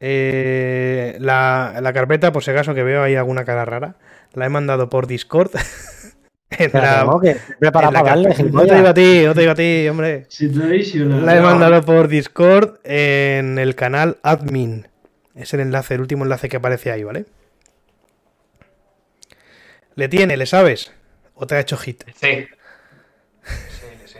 Eh, 0.00 1.16
la, 1.18 1.80
la 1.82 1.92
carpeta, 1.92 2.30
por 2.30 2.44
si 2.44 2.52
acaso 2.52 2.74
que 2.74 2.84
veo 2.84 3.02
ahí 3.02 3.16
alguna 3.16 3.44
cara 3.44 3.64
rara, 3.64 3.96
la 4.32 4.46
he 4.46 4.48
mandado 4.48 4.88
por 4.88 5.08
Discord. 5.08 5.50
tengo 6.58 7.20
que 7.20 7.36
para 7.72 7.90
darle, 8.02 8.28
carpeta- 8.30 8.52
no 8.52 8.66
te 8.66 8.74
digo 8.74 8.88
a 8.88 8.94
ti, 8.94 9.22
no 9.26 9.34
te 9.34 9.40
digo 9.40 9.52
a 9.52 9.54
ti, 9.54 9.88
hombre. 9.88 10.26
La 11.26 11.36
he 11.36 11.40
mandado 11.42 11.82
por 11.84 12.08
Discord 12.08 12.78
en 12.84 13.58
el 13.58 13.74
canal 13.74 14.18
admin. 14.22 14.88
Es 15.34 15.52
el 15.54 15.60
enlace, 15.60 15.94
el 15.94 16.00
último 16.00 16.24
enlace 16.24 16.48
que 16.48 16.56
aparece 16.56 16.90
ahí, 16.90 17.04
¿vale? 17.04 17.26
Le 19.94 20.08
tiene, 20.08 20.36
le 20.36 20.46
sabes. 20.46 20.92
¿O 21.34 21.46
te 21.46 21.54
ha 21.54 21.60
hecho 21.60 21.76
hit? 21.76 22.02
Sí. 22.14 22.46
Sí, 23.44 23.86
sí. 24.06 24.18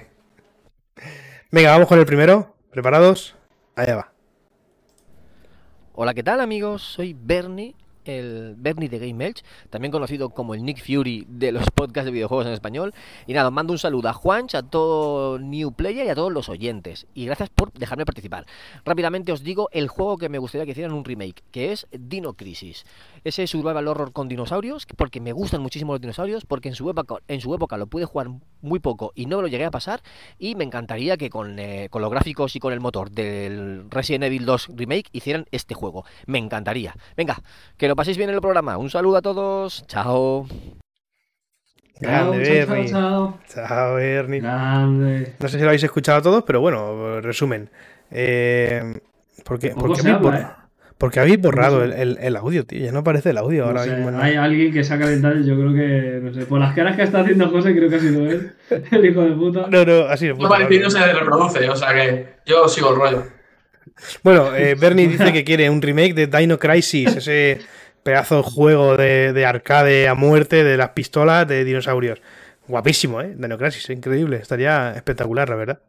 Venga, 1.51 1.71
vamos 1.73 1.89
con 1.89 1.99
el 1.99 2.07
primero. 2.07 2.55
¿Preparados? 2.71 3.35
Allá 3.75 3.97
va. 3.97 4.13
Hola, 5.95 6.15
¿qué 6.15 6.23
tal 6.23 6.41
amigos? 6.41 6.83
Soy 6.83 7.17
Bernie, 7.19 7.75
el 8.09 8.55
Bernie 8.57 8.89
de 8.89 8.99
Game 8.99 9.25
Elch, 9.25 9.43
también 9.71 9.93
conocido 9.93 10.31
como 10.31 10.55
el 10.55 10.65
Nick 10.65 10.85
Fury 10.85 11.27
de 11.29 11.53
los 11.53 11.71
podcasts 11.71 12.07
de 12.07 12.11
videojuegos 12.11 12.47
en 12.47 12.53
español. 12.53 12.95
Y 13.27 13.35
nada, 13.35 13.49
os 13.49 13.55
mando 13.55 13.73
un 13.73 13.79
saludo 13.79 14.09
a 14.09 14.13
Juanch, 14.13 14.55
a 14.55 14.63
todo 14.63 15.39
New 15.39 15.73
Player 15.73 16.07
y 16.07 16.09
a 16.11 16.15
todos 16.15 16.33
los 16.33 16.49
oyentes. 16.49 17.07
Y 17.15 17.27
gracias 17.27 17.51
por 17.51 17.73
dejarme 17.73 18.07
participar. 18.07 18.47
Rápidamente 18.85 19.33
os 19.33 19.43
digo 19.43 19.69
el 19.73 19.89
juego 19.89 20.19
que 20.19 20.29
me 20.29 20.39
gustaría 20.39 20.65
que 20.65 20.73
hicieran 20.73 20.93
un 20.93 21.05
remake, 21.05 21.43
que 21.51 21.73
es 21.73 21.87
Dino 21.93 22.35
Crisis. 22.35 22.85
Ese 23.25 23.47
survival 23.47 23.89
horror 23.89 24.13
con 24.13 24.29
dinosaurios, 24.29 24.87
porque 24.97 25.21
me 25.21 25.33
gustan 25.33 25.61
muchísimo 25.61 25.93
los 25.93 26.01
dinosaurios, 26.01 26.45
porque 26.45 26.69
en 26.69 26.75
su 26.75 26.89
época, 26.89 27.17
en 27.29 27.41
su 27.41 27.55
época 27.55 27.77
lo 27.77 27.87
pude 27.87 28.05
jugar 28.05 28.29
muy 28.61 28.81
poco 28.81 29.13
y 29.15 29.27
no 29.27 29.37
me 29.37 29.43
lo 29.43 29.49
llegué 29.49 29.65
a 29.65 29.71
pasar. 29.71 30.03
Y 30.39 30.55
me 30.55 30.65
encantaría 30.65 31.17
que 31.17 31.31
con, 31.31 31.59
eh, 31.59 31.89
con 31.91 32.03
los 32.03 32.11
gráficos 32.11 32.57
y 32.57 32.61
con 32.61 32.73
el 32.73 32.81
motor 32.81 33.11
del 33.11 33.91
Resident 33.91 34.25
Evil 34.25 34.47
2 34.47 34.69
Remake 34.75 35.09
hicieran 35.13 35.47
este 35.51 35.75
juego. 35.75 36.05
Me 36.27 36.39
encantaría. 36.39 36.95
Venga, 37.17 37.43
que 37.77 37.89
lo 37.89 37.97
paséis 37.99 38.17
bien 38.17 38.31
en 38.31 38.37
el 38.37 38.41
programa. 38.41 38.77
Un 38.79 38.91
saludo 38.91 39.17
a 39.17 39.23
todos. 39.23 39.85
Chao. 39.89 40.47
Grande, 42.01 42.45
Chao, 42.45 42.55
chao, 42.55 42.75
Bernie. 42.77 42.91
chao, 42.93 43.39
Chao, 43.53 43.95
Bernie. 43.97 44.41
Grande. 44.41 45.33
No 45.41 45.49
sé 45.49 45.57
si 45.59 45.63
lo 45.65 45.69
habéis 45.71 45.83
escuchado 45.83 46.23
todos, 46.23 46.45
pero 46.47 46.61
bueno, 46.61 47.21
resumen. 47.21 47.71
Eh, 48.13 49.01
¿por 49.45 49.59
qué, 49.59 49.71
Poco 49.71 49.81
por 49.89 49.97
qué 49.97 50.03
se 50.03 50.09
habéis, 50.11 50.27
habla, 50.27 50.39
borra- 50.39 50.41
¿eh? 50.63 50.69
por 50.97 51.11
qué 51.11 51.21
habéis 51.21 51.41
borrado 51.41 51.83
el, 51.83 51.93
el- 51.93 52.19
el 52.21 52.37
audio, 52.37 52.65
tío? 52.65 52.79
Ya 52.85 52.93
no 52.93 53.01
aparece 53.01 53.31
el 53.31 53.39
audio 53.39 53.63
No 53.65 53.69
ahora 53.71 53.83
sé, 53.83 53.91
mismo. 53.97 54.13
¿no? 54.13 54.21
hay 54.23 54.37
alguien 54.37 54.73
que 54.73 54.85
se 54.85 54.95
ha 54.95 54.99
calentado 55.01 55.37
y 55.41 55.45
yo 55.45 55.57
creo 55.57 55.73
que, 55.75 56.21
no 56.23 56.33
sé, 56.33 56.47
por 56.47 56.61
las 56.61 56.75
caras 56.77 56.95
que 56.95 57.03
está 57.03 57.21
haciendo 57.23 57.49
José, 57.51 57.75
creo 57.75 57.91
que 57.91 57.97
ha 57.97 58.01
sido 58.01 58.31
él, 58.31 58.53
el 58.93 59.05
hijo 59.05 59.23
de 59.23 59.33
puta. 59.33 59.67
No, 59.69 59.85
no, 59.85 60.03
así 60.05 60.29
de 60.29 60.35
No 60.35 60.49
parece 60.49 60.79
no 60.79 60.91
se 60.91 61.13
reproduce, 61.13 61.69
o 61.69 61.75
sea 61.75 61.93
que 61.93 62.29
yo 62.47 62.69
sigo 62.69 62.91
el 62.91 62.97
rollo. 62.97 63.25
Bueno, 64.23 64.55
eh, 64.55 64.77
Bernie 64.79 65.09
dice 65.09 65.33
que 65.33 65.43
quiere 65.43 65.69
un 65.69 65.83
remake 65.83 66.15
de 66.15 66.27
Dino 66.29 66.57
Crisis, 66.61 67.17
ese 67.17 67.59
pedazo 68.03 68.39
de 68.39 68.43
juego 68.43 68.97
de, 68.97 69.33
de 69.33 69.47
arcade 69.47 70.09
a 70.09 70.15
muerte 70.15 70.65
de 70.65 70.77
las 70.77 70.91
pistolas 70.91 71.47
de 71.47 71.65
dinosaurios. 71.65 72.21
Guapísimo, 72.67 73.21
¿eh? 73.21 73.35
Dino 73.37 73.57
Crisis, 73.57 73.89
increíble. 73.91 74.37
Estaría 74.37 74.93
espectacular, 74.93 75.49
la 75.49 75.57
verdad. 75.57 75.81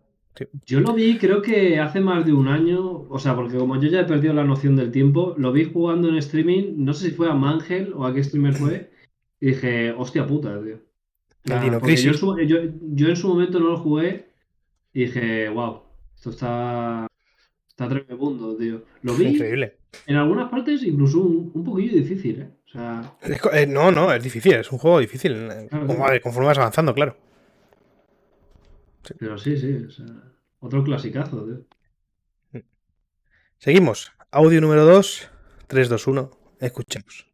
Yo 0.66 0.80
lo 0.80 0.94
vi, 0.94 1.18
creo 1.18 1.42
que 1.42 1.80
hace 1.80 2.00
más 2.00 2.26
de 2.26 2.32
un 2.32 2.48
año, 2.48 3.06
o 3.10 3.20
sea, 3.20 3.36
porque 3.36 3.58
como 3.58 3.80
yo 3.82 3.90
ya 3.90 4.02
he 4.02 4.06
perdido 4.06 4.34
la 4.34 4.46
noción 4.46 4.76
del 4.78 4.92
tiempo, 4.92 5.36
lo 5.38 5.52
vi 5.52 5.66
jugando 5.66 6.08
en 6.08 6.16
streaming, 6.16 6.76
no 6.78 6.94
sé 6.94 7.10
si 7.10 7.16
fue 7.16 7.30
a 7.30 7.34
Mangel 7.34 7.92
o 7.94 8.06
a 8.06 8.14
qué 8.14 8.24
streamer 8.24 8.54
fue, 8.54 8.92
y 9.42 9.48
dije, 9.48 9.92
hostia 9.92 10.26
puta, 10.26 10.62
tío. 10.64 10.78
Porque 11.44 11.96
yo, 11.98 12.12
en 12.12 12.18
su, 12.18 12.40
yo, 12.40 12.58
yo 12.94 13.10
en 13.10 13.16
su 13.16 13.28
momento 13.28 13.60
no 13.60 13.70
lo 13.70 13.78
jugué 13.80 14.30
y 14.94 15.06
dije, 15.06 15.50
wow, 15.50 15.82
esto 16.16 16.30
está, 16.30 17.08
está 17.68 17.90
tremebundo, 17.90 18.56
tío. 18.56 18.84
Lo 19.02 19.16
vi 19.16 19.28
Increíble. 19.28 19.79
En 20.08 20.16
algunas 20.16 20.50
partes 20.50 20.84
incluso 20.84 21.20
un, 21.22 21.52
un 21.54 21.64
poquillo 21.64 21.94
difícil, 21.96 22.42
¿eh? 22.42 22.50
O 22.66 22.70
sea, 22.72 23.14
Es 23.22 23.40
eh, 23.54 23.66
no, 23.68 23.92
no, 23.92 24.14
es 24.14 24.24
difícil, 24.24 24.54
es 24.54 24.72
un 24.72 24.78
juego 24.78 25.00
difícil. 25.00 25.34
eh, 25.52 25.68
Claro, 25.70 25.88
como- 25.88 26.06
claro. 26.06 26.22
conforme 26.22 26.48
vas 26.48 26.58
avanzando, 26.60 26.94
claro. 26.94 27.18
pero 29.18 29.38
sí, 29.38 29.58
sí, 29.58 29.74
o 29.88 29.90
sea, 29.90 30.06
otro 30.60 30.84
clasicazo, 30.84 31.46
tío. 32.52 32.62
Seguimos. 33.58 34.12
Audio 34.32 34.62
número 34.62 34.86
2, 34.86 35.30
3, 35.68 35.90
2, 35.90 36.08
1. 36.08 36.32
Escuchemos. 36.60 37.29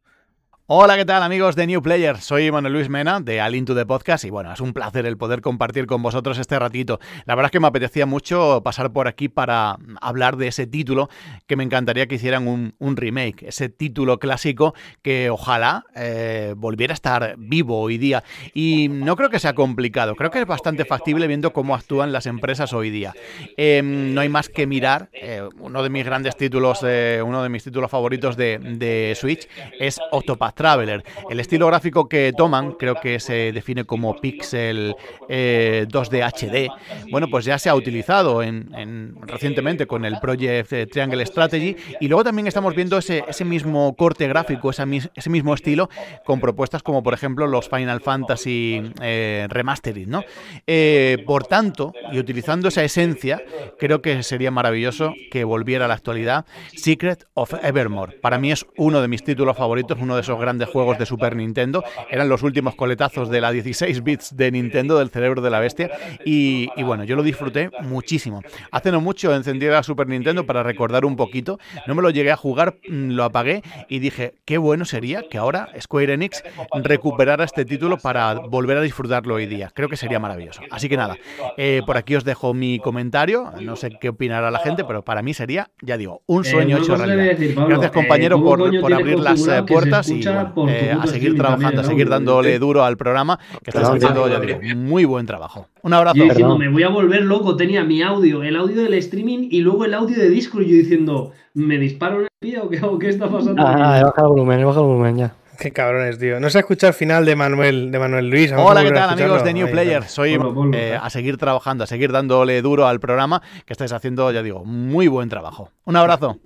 Hola, 0.68 0.96
¿qué 0.96 1.04
tal 1.04 1.22
amigos 1.22 1.54
de 1.54 1.64
New 1.68 1.80
Player? 1.80 2.18
Soy 2.18 2.50
Manuel 2.50 2.72
Luis 2.72 2.88
Mena 2.88 3.20
de 3.20 3.40
Al 3.40 3.54
Into 3.54 3.76
the 3.76 3.86
Podcast 3.86 4.24
y 4.24 4.30
bueno, 4.30 4.52
es 4.52 4.60
un 4.60 4.72
placer 4.72 5.06
el 5.06 5.16
poder 5.16 5.40
compartir 5.40 5.86
con 5.86 6.02
vosotros 6.02 6.38
este 6.38 6.58
ratito. 6.58 6.98
La 7.24 7.36
verdad 7.36 7.50
es 7.50 7.52
que 7.52 7.60
me 7.60 7.68
apetecía 7.68 8.04
mucho 8.04 8.62
pasar 8.64 8.92
por 8.92 9.06
aquí 9.06 9.28
para 9.28 9.78
hablar 10.00 10.36
de 10.36 10.48
ese 10.48 10.66
título 10.66 11.08
que 11.46 11.54
me 11.54 11.62
encantaría 11.62 12.08
que 12.08 12.16
hicieran 12.16 12.48
un, 12.48 12.96
remake, 12.96 13.44
ese 13.46 13.68
título 13.68 14.18
clásico 14.18 14.74
que 15.02 15.30
ojalá 15.30 15.84
eh, 15.94 16.54
volviera 16.56 16.94
a 16.94 16.96
estar 16.96 17.36
vivo 17.38 17.80
hoy 17.80 17.96
día. 17.96 18.24
Y 18.52 18.88
no 18.88 19.14
creo 19.14 19.30
que 19.30 19.38
sea 19.38 19.54
complicado, 19.54 20.16
creo 20.16 20.32
que 20.32 20.40
es 20.40 20.46
bastante 20.48 20.84
factible 20.84 21.28
viendo 21.28 21.52
cómo 21.52 21.76
actúan 21.76 22.10
las 22.10 22.26
empresas 22.26 22.72
hoy 22.72 22.90
día. 22.90 23.14
Eh, 23.56 23.82
no 23.84 24.20
hay 24.20 24.28
más 24.28 24.48
que 24.48 24.66
mirar, 24.66 25.10
eh, 25.12 25.48
uno 25.60 25.84
de 25.84 25.90
mis 25.90 26.04
grandes 26.04 26.36
títulos, 26.36 26.80
eh, 26.82 27.22
uno 27.24 27.44
de 27.44 27.50
mis 27.50 27.62
títulos 27.62 27.88
favoritos 27.88 28.36
de, 28.36 28.58
de 28.58 29.16
Switch 29.16 29.48
es 29.78 30.00
Octopath 30.10 30.55
Traveler. 30.56 31.04
El 31.30 31.38
estilo 31.38 31.68
gráfico 31.68 32.08
que 32.08 32.32
toman 32.36 32.72
creo 32.72 32.96
que 32.96 33.20
se 33.20 33.52
define 33.52 33.84
como 33.84 34.16
pixel 34.16 34.96
eh, 35.28 35.86
2D 35.88 36.22
HD. 36.24 36.68
Bueno, 37.12 37.28
pues 37.30 37.44
ya 37.44 37.58
se 37.58 37.68
ha 37.68 37.74
utilizado 37.76 38.42
en, 38.42 38.74
en- 38.74 39.14
recientemente 39.22 39.86
con 39.86 40.04
el 40.04 40.18
Project 40.18 40.72
eh, 40.72 40.86
Triangle 40.86 41.24
Strategy 41.26 41.76
y 42.00 42.08
luego 42.08 42.24
también 42.24 42.46
estamos 42.48 42.74
viendo 42.74 42.96
ese, 42.98 43.22
ese 43.28 43.44
mismo 43.44 43.94
corte 43.94 44.26
gráfico, 44.26 44.70
ese 44.70 45.30
mismo 45.30 45.54
estilo 45.54 45.88
con 46.24 46.40
propuestas 46.40 46.82
como 46.82 47.02
por 47.02 47.12
ejemplo 47.14 47.46
los 47.46 47.68
Final 47.68 48.00
Fantasy 48.00 48.82
eh, 49.02 49.46
Remastered, 49.50 50.06
¿no? 50.08 50.24
Eh, 50.66 51.22
por 51.26 51.46
tanto, 51.46 51.92
y 52.12 52.18
utilizando 52.18 52.68
esa 52.68 52.82
esencia, 52.82 53.42
creo 53.78 54.00
que 54.00 54.22
sería 54.22 54.50
maravilloso 54.50 55.12
que 55.30 55.44
volviera 55.44 55.84
a 55.84 55.88
la 55.88 55.94
actualidad 55.94 56.46
Secret 56.74 57.24
of 57.34 57.52
Evermore. 57.62 58.18
Para 58.22 58.38
mí 58.38 58.50
es 58.52 58.64
uno 58.78 59.02
de 59.02 59.08
mis 59.08 59.22
títulos 59.22 59.56
favoritos, 59.56 59.98
uno 60.00 60.14
de 60.14 60.22
esos 60.22 60.38
grandes 60.46 60.68
juegos 60.68 60.96
de 60.98 61.06
Super 61.06 61.34
Nintendo. 61.34 61.82
Eran 62.08 62.28
los 62.28 62.42
últimos 62.44 62.76
coletazos 62.76 63.28
de 63.30 63.40
la 63.40 63.50
16 63.50 64.04
bits 64.04 64.36
de 64.36 64.52
Nintendo, 64.52 64.98
del 64.98 65.10
cerebro 65.10 65.42
de 65.42 65.50
la 65.50 65.58
bestia. 65.58 65.90
Y, 66.24 66.68
y 66.76 66.82
bueno, 66.84 67.02
yo 67.04 67.16
lo 67.16 67.24
disfruté 67.24 67.70
muchísimo. 67.82 68.42
Hace 68.70 68.92
no 68.92 69.00
mucho 69.00 69.34
encendí 69.34 69.66
la 69.66 69.82
Super 69.82 70.06
Nintendo 70.06 70.46
para 70.46 70.62
recordar 70.62 71.04
un 71.04 71.16
poquito. 71.16 71.58
No 71.88 71.94
me 71.96 72.02
lo 72.02 72.10
llegué 72.10 72.30
a 72.30 72.36
jugar, 72.36 72.76
mm, 72.88 73.10
lo 73.10 73.24
apagué 73.24 73.62
y 73.88 73.98
dije, 73.98 74.34
qué 74.44 74.58
bueno 74.58 74.84
sería 74.84 75.24
que 75.28 75.38
ahora 75.38 75.68
Square 75.80 76.12
Enix 76.12 76.44
recuperara 76.82 77.44
este 77.44 77.64
título 77.64 77.96
para 77.98 78.34
volver 78.34 78.76
a 78.78 78.82
disfrutarlo 78.82 79.34
hoy 79.34 79.46
día. 79.46 79.70
Creo 79.74 79.88
que 79.88 79.96
sería 79.96 80.20
maravilloso. 80.20 80.60
Así 80.70 80.88
que 80.88 80.96
nada, 80.96 81.16
eh, 81.56 81.82
por 81.84 81.96
aquí 81.96 82.14
os 82.14 82.24
dejo 82.24 82.54
mi 82.54 82.78
comentario. 82.78 83.52
No 83.60 83.74
sé 83.76 83.90
qué 84.00 84.10
opinará 84.10 84.50
la 84.50 84.60
gente, 84.60 84.84
pero 84.84 85.02
para 85.02 85.22
mí 85.22 85.34
sería, 85.34 85.70
ya 85.82 85.96
digo, 85.96 86.22
un 86.26 86.44
Eh, 86.46 86.50
sueño 86.50 86.76
una 86.76 86.84
hecho 86.84 86.96
realidad. 86.96 87.24
decir, 87.24 87.54
Pablo, 87.54 87.68
Gracias 87.70 87.90
eh, 87.90 87.94
compañero 87.94 88.36
¿cómo 88.36 88.56
por, 88.56 88.80
por 88.80 88.92
abrir 88.94 89.18
las 89.18 89.46
eh, 89.48 89.62
puertas 89.66 90.08
y 90.10 90.20
bueno, 90.36 90.54
por 90.54 90.68
tu 90.68 90.74
eh, 90.74 90.92
a 90.92 91.06
seguir 91.06 91.36
trabajando, 91.36 91.80
a 91.80 91.84
seguir 91.84 92.08
dándole 92.08 92.58
duro 92.58 92.84
al 92.84 92.96
programa, 92.96 93.38
que 93.62 93.70
estás 93.70 93.90
Perdón, 93.90 93.96
haciendo, 93.96 94.28
ya 94.28 94.40
digo, 94.40 94.76
muy 94.76 95.04
buen 95.04 95.26
trabajo. 95.26 95.68
Un 95.82 95.92
abrazo. 95.92 96.16
Yo 96.16 96.24
diciendo, 96.24 96.58
me 96.58 96.68
voy 96.68 96.82
a 96.82 96.88
volver 96.88 97.22
loco, 97.22 97.56
tenía 97.56 97.84
mi 97.84 98.02
audio, 98.02 98.42
el 98.42 98.56
audio 98.56 98.82
del 98.82 98.94
streaming 98.94 99.48
y 99.50 99.60
luego 99.60 99.84
el 99.84 99.94
audio 99.94 100.16
de 100.16 100.28
Discord. 100.28 100.62
Y 100.62 100.70
yo 100.70 100.76
diciendo, 100.76 101.32
¿me 101.54 101.78
disparo 101.78 102.16
en 102.16 102.22
el 102.22 102.28
pie 102.40 102.58
o 102.60 102.68
qué, 102.68 102.80
o 102.84 102.98
qué 102.98 103.08
está 103.08 103.28
pasando? 103.28 103.62
Ah, 103.66 103.98
he 104.00 104.04
bajado 104.04 104.28
el 104.28 104.32
volumen, 104.34 104.60
he 104.60 104.64
bajado 104.64 104.84
el 104.84 104.90
volumen 104.92 105.16
ya. 105.16 105.34
Qué 105.58 105.72
cabrones, 105.72 106.18
tío. 106.18 106.38
No 106.38 106.50
se 106.50 106.58
ha 106.58 106.60
escuchado 106.60 106.90
el 106.90 106.94
final 106.94 107.24
de 107.24 107.34
Manuel, 107.34 107.90
de 107.90 107.98
Manuel 107.98 108.28
Luis. 108.28 108.52
Hola, 108.56 108.82
¿qué 108.82 108.90
tal 108.90 109.10
amigos 109.10 109.42
de. 109.42 109.54
New 109.54 109.70
Player? 109.70 110.04
Soy 110.04 110.34
eh, 110.34 110.38
eh. 110.74 110.98
a 111.00 111.08
seguir 111.10 111.38
trabajando, 111.38 111.84
a 111.84 111.86
seguir 111.86 112.12
dándole 112.12 112.60
duro 112.60 112.86
al 112.86 113.00
programa, 113.00 113.40
que 113.64 113.72
estáis 113.72 113.92
haciendo, 113.92 114.30
ya 114.32 114.42
digo, 114.42 114.64
muy 114.64 115.08
buen 115.08 115.28
trabajo. 115.28 115.70
Un 115.84 115.96
abrazo. 115.96 116.38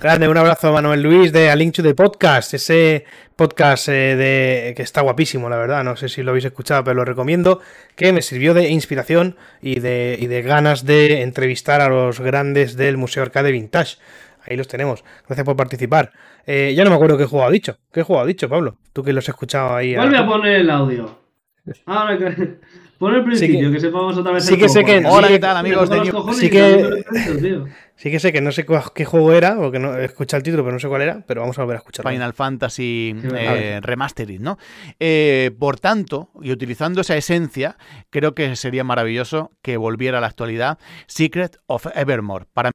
Grande, 0.00 0.28
un 0.28 0.36
abrazo 0.36 0.68
a 0.68 0.72
Manuel 0.72 1.02
Luis 1.02 1.32
de 1.32 1.50
A 1.50 1.56
Link 1.56 1.74
to 1.74 1.82
the 1.82 1.94
Podcast, 1.94 2.52
ese 2.52 3.04
podcast 3.36 3.88
eh, 3.88 4.16
de 4.16 4.74
que 4.76 4.82
está 4.82 5.00
guapísimo, 5.02 5.48
la 5.48 5.56
verdad. 5.56 5.84
No 5.84 5.96
sé 5.96 6.08
si 6.08 6.22
lo 6.22 6.30
habéis 6.30 6.44
escuchado, 6.44 6.82
pero 6.84 6.96
lo 6.96 7.04
recomiendo. 7.04 7.60
Que 7.94 8.12
me 8.12 8.20
sirvió 8.20 8.54
de 8.54 8.68
inspiración 8.68 9.36
y 9.62 9.78
de, 9.78 10.18
y 10.20 10.26
de 10.26 10.42
ganas 10.42 10.84
de 10.84 11.22
entrevistar 11.22 11.80
a 11.80 11.88
los 11.88 12.20
grandes 12.20 12.76
del 12.76 12.96
Museo 12.96 13.22
Arcade 13.22 13.52
Vintage. 13.52 13.96
Ahí 14.42 14.56
los 14.56 14.68
tenemos. 14.68 15.04
Gracias 15.26 15.44
por 15.44 15.56
participar. 15.56 16.12
Eh, 16.44 16.74
ya 16.76 16.84
no 16.84 16.90
me 16.90 16.96
acuerdo 16.96 17.16
qué 17.16 17.24
juego 17.24 17.46
ha 17.46 17.50
dicho. 17.50 17.78
¿Qué 17.92 18.02
juego 18.02 18.20
ha 18.20 18.26
dicho, 18.26 18.48
Pablo? 18.48 18.76
Tú 18.92 19.02
que 19.02 19.12
los 19.12 19.24
has 19.24 19.30
escuchado 19.30 19.74
ahí. 19.74 19.94
Vuelve 19.94 20.18
a 20.18 20.26
poner 20.26 20.60
el 20.60 20.70
audio. 20.70 21.18
Ahora 21.86 22.18
que. 22.18 22.58
Pon 23.04 23.14
el 23.16 23.22
principio, 23.24 23.70
que, 23.70 23.80
sepamos 23.80 24.16
otra 24.16 24.32
vez 24.32 24.46
sí 24.46 24.54
el 24.54 24.60
que 24.60 24.68
sé 24.70 24.82
que- 24.82 25.04
Hola, 25.06 25.26
sí 25.26 25.34
¿qué 25.34 25.34
que- 25.34 25.38
tal 25.40 25.56
amigos 25.58 25.90
de 25.90 26.00
sí 26.32 26.48
que- 26.50 27.04
tío. 27.42 27.66
Sí 27.96 28.10
que 28.10 28.18
sé 28.18 28.32
que 28.32 28.40
no 28.40 28.50
sé 28.50 28.64
qué 28.94 29.04
juego 29.04 29.32
era, 29.34 29.56
porque 29.56 29.78
no 29.78 29.94
he 29.94 30.06
escuchado 30.06 30.38
el 30.38 30.42
título, 30.42 30.62
pero 30.64 30.72
no 30.72 30.78
sé 30.80 30.88
cuál 30.88 31.02
era, 31.02 31.22
pero 31.26 31.42
vamos 31.42 31.58
a 31.58 31.62
volver 31.62 31.76
a 31.76 31.78
escucharlo. 31.80 32.10
Final 32.10 32.32
Fantasy 32.32 33.14
Sí, 33.20 33.28
eh, 33.36 33.78
Remastered, 33.82 34.40
¿no? 34.40 34.56
Eh, 34.98 35.50
por 35.58 35.78
tanto, 35.80 36.30
y 36.40 36.50
utilizando 36.50 37.02
esa 37.02 37.14
esencia, 37.14 37.76
creo 38.08 38.34
que 38.34 38.56
sería 38.56 38.84
maravilloso 38.84 39.50
que 39.60 39.76
volviera 39.76 40.16
a 40.16 40.20
la 40.22 40.28
actualidad 40.28 40.78
Secret 41.06 41.58
of 41.66 41.86
Evermore. 41.94 42.46
Para 42.54 42.70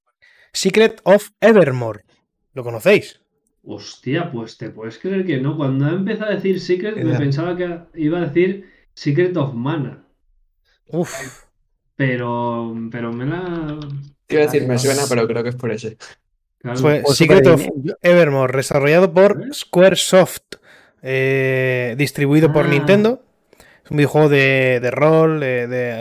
Secret 0.53 1.01
of 1.05 1.29
Evermore. 1.41 2.01
¿Lo 2.53 2.63
conocéis? 2.63 3.19
Hostia, 3.63 4.31
pues 4.31 4.59
te 4.59 4.69
puedes 4.69 4.99
creer 4.99 5.25
que 5.25 5.37
no. 5.41 5.57
Cuando 5.57 5.89
empezado 5.89 6.29
a 6.29 6.35
decir 6.35 6.59
Secret, 6.59 6.95
me 7.03 7.17
pensaba 7.17 7.57
que 7.57 7.79
iba 7.95 8.19
a 8.19 8.27
decir 8.27 8.69
Secret 8.93 9.35
of 9.37 9.53
Mana. 9.53 10.05
Uf. 10.89 11.45
Pero, 11.95 12.75
pero 12.91 13.11
me 13.11 13.25
la. 13.25 13.77
Quiero 14.27 14.45
decir, 14.45 14.67
me 14.67 14.77
suena, 14.77 15.03
pero 15.09 15.27
creo 15.27 15.43
que 15.43 15.49
es 15.49 15.55
por 15.55 15.71
ese. 15.71 15.97
Claro. 16.59 16.79
Fue 16.79 17.01
Pues 17.05 17.17
Secret 17.17 17.47
of 17.47 17.65
Evermore, 18.01 18.55
desarrollado 18.57 19.13
por 19.13 19.41
¿Eh? 19.43 19.53
Squaresoft, 19.53 20.55
eh, 21.01 21.95
distribuido 21.97 22.51
por 22.51 22.65
Ah. 22.65 22.69
Nintendo. 22.69 23.21
Es 23.83 23.91
un 23.91 23.97
videojuego 23.97 24.29
de, 24.29 24.79
de 24.81 24.91
rol, 24.91 25.39
de, 25.39 25.67
de, 25.67 25.91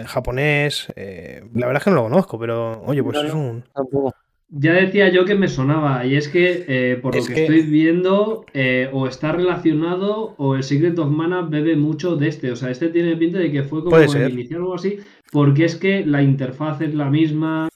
eh, 0.00 0.04
japonés. 0.06 0.88
eh, 0.96 1.44
la 1.54 1.66
verdad 1.66 1.80
es 1.80 1.84
que 1.84 1.90
no 1.90 1.96
lo 1.96 2.02
conozco, 2.04 2.38
pero 2.38 2.82
oye, 2.82 3.02
pues 3.02 3.16
No, 3.18 3.22
es 3.28 3.34
un. 3.34 3.64
Tampoco. 3.74 4.14
Ya 4.50 4.72
decía 4.72 5.10
yo 5.10 5.26
que 5.26 5.34
me 5.34 5.46
sonaba, 5.48 6.06
y 6.06 6.16
es 6.16 6.28
que 6.28 6.64
eh, 6.68 6.96
por 6.96 7.14
lo 7.14 7.20
Es 7.20 7.28
que, 7.28 7.34
que- 7.34 7.40
estoy 7.42 7.62
viendo, 7.70 8.46
eh, 8.54 8.88
o 8.94 9.06
está 9.06 9.32
relacionado, 9.32 10.34
o 10.38 10.54
el 10.54 10.62
Secret 10.62 10.98
of 10.98 11.10
Mana 11.10 11.42
bebe 11.42 11.76
mucho 11.76 12.16
de 12.16 12.28
este. 12.28 12.50
O 12.50 12.56
sea, 12.56 12.70
este 12.70 12.88
tiene 12.88 13.14
pinta 13.16 13.38
de 13.38 13.52
que 13.52 13.62
fue 13.62 13.84
como 13.84 13.96
el 14.14 14.32
inicial 14.32 14.60
o 14.60 14.64
algo 14.64 14.74
así, 14.76 14.98
porque 15.30 15.64
es 15.66 15.76
que 15.76 16.04
la 16.06 16.22
interfaz 16.22 16.80
es 16.80 16.94
la 16.94 17.10
misma, 17.10 17.68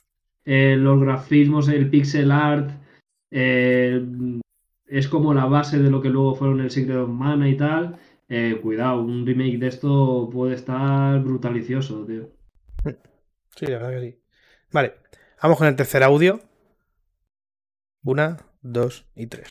eh, 0.45 0.75
los 0.77 0.99
grafismos, 0.99 1.69
el 1.69 1.89
pixel 1.91 2.31
art, 2.31 2.71
es 4.87 5.07
como 5.09 5.33
la 5.33 5.45
base 5.45 5.79
de 5.79 5.89
lo 5.89 6.01
que 6.01 6.09
luego 6.09 6.35
fueron 6.35 6.59
el 6.61 6.71
Secret 6.71 6.97
of 6.97 7.09
Mana 7.09 7.49
y 7.49 7.57
tal. 7.57 7.97
Cuidado, 8.63 9.01
un 9.03 9.25
remake 9.27 9.59
de 9.59 9.67
esto 9.67 10.27
puede 10.31 10.55
estar 10.55 11.19
brutalicioso, 11.23 12.03
tío. 12.05 12.29
Sí, 13.55 13.67
la 13.67 13.73
verdad 13.77 13.91
que 13.91 13.99
sí. 14.09 14.19
Vale, 14.71 14.93
vamos 15.43 15.59
con 15.59 15.67
el 15.67 15.75
tercer 15.75 16.01
audio. 16.01 16.39
Una, 18.03 18.37
dos 18.61 19.05
y 19.15 19.27
tres. 19.27 19.49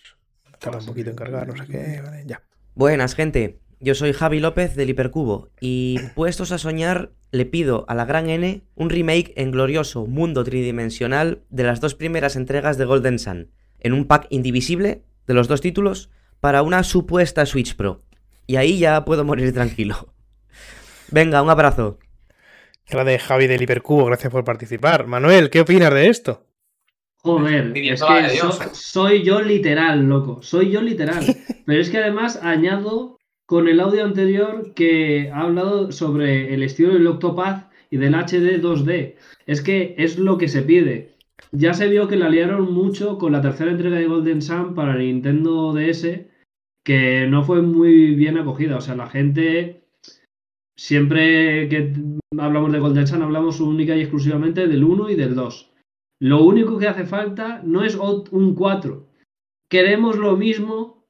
Tarda 0.58 0.78
un 0.78 0.86
poquito 0.86 1.10
en 1.10 1.16
cargar, 1.16 1.48
no 1.48 1.56
sé 1.56 1.66
qué. 1.66 2.02
Vale, 2.04 2.24
ya. 2.26 2.42
Buenas, 2.74 3.14
gente. 3.14 3.60
Yo 3.80 3.94
soy 3.94 4.12
Javi 4.12 4.40
López 4.40 4.76
del 4.76 4.90
Hipercubo 4.90 5.48
y 5.58 5.98
puestos 6.14 6.52
a 6.52 6.58
soñar, 6.58 7.12
le 7.30 7.46
pido 7.46 7.86
a 7.88 7.94
la 7.94 8.04
gran 8.04 8.28
N 8.28 8.62
un 8.74 8.90
remake 8.90 9.32
en 9.36 9.52
glorioso 9.52 10.06
mundo 10.06 10.44
tridimensional 10.44 11.42
de 11.48 11.64
las 11.64 11.80
dos 11.80 11.94
primeras 11.94 12.36
entregas 12.36 12.76
de 12.76 12.84
Golden 12.84 13.18
Sun, 13.18 13.50
en 13.80 13.94
un 13.94 14.04
pack 14.04 14.26
indivisible 14.28 15.02
de 15.26 15.34
los 15.34 15.48
dos 15.48 15.62
títulos 15.62 16.10
para 16.40 16.62
una 16.62 16.84
supuesta 16.84 17.46
Switch 17.46 17.74
Pro. 17.74 18.02
Y 18.46 18.56
ahí 18.56 18.78
ya 18.78 19.04
puedo 19.06 19.24
morir 19.24 19.54
tranquilo. 19.54 20.12
Venga, 21.10 21.40
un 21.42 21.48
abrazo. 21.48 21.98
Grande 22.86 23.18
Javi 23.18 23.46
del 23.46 23.62
Hipercubo, 23.62 24.04
gracias 24.04 24.30
por 24.30 24.44
participar. 24.44 25.06
Manuel, 25.06 25.48
¿qué 25.48 25.62
opinas 25.62 25.94
de 25.94 26.08
esto? 26.08 26.51
Joder, 27.24 27.72
es 27.92 28.00
que 28.30 28.36
so- 28.40 28.48
soy 28.74 29.22
yo 29.22 29.40
literal, 29.40 30.08
loco. 30.08 30.42
Soy 30.42 30.70
yo 30.70 30.82
literal. 30.82 31.24
Pero 31.66 31.80
es 31.80 31.90
que 31.90 31.98
además 31.98 32.40
añado 32.42 33.18
con 33.46 33.68
el 33.68 33.80
audio 33.80 34.04
anterior 34.04 34.72
que 34.74 35.30
ha 35.32 35.40
hablado 35.42 35.92
sobre 35.92 36.52
el 36.54 36.62
estilo 36.62 36.94
del 36.94 37.06
Octopath 37.06 37.70
y 37.90 37.96
del 37.98 38.14
HD 38.14 38.60
2D. 38.60 39.16
Es 39.46 39.60
que 39.62 39.94
es 39.98 40.18
lo 40.18 40.38
que 40.38 40.48
se 40.48 40.62
pide. 40.62 41.12
Ya 41.52 41.74
se 41.74 41.88
vio 41.88 42.08
que 42.08 42.16
la 42.16 42.28
liaron 42.30 42.72
mucho 42.72 43.18
con 43.18 43.32
la 43.32 43.42
tercera 43.42 43.70
entrega 43.70 43.96
de 43.98 44.06
Golden 44.06 44.40
Sun 44.40 44.74
para 44.74 44.96
Nintendo 44.96 45.72
DS, 45.74 46.26
que 46.84 47.26
no 47.28 47.42
fue 47.44 47.60
muy 47.62 48.14
bien 48.14 48.38
acogida. 48.38 48.76
O 48.76 48.80
sea, 48.80 48.96
la 48.96 49.08
gente 49.08 49.84
siempre 50.76 51.68
que 51.68 51.92
hablamos 52.38 52.72
de 52.72 52.78
Golden 52.78 53.06
Sun 53.06 53.22
hablamos 53.22 53.60
única 53.60 53.94
y 53.96 54.00
exclusivamente 54.00 54.66
del 54.66 54.84
1 54.84 55.10
y 55.10 55.14
del 55.14 55.34
2. 55.34 55.71
Lo 56.22 56.44
único 56.44 56.78
que 56.78 56.86
hace 56.86 57.04
falta 57.04 57.62
no 57.64 57.82
es 57.82 57.96
un 57.96 58.54
4. 58.54 59.08
Queremos 59.68 60.16
lo 60.16 60.36
mismo, 60.36 61.04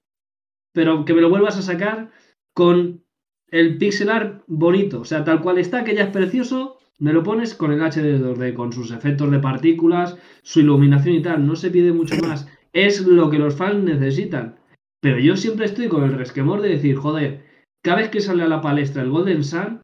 pero 0.72 1.04
que 1.04 1.12
me 1.12 1.20
lo 1.20 1.28
vuelvas 1.28 1.58
a 1.58 1.62
sacar 1.62 2.10
con 2.54 3.04
el 3.48 3.76
pixel 3.76 4.08
art 4.08 4.42
bonito. 4.46 5.02
O 5.02 5.04
sea, 5.04 5.22
tal 5.22 5.42
cual 5.42 5.58
está, 5.58 5.84
que 5.84 5.94
ya 5.94 6.04
es 6.04 6.10
precioso, 6.10 6.78
me 6.98 7.12
lo 7.12 7.22
pones 7.22 7.54
con 7.54 7.72
el 7.72 7.82
HD 7.82 8.22
2D, 8.22 8.54
con 8.54 8.72
sus 8.72 8.90
efectos 8.90 9.30
de 9.30 9.38
partículas, 9.38 10.16
su 10.42 10.60
iluminación 10.60 11.16
y 11.16 11.20
tal. 11.20 11.46
No 11.46 11.56
se 11.56 11.70
pide 11.70 11.92
mucho 11.92 12.16
más. 12.26 12.48
Es 12.72 13.06
lo 13.06 13.28
que 13.28 13.38
los 13.38 13.54
fans 13.54 13.84
necesitan. 13.84 14.60
Pero 15.02 15.18
yo 15.18 15.36
siempre 15.36 15.66
estoy 15.66 15.88
con 15.88 16.04
el 16.04 16.14
resquemor 16.14 16.62
de 16.62 16.70
decir, 16.70 16.96
joder, 16.96 17.44
cada 17.84 17.98
vez 17.98 18.08
que 18.08 18.22
sale 18.22 18.44
a 18.44 18.48
la 18.48 18.62
palestra 18.62 19.02
el 19.02 19.10
Golden 19.10 19.44
Sun, 19.44 19.82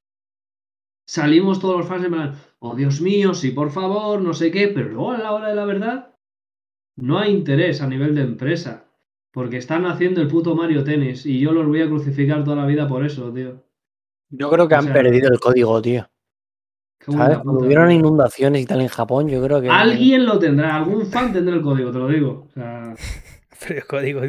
salimos 1.06 1.60
todos 1.60 1.76
los 1.76 1.86
fans 1.86 2.04
en 2.04 2.12
plan, 2.12 2.34
oh 2.60 2.74
Dios 2.74 3.00
mío, 3.00 3.34
sí, 3.34 3.50
por 3.50 3.70
favor, 3.70 4.20
no 4.20 4.34
sé 4.34 4.50
qué, 4.50 4.68
pero 4.68 4.88
luego 4.88 5.12
a 5.12 5.18
la 5.18 5.32
hora 5.32 5.48
de 5.48 5.54
la 5.54 5.64
verdad, 5.64 6.14
no 6.96 7.18
hay 7.18 7.32
interés 7.32 7.80
a 7.80 7.86
nivel 7.88 8.14
de 8.14 8.22
empresa. 8.22 8.84
Porque 9.30 9.58
están 9.58 9.84
haciendo 9.86 10.22
el 10.22 10.28
puto 10.28 10.56
Mario 10.56 10.82
Tennis 10.84 11.26
y 11.26 11.38
yo 11.38 11.52
los 11.52 11.66
voy 11.66 11.82
a 11.82 11.86
crucificar 11.86 12.44
toda 12.44 12.56
la 12.56 12.66
vida 12.66 12.88
por 12.88 13.04
eso, 13.04 13.32
tío. 13.32 13.62
Yo 14.30 14.50
creo 14.50 14.66
que 14.66 14.74
O 14.74 14.78
han 14.78 14.84
sea, 14.84 14.92
perdido 14.94 15.30
el 15.30 15.38
código, 15.38 15.80
tío. 15.82 16.08
¿Sabes? 17.00 17.38
Cuando 17.38 17.64
hubieron 17.64 17.90
inundaciones 17.92 18.62
y 18.62 18.66
tal 18.66 18.80
en 18.80 18.88
Japón, 18.88 19.28
yo 19.28 19.42
creo 19.42 19.60
que. 19.60 19.68
Alguien 19.68 20.26
lo 20.26 20.38
tendrá, 20.38 20.76
algún 20.76 21.06
fan 21.06 21.32
tendrá 21.32 21.54
el 21.54 21.62
código, 21.62 21.90
te 21.92 21.98
lo 21.98 22.08
digo. 22.08 22.46
O 22.48 22.50
sea, 22.52 22.94
Pero 23.60 23.74
el 23.80 23.86
código. 23.86 24.20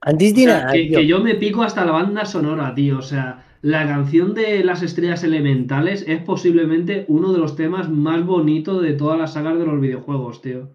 Antes 0.00 0.32
o 0.32 0.36
de 0.36 0.42
sea, 0.42 0.58
nada, 0.60 0.72
que, 0.72 0.86
tío. 0.86 0.98
que 0.98 1.06
yo 1.06 1.20
me 1.20 1.34
pico 1.34 1.62
hasta 1.62 1.84
la 1.84 1.92
banda 1.92 2.24
sonora, 2.24 2.74
tío. 2.74 2.98
O 2.98 3.02
sea, 3.02 3.44
la 3.62 3.86
canción 3.86 4.34
de 4.34 4.64
las 4.64 4.82
estrellas 4.82 5.22
elementales 5.22 6.04
es 6.08 6.20
posiblemente 6.22 7.04
uno 7.06 7.32
de 7.32 7.38
los 7.38 7.54
temas 7.54 7.88
más 7.88 8.26
bonitos 8.26 8.82
de 8.82 8.94
todas 8.94 9.18
las 9.18 9.34
sagas 9.34 9.56
de 9.56 9.64
los 9.64 9.80
videojuegos, 9.80 10.42
tío. 10.42 10.74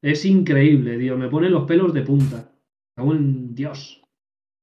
Es 0.00 0.24
increíble, 0.24 0.96
tío. 0.96 1.16
Me 1.16 1.28
pone 1.28 1.50
los 1.50 1.66
pelos 1.66 1.92
de 1.92 2.02
punta. 2.02 2.52
Cago 2.96 3.14
en 3.14 3.54
Dios. 3.54 4.00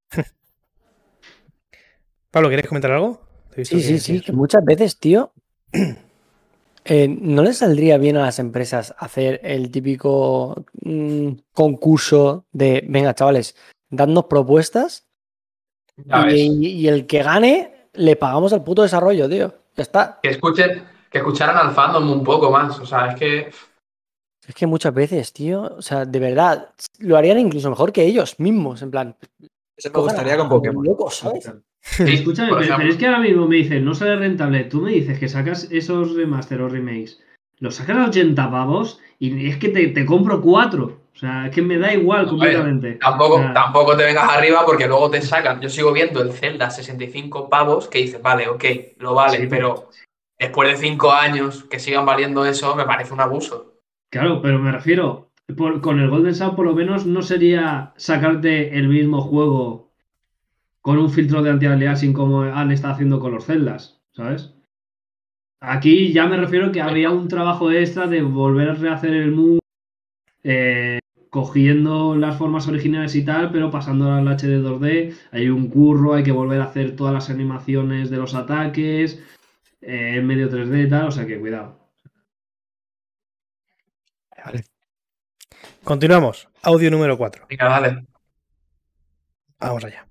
Pablo, 2.31 2.47
¿quieres 2.47 2.67
comentar 2.67 2.91
algo? 2.91 3.21
Te 3.49 3.55
he 3.55 3.59
visto 3.59 3.77
Sí, 3.77 3.83
sí, 3.83 3.99
sí, 3.99 4.21
que 4.21 4.31
muchas 4.31 4.63
veces, 4.63 4.97
tío, 4.97 5.33
eh, 6.85 7.07
¿no 7.09 7.43
les 7.43 7.57
saldría 7.57 7.97
bien 7.97 8.15
a 8.15 8.21
las 8.21 8.39
empresas 8.39 8.95
hacer 8.97 9.41
el 9.43 9.71
típico 9.71 10.65
mm, 10.83 11.31
concurso 11.51 12.45
de, 12.53 12.85
venga, 12.87 13.13
chavales, 13.13 13.57
dadnos 13.89 14.25
propuestas. 14.25 15.06
Y, 16.29 16.67
y 16.67 16.87
el 16.87 17.07
que 17.07 17.23
gane 17.23 17.89
le 17.93 18.15
pagamos 18.15 18.51
el 18.53 18.61
puto 18.61 18.83
desarrollo, 18.83 19.27
tío? 19.27 19.53
Ya 19.75 19.83
está. 19.83 20.19
Que 20.21 20.29
escuchen, 20.29 20.83
que 21.09 21.17
escucharan 21.19 21.57
al 21.57 21.73
fandom 21.73 22.09
un 22.11 22.23
poco 22.23 22.51
más. 22.51 22.79
O 22.79 22.85
sea, 22.85 23.07
es 23.07 23.15
que 23.15 23.49
Es 24.47 24.55
que 24.55 24.67
muchas 24.67 24.93
veces, 24.93 25.33
tío, 25.33 25.63
o 25.63 25.81
sea, 25.81 26.05
de 26.05 26.19
verdad, 26.19 26.69
lo 26.99 27.17
harían 27.17 27.39
incluso 27.39 27.69
mejor 27.69 27.91
que 27.91 28.05
ellos 28.05 28.39
mismos, 28.39 28.81
en 28.81 28.91
plan. 28.91 29.15
Eso 29.75 29.91
me 29.93 29.99
gustaría 29.99 30.37
con 30.37 30.49
Pokémon. 30.49 30.83
locos, 30.83 31.15
¿sabes? 31.15 31.51
sí, 31.81 32.03
Escúchame, 32.07 32.49
pero 32.55 32.89
es 32.89 32.97
que 32.97 33.05
ahora 33.05 33.19
mismo 33.19 33.47
me 33.47 33.57
dicen, 33.57 33.85
no 33.85 33.93
sale 33.93 34.15
rentable. 34.15 34.63
Tú 34.63 34.81
me 34.81 34.91
dices 34.91 35.19
que 35.19 35.29
sacas 35.29 35.67
esos 35.71 36.15
remaster 36.15 36.61
o 36.61 36.69
remakes, 36.69 37.19
los 37.59 37.75
sacas 37.75 37.97
a 37.97 38.09
80 38.09 38.51
pavos 38.51 38.99
y 39.19 39.47
es 39.47 39.57
que 39.57 39.69
te, 39.69 39.87
te 39.87 40.05
compro 40.05 40.41
cuatro. 40.41 41.01
O 41.17 41.19
sea, 41.19 41.47
es 41.47 41.55
que 41.55 41.63
me 41.63 41.79
da 41.79 41.91
igual 41.91 42.25
ver, 42.25 42.29
completamente. 42.29 42.93
Tampoco, 43.01 43.37
O 43.37 43.39
sea, 43.39 43.51
tampoco 43.51 43.97
te 43.97 44.05
vengas 44.05 44.29
arriba 44.29 44.63
porque 44.63 44.85
luego 44.85 45.09
te 45.09 45.19
sacan. 45.19 45.59
Yo 45.59 45.67
sigo 45.67 45.91
viendo 45.91 46.21
el 46.21 46.31
Zelda 46.31 46.69
65 46.69 47.49
pavos 47.49 47.87
que 47.87 47.97
dices, 47.97 48.21
vale, 48.21 48.47
ok, 48.47 48.63
lo 48.99 49.15
vale, 49.15 49.39
Sí, 49.39 49.47
pero 49.49 49.89
después 50.37 50.69
de 50.69 50.75
5 50.77 51.11
años 51.11 51.63
que 51.63 51.79
sigan 51.79 52.05
valiendo 52.05 52.45
eso, 52.45 52.75
me 52.75 52.85
parece 52.85 53.15
un 53.15 53.21
abuso. 53.21 53.79
Claro, 54.11 54.43
pero 54.43 54.59
me 54.59 54.71
refiero, 54.71 55.31
por- 55.57 55.81
con 55.81 55.99
el 55.99 56.07
Golden 56.07 56.35
Sun 56.35 56.55
por 56.55 56.65
lo 56.67 56.75
menos 56.75 57.07
no 57.07 57.23
sería 57.23 57.93
sacarte 57.97 58.77
el 58.77 58.87
mismo 58.87 59.21
juego 59.21 59.89
con 60.81 60.99
un 60.99 61.09
filtro 61.09 61.41
de 61.41 61.49
anti-aliasing 61.49 62.13
como 62.13 62.43
han 62.43 62.69
estado 62.71 62.93
haciendo 62.93 63.19
con 63.19 63.31
los 63.31 63.43
celdas, 63.45 63.99
¿sabes? 64.11 64.53
Aquí 65.61 66.13
ya 66.13 66.27
me 66.27 66.37
refiero 66.37 66.71
que 66.71 66.79
habría 66.81 67.09
un 67.09 67.27
trabajo 67.27 67.71
extra 67.71 68.05
de 68.05 68.21
volver 68.21 68.69
a 68.69 68.73
rehacer 68.75 69.13
el 69.15 69.31
mundo, 69.31 69.59
eh, 70.43 70.99
cogiendo 71.29 72.15
las 72.15 72.37
formas 72.37 72.67
originales 72.67 73.15
y 73.15 73.23
tal, 73.23 73.51
pero 73.51 73.71
pasando 73.71 74.11
al 74.11 74.27
HD 74.27 74.61
2D. 74.61 75.15
Hay 75.31 75.49
un 75.49 75.69
curro, 75.69 76.13
hay 76.13 76.23
que 76.23 76.31
volver 76.31 76.61
a 76.61 76.65
hacer 76.65 76.95
todas 76.95 77.13
las 77.13 77.29
animaciones 77.29 78.09
de 78.09 78.17
los 78.17 78.35
ataques, 78.35 79.21
eh, 79.81 80.15
en 80.15 80.25
medio 80.25 80.49
3D 80.49 80.85
y 80.85 80.89
tal, 80.89 81.07
o 81.07 81.11
sea 81.11 81.25
que 81.25 81.39
cuidado. 81.39 81.77
Continuamos. 85.83 86.49
Audio 86.63 86.91
número 86.91 87.17
4. 87.17 87.47
Venga, 87.49 87.69
dale. 87.69 88.05
Vamos 89.59 89.85
allá. 89.85 90.07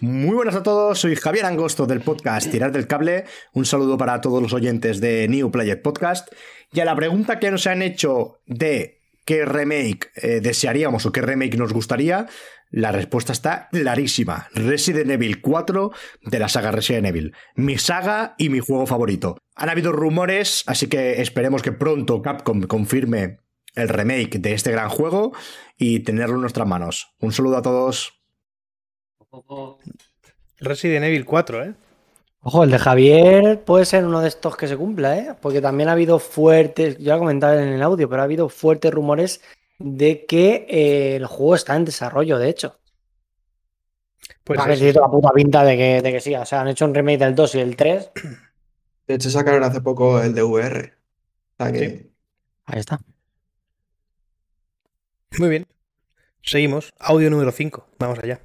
Muy 0.00 0.34
buenas 0.34 0.54
a 0.54 0.62
todos, 0.62 0.98
soy 0.98 1.16
Javier 1.16 1.46
Angosto 1.46 1.86
del 1.86 2.02
podcast 2.02 2.50
Tirar 2.50 2.70
del 2.70 2.86
Cable. 2.86 3.24
Un 3.54 3.64
saludo 3.64 3.96
para 3.96 4.20
todos 4.20 4.42
los 4.42 4.52
oyentes 4.52 5.00
de 5.00 5.26
New 5.26 5.50
Player 5.50 5.80
Podcast. 5.80 6.28
Y 6.70 6.80
a 6.80 6.84
la 6.84 6.94
pregunta 6.94 7.38
que 7.38 7.50
nos 7.50 7.66
han 7.66 7.80
hecho 7.80 8.40
de 8.46 8.95
qué 9.26 9.44
remake 9.44 10.10
eh, 10.14 10.40
desearíamos 10.40 11.04
o 11.04 11.12
qué 11.12 11.20
remake 11.20 11.58
nos 11.58 11.74
gustaría, 11.74 12.26
la 12.70 12.92
respuesta 12.92 13.32
está 13.32 13.68
clarísima. 13.70 14.48
Resident 14.54 15.10
Evil 15.10 15.40
4 15.42 15.90
de 16.22 16.38
la 16.38 16.48
saga 16.48 16.70
Resident 16.70 17.06
Evil. 17.06 17.34
Mi 17.54 17.76
saga 17.76 18.34
y 18.38 18.48
mi 18.48 18.60
juego 18.60 18.86
favorito. 18.86 19.36
Han 19.54 19.68
habido 19.68 19.92
rumores, 19.92 20.62
así 20.66 20.86
que 20.86 21.20
esperemos 21.20 21.62
que 21.62 21.72
pronto 21.72 22.22
Capcom 22.22 22.62
confirme 22.62 23.40
el 23.74 23.88
remake 23.88 24.38
de 24.38 24.54
este 24.54 24.70
gran 24.72 24.88
juego 24.88 25.32
y 25.76 26.00
tenerlo 26.00 26.36
en 26.36 26.40
nuestras 26.42 26.66
manos. 26.66 27.14
Un 27.20 27.32
saludo 27.32 27.58
a 27.58 27.62
todos. 27.62 28.14
Resident 30.58 31.04
Evil 31.04 31.24
4, 31.24 31.64
¿eh? 31.64 31.74
Ojo, 32.48 32.62
el 32.62 32.70
de 32.70 32.78
Javier 32.78 33.64
puede 33.64 33.84
ser 33.84 34.04
uno 34.04 34.20
de 34.20 34.28
estos 34.28 34.56
que 34.56 34.68
se 34.68 34.76
cumpla, 34.76 35.18
¿eh? 35.18 35.34
Porque 35.42 35.60
también 35.60 35.88
ha 35.88 35.92
habido 35.92 36.20
fuertes, 36.20 36.96
ya 36.98 37.14
lo 37.14 37.18
comentaba 37.18 37.60
en 37.60 37.70
el 37.70 37.82
audio, 37.82 38.08
pero 38.08 38.22
ha 38.22 38.24
habido 38.24 38.48
fuertes 38.48 38.94
rumores 38.94 39.40
de 39.80 40.26
que 40.26 40.64
eh, 40.68 41.16
el 41.16 41.26
juego 41.26 41.56
está 41.56 41.74
en 41.74 41.84
desarrollo, 41.84 42.38
de 42.38 42.48
hecho. 42.48 42.78
Pues 44.44 44.60
a 44.60 44.66
ver 44.66 44.74
eso. 44.74 44.84
si 44.84 44.92
toda 44.92 45.08
la 45.08 45.10
puta 45.10 45.30
pinta 45.34 45.64
de 45.64 45.76
que, 45.76 46.02
de 46.02 46.12
que 46.12 46.20
sí. 46.20 46.36
O 46.36 46.46
sea, 46.46 46.60
han 46.60 46.68
hecho 46.68 46.84
un 46.84 46.94
remake 46.94 47.18
del 47.18 47.34
2 47.34 47.56
y 47.56 47.58
el 47.58 47.74
3. 47.74 48.10
De 49.08 49.14
hecho, 49.16 49.28
sacaron 49.28 49.64
hace 49.64 49.80
poco 49.80 50.22
el 50.22 50.32
de 50.32 50.44
VR. 50.44 50.94
O 51.58 51.64
sea 51.64 51.72
que 51.72 51.78
Sí. 51.78 52.12
Ahí 52.66 52.78
está. 52.78 53.00
Muy 55.40 55.48
bien. 55.48 55.66
Seguimos. 56.42 56.92
Audio 57.00 57.28
número 57.28 57.50
5. 57.50 57.88
Vamos 57.98 58.20
allá. 58.20 58.40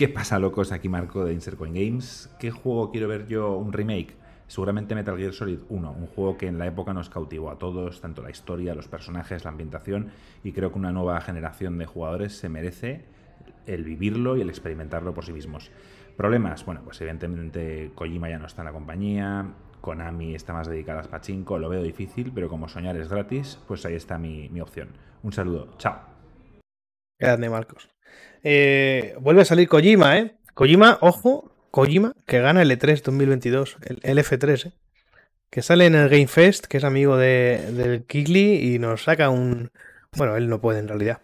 ¿Qué 0.00 0.08
pasa, 0.08 0.38
locos? 0.38 0.72
Aquí 0.72 0.88
Marco 0.88 1.26
de 1.26 1.34
Insercoin 1.34 1.74
Games. 1.74 2.34
¿Qué 2.40 2.50
juego 2.50 2.90
quiero 2.90 3.06
ver 3.06 3.26
yo 3.26 3.52
un 3.56 3.70
remake? 3.70 4.16
Seguramente 4.46 4.94
Metal 4.94 5.14
Gear 5.18 5.34
Solid 5.34 5.58
1, 5.68 5.92
un 5.92 6.06
juego 6.06 6.38
que 6.38 6.46
en 6.46 6.58
la 6.58 6.66
época 6.66 6.94
nos 6.94 7.10
cautivó 7.10 7.50
a 7.50 7.58
todos, 7.58 8.00
tanto 8.00 8.22
la 8.22 8.30
historia, 8.30 8.74
los 8.74 8.88
personajes, 8.88 9.44
la 9.44 9.50
ambientación, 9.50 10.10
y 10.42 10.52
creo 10.52 10.72
que 10.72 10.78
una 10.78 10.90
nueva 10.90 11.20
generación 11.20 11.76
de 11.76 11.84
jugadores 11.84 12.34
se 12.34 12.48
merece 12.48 13.04
el 13.66 13.84
vivirlo 13.84 14.38
y 14.38 14.40
el 14.40 14.48
experimentarlo 14.48 15.12
por 15.12 15.26
sí 15.26 15.34
mismos. 15.34 15.70
Problemas, 16.16 16.64
bueno, 16.64 16.80
pues 16.82 16.98
evidentemente 17.02 17.92
Kojima 17.94 18.30
ya 18.30 18.38
no 18.38 18.46
está 18.46 18.62
en 18.62 18.66
la 18.68 18.72
compañía, 18.72 19.52
Konami 19.82 20.34
está 20.34 20.54
más 20.54 20.66
dedicada 20.66 21.02
a 21.02 21.10
Pachinko, 21.10 21.58
lo 21.58 21.68
veo 21.68 21.82
difícil, 21.82 22.32
pero 22.34 22.48
como 22.48 22.68
soñar 22.68 22.96
es 22.96 23.10
gratis, 23.10 23.58
pues 23.68 23.84
ahí 23.84 23.96
está 23.96 24.16
mi, 24.16 24.48
mi 24.48 24.62
opción. 24.62 24.88
Un 25.22 25.34
saludo, 25.34 25.74
chao. 25.76 26.00
Grande, 27.18 27.50
Marcos. 27.50 27.90
Eh, 28.42 29.14
vuelve 29.20 29.42
a 29.42 29.44
salir 29.44 29.68
Kojima, 29.68 30.18
¿eh? 30.18 30.32
Kojima, 30.54 30.98
ojo, 31.00 31.52
Kojima, 31.70 32.14
que 32.26 32.40
gana 32.40 32.62
el 32.62 32.70
E3 32.70 33.02
2022, 33.02 33.76
el, 33.86 33.98
el 34.02 34.18
F3, 34.18 34.66
¿eh? 34.66 34.72
Que 35.50 35.62
sale 35.62 35.86
en 35.86 35.94
el 35.94 36.08
Game 36.08 36.28
Fest, 36.28 36.66
que 36.66 36.76
es 36.76 36.84
amigo 36.84 37.16
de, 37.16 37.60
del 37.72 38.04
Kigli 38.04 38.74
y 38.74 38.78
nos 38.78 39.04
saca 39.04 39.30
un... 39.30 39.70
Bueno, 40.16 40.36
él 40.36 40.48
no 40.48 40.60
puede 40.60 40.78
en 40.78 40.88
realidad. 40.88 41.20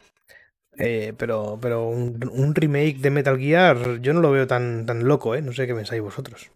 Eh, 0.79 1.15
pero 1.17 1.59
pero 1.61 1.89
un, 1.89 2.21
un 2.31 2.55
remake 2.55 2.99
de 2.99 3.11
Metal 3.11 3.39
Gear 3.39 4.01
yo 4.01 4.13
no 4.13 4.21
lo 4.21 4.31
veo 4.31 4.47
tan, 4.47 4.85
tan 4.85 5.05
loco, 5.05 5.35
¿eh? 5.35 5.43
No 5.43 5.53
sé 5.53 5.67
qué 5.67 5.75
pensáis 5.75 6.03
vosotros. 6.03 6.51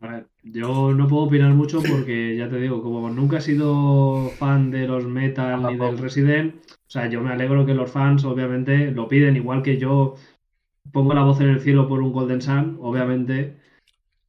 A 0.00 0.08
ver, 0.08 0.26
yo 0.42 0.92
no 0.92 1.08
puedo 1.08 1.24
opinar 1.24 1.54
mucho 1.54 1.80
porque 1.82 2.36
ya 2.36 2.50
te 2.50 2.60
digo, 2.60 2.82
como 2.82 3.08
nunca 3.08 3.38
he 3.38 3.40
sido 3.40 4.28
fan 4.38 4.70
de 4.70 4.86
los 4.86 5.06
Metal 5.06 5.62
ni 5.62 5.76
del 5.78 5.98
Resident, 5.98 6.54
o 6.86 6.90
sea, 6.90 7.08
yo 7.08 7.20
me 7.20 7.32
alegro 7.32 7.66
que 7.66 7.74
los 7.74 7.90
fans 7.90 8.24
obviamente 8.24 8.90
lo 8.92 9.08
piden, 9.08 9.36
igual 9.36 9.62
que 9.62 9.76
yo 9.76 10.14
pongo 10.92 11.14
la 11.14 11.22
voz 11.24 11.40
en 11.40 11.48
el 11.48 11.60
cielo 11.60 11.88
por 11.88 12.00
un 12.00 12.12
Golden 12.12 12.40
Sun, 12.40 12.78
obviamente, 12.80 13.56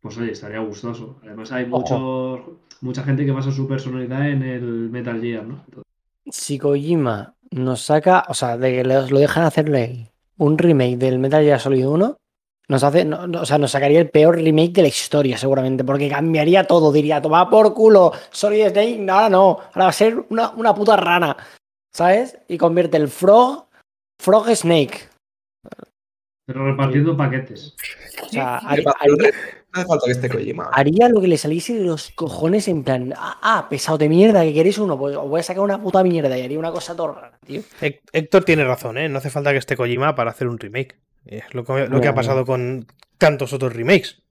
pues 0.02 0.18
oye, 0.18 0.32
estaría 0.32 0.60
gustoso. 0.60 1.20
Además 1.24 1.52
hay 1.52 1.66
muchos, 1.68 2.42
mucha 2.82 3.04
gente 3.04 3.26
que 3.26 3.32
basa 3.32 3.52
su 3.52 3.68
personalidad 3.68 4.28
en 4.30 4.42
el 4.44 4.90
Metal 4.90 5.22
Gear, 5.22 5.44
¿no? 5.46 5.62
Entonces, 5.68 5.84
Si 6.32 6.58
Kojima 6.58 7.36
nos 7.52 7.82
saca, 7.82 8.26
o 8.28 8.34
sea, 8.34 8.58
de 8.58 8.72
que 8.78 8.84
lo 8.84 9.20
dejan 9.20 9.44
hacerle 9.44 10.12
un 10.38 10.58
remake 10.58 10.98
del 10.98 11.20
Metal 11.20 11.44
Gear 11.44 11.60
Solid 11.60 11.88
1, 11.88 12.18
nos 12.70 12.84
hace, 12.84 13.06
no- 13.06 13.28
no- 13.28 13.42
o 13.42 13.46
sea, 13.46 13.58
nos 13.58 13.72
sacaría 13.72 14.00
el 14.02 14.10
peor 14.10 14.36
remake 14.36 14.74
de 14.74 14.82
la 14.82 14.88
historia, 14.90 15.38
seguramente, 15.38 15.84
porque 15.86 16.10
cambiaría 16.10 16.66
todo, 16.66 16.92
diría, 16.92 17.22
toma 17.22 17.50
por 17.50 17.74
culo, 17.74 18.12
Solid 18.32 18.68
Snake, 18.70 19.06
ahora 19.10 19.30
no, 19.30 19.44
ahora 19.74 19.84
va 19.86 19.88
a 19.90 19.94
ser 19.94 20.26
una, 20.30 20.50
una 20.50 20.74
puta 20.74 20.98
rana, 20.98 21.38
¿sabes? 21.98 22.38
Y 22.48 22.58
convierte 22.58 22.98
el 22.98 23.08
Frog, 23.08 23.68
Frog 24.22 24.48
Snake. 24.56 25.10
pero 26.46 26.66
repartiendo 26.66 27.18
paquetes. 27.18 27.76
O 28.24 28.30
sea, 28.30 28.60
¿Qué 28.62 28.68
haría, 28.68 28.84
no 28.86 29.82
hace 29.82 29.88
falta 29.88 30.06
que 30.06 30.12
esté 30.12 30.30
Kojima. 30.30 30.70
haría 30.72 31.10
lo 31.10 31.20
que 31.20 31.28
le 31.28 31.38
saliese 31.38 31.74
de 31.76 31.84
los 31.84 32.12
cojones 32.12 32.68
en 32.68 32.84
plan, 32.84 33.14
ah, 33.18 33.38
ah, 33.42 33.68
pesado 33.70 33.98
de 33.98 34.10
mierda, 34.10 34.44
que 34.44 34.54
queréis 34.54 34.78
uno, 34.78 34.98
pues 34.98 35.16
os 35.18 35.28
voy 35.28 35.40
a 35.40 35.44
sacar 35.44 35.62
una 35.64 35.82
puta 35.82 36.04
mierda 36.04 36.38
y 36.38 36.42
haría 36.44 36.58
una 36.60 36.72
cosa 36.72 36.96
todo 36.96 37.14
rara, 37.14 37.38
tío. 37.46 37.62
Hé- 37.82 38.00
Héctor 38.14 38.46
tiene 38.46 38.64
razón, 38.64 38.98
¿eh? 38.98 39.10
No 39.10 39.18
hace 39.18 39.30
falta 39.30 39.52
que 39.52 39.58
esté 39.58 39.76
Kojima 39.76 40.16
para 40.16 40.32
hacer 40.32 40.48
un 40.48 40.58
remake. 40.60 40.98
Es 41.26 41.54
lo 41.54 41.66
que, 41.66 41.88
lo 41.88 42.00
que 42.00 42.08
ha 42.08 42.16
pasado 42.16 42.46
con 42.46 42.88
tantos 43.18 43.52
otros 43.54 43.76
remakes. 43.76 44.22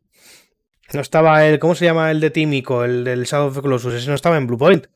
No 0.95 1.01
estaba 1.01 1.45
el. 1.47 1.59
¿Cómo 1.59 1.75
se 1.75 1.85
llama 1.85 2.11
el 2.13 2.21
de 2.21 2.31
Tímico? 2.31 2.85
El 2.85 3.05
del 3.05 3.25
Shadow 3.25 3.49
of 3.49 3.57
the 3.57 3.61
Colossus. 3.61 3.93
Ese 3.93 4.09
no 4.09 4.15
estaba 4.15 4.39
en 4.39 4.47
Bluepoint. 4.47 4.87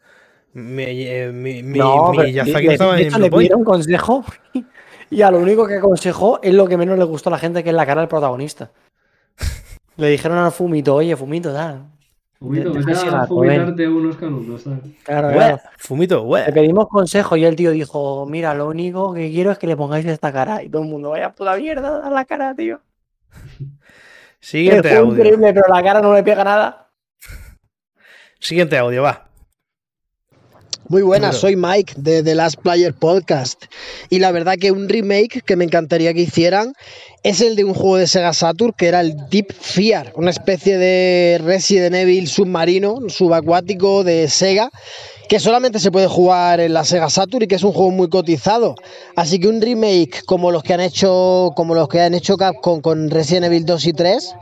Mi, 0.53 0.83
eh, 0.85 1.31
mi, 1.33 1.63
mi- 1.63 1.79
No, 1.79 2.11
mi 2.11 2.17
pero 2.19 2.29
Miyazaki 2.29 2.67
estaba 2.69 2.95
de 2.97 3.03
en 3.03 3.07
hecho, 3.09 3.19
le 3.19 3.29
Bluepoint. 3.29 3.49
pidieron 3.49 3.65
consejo 3.65 4.25
y 5.11 5.23
a 5.23 5.31
lo 5.31 5.39
único 5.39 5.67
que 5.67 5.77
aconsejó 5.77 6.41
es 6.43 6.53
lo 6.55 6.67
que 6.67 6.77
menos 6.77 6.99
le 6.99 7.05
gustó 7.05 7.29
a 7.31 7.33
la 7.33 7.39
gente, 7.39 7.63
que 7.63 7.71
es 7.71 7.75
la 7.77 7.87
cara 7.87 8.01
del 8.01 8.09
protagonista. 8.09 8.71
Le 9.97 10.09
dijeron 10.09 10.39
al 10.39 10.51
Fumito, 10.53 10.95
oye, 10.95 11.15
Fumito, 11.17 11.53
tal. 11.53 11.85
Fumito, 12.39 12.71
de- 12.73 12.79
vete 12.79 12.93
a 13.07 13.27
fumitarte 13.27 13.87
unos 13.89 14.17
canutos, 14.17 14.63
¿sabes? 14.63 14.81
Claro. 15.05 15.59
Fumito. 15.79 16.27
Le 16.37 16.53
pedimos 16.53 16.89
consejo 16.89 17.37
y 17.37 17.45
el 17.45 17.55
tío 17.55 17.71
dijo, 17.71 18.25
mira, 18.27 18.55
lo 18.55 18.67
único 18.69 19.13
que 19.13 19.31
quiero 19.31 19.51
es 19.53 19.59
que 19.59 19.67
le 19.67 19.77
pongáis 19.77 20.07
esta 20.07 20.33
cara. 20.33 20.63
Y 20.63 20.71
todo 20.71 20.83
el 20.83 20.89
mundo, 20.89 21.11
vaya 21.11 21.33
puta 21.35 21.55
mierda, 21.57 22.05
a 22.07 22.11
la 22.11 22.25
cara, 22.25 22.55
tío. 22.55 22.81
Siguiente 24.41 24.89
Fue 24.89 24.97
audio. 24.99 25.13
increíble, 25.13 25.53
pero 25.53 25.67
la 25.73 25.83
cara 25.83 26.01
no 26.01 26.15
le 26.15 26.23
pega 26.23 26.43
nada. 26.45 26.89
Siguiente 28.39 28.79
audio, 28.79 29.03
va. 29.03 29.29
Muy 30.91 31.03
buenas, 31.03 31.37
soy 31.37 31.55
Mike 31.55 31.93
de 31.99 32.25
The 32.25 32.35
Last 32.35 32.57
Player 32.63 32.93
Podcast. 32.93 33.67
Y 34.09 34.19
la 34.19 34.33
verdad 34.33 34.57
que 34.61 34.73
un 34.73 34.89
remake 34.89 35.41
que 35.47 35.55
me 35.55 35.63
encantaría 35.63 36.13
que 36.13 36.23
hicieran 36.23 36.73
es 37.23 37.41
el 37.41 37.55
de 37.55 37.63
un 37.63 37.75
juego 37.75 37.99
de 37.99 38.09
Sega 38.09 38.33
Saturn 38.33 38.75
que 38.77 38.89
era 38.89 39.01
el 39.01 39.15
Deep 39.31 39.53
Fear, 39.53 40.13
una 40.17 40.31
especie 40.31 40.79
de 40.79 41.41
Resident 41.45 41.95
Evil 41.95 42.27
submarino, 42.27 42.99
subacuático 43.07 44.03
de 44.03 44.29
Sega, 44.29 44.69
que 45.29 45.39
solamente 45.39 45.79
se 45.79 45.93
puede 45.93 46.09
jugar 46.09 46.59
en 46.59 46.73
la 46.73 46.83
Sega 46.83 47.09
Saturn 47.09 47.45
y 47.45 47.47
que 47.47 47.55
es 47.55 47.63
un 47.63 47.73
juego 47.73 47.93
muy 47.93 48.09
cotizado. 48.09 48.75
Así 49.15 49.39
que 49.39 49.47
un 49.47 49.61
remake 49.61 50.25
como 50.25 50.51
los 50.51 50.65
que 50.65 50.75
han 50.75 50.81
hecho, 50.81 51.53
como 51.55 51.77
los 51.77 51.87
que 51.87 52.01
han 52.01 52.15
hecho 52.15 52.37
Capcom 52.37 52.81
con 52.81 53.11
Resident 53.11 53.47
Evil 53.47 53.65
2 53.65 53.87
y 53.87 53.93
3, 53.93 54.35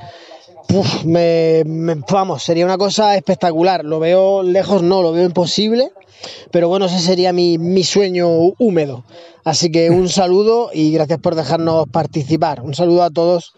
Puf, 0.68 1.04
me, 1.04 1.62
me- 1.66 1.96
vamos, 2.10 2.42
sería 2.42 2.64
una 2.66 2.76
cosa 2.76 3.16
espectacular. 3.16 3.84
Lo 3.84 3.98
veo 4.00 4.42
lejos, 4.42 4.82
no, 4.82 5.02
lo 5.02 5.12
veo 5.12 5.24
imposible. 5.24 5.90
Pero 6.50 6.68
bueno, 6.68 6.86
ese 6.86 6.98
sería 6.98 7.32
mi, 7.32 7.58
mi 7.58 7.84
sueño 7.84 8.28
húmedo. 8.58 9.04
Así 9.44 9.70
que 9.72 9.90
un 9.90 10.08
saludo 10.20 10.70
y 10.72 10.92
gracias 10.92 11.18
por 11.20 11.34
dejarnos 11.34 11.86
participar. 11.88 12.60
Un 12.60 12.74
saludo 12.74 13.02
a 13.02 13.10
todos 13.10 13.54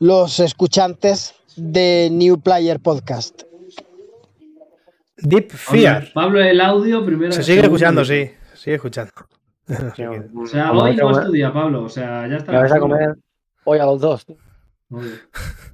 los 0.00 0.40
escuchantes 0.40 1.34
de 1.56 2.08
New 2.10 2.40
Player 2.40 2.80
Podcast. 2.80 3.42
Deep 5.18 5.52
Fear. 5.52 6.10
Pablo, 6.12 6.40
el 6.42 6.60
audio 6.60 7.04
primero. 7.06 7.32
Se 7.32 7.44
sigue 7.44 7.60
escuchando, 7.60 8.04
sí. 8.04 8.30
Sigue 8.54 8.76
escuchando. 8.76 9.12
O 10.36 10.46
sea, 10.46 10.72
hoy 10.72 10.94
no 10.94 11.10
estudia, 11.18 11.50
Pablo. 11.50 11.84
O 11.84 11.88
sea, 11.88 12.28
ya 12.28 12.36
está. 12.36 12.52
Me 12.52 12.58
vais 12.58 12.72
a 12.72 12.78
comer 12.78 13.14
hoy 13.64 13.78
a 13.78 13.86
los 13.86 13.98
dos. 14.00 14.26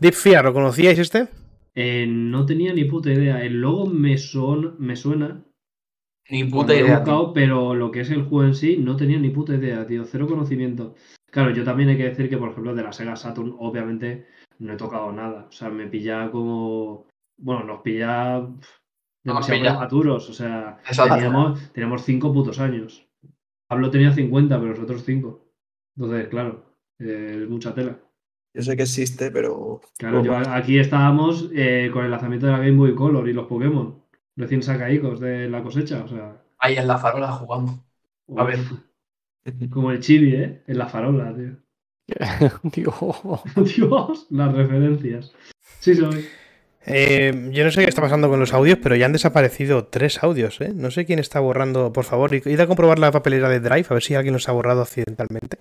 Deep 0.00 0.14
Fear, 0.14 0.44
¿lo 0.44 0.52
conocíais 0.52 0.98
este? 0.98 1.28
Eh, 1.74 2.06
no 2.08 2.46
tenía 2.46 2.72
ni 2.72 2.84
puta 2.84 3.12
idea. 3.12 3.42
El 3.42 3.60
logo 3.60 3.86
me, 3.86 4.16
son, 4.18 4.76
me 4.78 4.96
suena. 4.96 5.44
Ni 6.30 6.44
puta 6.44 6.74
he 6.74 6.80
idea. 6.80 6.98
buscado, 6.98 7.32
pero 7.32 7.74
lo 7.74 7.90
que 7.90 8.00
es 8.00 8.10
el 8.10 8.24
juego 8.24 8.44
en 8.44 8.54
sí, 8.54 8.76
no 8.76 8.96
tenía 8.96 9.18
ni 9.18 9.30
puta 9.30 9.54
idea, 9.54 9.86
tío. 9.86 10.04
Cero 10.04 10.26
conocimiento. 10.26 10.94
Claro, 11.30 11.50
yo 11.50 11.64
también 11.64 11.88
hay 11.90 11.96
que 11.96 12.08
decir 12.08 12.28
que, 12.28 12.36
por 12.36 12.50
ejemplo, 12.50 12.74
de 12.74 12.82
la 12.82 12.92
Sega 12.92 13.16
Saturn, 13.16 13.54
obviamente, 13.58 14.26
no 14.58 14.72
he 14.72 14.76
tocado 14.76 15.12
nada. 15.12 15.46
O 15.48 15.52
sea, 15.52 15.70
me 15.70 15.86
pilla 15.86 16.30
como. 16.30 17.06
Bueno, 17.40 17.64
nos 17.64 17.80
pilla 17.82 18.46
demasiado 19.24 19.60
prematuros. 19.60 20.28
O 20.28 20.32
sea, 20.32 20.78
Exacto. 20.86 21.14
teníamos, 21.14 21.72
teníamos 21.72 22.02
cinco 22.02 22.32
putos 22.32 22.58
años. 22.60 23.06
Pablo 23.68 23.90
tenía 23.90 24.12
50, 24.12 24.58
pero 24.58 24.70
nosotros 24.72 25.04
cinco. 25.04 25.52
Entonces, 25.96 26.28
claro, 26.28 26.74
eh, 26.98 27.40
es 27.42 27.48
mucha 27.48 27.74
tela. 27.74 27.98
Yo 28.58 28.64
sé 28.64 28.76
que 28.76 28.82
existe, 28.82 29.30
pero. 29.30 29.80
Claro, 29.98 30.24
yo 30.24 30.36
aquí 30.36 30.80
estábamos 30.80 31.48
eh, 31.54 31.90
con 31.92 32.04
el 32.04 32.10
lanzamiento 32.10 32.46
de 32.46 32.52
la 32.52 32.58
Game 32.58 32.76
Boy 32.76 32.92
Color 32.92 33.28
y 33.28 33.32
los 33.32 33.46
Pokémon, 33.46 34.02
recién 34.34 34.64
sacaicos 34.64 35.20
de 35.20 35.48
la 35.48 35.62
cosecha, 35.62 36.02
o 36.04 36.08
sea, 36.08 36.42
Ahí 36.58 36.76
en 36.76 36.88
la 36.88 36.98
farola 36.98 37.30
jugando. 37.30 37.84
A 38.36 38.42
ver. 38.42 38.58
como 39.70 39.92
el 39.92 40.00
chibi, 40.00 40.34
¿eh? 40.34 40.64
En 40.66 40.76
la 40.76 40.88
farola, 40.88 41.32
tío. 41.36 41.56
Digo, 42.74 43.42
Dios, 43.76 44.26
las 44.30 44.52
referencias. 44.52 45.32
Sí, 45.78 45.94
soy. 45.94 46.26
Eh, 46.84 47.50
yo 47.52 47.62
no 47.62 47.70
sé 47.70 47.82
qué 47.82 47.88
está 47.88 48.02
pasando 48.02 48.28
con 48.28 48.40
los 48.40 48.52
audios, 48.52 48.78
pero 48.82 48.96
ya 48.96 49.06
han 49.06 49.12
desaparecido 49.12 49.84
tres 49.84 50.24
audios, 50.24 50.60
¿eh? 50.60 50.72
No 50.74 50.90
sé 50.90 51.06
quién 51.06 51.20
está 51.20 51.38
borrando, 51.38 51.92
por 51.92 52.04
favor, 52.04 52.34
id 52.34 52.58
a 52.58 52.66
comprobar 52.66 52.98
la 52.98 53.12
papelera 53.12 53.48
de 53.48 53.60
Drive, 53.60 53.86
a 53.88 53.94
ver 53.94 54.02
si 54.02 54.16
alguien 54.16 54.34
los 54.34 54.48
ha 54.48 54.52
borrado 54.52 54.82
accidentalmente. 54.82 55.58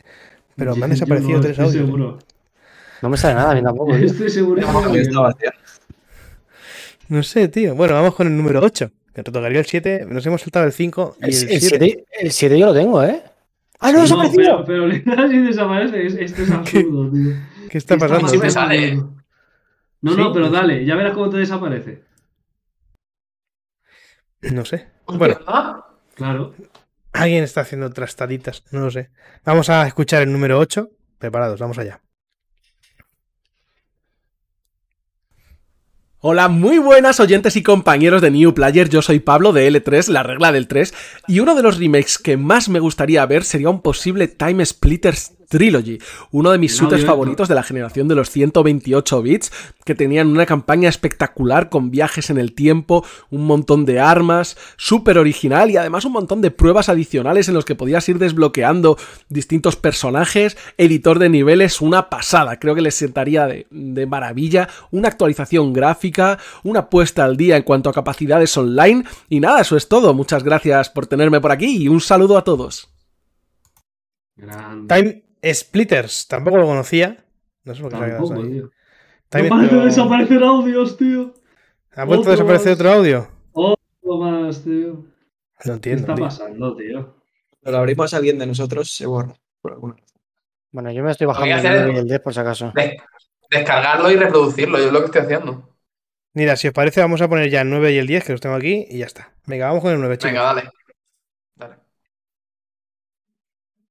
Pero 0.56 0.76
me 0.76 0.86
han 0.86 0.90
desaparecido 0.98 1.38
no, 1.38 1.42
tres 1.42 1.60
audios. 1.60 1.88
¿eh? 1.88 2.26
No 3.02 3.10
me 3.10 3.18
sale 3.18 3.36
nada 3.36 3.52
a 3.52 3.56
mí 3.56 3.62
tampoco. 3.64 3.96
tío. 3.96 4.06
Estoy 4.06 4.30
seguro 4.30 4.62
que 4.92 5.00
está 5.02 5.20
vacía. 5.20 5.54
No 7.10 7.24
sé, 7.24 7.48
tío. 7.48 7.76
Bueno, 7.76 7.94
vamos 7.96 8.16
con 8.16 8.28
el 8.28 8.36
número 8.36 8.60
8, 8.62 8.92
que 9.14 9.24
te 9.24 9.32
tocaría 9.32 9.60
el 9.60 9.66
7. 9.66 10.06
Nos 10.10 10.26
hemos 10.26 10.42
saltado 10.42 10.66
el 10.66 10.74
5 10.74 11.18
y 11.22 11.24
El 11.26 11.30
el 11.30 11.36
7. 11.36 11.60
7 11.60 12.06
el 12.22 12.32
siete 12.32 12.60
yo 12.60 12.66
lo 12.68 12.74
tengo, 12.74 13.04
¿eh? 13.04 13.22
¡Ah, 13.80 13.92
no, 13.92 13.98
No, 14.00 14.02
desaparecido! 14.04 14.64
pero, 14.66 14.66
pero 14.66 14.88
le 14.88 15.00
das 15.02 15.32
y 15.32 15.38
desaparece. 15.38 16.06
Es- 16.06 16.16
Esto 16.16 16.42
es 16.44 16.52
absurdo, 16.52 17.12
tío. 17.12 17.32
¿Qué 17.70 17.78
está 17.78 17.98
pasando? 17.98 18.26
es 18.26 18.32
Sí 18.32 18.38
me 18.38 18.50
sale. 18.50 18.96
No, 20.02 20.12
Sí. 20.14 20.18
no, 20.18 20.32
pero 20.34 20.50
dale, 20.50 20.86
ya 20.86 20.96
verás 20.96 21.14
cómo 21.14 21.30
te 21.30 21.38
desaparece. 21.38 22.04
No 24.42 24.66
sé. 24.66 24.88
Bueno, 25.08 25.40
¿ah? 25.48 25.86
Claro. 26.16 26.54
Alguien 27.14 27.44
está 27.44 27.62
haciendo 27.62 27.90
trastaditas, 27.92 28.64
no 28.72 28.82
lo 28.82 28.92
sé. 28.92 29.10
Vamos 29.44 29.70
a 29.70 29.88
escuchar 29.88 30.22
el 30.24 30.32
número 30.32 30.60
8. 30.60 30.90
Preparados, 31.18 31.60
vamos 31.60 31.78
allá. 31.80 32.02
Hola, 36.20 36.48
muy 36.48 36.80
buenas 36.80 37.20
oyentes 37.20 37.56
y 37.58 37.62
compañeros 37.62 38.24
de 38.24 38.32
New 38.32 38.56
Player, 38.56 38.90
yo 38.90 39.04
soy 39.04 39.20
Pablo 39.20 39.54
de 39.54 39.72
L3, 39.72 40.08
la 40.08 40.24
regla 40.24 40.52
del 40.52 40.68
3, 40.68 40.92
y 41.28 41.42
uno 41.42 41.54
de 41.54 41.62
los 41.62 41.78
remakes 41.78 42.18
que 42.18 42.38
más 42.38 42.70
me 42.70 42.80
gustaría 42.80 43.24
ver 43.28 43.44
sería 43.44 43.70
un 43.70 43.84
posible 43.84 44.28
Time 44.28 44.66
Splitters 44.66 45.37
Trilogy, 45.48 46.00
uno 46.32 46.52
de 46.52 46.58
mis 46.58 46.74
No, 46.74 46.78
shooters 46.80 47.02
directo. 47.02 47.12
favoritos 47.14 47.48
de 47.48 47.56
la 47.56 47.64
generación 47.64 48.08
de 48.08 48.16
los 48.16 48.30
128 48.30 49.22
bits, 49.22 49.52
que 49.86 49.96
tenían 49.96 50.28
una 50.28 50.46
campaña 50.46 50.90
espectacular 50.90 51.70
con 51.70 51.90
viajes 51.92 52.30
en 52.30 52.38
el 52.38 52.54
tiempo, 52.54 53.06
un 53.30 53.46
montón 53.46 53.86
de 53.86 54.00
armas, 54.00 54.58
súper 54.78 55.18
original 55.18 55.72
y 55.72 55.78
además 55.78 56.06
un 56.06 56.12
montón 56.14 56.42
de 56.42 56.52
pruebas 56.52 56.90
adicionales 56.90 57.48
en 57.48 57.54
los 57.54 57.66
que 57.66 57.76
podías 57.76 58.08
ir 58.10 58.20
desbloqueando 58.20 58.98
distintos 59.30 59.76
personajes, 59.76 60.58
editor 60.78 61.20
de 61.20 61.30
niveles, 61.30 61.82
una 61.82 62.10
pasada, 62.10 62.60
creo 62.60 62.76
que 62.76 62.82
les 62.82 62.96
sentaría 62.96 63.48
de, 63.48 63.68
de 63.72 64.06
maravilla, 64.06 64.68
una 64.92 65.08
actualización 65.08 65.74
gráfica, 65.74 66.38
una 66.64 66.90
puesta 66.90 67.24
al 67.24 67.38
día 67.38 67.58
en 67.58 67.64
cuanto 67.64 67.90
a 67.90 67.94
capacidades 67.94 68.56
online 68.58 69.06
y 69.30 69.40
nada, 69.40 69.62
eso 69.62 69.78
es 69.78 69.88
todo, 69.88 70.14
muchas 70.14 70.44
gracias 70.44 70.90
por 70.90 71.08
tenerme 71.08 71.40
por 71.40 71.52
aquí 71.52 71.78
y 71.84 71.88
un 71.88 72.02
saludo 72.02 72.38
a 72.38 72.44
todos. 72.44 72.90
Grande. 74.36 74.96
Time 74.96 75.27
Splitters, 75.44 76.28
tampoco 76.28 76.58
lo 76.58 76.66
conocía. 76.66 77.24
No 77.64 77.76
sé 77.76 77.82
por 77.82 77.92
qué 77.92 77.98
se 77.98 78.04
ha 78.04 78.08
quedado 78.08 78.28
Tampoco, 78.28 78.42
ahí. 78.48 78.62
No 79.44 79.50
parece 79.50 79.76
desaparecer 79.86 80.44
audios, 80.44 80.98
tío. 80.98 81.34
¿Ha 81.96 82.06
vuelto 82.06 82.30
a 82.30 82.32
desaparecer 82.32 82.72
más. 82.72 82.80
otro 82.80 82.92
audio? 82.92 83.28
Otro 83.54 84.18
más, 84.20 84.64
tío. 84.64 84.94
No 84.94 85.04
¿Qué 85.64 85.72
entiendo. 85.72 86.02
está 86.02 86.16
tío. 86.16 86.26
pasando, 86.26 86.76
tío? 86.76 87.16
Lo 87.64 87.78
abrimos 87.78 88.14
a 88.14 88.18
alguien 88.18 88.40
de 88.40 88.48
nosotros, 88.48 88.90
se 88.96 89.06
borra. 89.06 89.34
Por 89.62 89.74
alguna 89.74 89.96
razón. 89.96 90.08
Bueno, 90.72 90.92
yo 90.92 91.04
me 91.04 91.12
estoy 91.12 91.28
bajando 91.28 91.56
hacer- 91.56 91.72
9 91.86 91.94
y 91.94 91.98
el 91.98 92.08
10 92.08 92.20
por 92.22 92.34
si 92.34 92.40
acaso. 92.40 92.72
De- 92.76 92.98
descargarlo 93.50 94.12
y 94.12 94.16
reproducirlo, 94.16 94.78
yo 94.78 94.86
es 94.88 94.92
lo 94.94 95.00
que 95.00 95.06
estoy 95.08 95.22
haciendo. 95.22 95.76
Mira, 96.34 96.56
si 96.56 96.68
os 96.68 96.74
parece, 96.74 97.02
vamos 97.02 97.22
a 97.22 97.28
poner 97.28 97.50
ya 97.50 97.62
el 97.62 97.70
9 97.70 97.92
y 97.94 97.98
el 97.98 98.06
10, 98.08 98.24
que 98.24 98.32
los 98.34 98.42
tengo 98.42 98.56
aquí, 98.56 98.86
y 98.90 99.00
ya 99.00 99.06
está. 99.08 99.34
Venga, 99.48 99.68
vamos 99.68 99.82
con 99.82 99.92
el 99.92 100.00
9, 100.00 100.18
chicos. 100.18 100.32
Venga. 100.32 100.44
Dale. 100.44 100.70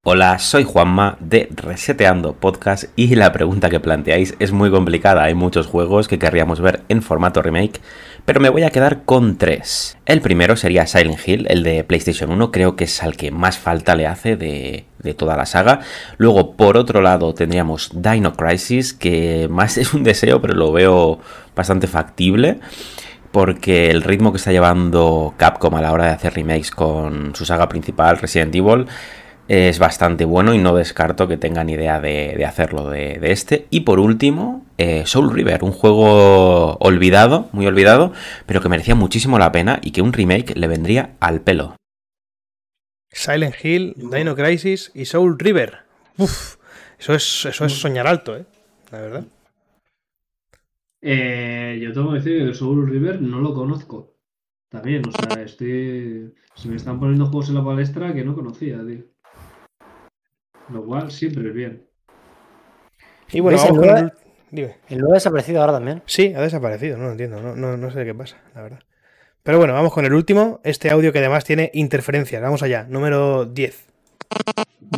Hola, 0.08 0.38
soy 0.38 0.62
Juanma 0.62 1.16
de 1.18 1.48
Reseteando 1.50 2.34
Podcast 2.34 2.84
y 2.94 3.16
la 3.16 3.32
pregunta 3.32 3.70
que 3.70 3.80
planteáis 3.80 4.36
es 4.38 4.52
muy 4.52 4.70
complicada. 4.70 5.24
Hay 5.24 5.34
muchos 5.34 5.66
juegos 5.66 6.06
que 6.06 6.20
querríamos 6.20 6.60
ver 6.60 6.84
en 6.88 7.02
formato 7.02 7.42
remake, 7.42 7.80
pero 8.24 8.38
me 8.38 8.48
voy 8.48 8.62
a 8.62 8.70
quedar 8.70 9.02
con 9.02 9.36
tres. 9.36 9.98
El 10.06 10.20
primero 10.20 10.54
sería 10.54 10.86
Silent 10.86 11.18
Hill, 11.26 11.46
el 11.50 11.64
de 11.64 11.82
PlayStation 11.82 12.30
1, 12.30 12.52
creo 12.52 12.76
que 12.76 12.84
es 12.84 13.02
al 13.02 13.16
que 13.16 13.32
más 13.32 13.58
falta 13.58 13.96
le 13.96 14.06
hace 14.06 14.36
de, 14.36 14.84
de 15.00 15.14
toda 15.14 15.36
la 15.36 15.44
saga. 15.44 15.80
Luego, 16.18 16.52
por 16.54 16.76
otro 16.76 17.00
lado, 17.00 17.34
tendríamos 17.34 17.90
Dino 17.92 18.34
Crisis, 18.34 18.92
que 18.94 19.48
más 19.50 19.76
es 19.76 19.92
un 19.92 20.04
deseo, 20.04 20.40
pero 20.40 20.54
lo 20.54 20.70
veo 20.70 21.18
bastante 21.56 21.88
factible 21.88 22.60
porque 23.32 23.90
el 23.90 24.02
ritmo 24.02 24.30
que 24.30 24.38
está 24.38 24.52
llevando 24.52 25.34
Capcom 25.36 25.74
a 25.74 25.82
la 25.82 25.92
hora 25.92 26.04
de 26.04 26.10
hacer 26.12 26.32
remakes 26.32 26.70
con 26.70 27.34
su 27.34 27.44
saga 27.44 27.68
principal, 27.68 28.18
Resident 28.18 28.54
Evil, 28.54 28.86
es 29.48 29.78
bastante 29.78 30.24
bueno 30.24 30.55
y 30.55 30.59
no 30.59 30.74
descarto 30.74 31.28
que 31.28 31.36
tengan 31.36 31.70
idea 31.70 32.01
de, 32.01 32.35
de 32.36 32.44
hacerlo 32.44 32.90
de, 32.90 33.18
de 33.18 33.32
este. 33.32 33.66
Y 33.70 33.81
por 33.81 34.01
último, 34.01 34.64
eh, 34.78 35.05
Soul 35.06 35.32
River, 35.32 35.62
un 35.62 35.73
juego 35.73 36.77
olvidado, 36.78 37.48
muy 37.52 37.66
olvidado, 37.66 38.12
pero 38.47 38.60
que 38.60 38.68
merecía 38.68 38.94
muchísimo 38.94 39.39
la 39.39 39.52
pena 39.52 39.78
y 39.82 39.93
que 39.93 40.02
un 40.02 40.12
remake 40.12 40.56
le 40.56 40.68
vendría 40.68 41.16
al 41.20 41.40
pelo. 41.40 41.77
Silent 43.10 43.55
Hill, 43.62 43.94
Dino 43.97 44.35
Crisis 44.35 44.90
y 44.94 45.05
Soul 45.06 45.39
River. 45.39 45.78
Uf, 46.18 46.56
eso 46.98 47.14
es, 47.14 47.47
eso 47.47 47.64
es 47.64 47.73
soñar 47.73 48.06
alto, 48.06 48.36
¿eh? 48.36 48.44
La 48.90 49.01
verdad. 49.01 49.24
Eh, 51.01 51.78
yo 51.81 51.93
tengo 51.93 52.10
que 52.10 52.18
decir 52.18 52.39
que 52.39 52.44
el 52.44 52.55
Soul 52.55 52.89
River 52.89 53.23
no 53.23 53.40
lo 53.40 53.55
conozco. 53.55 54.16
También, 54.68 55.02
o 55.06 55.12
sea, 55.12 55.43
estoy. 55.43 56.35
Se 56.55 56.68
me 56.68 56.77
están 56.77 56.98
poniendo 56.98 57.27
juegos 57.27 57.48
en 57.51 57.55
la 57.55 57.64
palestra 57.64 58.12
que 58.12 58.24
no 58.24 58.35
conocía, 58.35 58.85
tío. 58.85 59.05
Lo 60.70 60.84
cual 60.84 61.10
siempre 61.10 61.48
es 61.48 61.55
bien. 61.55 61.86
Y 63.32 63.40
bueno, 63.40 63.59
El 63.62 63.68
con 63.68 63.84
el... 63.84 63.90
nueve- 63.90 64.12
Dime. 64.48 64.76
El 64.88 64.98
9 64.98 65.10
ha 65.10 65.14
desaparecido 65.14 65.60
ahora 65.60 65.72
también. 65.74 66.02
Sí, 66.06 66.32
ha 66.34 66.40
desaparecido, 66.40 66.97
no 66.97 67.06
lo 67.06 67.10
entiendo, 67.10 67.40
no, 67.43 67.56
no, 67.56 67.76
no 67.76 67.90
sé 67.90 68.05
qué 68.05 68.14
pasa, 68.14 68.36
la 68.55 68.62
verdad. 68.62 68.78
Pero 69.43 69.59
bueno, 69.59 69.74
vamos 69.74 69.93
con 69.93 70.05
el 70.05 70.14
último, 70.14 70.60
este 70.64 70.88
audio 70.90 71.12
que 71.12 71.18
además 71.18 71.44
tiene 71.44 71.70
interferencias. 71.74 72.40
Vamos 72.40 72.62
allá, 72.62 72.86
número 72.88 73.44
10. 73.44 73.86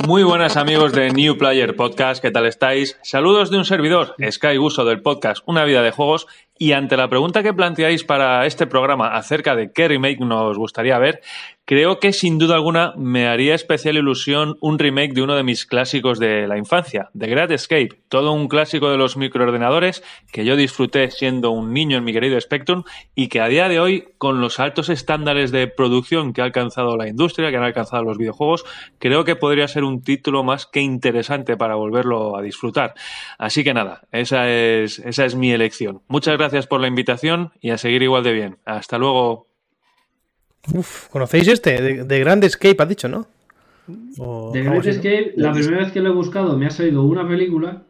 Muy 0.07 0.23
buenas 0.23 0.57
amigos 0.59 0.93
de 0.93 1.11
New 1.11 1.39
Player 1.39 1.75
Podcast, 1.75 2.21
¿qué 2.21 2.31
tal 2.31 2.47
estáis? 2.47 2.99
Saludos 3.03 3.51
de 3.51 3.57
un 3.57 3.65
servidor, 3.65 4.15
Sky 4.31 4.57
Guso 4.59 4.85
del 4.85 5.01
podcast 5.01 5.43
Una 5.47 5.65
vida 5.65 5.83
de 5.83 5.91
juegos 5.93 6.27
y 6.59 6.73
ante 6.73 6.97
la 6.99 7.09
pregunta 7.09 7.43
que 7.43 7.55
planteáis 7.55 8.05
para 8.05 8.45
este 8.47 8.67
programa 8.67 9.15
acerca 9.17 9.57
de 9.57 9.73
qué 9.73 9.89
remake 9.89 10.21
nos 10.21 10.59
gustaría 10.59 10.99
ver, 10.99 11.23
creo 11.69 12.01
que 12.01 12.15
sin 12.15 12.39
duda 12.39 12.55
alguna 12.55 12.95
me 12.97 13.29
haría 13.29 13.55
especial 13.55 13.99
ilusión 13.99 14.57
un 14.63 14.79
remake 14.79 15.13
de 15.13 15.21
uno 15.21 15.37
de 15.37 15.43
mis 15.43 15.67
clásicos 15.67 16.19
de 16.19 16.49
la 16.49 16.57
infancia, 16.57 17.11
The 17.15 17.27
Great 17.27 17.51
Escape, 17.51 17.91
todo 18.09 18.33
un 18.33 18.49
clásico 18.49 18.89
de 18.89 18.97
los 18.97 19.19
microordenadores 19.19 20.03
que 20.33 20.47
yo 20.47 20.57
disfruté 20.57 21.11
siendo 21.11 21.51
un 21.51 21.75
niño 21.75 21.99
en 21.99 22.05
mi 22.05 22.15
querido 22.15 22.41
Spectrum 22.41 22.85
y 23.15 23.29
que 23.29 23.43
a 23.43 23.49
día 23.49 23.69
de 23.69 23.81
hoy, 23.81 24.09
con 24.17 24.41
los 24.41 24.61
altos 24.61 24.89
estándares 24.89 25.53
de 25.53 25.67
producción 25.67 26.33
que 26.33 26.41
ha 26.41 26.45
alcanzado 26.45 26.97
la 26.97 27.07
industria, 27.07 27.51
que 27.51 27.59
han 27.59 27.65
alcanzado 27.65 28.03
los 28.03 28.17
videojuegos, 28.17 28.65
creo 28.99 29.27
que 29.27 29.37
podría 29.37 29.69
ser 29.69 29.85
un 29.85 30.01
título 30.03 30.45
más 30.45 30.65
que 30.65 30.81
interesante 30.81 31.59
para 31.59 31.75
volverlo 31.75 32.35
a 32.39 32.41
disfrutar. 32.41 32.95
Así 33.37 33.63
que 33.63 33.75
nada, 33.75 34.09
esa 34.11 34.51
es, 34.51 35.01
esa 35.01 35.27
es 35.27 35.35
mi 35.35 35.53
elección. 35.53 36.01
Muchas 36.09 36.39
gracias 36.39 36.67
por 36.67 36.81
la 36.81 36.89
invitación 36.89 37.53
y 37.61 37.73
a 37.73 37.77
seguir 37.77 38.03
igual 38.03 38.23
de 38.23 38.33
bien. 38.33 38.59
Hasta 38.65 38.97
luego. 38.97 39.49
Uf, 40.75 41.09
¿conocéis 41.09 41.49
este? 41.49 41.81
De, 41.81 42.05
de 42.05 42.21
Grand 42.21 42.43
Escape, 42.45 42.77
has 42.83 42.89
dicho, 42.89 43.09
¿no? 43.09 43.27
O 44.19 44.53
así, 44.53 44.63
¿no? 44.63 44.81
Escape, 44.81 45.33
la 45.37 45.53
primera 45.53 45.79
vez 45.79 45.93
que 45.93 46.01
lo 46.01 46.11
he 46.11 46.13
buscado 46.13 46.59
me 46.59 46.67
ha 46.67 46.71
salido 46.71 47.03
una 47.03 47.27
película, 47.27 47.85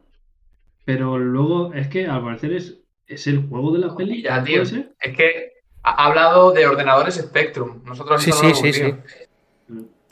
pero 0.84 1.18
luego 1.18 1.72
es 1.74 1.88
que 1.88 2.06
al 2.06 2.22
parecer 2.22 2.52
es, 2.52 2.78
es 3.06 3.26
el 3.26 3.46
juego 3.48 3.72
de 3.72 3.80
la 3.80 3.94
peli. 3.96 4.22
Ya, 4.22 4.42
tío. 4.44 4.62
Es 4.62 5.16
que 5.16 5.52
ha 5.82 6.06
hablado 6.06 6.52
de 6.52 6.66
ordenadores 6.66 7.16
Spectrum. 7.16 7.82
Nosotros 7.84 8.22
Sí, 8.22 8.30
eso 8.30 8.40
sí, 8.40 8.46
no 8.46 8.48
lo 8.50 8.54
sí, 8.54 8.68
hemos 8.68 8.76
sí. 8.76 8.82
vivido. 8.82 9.02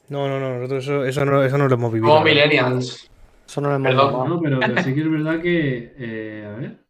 No, 0.08 0.28
no, 0.28 0.38
no, 0.40 0.54
nosotros 0.58 0.84
eso, 0.84 1.04
eso, 1.04 1.24
no, 1.24 1.42
eso 1.42 1.58
no 1.58 1.68
lo 1.68 1.74
hemos 1.74 1.92
vivido. 1.92 2.12
Como 2.12 2.24
millennials. 2.24 3.10
Eso 3.46 3.60
no 3.60 3.68
lo 3.68 3.74
hemos 3.76 3.88
Perdón. 3.90 4.10
jugado. 4.12 4.28
No, 4.28 4.40
pero, 4.40 4.60
pero 4.60 4.82
sí 4.82 4.94
que 4.94 5.00
es 5.00 5.10
verdad 5.10 5.40
que. 5.40 5.94
eh, 5.98 6.46
a 6.46 6.56
ver. 6.58 6.86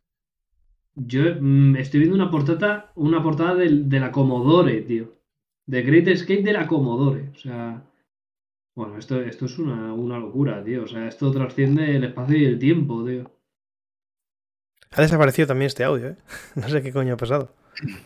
Yo 0.94 1.22
mm, 1.40 1.76
estoy 1.76 2.00
viendo 2.00 2.16
una 2.16 2.30
portada, 2.30 2.92
una 2.94 3.22
portada 3.22 3.54
del, 3.54 3.88
de 3.88 4.00
la 4.00 4.10
Commodore, 4.12 4.80
tío. 4.82 5.15
The 5.68 5.82
Great 5.82 6.06
Escape 6.08 6.42
de 6.42 6.52
la 6.52 6.66
Commodore. 6.66 7.30
O 7.34 7.38
sea. 7.38 7.82
Bueno, 8.74 8.98
esto, 8.98 9.20
esto 9.22 9.46
es 9.46 9.58
una, 9.58 9.94
una 9.94 10.18
locura, 10.18 10.62
tío. 10.62 10.84
O 10.84 10.86
sea, 10.86 11.08
esto 11.08 11.30
trasciende 11.32 11.96
el 11.96 12.04
espacio 12.04 12.36
y 12.36 12.44
el 12.44 12.58
tiempo, 12.58 13.04
tío. 13.06 13.30
Ha 14.92 15.00
desaparecido 15.02 15.48
también 15.48 15.66
este 15.68 15.84
audio, 15.84 16.08
¿eh? 16.08 16.16
No 16.54 16.68
sé 16.68 16.82
qué 16.82 16.92
coño 16.92 17.14
ha 17.14 17.16
pasado. 17.16 17.54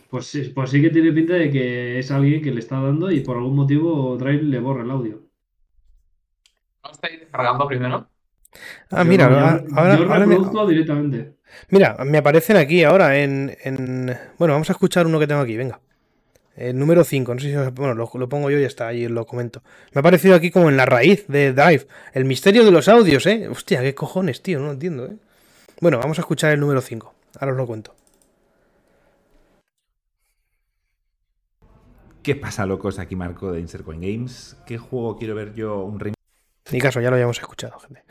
Pues 0.09 0.25
sí, 0.27 0.51
pues 0.53 0.69
sí 0.69 0.81
que 0.81 0.89
tiene 0.89 1.11
pinta 1.13 1.33
de 1.33 1.49
que 1.49 1.99
es 1.99 2.11
alguien 2.11 2.41
que 2.41 2.51
le 2.51 2.59
está 2.59 2.81
dando 2.81 3.09
y 3.11 3.21
por 3.21 3.37
algún 3.37 3.55
motivo 3.55 4.17
Drive 4.17 4.43
le 4.43 4.59
borra 4.59 4.83
el 4.83 4.91
audio. 4.91 5.21
¿No 6.83 6.91
estáis 6.91 7.19
descargando 7.21 7.67
primero? 7.67 8.07
Ah, 8.89 9.03
Yo- 9.03 9.09
mira, 9.09 9.29
yo- 9.29 9.35
ahora, 9.37 9.63
yo 9.65 9.75
ahora- 9.77 9.93
ahora 9.95 10.25
me, 10.25 10.35
reproduzco 10.35 10.67
directamente. 10.67 11.35
mira, 11.69 11.95
me 12.05 12.17
aparecen 12.17 12.57
aquí 12.57 12.83
ahora 12.83 13.17
en, 13.19 13.55
en- 13.63 14.07
Bueno, 14.37 14.53
vamos 14.55 14.69
a 14.69 14.73
escuchar 14.73 15.05
uno 15.07 15.19
que 15.19 15.27
tengo 15.27 15.41
aquí, 15.41 15.55
venga. 15.55 15.79
El 16.69 16.77
número 16.77 17.03
5, 17.03 17.33
no 17.33 17.39
sé 17.41 17.47
si... 17.49 17.55
os- 17.55 17.73
Bueno, 17.73 17.93
lo, 17.95 18.09
lo 18.13 18.29
pongo 18.29 18.49
yo 18.51 18.59
y 18.59 18.63
está, 18.63 18.87
ahí 18.87 19.07
lo 19.07 19.25
comento. 19.25 19.63
Me 19.93 19.99
ha 19.99 20.01
aparecido 20.01 20.35
aquí 20.35 20.51
como 20.51 20.69
en 20.69 20.77
la 20.77 20.85
raíz 20.85 21.25
de 21.27 21.53
Drive. 21.53 21.87
El 22.13 22.25
misterio 22.25 22.63
de 22.63 22.71
los 22.71 22.87
audios, 22.87 23.25
¿eh? 23.25 23.47
Hostia, 23.49 23.81
qué 23.81 23.95
cojones, 23.95 24.41
tío, 24.43 24.59
no 24.59 24.67
lo 24.67 24.71
entiendo, 24.73 25.05
¿eh? 25.07 25.15
Bueno, 25.79 25.97
vamos 25.99 26.19
a 26.19 26.21
escuchar 26.21 26.51
el 26.51 26.59
número 26.59 26.81
5. 26.81 27.13
Ahora 27.39 27.53
os 27.53 27.57
lo 27.57 27.65
cuento. 27.65 27.95
¿Qué 32.23 32.35
pasa, 32.35 32.65
locos? 32.67 32.99
Aquí 32.99 33.15
Marco 33.15 33.51
de 33.51 33.59
Insert 33.59 33.83
Coin 33.83 33.99
Games. 33.99 34.55
¿Qué 34.67 34.77
juego 34.77 35.17
quiero 35.17 35.33
ver 35.33 35.53
yo? 35.55 35.79
Un 35.83 35.99
remake. 35.99 36.15
Ni 36.71 36.79
caso, 36.79 37.01
ya 37.01 37.09
lo 37.09 37.15
habíamos 37.15 37.39
escuchado, 37.39 37.79
gente. 37.79 38.03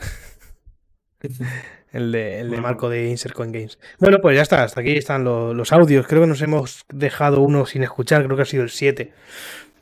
el, 1.93 2.13
de, 2.13 2.41
el 2.41 2.51
de 2.51 2.61
Marco 2.61 2.89
de 2.89 3.09
Insert 3.09 3.35
Coin 3.35 3.53
Games. 3.53 3.79
Bueno, 3.99 4.19
pues 4.21 4.37
ya 4.37 4.43
está, 4.43 4.63
hasta 4.63 4.81
aquí 4.81 4.97
están 4.97 5.25
lo- 5.25 5.55
los 5.55 5.73
audios. 5.73 6.07
Creo 6.07 6.21
que 6.23 6.27
nos 6.29 6.41
hemos 6.43 6.85
dejado 6.93 7.41
uno 7.41 7.67
sin 7.67 7.83
escuchar, 7.83 8.25
creo 8.25 8.37
que 8.37 8.43
ha 8.43 8.47
sido 8.47 8.63
el 8.63 8.71
7. 8.71 9.13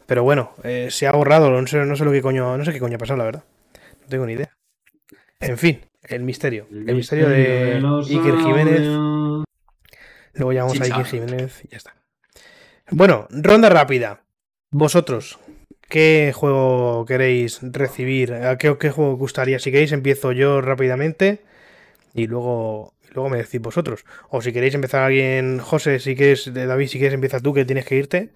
Pero 0.07 0.23
bueno, 0.23 0.53
eh, 0.65 0.89
se 0.91 1.07
ha 1.07 1.13
borrado, 1.13 1.51
no 1.51 1.67
sé, 1.67 1.85
no 1.85 1.95
sé 1.97 2.05
lo 2.05 2.13
que 2.13 2.23
coño, 2.23 2.57
no 2.57 2.65
sé 2.65 2.73
qué 2.73 2.81
coño 2.81 2.97
ha 2.97 2.99
pasado, 2.99 3.19
la 3.19 3.25
verdad. 3.25 3.45
No 4.03 4.07
tengo 4.09 4.25
ni 4.27 4.33
idea. 4.35 4.51
En 5.41 5.59
fin, 5.59 5.81
el 6.05 6.23
misterio. 6.23 6.67
El, 6.71 6.95
misterio 6.97 7.29
de 7.29 7.79
los 7.81 8.09
Iker 8.11 8.37
Jiménez. 8.39 8.79
audios. 8.81 9.45
Luego 10.35 10.53
llamamos 10.53 10.81
a 10.81 10.85
Chicha. 10.85 10.97
Iker 10.97 11.07
Jiménez 11.11 11.65
y 11.65 11.69
ya 11.69 11.77
está. 11.77 11.95
Bueno, 12.91 13.27
ronda 13.31 13.69
rápida. 13.69 14.23
Vosotros, 14.71 15.39
¿qué 15.89 16.33
juego 16.35 17.05
queréis 17.07 17.61
recibir? 17.63 18.33
¿A 18.33 18.57
qué, 18.57 18.77
qué 18.79 18.91
juego 18.91 19.13
os 19.13 19.19
gustaría? 19.19 19.59
Si 19.59 19.71
queréis, 19.71 19.93
empiezo 19.93 20.33
yo 20.33 20.61
rápidamente 20.63 21.41
y 22.19 22.27
luego, 22.27 22.95
luego 23.15 23.29
me 23.31 23.39
decís 23.39 23.61
vosotros. 23.61 24.05
O 24.31 24.41
si 24.43 24.53
queréis 24.53 24.75
empezar 24.75 25.03
alguien, 25.03 25.59
José, 25.61 25.99
si 26.01 26.17
quieres, 26.17 26.53
David, 26.53 26.89
si 26.89 26.99
quieres 26.99 27.15
empieza 27.15 27.41
tú, 27.41 27.53
que 27.55 27.65
tienes 27.65 27.85
que 27.87 27.97
irte. 27.97 28.33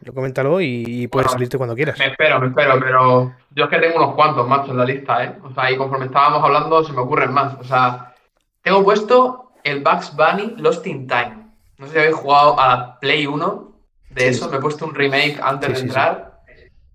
Lo 0.00 0.14
coméntalo 0.14 0.60
y, 0.60 0.84
y 0.86 1.08
puedes 1.08 1.28
Bueno, 1.28 1.30
salirte 1.30 1.58
cuando 1.58 1.76
quieras. 1.76 1.98
Me 1.98 2.06
espero, 2.06 2.40
me 2.40 2.48
espero, 2.48 2.80
pero 2.80 3.36
yo 3.50 3.64
es 3.64 3.70
que 3.70 3.78
tengo 3.78 3.96
unos 3.96 4.14
cuantos, 4.14 4.48
macho, 4.48 4.72
en 4.72 4.78
la 4.78 4.84
lista, 4.84 5.24
¿eh? 5.24 5.38
O 5.42 5.52
sea, 5.52 5.70
y 5.70 5.76
conforme 5.76 6.06
estábamos 6.06 6.42
hablando 6.42 6.82
se 6.84 6.92
me 6.92 7.00
ocurren 7.00 7.32
más. 7.32 7.54
O 7.60 7.64
sea, 7.64 8.14
tengo 8.62 8.82
puesto 8.84 9.52
el 9.64 9.82
Bugs 9.82 10.14
Bunny 10.16 10.54
Lost 10.58 10.86
in 10.86 11.06
Time. 11.06 11.52
No 11.78 11.86
sé 11.86 11.92
si 11.92 11.98
habéis 11.98 12.16
jugado 12.16 12.58
a 12.58 12.68
la 12.68 13.00
Play 13.00 13.26
1 13.26 13.72
de 14.10 14.28
eso, 14.28 14.48
me 14.50 14.56
he 14.58 14.60
puesto 14.60 14.86
un 14.86 14.94
remake 14.94 15.38
antes 15.42 15.68
Sí, 15.68 15.72
de 15.72 15.76
sí, 15.76 15.88
sí. 15.88 15.88
entrar. 15.88 16.42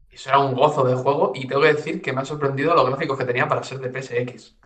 Eso 0.09 0.29
era 0.29 0.39
un 0.39 0.53
gozo 0.55 0.83
de 0.85 0.95
juego 0.95 1.31
y 1.35 1.47
tengo 1.47 1.61
que 1.61 1.73
decir 1.73 2.01
que 2.01 2.13
me 2.13 2.21
ha 2.21 2.25
sorprendido 2.25 2.73
los 2.75 2.87
gráficos 2.87 3.17
que 3.17 3.25
tenía 3.25 3.47
para 3.47 3.63
ser 3.63 3.79
de 3.79 3.89
PSX. 3.91 4.57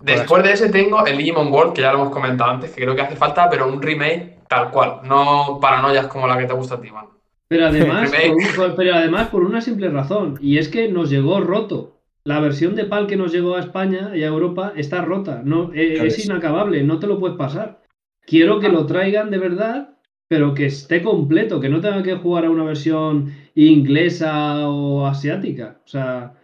Después 0.00 0.42
de 0.42 0.52
ese 0.52 0.68
tengo 0.68 1.04
el 1.06 1.16
Digimon 1.16 1.50
World, 1.52 1.72
que 1.72 1.82
ya 1.82 1.92
lo 1.92 2.00
hemos 2.00 2.10
comentado 2.12 2.50
antes, 2.50 2.70
que 2.72 2.82
creo 2.82 2.94
que 2.94 3.02
hace 3.02 3.16
falta, 3.16 3.48
pero 3.48 3.66
un 3.66 3.80
remake 3.80 4.36
tal 4.48 4.70
cual, 4.70 5.00
no 5.04 5.58
paranoias 5.60 6.06
como 6.06 6.26
la 6.26 6.38
que 6.38 6.44
te 6.46 6.52
gusta 6.52 6.74
a 6.76 6.80
ti, 6.80 6.90
man. 6.90 7.06
Pero 7.48 7.66
además, 7.68 8.10
por, 8.10 8.36
un- 8.70 8.76
pero 8.76 8.94
además 8.94 9.28
por 9.28 9.42
una 9.44 9.60
simple 9.60 9.88
razón, 9.88 10.38
y 10.40 10.58
es 10.58 10.68
que 10.68 10.88
nos 10.88 11.10
llegó 11.10 11.40
roto. 11.40 11.92
La 12.24 12.40
versión 12.40 12.74
de 12.74 12.84
PAL 12.84 13.06
que 13.06 13.16
nos 13.16 13.32
llegó 13.32 13.54
a 13.54 13.60
España 13.60 14.10
y 14.16 14.24
a 14.24 14.26
Europa 14.26 14.72
está 14.76 15.00
rota. 15.02 15.42
No, 15.44 15.72
Ya 15.72 15.80
es 15.80 16.24
inacabable, 16.24 16.82
no 16.82 16.98
te 16.98 17.06
lo 17.06 17.20
puedes 17.20 17.36
pasar. 17.36 17.82
Quiero 18.26 18.58
que 18.58 18.68
lo 18.68 18.84
traigan 18.86 19.30
de 19.30 19.38
verdad, 19.38 19.90
pero 20.28 20.52
que 20.52 20.66
esté 20.66 21.02
completo, 21.04 21.60
que 21.60 21.68
no 21.68 21.80
tenga 21.80 22.02
que 22.02 22.16
jugar 22.16 22.44
a 22.44 22.50
una 22.50 22.64
versión 22.64 23.32
inglesa 23.54 24.68
o 24.68 25.06
asiática. 25.06 25.78
O 25.84 25.88
sea, 25.88 26.34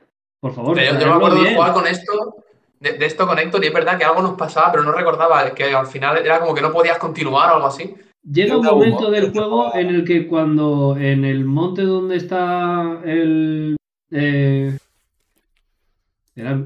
por 0.40 0.52
favor, 0.54 0.76
Pero 0.76 0.94
yo, 0.94 1.00
yo 1.00 1.06
me 1.08 1.12
acuerdo 1.14 1.42
de 1.42 1.54
jugar 1.54 1.72
con 1.72 1.86
esto, 1.88 2.12
de, 2.82 2.98
de 2.98 3.06
esto 3.06 3.26
con 3.26 3.38
Héctor, 3.38 3.62
y 3.64 3.68
es 3.68 3.72
verdad 3.74 3.96
que 3.96 4.04
algo 4.04 4.20
nos 4.22 4.36
pasaba, 4.36 4.70
pero 4.72 4.84
no 4.84 4.92
recordaba 4.92 5.54
que 5.54 5.64
al 5.72 5.86
final 5.86 6.18
era 6.18 6.40
como 6.40 6.54
que 6.54 6.60
no 6.62 6.72
podías 6.72 6.98
continuar 6.98 7.50
o 7.50 7.54
algo 7.56 7.66
así. 7.68 7.94
Llega 8.30 8.56
un 8.58 8.64
momento 8.64 9.10
del 9.10 9.32
juego 9.32 9.74
en 9.74 9.88
el 9.88 10.04
que 10.04 10.26
cuando 10.28 10.96
en 10.98 11.24
el 11.24 11.44
monte 11.44 11.82
donde 11.82 12.16
está 12.16 13.00
el... 13.04 13.76
eh, 14.10 14.76
¿Era 16.34 16.64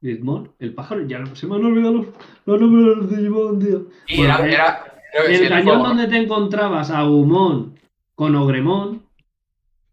Digimon? 0.00 0.52
El 0.58 0.74
pájaro, 0.74 1.06
ya 1.06 1.18
no- 1.18 1.34
se 1.34 1.46
me 1.46 1.56
han 1.56 1.64
olvidado 1.64 1.94
los, 1.94 2.06
los 2.46 2.60
nombres 2.60 2.84
de 2.86 2.96
los 2.96 3.10
Digimon, 3.10 3.58
tío. 3.58 3.86
Y 4.08 4.16
Bueno, 4.18 4.38
era, 4.38 4.46
era- 4.46 4.84
el 5.26 5.48
cañón 5.48 5.82
donde 5.82 6.06
te 6.06 6.16
encontrabas 6.18 6.90
a 6.90 7.02
Gumon 7.02 7.74
con 8.14 8.34
Ogremon, 8.36 9.02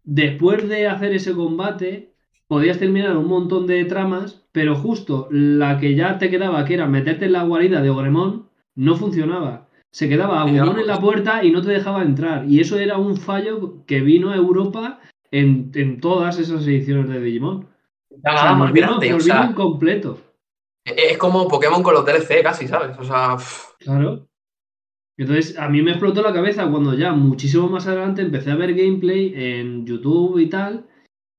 después 0.04 0.68
de 0.68 0.86
hacer 0.88 1.12
ese 1.14 1.32
combate, 1.34 2.12
podías 2.48 2.78
terminar 2.78 3.16
un 3.16 3.26
montón 3.28 3.66
de 3.66 3.84
tramas, 3.86 4.45
pero 4.56 4.74
justo 4.74 5.28
la 5.30 5.78
que 5.78 5.94
ya 5.94 6.16
te 6.16 6.30
quedaba, 6.30 6.64
que 6.64 6.72
era 6.72 6.86
meterte 6.86 7.26
en 7.26 7.32
la 7.32 7.42
guarida 7.42 7.82
de 7.82 7.90
Ogremon, 7.90 8.48
no 8.74 8.96
funcionaba. 8.96 9.68
Se 9.92 10.08
quedaba 10.08 10.40
Agumon 10.40 10.78
en 10.80 10.86
la 10.86 10.98
puerta 10.98 11.44
y 11.44 11.50
no 11.50 11.60
te 11.60 11.72
dejaba 11.72 12.00
entrar. 12.02 12.46
Y 12.48 12.60
eso 12.60 12.78
era 12.78 12.96
un 12.96 13.18
fallo 13.18 13.84
que 13.84 14.00
vino 14.00 14.30
a 14.30 14.36
Europa 14.36 15.00
en, 15.30 15.72
en 15.74 16.00
todas 16.00 16.38
esas 16.38 16.66
ediciones 16.66 17.10
de 17.10 17.20
Digimon. 17.20 17.68
Ya 18.08 18.30
O 18.30 18.34
nada 18.34 18.38
sea, 18.38 18.52
más 18.54 18.68
nos 18.68 18.72
vino, 18.72 18.86
grande, 18.86 19.10
nos 19.10 19.22
o 19.22 19.26
sea, 19.26 19.40
vino 19.40 19.50
incompleto. 19.50 20.20
es 20.86 21.18
como 21.18 21.48
Pokémon 21.48 21.82
con 21.82 21.92
los 21.92 22.06
DLC 22.06 22.42
casi, 22.42 22.66
¿sabes? 22.66 22.98
O 22.98 23.04
sea, 23.04 23.36
Claro. 23.80 24.26
Entonces, 25.18 25.58
a 25.58 25.68
mí 25.68 25.82
me 25.82 25.90
explotó 25.90 26.22
la 26.22 26.32
cabeza 26.32 26.66
cuando 26.70 26.94
ya 26.94 27.12
muchísimo 27.12 27.68
más 27.68 27.86
adelante 27.86 28.22
empecé 28.22 28.52
a 28.52 28.56
ver 28.56 28.72
gameplay 28.72 29.34
en 29.36 29.84
YouTube 29.84 30.38
y 30.38 30.48
tal, 30.48 30.86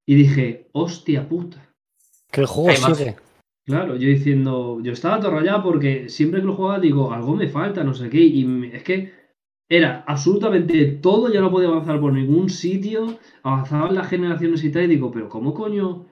y 0.06 0.14
dije, 0.14 0.70
hostia 0.74 1.28
puta. 1.28 1.67
Que 2.32 2.42
el 2.42 2.48
juego 2.48 2.76
sigue. 2.76 3.16
Claro, 3.66 3.96
yo 3.98 4.08
diciendo, 4.08 4.80
yo 4.82 4.94
estaba 4.94 5.20
todo 5.20 5.32
rayado 5.32 5.62
porque 5.64 6.08
siempre 6.08 6.40
que 6.40 6.48
lo 6.48 6.56
jugaba 6.56 6.80
digo, 6.80 7.12
algo 7.12 7.36
me 7.36 7.50
falta, 7.50 7.84
no 7.84 7.94
sé 7.94 8.10
qué, 8.10 8.20
y 8.22 8.70
es 8.72 8.82
que 8.84 9.12
era 9.70 10.06
absolutamente 10.08 10.86
todo, 10.86 11.32
ya 11.32 11.42
no 11.42 11.52
podía 11.52 11.68
avanzar 11.68 12.00
por 12.00 12.14
ningún 12.14 12.50
sitio, 12.50 13.20
avanzaban 13.44 13.94
las 13.94 14.08
generaciones 14.08 14.64
y 14.64 14.72
tal, 14.72 14.84
y 14.84 14.88
digo, 14.88 15.12
pero 15.12 15.28
¿cómo 15.28 15.54
coño? 15.54 16.06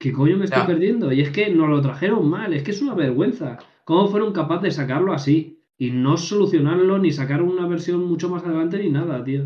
¿Qué 0.00 0.12
coño 0.12 0.36
me 0.36 0.46
estoy 0.46 0.62
Ya. 0.62 0.66
perdiendo? 0.66 1.12
Y 1.12 1.20
es 1.20 1.30
que 1.30 1.50
nos 1.50 1.68
lo 1.68 1.80
trajeron 1.80 2.28
mal, 2.28 2.52
es 2.52 2.64
que 2.64 2.72
es 2.72 2.82
una 2.82 2.94
vergüenza. 2.94 3.58
¿Cómo 3.84 4.08
fueron 4.08 4.32
capaces 4.32 4.62
de 4.64 4.70
sacarlo 4.72 5.12
así? 5.12 5.62
Y 5.78 5.92
no 5.92 6.16
solucionarlo, 6.16 6.98
ni 6.98 7.12
sacar 7.12 7.42
una 7.42 7.66
versión 7.68 8.04
mucho 8.04 8.28
más 8.28 8.42
adelante, 8.44 8.78
ni 8.78 8.90
nada, 8.90 9.22
tío. 9.22 9.44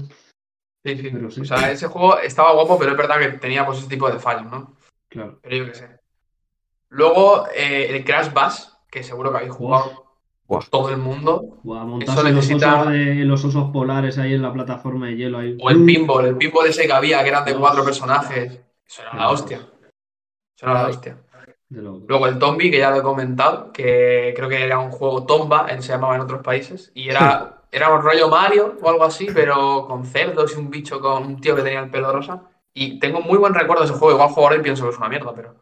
sí, 0.85 0.97
sí. 0.97 1.11
Pero 1.13 1.31
sí. 1.31 1.43
O 1.43 1.45
sea, 1.45 1.71
ese 1.71 1.87
juego 1.89 2.19
estaba 2.19 2.55
guapo, 2.55 2.79
pero 2.79 2.93
es 2.93 2.97
verdad 2.97 3.19
que 3.21 3.39
tenía 3.39 3.67
pues 3.67 3.79
ese 3.81 3.89
tipo 3.91 4.11
de 4.11 4.19
fallos, 4.19 4.51
¿no? 4.51 4.75
Claro. 5.11 5.39
Pero 5.43 5.57
yo 5.57 5.67
qué 5.67 5.75
sé. 5.75 6.02
Luego, 6.93 7.47
eh, 7.55 7.87
el 7.91 8.05
Crash 8.05 8.33
Bass, 8.33 8.77
que 8.91 9.03
seguro 9.03 9.31
que 9.31 9.39
habéis 9.39 9.53
jugado 9.53 10.05
todo 10.71 10.91
el 10.91 10.99
mundo. 10.99 11.59
Buah, 11.63 11.87
Eso 12.01 12.23
los, 12.23 12.25
necesita. 12.25 12.83
osos 12.83 12.93
de- 12.93 13.15
los 13.25 13.43
osos 13.45 13.71
polares 13.73 14.19
ahí 14.19 14.35
en 14.35 14.43
la 14.43 14.53
plataforma 14.53 15.07
de 15.07 15.17
hielo. 15.17 15.39
Ahí. 15.39 15.57
O 15.63 15.71
el 15.71 15.85
pinball, 15.87 16.27
el 16.27 16.37
pinball 16.37 16.67
ese 16.67 16.87
que 16.87 16.93
había, 16.93 17.23
que 17.23 17.31
eran 17.31 17.47
de 17.47 17.55
cuatro 17.57 17.83
personajes. 17.83 18.61
Eso 18.87 19.03
era 19.03 19.15
la 19.15 19.31
hostia. 19.31 19.57
Eso 19.57 20.67
era 20.67 20.75
la 20.75 20.89
hostia. 20.89 21.17
Luego 21.71 22.27
el 22.27 22.39
Tombi, 22.39 22.71
que 22.71 22.79
ya 22.79 22.91
lo 22.91 22.97
he 22.99 23.03
comentado, 23.03 23.73
que 23.73 24.35
creo 24.37 24.51
que 24.51 24.63
era 24.63 24.79
un 24.79 24.91
juego 24.91 25.25
Tomba, 25.25 25.69
él 25.71 25.83
se 25.83 25.93
llamaba 25.93 26.17
en 26.17 26.21
otros 26.21 26.43
países, 26.43 26.93
y 26.95 27.09
era, 27.09 27.63
era 27.73 27.91
un 27.95 28.03
rollo 28.03 28.29
Mario 28.29 28.77
o 28.83 28.89
algo 28.91 29.05
así, 29.05 29.29
pero 29.33 29.87
con 29.89 30.05
cerdos 30.05 30.55
y 30.55 30.59
un 30.61 30.69
bicho 30.69 31.01
con 31.01 31.25
un 31.25 31.41
tío 31.41 31.57
que 31.57 31.63
tenía 31.63 31.81
el 31.81 31.89
pelo 31.91 32.13
rosa. 32.13 32.43
Y 32.75 32.99
tengo 32.99 33.23
muy 33.23 33.39
buen 33.39 33.55
recuerdo 33.55 33.85
de 33.85 33.89
ese 33.91 33.99
juego, 33.99 34.13
igual 34.17 34.29
juego 34.29 34.49
ahora 34.49 34.61
y 34.61 34.63
pienso 34.63 34.85
que 34.85 34.91
es 34.91 34.99
una 34.99 35.09
mierda, 35.09 35.33
pero 35.35 35.55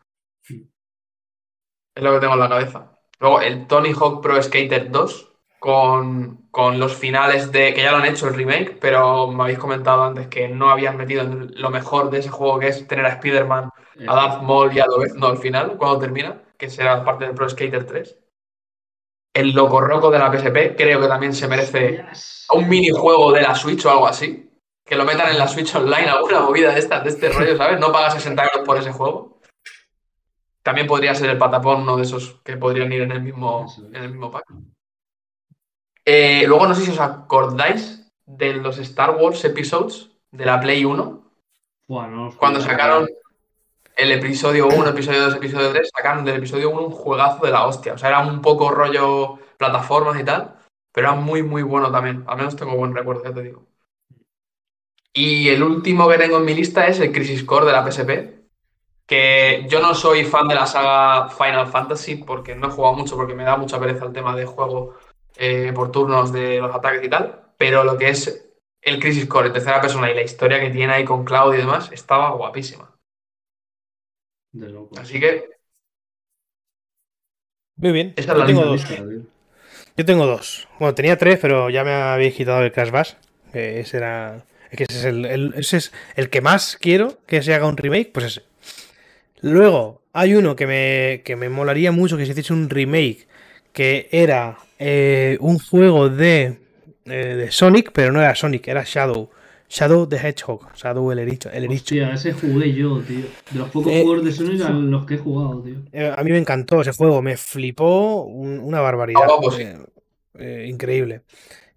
es 1.95 2.03
lo 2.03 2.13
que 2.13 2.21
tengo 2.21 2.35
en 2.35 2.41
la 2.41 2.49
cabeza. 2.49 2.99
Luego 3.19 3.41
el 3.41 3.67
Tony 3.67 3.93
Hawk 3.93 4.23
Pro 4.23 4.43
Skater 4.43 4.91
2, 4.91 5.31
con, 5.59 6.49
con 6.51 6.81
los 6.81 6.97
finales 6.97 7.53
de, 7.53 7.75
que 7.75 7.83
ya 7.83 7.93
lo 7.93 7.99
han 7.99 8.07
hecho 8.07 8.29
el 8.29 8.35
remake, 8.35 8.79
pero 8.81 9.29
me 9.29 9.43
habéis 9.45 9.59
comentado 9.59 10.03
antes 10.03 10.29
que 10.29 10.49
no 10.49 10.71
habían 10.71 10.97
metido 10.97 11.23
en 11.23 11.53
lo 11.55 11.71
mejor 11.71 12.11
de 12.11 12.21
ese 12.21 12.31
juego, 12.31 12.59
que 12.59 12.69
es 12.69 12.89
tener 12.89 13.05
a 13.05 13.11
Spider-Man 13.11 13.71
a 14.09 14.15
Darth 14.15 14.43
Maul 14.43 14.75
y 14.75 14.81
a 14.81 14.87
Lobezno 14.87 15.27
al 15.27 15.39
final, 15.39 15.77
cuando 15.77 15.99
termina, 15.99 16.43
que 16.57 16.71
será 16.71 17.05
parte 17.05 17.27
del 17.27 17.35
Pro 17.35 17.49
Skater 17.49 17.85
3. 17.85 18.19
El 19.35 19.53
Loco 19.53 19.81
Roco 19.81 20.11
de 20.11 20.19
la 20.19 20.33
PSP, 20.33 20.77
creo 20.77 21.01
que 21.01 21.07
también 21.07 21.35
se 21.35 21.47
merece 21.47 22.05
un 22.53 22.69
minijuego 22.69 23.31
de 23.33 23.43
la 23.43 23.55
Switch 23.55 23.85
o 23.85 23.91
algo 23.91 24.07
así. 24.07 24.51
Que 24.85 24.97
lo 24.97 25.05
metan 25.05 25.31
en 25.31 25.39
la 25.39 25.47
Switch 25.47 25.73
Online, 25.75 26.09
alguna 26.09 26.41
movida 26.41 26.73
de, 26.73 26.81
esta, 26.81 27.01
de 27.01 27.11
este 27.11 27.29
rollo, 27.29 27.57
¿sabes? 27.57 27.79
No 27.79 27.93
pagas 27.93 28.15
60 28.15 28.43
euros 28.43 28.67
por 28.67 28.77
ese 28.77 28.91
juego. 28.91 29.40
También 30.63 30.87
podría 30.87 31.15
ser 31.15 31.31
el 31.31 31.39
Patapón, 31.39 31.83
uno 31.83 31.97
de 31.97 32.03
esos 32.03 32.41
que 32.45 32.57
podrían 32.57 32.93
ir 32.93 33.03
en 33.03 33.13
el 33.13 33.23
mismo, 33.23 33.67
en 33.79 34.03
el 34.03 34.11
mismo 34.11 34.31
pack. 34.31 34.45
Eh, 36.05 36.45
luego, 36.47 36.67
no 36.67 36.75
sé 36.75 36.85
si 36.85 36.91
os 36.91 37.01
acordáis 37.01 38.11
de 38.27 38.55
los 38.55 38.79
Star 38.79 39.17
Wars 39.17 39.45
Episodes 39.45 40.11
de 40.31 40.45
la 40.45 40.61
Play 40.61 40.85
1. 40.85 41.33
Buah, 41.89 42.07
no 42.07 42.29
os 42.29 42.37
Cuando 42.37 42.61
sacaron 42.61 43.09
el 43.97 44.13
episodio 44.13 44.69
1, 44.69 44.89
episodio 44.89 45.23
2, 45.25 45.37
episodio 45.37 45.73
3, 45.73 45.91
sacaron 45.95 46.25
del 46.25 46.37
episodio 46.37 46.71
1 46.71 46.87
un 46.87 46.93
juegazo 46.93 47.45
de 47.45 47.53
la 47.53 47.67
hostia. 47.67 47.95
O 47.95 47.99
sea, 47.99 48.11
era 48.11 48.21
un 48.21 48.41
poco 48.41 48.71
rollo 48.71 49.39
plataformas 49.59 50.19
y 50.21 50.25
tal, 50.25 50.57
pero 50.93 51.09
era 51.09 51.17
muy, 51.17 51.43
muy 51.43 51.63
bueno 51.63 51.91
también. 51.91 52.25
Al 52.27 52.37
menos 52.37 52.57
tengo 52.57 52.77
buen 52.77 52.95
recuerdo, 52.95 53.25
ya 53.25 53.35
te 53.35 53.43
digo. 53.43 53.67
Y 55.13 55.49
el 55.49 55.63
último 55.63 56.09
que 56.09 56.19
tengo 56.19 56.39
en 56.39 56.45
mi 56.45 56.55
lista 56.55 56.87
es 56.87 57.01
el 57.01 57.13
Crisis 57.13 57.45
Core 57.45 57.67
de 57.67 57.73
la 57.73 57.91
PSP. 57.91 58.40
Que 59.11 59.67
yo 59.69 59.81
no 59.81 59.95
soy 59.95 60.25
fan 60.25 60.47
de 60.49 60.55
la 60.55 60.67
saga 60.67 61.29
Final 61.31 61.67
Fantasy 61.67 62.17
porque 62.17 62.55
no 62.55 62.69
he 62.69 62.71
jugado 62.71 62.95
mucho, 62.95 63.17
porque 63.17 63.35
me 63.35 63.45
da 63.45 63.57
mucha 63.57 63.81
pereza 63.81 64.05
el 64.07 64.13
tema 64.13 64.37
de 64.37 64.45
juego 64.47 64.95
eh, 65.37 65.73
por 65.75 65.91
turnos 65.91 66.33
de 66.33 66.59
los 66.61 66.75
ataques 66.75 67.05
y 67.05 67.11
tal. 67.11 67.25
Pero 67.59 67.83
lo 67.85 67.99
que 67.99 68.11
es 68.11 68.23
el 68.81 69.01
Crisis 69.01 69.27
Core 69.27 69.49
en 69.49 69.53
tercera 69.55 69.81
persona 69.81 70.11
y 70.11 70.15
la 70.15 70.23
historia 70.23 70.61
que 70.61 70.71
tiene 70.71 70.93
ahí 70.95 71.05
con 71.05 71.25
Cloud 71.25 71.55
y 71.55 71.59
demás 71.59 71.91
estaba 71.93 72.31
guapísima. 72.31 72.97
De 74.53 74.69
loco. 74.69 74.99
Así 75.01 75.19
que 75.21 75.49
Muy 77.77 77.93
bien. 77.93 78.13
esa 78.17 78.33
es 78.33 78.39
la 78.39 78.47
Yo 78.47 78.47
tengo 78.47 78.65
dos. 78.67 78.85
Yo 79.97 80.05
tengo 80.05 80.27
dos. 80.27 80.69
Bueno, 80.79 80.95
tenía 80.95 81.19
tres, 81.19 81.39
pero 81.41 81.71
ya 81.71 81.85
me 81.85 81.93
habéis 81.93 82.35
quitado 82.35 82.63
el 82.63 82.73
Crash 82.73 82.91
Bash. 82.91 83.13
Que 83.53 83.81
ese 83.81 83.97
era. 83.97 84.45
Es 84.71 84.79
que 84.79 84.85
ese 84.89 84.99
es 84.99 85.05
el, 85.05 85.25
el- 85.25 85.55
ese 85.57 85.77
es 85.79 85.93
el 86.15 86.31
que 86.31 86.41
más 86.41 86.77
quiero 86.81 87.19
que 87.27 87.43
se 87.43 87.55
haga 87.55 87.67
un 87.67 87.77
remake, 87.77 88.13
pues 88.13 88.27
ese. 88.27 88.50
Luego, 89.43 90.03
hay 90.13 90.35
uno 90.35 90.57
que 90.57 90.67
me, 90.67 91.23
que 91.25 91.37
me 91.37 91.49
molaría 91.49 91.93
mucho 91.93 92.17
que 92.17 92.25
se 92.27 92.33
hiciese 92.33 92.53
un 92.53 92.69
remake. 92.71 93.27
Que 93.73 94.09
era 94.11 94.59
eh, 94.79 95.37
un 95.41 95.59
juego 95.59 96.09
de, 96.09 96.59
eh, 97.05 97.11
de 97.37 97.51
Sonic, 97.53 97.93
pero 97.93 98.11
no 98.13 98.21
era 98.21 98.35
Sonic, 98.35 98.67
era 98.69 98.83
Shadow. 98.85 99.31
Shadow 99.69 100.09
the 100.09 100.17
Hedgehog. 100.17 100.75
Shadow 100.75 101.13
el 101.13 101.21
ericho. 101.21 101.49
El. 101.51 101.69
Hostia, 101.69 102.13
ese 102.13 102.33
jugué 102.33 102.73
yo, 102.73 102.99
tío. 103.01 103.21
De 103.51 103.59
los 103.61 103.69
pocos 103.71 103.93
Eh, 103.93 104.03
juegos 104.03 104.25
de 104.25 104.33
Sonic 104.33 104.61
a 104.63 104.71
los 104.71 105.07
que 105.07 105.15
he 105.15 105.19
jugado, 105.19 105.63
tío. 105.63 105.77
Eh, 105.93 106.13
a 106.15 106.25
mí 106.25 106.33
me 106.33 106.39
encantó 106.39 106.81
ese 106.81 106.91
juego, 106.93 107.23
me 107.23 107.37
flipó 107.37 108.23
un- 108.25 108.59
una 108.59 108.81
barbaridad. 108.81 109.21
Ah, 109.29 109.51
sí. 109.57 109.63
Eh, 109.63 109.79
eh, 110.39 110.67
increíble. 110.69 111.23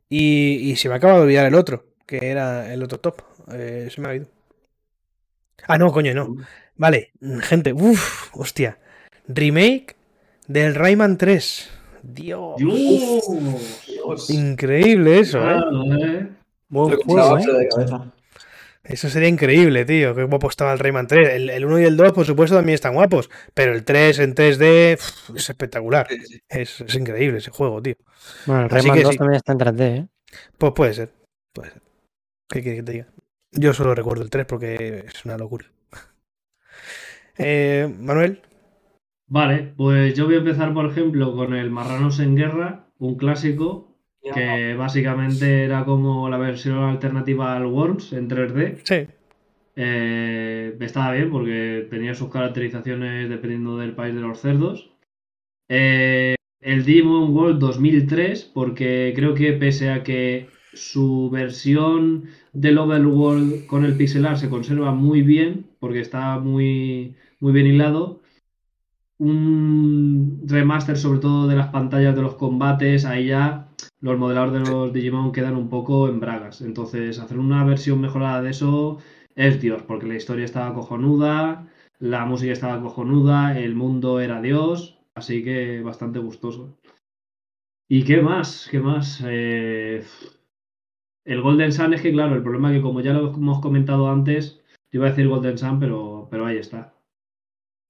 Y, 0.10 0.72
y 0.72 0.76
se 0.76 0.90
me 0.90 0.96
acaba 0.96 1.16
de 1.18 1.22
olvidar 1.22 1.46
el 1.46 1.54
otro, 1.54 1.86
que 2.08 2.18
era 2.32 2.74
el 2.74 2.82
otro 2.82 3.00
top. 3.00 3.22
Eh, 3.54 3.90
se 3.94 4.02
me 4.02 4.08
ha 4.10 4.16
ido. 4.16 4.26
Ah, 5.68 5.78
no, 5.78 5.92
coño, 5.92 6.14
no. 6.16 6.36
Vale, 6.76 7.12
gente, 7.42 7.74
uff, 7.74 8.30
hostia. 8.34 8.80
Remake 9.28 9.96
del 10.48 10.76
Rayman 10.76 11.18
3. 11.18 11.70
Dios. 12.04 12.62
Increíble 14.30 15.20
eso, 15.20 15.40
¿eh? 15.40 15.44
Claro, 15.44 15.84
¿eh? 15.96 16.30
Buen 16.70 16.92
Lo 16.92 16.98
juego, 17.04 17.38
¿eh? 17.38 17.46
de 17.46 17.68
cabeza. 17.70 18.12
Eso 18.84 19.10
sería 19.10 19.30
increíble, 19.30 19.86
tío. 19.86 20.14
Qué 20.14 20.24
guapo 20.24 20.50
estaba 20.50 20.74
el 20.74 20.80
Rayman 20.80 21.08
3. 21.08 21.30
El, 21.30 21.50
el 21.50 21.66
1 21.66 21.80
y 21.80 21.84
el 21.86 21.96
2, 21.96 22.12
por 22.12 22.26
supuesto, 22.26 22.58
también 22.58 22.74
están 22.74 22.94
guapos. 22.94 23.30
Pero 23.54 23.74
el 23.74 23.86
3 23.86 24.20
en 24.20 24.36
3D 24.36 24.96
uf, 24.96 25.38
es 25.38 25.50
espectacular. 25.50 26.08
Es, 26.50 26.82
es 26.82 26.96
increíble 26.96 27.38
ese 27.38 27.52
juego, 27.52 27.82
tío. 27.82 27.96
Bueno, 28.46 28.66
el 28.66 28.66
Así 28.68 28.76
Rayman 28.76 28.98
que 28.98 29.04
2 29.04 29.12
sí. 29.14 29.18
también 29.18 29.38
está 29.38 29.52
en 29.54 29.60
3D, 29.60 29.82
¿eh? 29.82 30.08
Pues 30.58 30.74
puede 30.74 30.94
ser. 30.94 31.14
Puede 31.54 31.72
ser. 31.72 31.82
¿Qué 32.50 32.62
quieres 32.62 32.82
que 32.82 32.84
te 32.84 32.92
diga? 32.92 33.08
Yo 33.52 33.74
solo 33.74 33.96
recuerdo 33.96 34.24
el 34.24 34.30
3 34.30 34.46
porque 34.46 35.06
es 35.08 35.24
una 35.24 35.38
locura. 35.38 35.66
Eh, 37.38 37.94
Manuel. 38.00 38.42
Vale, 39.28 39.74
pues 39.76 40.14
yo 40.16 40.26
voy 40.26 40.36
a 40.36 40.40
empezar, 40.40 40.74
por 40.74 40.86
ejemplo, 40.86 41.36
con 41.36 41.56
el 41.56 41.70
Marranos 41.72 42.20
en 42.20 42.36
Guerra, 42.36 42.88
un 43.00 43.16
clásico 43.16 43.90
que 44.34 44.76
básicamente 44.76 45.66
era 45.66 45.84
como 45.84 46.30
la 46.30 46.38
versión 46.38 46.78
alternativa 46.78 47.58
al 47.58 47.66
Worms 47.66 48.14
en 48.14 48.30
3D. 48.30 48.78
Sí. 48.84 49.08
Eh, 49.76 50.78
estaba 50.80 51.12
bien 51.14 51.32
porque 51.32 51.88
tenía 51.90 52.14
sus 52.14 52.30
caracterizaciones 52.30 53.30
dependiendo 53.30 53.78
del 53.78 53.96
país 53.96 54.14
de 54.16 54.22
los 54.22 54.40
cerdos. 54.40 54.92
Eh, 55.68 56.36
el 56.62 56.86
Digimon 56.86 57.36
World 57.36 57.60
2003, 57.60 58.52
porque 58.54 59.12
creo 59.16 59.34
que 59.34 59.54
pese 59.54 59.90
a 59.90 60.04
que 60.04 60.48
su 60.74 61.30
versión 61.30 62.30
del 62.54 62.78
Overworld 62.78 63.66
con 63.68 63.84
el 63.84 63.98
pixel 63.98 64.26
art 64.26 64.38
se 64.38 64.50
conserva 64.50 64.92
muy 64.92 65.22
bien, 65.24 65.66
porque 65.80 66.00
está 66.00 66.40
muy, 66.40 67.16
muy 67.40 67.52
bien 67.52 67.68
hilado, 67.68 68.22
un 69.18 70.44
remaster 70.46 70.98
sobre 70.98 71.20
todo 71.20 71.48
de 71.48 71.56
las 71.56 71.70
pantallas 71.70 72.16
de 72.16 72.22
los 72.22 72.36
combates, 72.36 73.06
ahí 73.06 73.28
ya 73.28 73.70
los 74.02 74.18
modeladores 74.18 74.64
de 74.64 74.72
los 74.72 74.94
Digimon 74.94 75.32
quedan 75.32 75.56
un 75.56 75.70
poco 75.70 76.10
en 76.10 76.20
bragas. 76.20 76.62
Entonces, 76.62 77.20
hacer 77.20 77.40
una 77.40 77.64
versión 77.64 78.02
mejorada 78.02 78.42
de 78.42 78.52
eso 78.52 79.00
es 79.36 79.62
Dios, 79.62 79.82
porque 79.84 80.08
la 80.08 80.16
historia 80.16 80.46
estaba 80.46 80.74
cojonuda, 80.74 81.68
la 82.00 82.26
música 82.26 82.52
estaba 82.52 82.82
cojonuda, 82.82 83.58
el 83.58 83.76
mundo 83.76 84.20
era 84.20 84.42
Dios, 84.42 85.00
así 85.16 85.44
que 85.44 85.82
bastante 85.82 86.20
gustoso. 86.20 86.78
¿Y 87.88 88.04
qué 88.04 88.22
más? 88.22 88.68
¿Qué 88.70 88.80
más? 88.80 89.24
Eh, 89.26 90.04
el 91.26 91.42
Golden 91.42 91.72
Sun 91.72 91.94
es 91.94 92.02
que, 92.02 92.12
claro, 92.12 92.36
el 92.36 92.44
problema 92.44 92.72
es 92.72 92.78
que 92.78 92.82
como 92.82 93.02
ya 93.02 93.14
lo 93.14 93.34
hemos 93.34 93.62
comentado 93.62 94.10
antes, 94.10 94.62
te 94.90 94.98
iba 94.98 95.08
a 95.08 95.10
decir 95.10 95.28
Golden 95.28 95.58
Sun, 95.58 95.80
pero, 95.80 96.28
pero 96.30 96.46
ahí 96.46 96.58
está. 96.58 96.94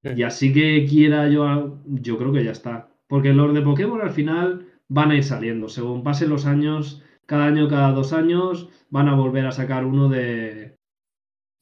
Y 0.04 0.24
así 0.24 0.52
que 0.52 0.86
quiera 0.86 1.30
yo, 1.30 1.80
yo 1.86 2.18
creo 2.18 2.34
que 2.34 2.44
ya 2.44 2.52
está. 2.52 2.90
Porque 3.08 3.34
los 3.34 3.54
de 3.54 3.62
Pokémon 3.62 4.02
al 4.02 4.12
final 4.12 4.68
van 4.90 5.12
a 5.12 5.16
ir 5.16 5.24
saliendo. 5.24 5.70
Según 5.70 6.04
pasen 6.04 6.30
los 6.30 6.46
años, 6.46 7.02
cada 7.26 7.46
año, 7.46 7.70
cada 7.70 7.92
dos 7.92 8.12
años, 8.12 8.70
van 8.90 9.08
a 9.08 9.16
volver 9.16 9.46
a 9.46 9.52
sacar 9.52 9.86
uno 9.86 10.10
de, 10.10 10.78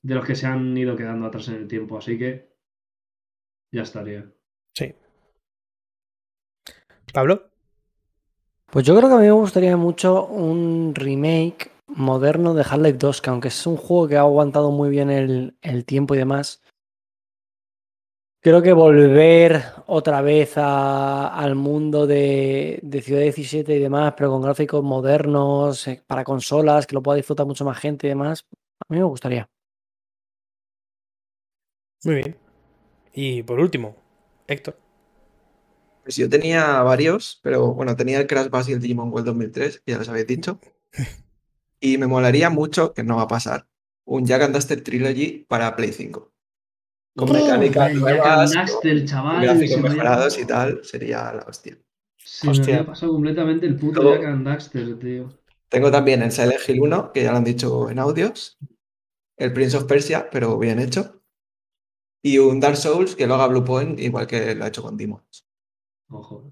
de 0.01 0.15
los 0.15 0.25
que 0.25 0.35
se 0.35 0.47
han 0.47 0.75
ido 0.75 0.95
quedando 0.95 1.27
atrás 1.27 1.49
en 1.49 1.55
el 1.55 1.67
tiempo. 1.67 1.97
Así 1.97 2.17
que 2.17 2.49
ya 3.71 3.83
estaría. 3.83 4.31
Sí. 4.73 4.95
Pablo. 7.13 7.50
Pues 8.71 8.85
yo 8.85 8.95
creo 8.95 9.09
que 9.09 9.15
a 9.15 9.17
mí 9.17 9.25
me 9.25 9.31
gustaría 9.31 9.75
mucho 9.75 10.25
un 10.27 10.93
remake 10.95 11.71
moderno 11.87 12.53
de 12.53 12.61
Half-Life 12.61 12.97
2, 12.97 13.21
que 13.21 13.29
aunque 13.29 13.49
es 13.49 13.67
un 13.67 13.75
juego 13.75 14.07
que 14.07 14.15
ha 14.15 14.21
aguantado 14.21 14.71
muy 14.71 14.89
bien 14.89 15.09
el, 15.09 15.85
tiempo 15.85 16.15
y 16.15 16.19
demás, 16.19 16.61
creo 18.41 18.61
que 18.61 18.71
volver 18.71 19.61
otra 19.87 20.21
vez 20.21 20.53
al 20.55 21.55
mundo 21.55 22.07
de, 22.07 22.79
de 22.81 23.01
Ciudad 23.01 23.23
17 23.23 23.75
y 23.75 23.79
demás, 23.79 24.13
pero 24.15 24.31
con 24.31 24.41
gráficos 24.41 24.81
modernos, 24.81 25.85
eh, 25.89 26.01
para 26.07 26.23
consolas, 26.23 26.87
que 26.87 26.95
lo 26.95 27.03
pueda 27.03 27.17
disfrutar 27.17 27.45
mucho 27.45 27.65
más 27.65 27.77
gente 27.77 28.07
y 28.07 28.11
demás, 28.11 28.45
a 28.87 28.93
mí 28.93 28.99
me 28.99 29.03
gustaría. 29.03 29.49
Muy 32.05 32.15
bien. 32.15 32.37
Y 33.13 33.43
por 33.43 33.59
último, 33.59 33.97
Héctor. 34.47 34.80
Pues 36.03 36.15
yo 36.15 36.29
tenía 36.29 36.81
varios, 36.81 37.39
pero 37.43 37.73
bueno, 37.73 37.95
tenía 37.95 38.19
el 38.19 38.27
Crash 38.27 38.49
Bass 38.49 38.69
y 38.69 38.73
el 38.73 38.79
Digimon 38.81 39.09
World 39.11 39.27
2003, 39.27 39.81
que 39.85 39.91
ya 39.91 39.99
les 39.99 40.09
habéis 40.09 40.27
dicho. 40.27 40.59
Y 41.83 41.97
me 41.97 42.05
molaría 42.05 42.51
mucho, 42.51 42.93
que 42.93 43.03
no 43.03 43.15
va 43.15 43.23
a 43.23 43.27
pasar, 43.27 43.67
un 44.05 44.23
Jack 44.23 44.43
and 44.43 44.53
Daxter 44.53 44.83
Trilogy 44.83 45.45
para 45.47 45.75
Play 45.75 45.91
5. 45.91 46.31
Con 47.17 47.29
Oh, 47.29 47.33
mecánicas 47.33 47.89
el 47.91 47.99
nuevas, 47.99 48.51
Jack 48.51 48.59
and 48.59 48.69
con 48.69 48.81
Daxter, 48.83 49.05
chaval, 49.05 49.41
gráficos 49.41 49.77
me 49.81 49.89
mejorados 49.89 50.37
pasado. 50.37 50.43
y 50.43 50.45
tal, 50.47 50.85
sería 50.85 51.33
la 51.33 51.41
hostia. 51.49 51.79
Se 52.17 52.45
me 52.45 52.51
Hostia. 52.51 52.75
había 52.75 52.85
pasado 52.85 53.13
completamente 53.13 53.65
el 53.65 53.77
puto 53.77 54.13
Jack 54.13 54.25
and 54.25 54.45
Daxter, 54.45 54.99
tío. 54.99 55.39
Tengo 55.69 55.89
también 55.89 56.21
el 56.21 56.31
Silent 56.31 56.61
Hill 56.69 56.81
1, 56.81 57.11
que 57.13 57.23
ya 57.23 57.31
lo 57.31 57.37
han 57.37 57.43
dicho 57.45 57.89
en 57.89 57.97
audios. 57.97 58.59
El 59.37 59.51
Prince 59.53 59.77
of 59.77 59.85
Persia, 59.85 60.29
pero 60.31 60.59
bien 60.59 60.77
hecho. 60.77 61.23
Y 62.21 62.37
un 62.37 62.59
Dark 62.59 62.77
Souls 62.77 63.15
que 63.15 63.25
lo 63.25 63.33
haga 63.33 63.47
Bluepoint, 63.47 63.99
igual 63.99 64.27
que 64.27 64.53
lo 64.53 64.65
ha 64.65 64.67
hecho 64.67 64.83
con 64.83 64.97
Demons. 64.97 65.47
Ojo. 66.11 66.51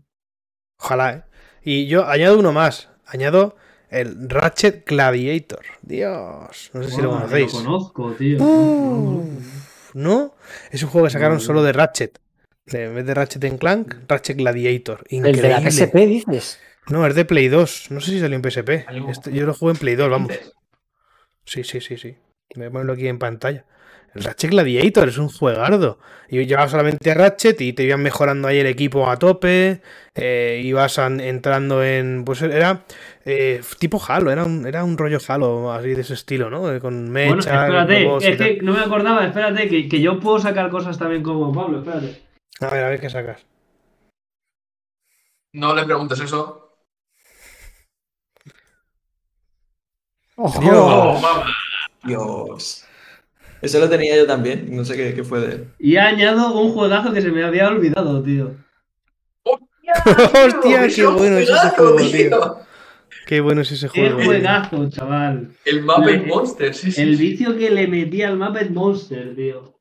Ojalá, 0.79 1.13
¿eh? 1.13 1.23
Y 1.63 1.87
yo 1.87 2.07
añado 2.07 2.39
uno 2.39 2.51
más. 2.53 2.89
Añado 3.05 3.55
el 3.89 4.29
Ratchet 4.29 4.87
Gladiator. 4.87 5.65
Dios. 5.81 6.69
No 6.73 6.83
sé 6.83 6.91
si 6.91 7.01
lo 7.01 7.11
conocéis. 7.11 7.53
Lo 7.53 7.59
conozco, 7.63 8.11
tío. 8.13 8.41
Uf, 8.43 9.93
¿No? 9.95 10.33
Es 10.71 10.83
un 10.83 10.89
juego 10.89 11.07
que 11.07 11.11
sacaron 11.13 11.39
solo 11.39 11.63
de 11.63 11.73
Ratchet. 11.73 12.19
De- 12.65 12.85
En 12.85 12.95
vez 12.95 13.05
de 13.05 13.13
Ratchet 13.13 13.43
en 13.45 13.57
Clank, 13.57 13.95
Ratchet 14.07 14.37
Gladiator. 14.37 15.03
El 15.09 15.21
de 15.23 15.31
la 15.41 15.59
Increíble. 15.59 15.71
PSP, 15.71 15.95
dices. 16.05 16.59
No, 16.87 17.05
es 17.05 17.15
de 17.15 17.25
Play 17.25 17.47
2. 17.49 17.91
No 17.91 17.99
sé 17.99 18.11
si 18.11 18.19
salió 18.19 18.35
en 18.37 18.43
PSP. 18.43 18.85
Este- 19.09 19.33
yo 19.33 19.45
lo 19.45 19.53
jugué 19.53 19.73
en 19.73 19.77
Play 19.79 19.95
2, 19.95 20.09
vamos. 20.09 20.31
Sí, 21.45 21.63
sí, 21.63 21.81
sí, 21.81 21.97
sí. 21.97 22.15
Voy 22.55 22.65
a 22.67 22.71
ponerlo 22.71 22.93
aquí 22.93 23.07
en 23.07 23.19
pantalla. 23.19 23.65
El 24.15 24.23
Ratchet 24.23 24.49
Gladiator 24.51 25.07
es 25.09 25.17
un 25.17 25.29
juegardo. 25.29 25.99
Y 26.29 26.45
llevabas 26.45 26.71
solamente 26.71 27.09
a 27.11 27.13
Ratchet 27.15 27.59
y 27.61 27.73
te 27.73 27.83
iban 27.83 28.01
mejorando 28.03 28.47
ahí 28.47 28.57
el 28.59 28.67
equipo 28.67 29.09
a 29.09 29.17
tope. 29.17 29.81
eh, 30.15 30.61
ibas 30.63 30.99
an- 30.99 31.19
entrando 31.19 31.83
en. 31.83 32.23
Pues 32.25 32.41
era 32.41 32.83
eh, 33.25 33.61
tipo 33.79 34.01
Halo, 34.05 34.31
era 34.31 34.43
un, 34.45 34.65
era 34.67 34.83
un 34.83 34.97
rollo 34.97 35.17
Halo 35.27 35.71
así 35.71 35.89
de 35.89 36.01
ese 36.01 36.13
estilo, 36.15 36.49
¿no? 36.49 36.71
Eh, 36.73 36.79
Con 36.79 37.11
Bueno, 37.13 37.35
mecha, 37.37 37.65
espérate, 37.65 38.03
robots 38.03 38.25
y 38.25 38.27
es 38.27 38.37
que 38.37 38.57
no 38.61 38.73
me 38.73 38.79
acordaba, 38.79 39.25
espérate, 39.25 39.67
que, 39.69 39.87
que 39.87 40.01
yo 40.01 40.19
puedo 40.19 40.39
sacar 40.39 40.69
cosas 40.69 40.97
también 40.99 41.23
como 41.23 41.51
Pablo, 41.53 41.79
espérate. 41.79 42.21
A 42.61 42.67
ver, 42.69 42.83
a 42.83 42.89
ver 42.89 42.99
qué 42.99 43.09
sacas. 43.09 43.45
No 45.53 45.73
le 45.73 45.83
preguntes 45.85 46.19
eso. 46.19 46.75
Dios. 50.37 50.53
Oh, 50.77 51.19
mamá. 51.21 51.45
Dios. 52.03 52.85
Eso 53.61 53.79
lo 53.79 53.89
tenía 53.89 54.15
yo 54.15 54.25
también, 54.25 54.73
no 54.75 54.85
sé 54.85 54.95
qué, 54.95 55.13
qué 55.13 55.23
fue 55.23 55.39
de 55.41 55.51
él. 55.53 55.67
Y 55.79 55.97
añado 55.97 56.59
un 56.59 56.71
juegazo 56.71 57.11
que 57.13 57.21
se 57.21 57.31
me 57.31 57.43
había 57.43 57.67
olvidado, 57.67 58.21
tío. 58.23 58.51
Hostia, 59.43 60.87
qué 60.95 61.05
bueno 61.07 61.37
es 61.37 61.49
ese 61.49 61.69
juego, 61.71 61.95
tío. 61.97 62.09
tío. 62.29 62.57
Qué 63.25 63.41
bueno 63.41 63.61
es 63.61 63.71
ese 63.71 63.89
Qué 63.89 64.09
juego. 64.11 64.23
juegazo, 64.25 64.89
chaval. 64.89 65.51
El 65.65 65.83
Muppet 65.83 66.25
Monster, 66.25 66.73
sí, 66.73 66.91
sí. 66.91 67.01
El 67.01 67.17
sí. 67.17 67.21
vicio 67.29 67.57
que 67.57 67.69
le 67.69 67.87
metí 67.87 68.21
al 68.23 68.37
Muppet 68.37 68.69
Monster, 68.71 69.35
tío. 69.35 69.75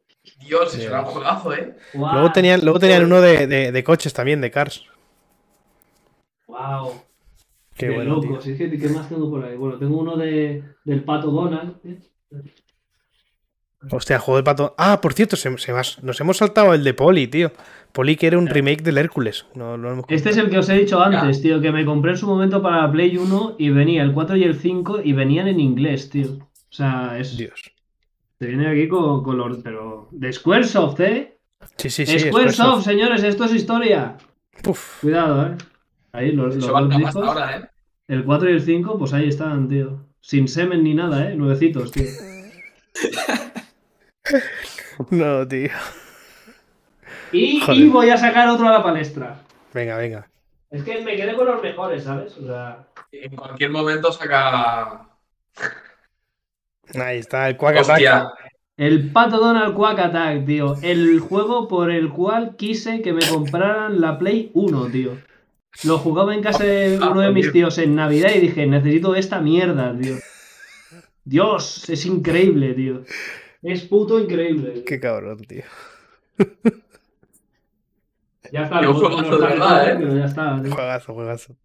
Dios, 0.46 0.74
es 0.76 0.90
un 0.90 1.05
juegazo, 1.05 1.55
¿eh? 1.55 1.74
Luego 1.94 2.32
tenían, 2.32 2.60
luego 2.62 2.78
tenían 2.78 3.05
uno 3.05 3.20
de, 3.20 3.46
de- 3.46 3.72
de 3.72 3.84
coches 3.84 4.12
también, 4.12 4.40
de 4.40 4.50
cars. 4.50 4.84
Wow. 6.46 6.92
Qué 7.76 7.88
de 7.88 7.94
bueno. 7.94 8.20
Es 8.38 8.56
que, 8.59 8.78
¿qué 8.78 8.88
más 8.88 9.09
tengo 9.09 9.30
por 9.30 9.44
ahí? 9.44 9.56
Bueno, 9.56 9.78
tengo 9.78 9.98
uno 9.98 10.16
de, 10.16 10.62
del 10.84 11.05
pato 11.05 11.30
Donald. 11.30 11.76
¿eh? 11.84 11.98
Hostia, 13.90 14.18
juego 14.18 14.38
de 14.38 14.42
pato. 14.42 14.74
Ah, 14.76 15.00
por 15.00 15.12
cierto, 15.14 15.36
se, 15.36 15.48
has- 15.72 16.02
nos 16.02 16.20
hemos 16.20 16.38
saltado 16.38 16.74
el 16.74 16.82
de 16.84 16.94
Poli, 16.94 17.28
tío. 17.28 17.52
Poli 17.92 18.16
que 18.16 18.26
era 18.26 18.36
un 18.38 18.46
remake 18.48 18.82
del 18.82 18.98
Hércules. 18.98 19.46
No, 19.55 19.76
no 19.76 19.84
lo 19.84 19.92
hemos 19.92 20.05
Este 20.09 20.30
es 20.30 20.36
el 20.36 20.50
que 20.50 20.59
os 20.59 20.68
he 20.68 20.74
dicho 20.74 21.00
antes, 21.00 21.40
tío, 21.40 21.60
que 21.60 21.70
me 21.72 21.84
compré 21.84 22.10
en 22.12 22.16
su 22.18 22.26
momento 22.26 22.60
para 22.60 22.82
la 22.82 22.92
Play 22.92 23.16
1 23.16 23.55
y 23.59 23.70
venía 23.70 24.02
el 24.02 24.12
4 24.12 24.36
y 24.36 24.44
el 24.44 24.56
5 24.56 25.00
y 25.05 25.12
venían 25.12 25.48
en 25.48 25.60
inglés, 25.60 26.10
tío. 26.10 26.32
O 26.32 26.48
sea, 26.70 27.18
es. 27.18 27.36
Dios. 27.36 27.72
Te 28.36 28.46
viene 28.46 28.68
aquí 28.68 28.88
con, 28.88 29.22
con 29.22 29.38
los. 29.38 29.59
Pero. 29.59 30.09
De 30.10 30.32
Squaresoft, 30.32 31.00
¿eh? 31.00 31.38
Sí, 31.76 31.88
sí, 31.88 32.05
sí. 32.05 32.18
Squaresoft, 32.18 32.55
Squaresoft. 32.55 32.84
señores, 32.84 33.22
esto 33.22 33.44
es 33.44 33.55
historia. 33.55 34.16
Cuidado, 35.00 35.46
¿eh? 35.46 35.56
Ahí 36.12 36.32
los, 36.32 36.56
los 36.56 36.66
dos 36.66 36.88
discos. 36.96 37.16
ahora, 37.16 37.56
¿eh? 37.56 37.68
El 38.09 38.24
4 38.24 38.50
y 38.50 38.52
el 38.55 38.60
5, 38.60 38.98
pues 38.98 39.12
ahí 39.12 39.28
están, 39.28 39.68
tío. 39.68 40.05
Sin 40.20 40.48
semen 40.48 40.82
ni 40.82 40.94
nada, 40.94 41.30
¿eh? 41.30 41.36
Nuevecitos, 41.36 41.90
tío. 41.92 42.05
No, 45.10 45.46
tío. 45.46 45.70
Y, 47.30 47.88
voy 47.88 48.10
a 48.10 48.16
sacar 48.16 48.48
otro 48.48 48.68
a 48.68 48.72
la 48.72 48.82
palestra. 48.82 49.40
Venga, 49.72 49.96
venga. 49.96 50.28
Es 50.70 50.82
que 50.82 51.00
me 51.02 51.16
quedé 51.16 51.34
con 51.34 51.46
los 51.46 51.62
mejores, 51.62 52.05
¿sabes? 52.05 52.36
O 52.36 52.46
sea. 52.46 52.86
En 53.12 53.36
cualquier 53.36 53.70
momento 53.70 54.12
saca. 54.12 55.06
Ahí 56.94 57.18
está, 57.18 57.48
el 57.48 57.56
Quack 57.56 57.76
Attack. 57.76 57.90
Hostia. 57.90 58.32
El 58.76 59.10
Pato 59.10 59.38
Donald 59.38 59.74
Quack 59.74 59.98
Attack, 59.98 60.46
tío. 60.46 60.76
El 60.82 61.20
juego 61.20 61.68
por 61.68 61.90
el 61.90 62.10
cual 62.10 62.56
quise 62.56 63.02
que 63.02 63.12
me 63.12 63.26
compraran 63.26 64.00
la 64.00 64.18
Play 64.18 64.50
1, 64.55 64.86
tío. 64.86 65.18
Lo 65.84 65.98
jugaba 65.98 66.34
en 66.34 66.42
casa 66.42 66.64
de 66.64 66.98
uno 66.98 67.20
de 67.20 67.30
mis 67.30 67.52
tíos 67.52 67.78
en 67.78 67.94
Navidad 67.94 68.30
y 68.34 68.40
dije, 68.40 68.66
necesito 68.66 69.14
esta 69.14 69.40
mierda, 69.40 69.96
tío. 69.96 70.16
Dios, 71.24 71.88
es 71.90 72.06
increíble, 72.06 72.72
tío. 72.74 73.02
Es 73.70 73.82
puto 73.82 74.18
increíble. 74.18 74.82
Qué 74.84 74.98
cabrón, 75.00 75.38
tío. 75.44 75.64
Ya 78.50 78.62
está, 78.62 78.80
lo 78.80 78.94
juegazo 78.94 79.38
verdad, 79.38 79.90
¿eh? 79.90 79.96
pero 79.98 80.16
ya 80.16 80.24
está. 80.24 80.58
tío. 80.62 80.72
Juegazo, 80.72 81.12
juegazo. 81.14 81.56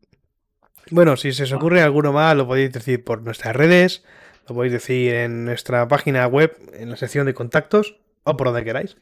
Bueno, 0.92 1.16
si 1.16 1.32
se 1.32 1.44
os 1.44 1.54
ocurre 1.54 1.82
alguno 1.82 2.12
más, 2.12 2.36
lo 2.36 2.46
podéis 2.46 2.74
decir 2.74 3.04
por 3.06 3.22
nuestras 3.22 3.56
redes, 3.56 4.04
lo 4.50 4.56
podéis 4.56 4.74
decir 4.74 5.14
en 5.14 5.46
nuestra 5.46 5.88
página 5.88 6.28
web, 6.28 6.58
en 6.74 6.90
la 6.90 6.98
sección 6.98 7.26
de 7.26 7.34
contactos, 7.34 8.00
o 8.24 8.36
por 8.36 8.48
donde 8.48 8.66
queráis. 8.66 8.98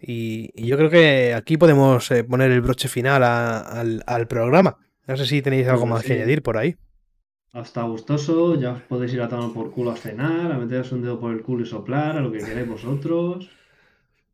Y, 0.00 0.50
y 0.60 0.66
yo 0.66 0.76
creo 0.76 0.90
que 0.90 1.32
aquí 1.34 1.56
podemos 1.56 2.10
eh, 2.10 2.24
poner 2.24 2.50
el 2.50 2.60
broche 2.60 2.88
final 2.88 3.22
a- 3.22 3.60
al, 3.60 4.02
al 4.06 4.26
programa. 4.26 4.78
No 5.06 5.16
sé 5.16 5.26
si 5.26 5.42
tenéis 5.42 5.68
algo 5.68 5.82
Pues 5.82 5.90
más 5.90 6.02
sí. 6.02 6.08
que 6.08 6.14
añadir 6.14 6.42
por 6.42 6.58
ahí. 6.58 6.76
Hasta 7.52 7.82
gustoso, 7.82 8.54
ya 8.58 8.72
os 8.72 8.82
podéis 8.82 9.12
ir 9.12 9.20
a 9.20 9.28
tomar 9.28 9.52
por 9.52 9.70
culo 9.72 9.90
a 9.90 9.96
cenar, 9.96 10.52
a 10.52 10.56
meteros 10.56 10.90
un 10.92 11.02
dedo 11.02 11.20
por 11.20 11.32
el 11.32 11.42
culo 11.42 11.62
y 11.64 11.66
soplar, 11.66 12.16
a 12.16 12.20
lo 12.20 12.32
que 12.32 12.38
queráis 12.38 12.66
vosotros. 12.68 13.50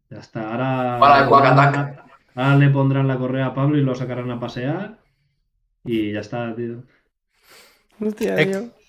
Ya 0.09 0.19
está, 0.19 0.53
ahora, 0.53 0.99
Para 1.01 1.27
el 1.27 1.47
Attack. 1.59 2.05
ahora 2.37 2.57
le 2.57 2.69
pondrán 2.71 3.09
la 3.09 3.19
correa 3.19 3.47
a 3.47 3.55
Pablo 3.55 3.77
y 3.77 3.83
lo 3.83 3.95
sacarán 3.97 4.31
a 4.31 4.39
pasear. 4.39 4.99
Y 5.85 6.13
ya 6.13 6.21
está, 6.21 6.55
tío. 6.55 6.85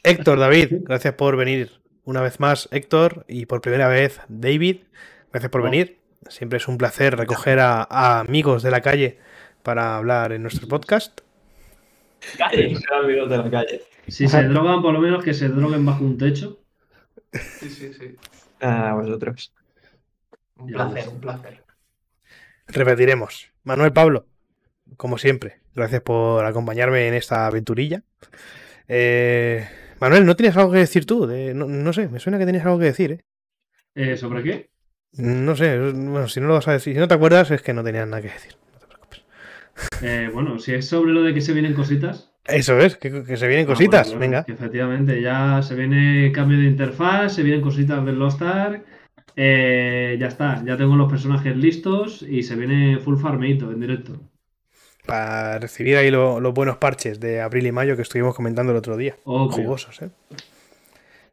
Héctor, 0.03 0.37
David, 0.39 0.73
gracias 0.83 1.13
por 1.15 1.35
venir 1.35 1.71
una 2.03 2.21
vez 2.21 2.39
más, 2.39 2.69
Héctor, 2.71 3.25
y 3.27 3.47
por 3.47 3.61
primera 3.61 3.87
vez, 3.87 4.21
David, 4.27 4.77
gracias 5.31 5.51
por 5.51 5.61
Oh. 5.61 5.63
venir. 5.63 5.97
Siempre 6.27 6.57
es 6.57 6.67
un 6.67 6.77
placer 6.77 7.17
recoger 7.17 7.59
a, 7.59 7.81
a 7.89 8.19
amigos 8.19 8.61
de 8.61 8.69
la 8.71 8.81
calle 8.81 9.17
para 9.63 9.97
hablar 9.97 10.33
en 10.33 10.43
nuestro 10.43 10.67
podcast. 10.67 11.21
amigos 13.03 13.29
de 13.29 13.37
la 13.37 13.49
calle. 13.49 13.81
Si 14.11 14.27
se 14.27 14.43
drogan, 14.43 14.81
por 14.81 14.93
lo 14.93 14.99
menos 14.99 15.23
que 15.23 15.33
se 15.33 15.49
droguen 15.49 15.85
bajo 15.85 16.03
un 16.03 16.17
techo. 16.17 16.59
Sí, 17.31 17.69
sí, 17.69 17.93
sí. 17.93 18.15
A 18.61 18.93
vosotros. 18.93 19.53
Un 20.57 20.67
Ya 20.69 20.75
placer, 20.75 21.09
un 21.09 21.19
placer. 21.19 21.63
Repetiremos. 22.67 23.51
Manuel 23.63 23.93
Pablo, 23.93 24.27
como 24.97 25.17
siempre, 25.17 25.61
gracias 25.75 26.01
por 26.01 26.45
acompañarme 26.45 27.07
en 27.07 27.13
esta 27.13 27.47
aventurilla. 27.47 28.03
Eh, 28.87 29.67
Manuel, 29.99 30.25
¿no 30.25 30.35
tienes 30.35 30.57
algo 30.57 30.71
que 30.71 30.79
decir 30.79 31.05
tú? 31.05 31.27
De- 31.27 31.53
no, 31.53 31.67
no 31.67 31.93
sé, 31.93 32.07
me 32.09 32.19
suena 32.19 32.39
que 32.39 32.45
tenías 32.45 32.65
algo 32.65 32.79
que 32.79 32.85
decir, 32.85 33.11
¿eh? 33.13 33.25
Eh, 33.95 34.17
¿Sobre 34.17 34.43
qué? 34.43 34.69
No 35.17 35.55
sé, 35.55 35.77
bueno, 35.77 36.27
si 36.27 36.39
no 36.39 36.47
lo 36.47 36.55
vas 36.55 36.67
a 36.67 36.71
decir, 36.73 36.93
si 36.93 36.99
no 36.99 37.07
te 37.07 37.13
acuerdas, 37.13 37.51
es 37.51 37.61
que 37.61 37.73
no 37.73 37.83
tenías 37.83 38.07
nada 38.07 38.21
que 38.23 38.29
decir. 38.29 38.55
Eh, 40.01 40.29
bueno, 40.33 40.59
si 40.59 40.73
es 40.73 40.87
sobre 40.87 41.11
lo 41.13 41.23
de 41.23 41.33
que 41.33 41.41
se 41.41 41.53
vienen 41.53 41.73
cositas. 41.73 42.28
Eso 42.45 42.79
es, 42.79 42.97
que, 42.97 43.23
que 43.23 43.37
se 43.37 43.47
vienen 43.47 43.65
Ah, 43.65 43.69
cositas, 43.69 44.07
bueno, 44.09 44.19
venga. 44.21 44.45
efectivamente, 44.47 45.21
ya 45.21 45.61
se 45.61 45.75
viene 45.75 46.31
cambio 46.31 46.57
de 46.57 46.65
interfaz, 46.65 47.33
se 47.35 47.43
vienen 47.43 47.61
cositas 47.61 48.03
del 48.05 48.17
Lost 48.17 48.41
Ark. 48.41 48.83
eh, 49.35 50.17
ya 50.19 50.27
está, 50.27 50.61
ya 50.65 50.75
tengo 50.75 50.95
los 50.97 51.09
personajes 51.09 51.55
listos 51.55 52.23
y 52.23 52.43
se 52.43 52.55
viene 52.55 52.97
full 52.99 53.17
farmeito 53.17 53.71
en 53.71 53.79
directo. 53.79 54.19
Para 55.05 55.59
recibir 55.59 55.95
ahí 55.97 56.11
lo- 56.11 56.39
los 56.41 56.53
buenos 56.53 56.77
parches 56.77 57.19
de 57.19 57.39
abril 57.39 57.67
y 57.67 57.71
mayo 57.71 57.95
que 57.95 58.01
estuvimos 58.01 58.35
comentando 58.35 58.71
el 58.73 58.77
otro 58.77 58.97
día. 58.97 59.15
Obvio. 59.23 59.51
Jugosos, 59.51 60.01
¿eh? 60.01 60.09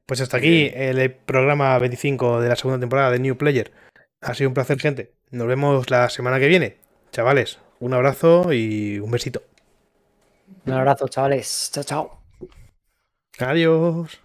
Pues 0.07 0.21
hasta 0.21 0.37
aquí 0.37 0.71
el 0.73 1.11
programa 1.11 1.77
25 1.79 2.41
de 2.41 2.49
la 2.49 2.57
segunda 2.57 2.79
temporada 2.79 3.11
de 3.11 3.19
New 3.19 3.37
Player. 3.37 3.73
Ha 4.21 4.35
sido 4.35 4.51
un 4.51 4.55
placer, 4.55 4.79
gente. 4.79 5.11
Nos 5.33 5.49
vemos 5.49 5.91
la 5.91 6.09
semana 6.09 6.39
que 6.39 6.47
viene. 6.47 6.77
Chavales, 7.11 7.59
un 7.81 7.93
abrazo 7.93 8.53
y 8.53 8.99
un 9.01 9.11
besito. 9.11 9.43
Un 10.67 10.73
abrazo, 10.73 11.09
chavales. 11.09 11.71
Chao, 11.73 11.85
chao. 11.85 12.11
Adiós. 13.39 14.19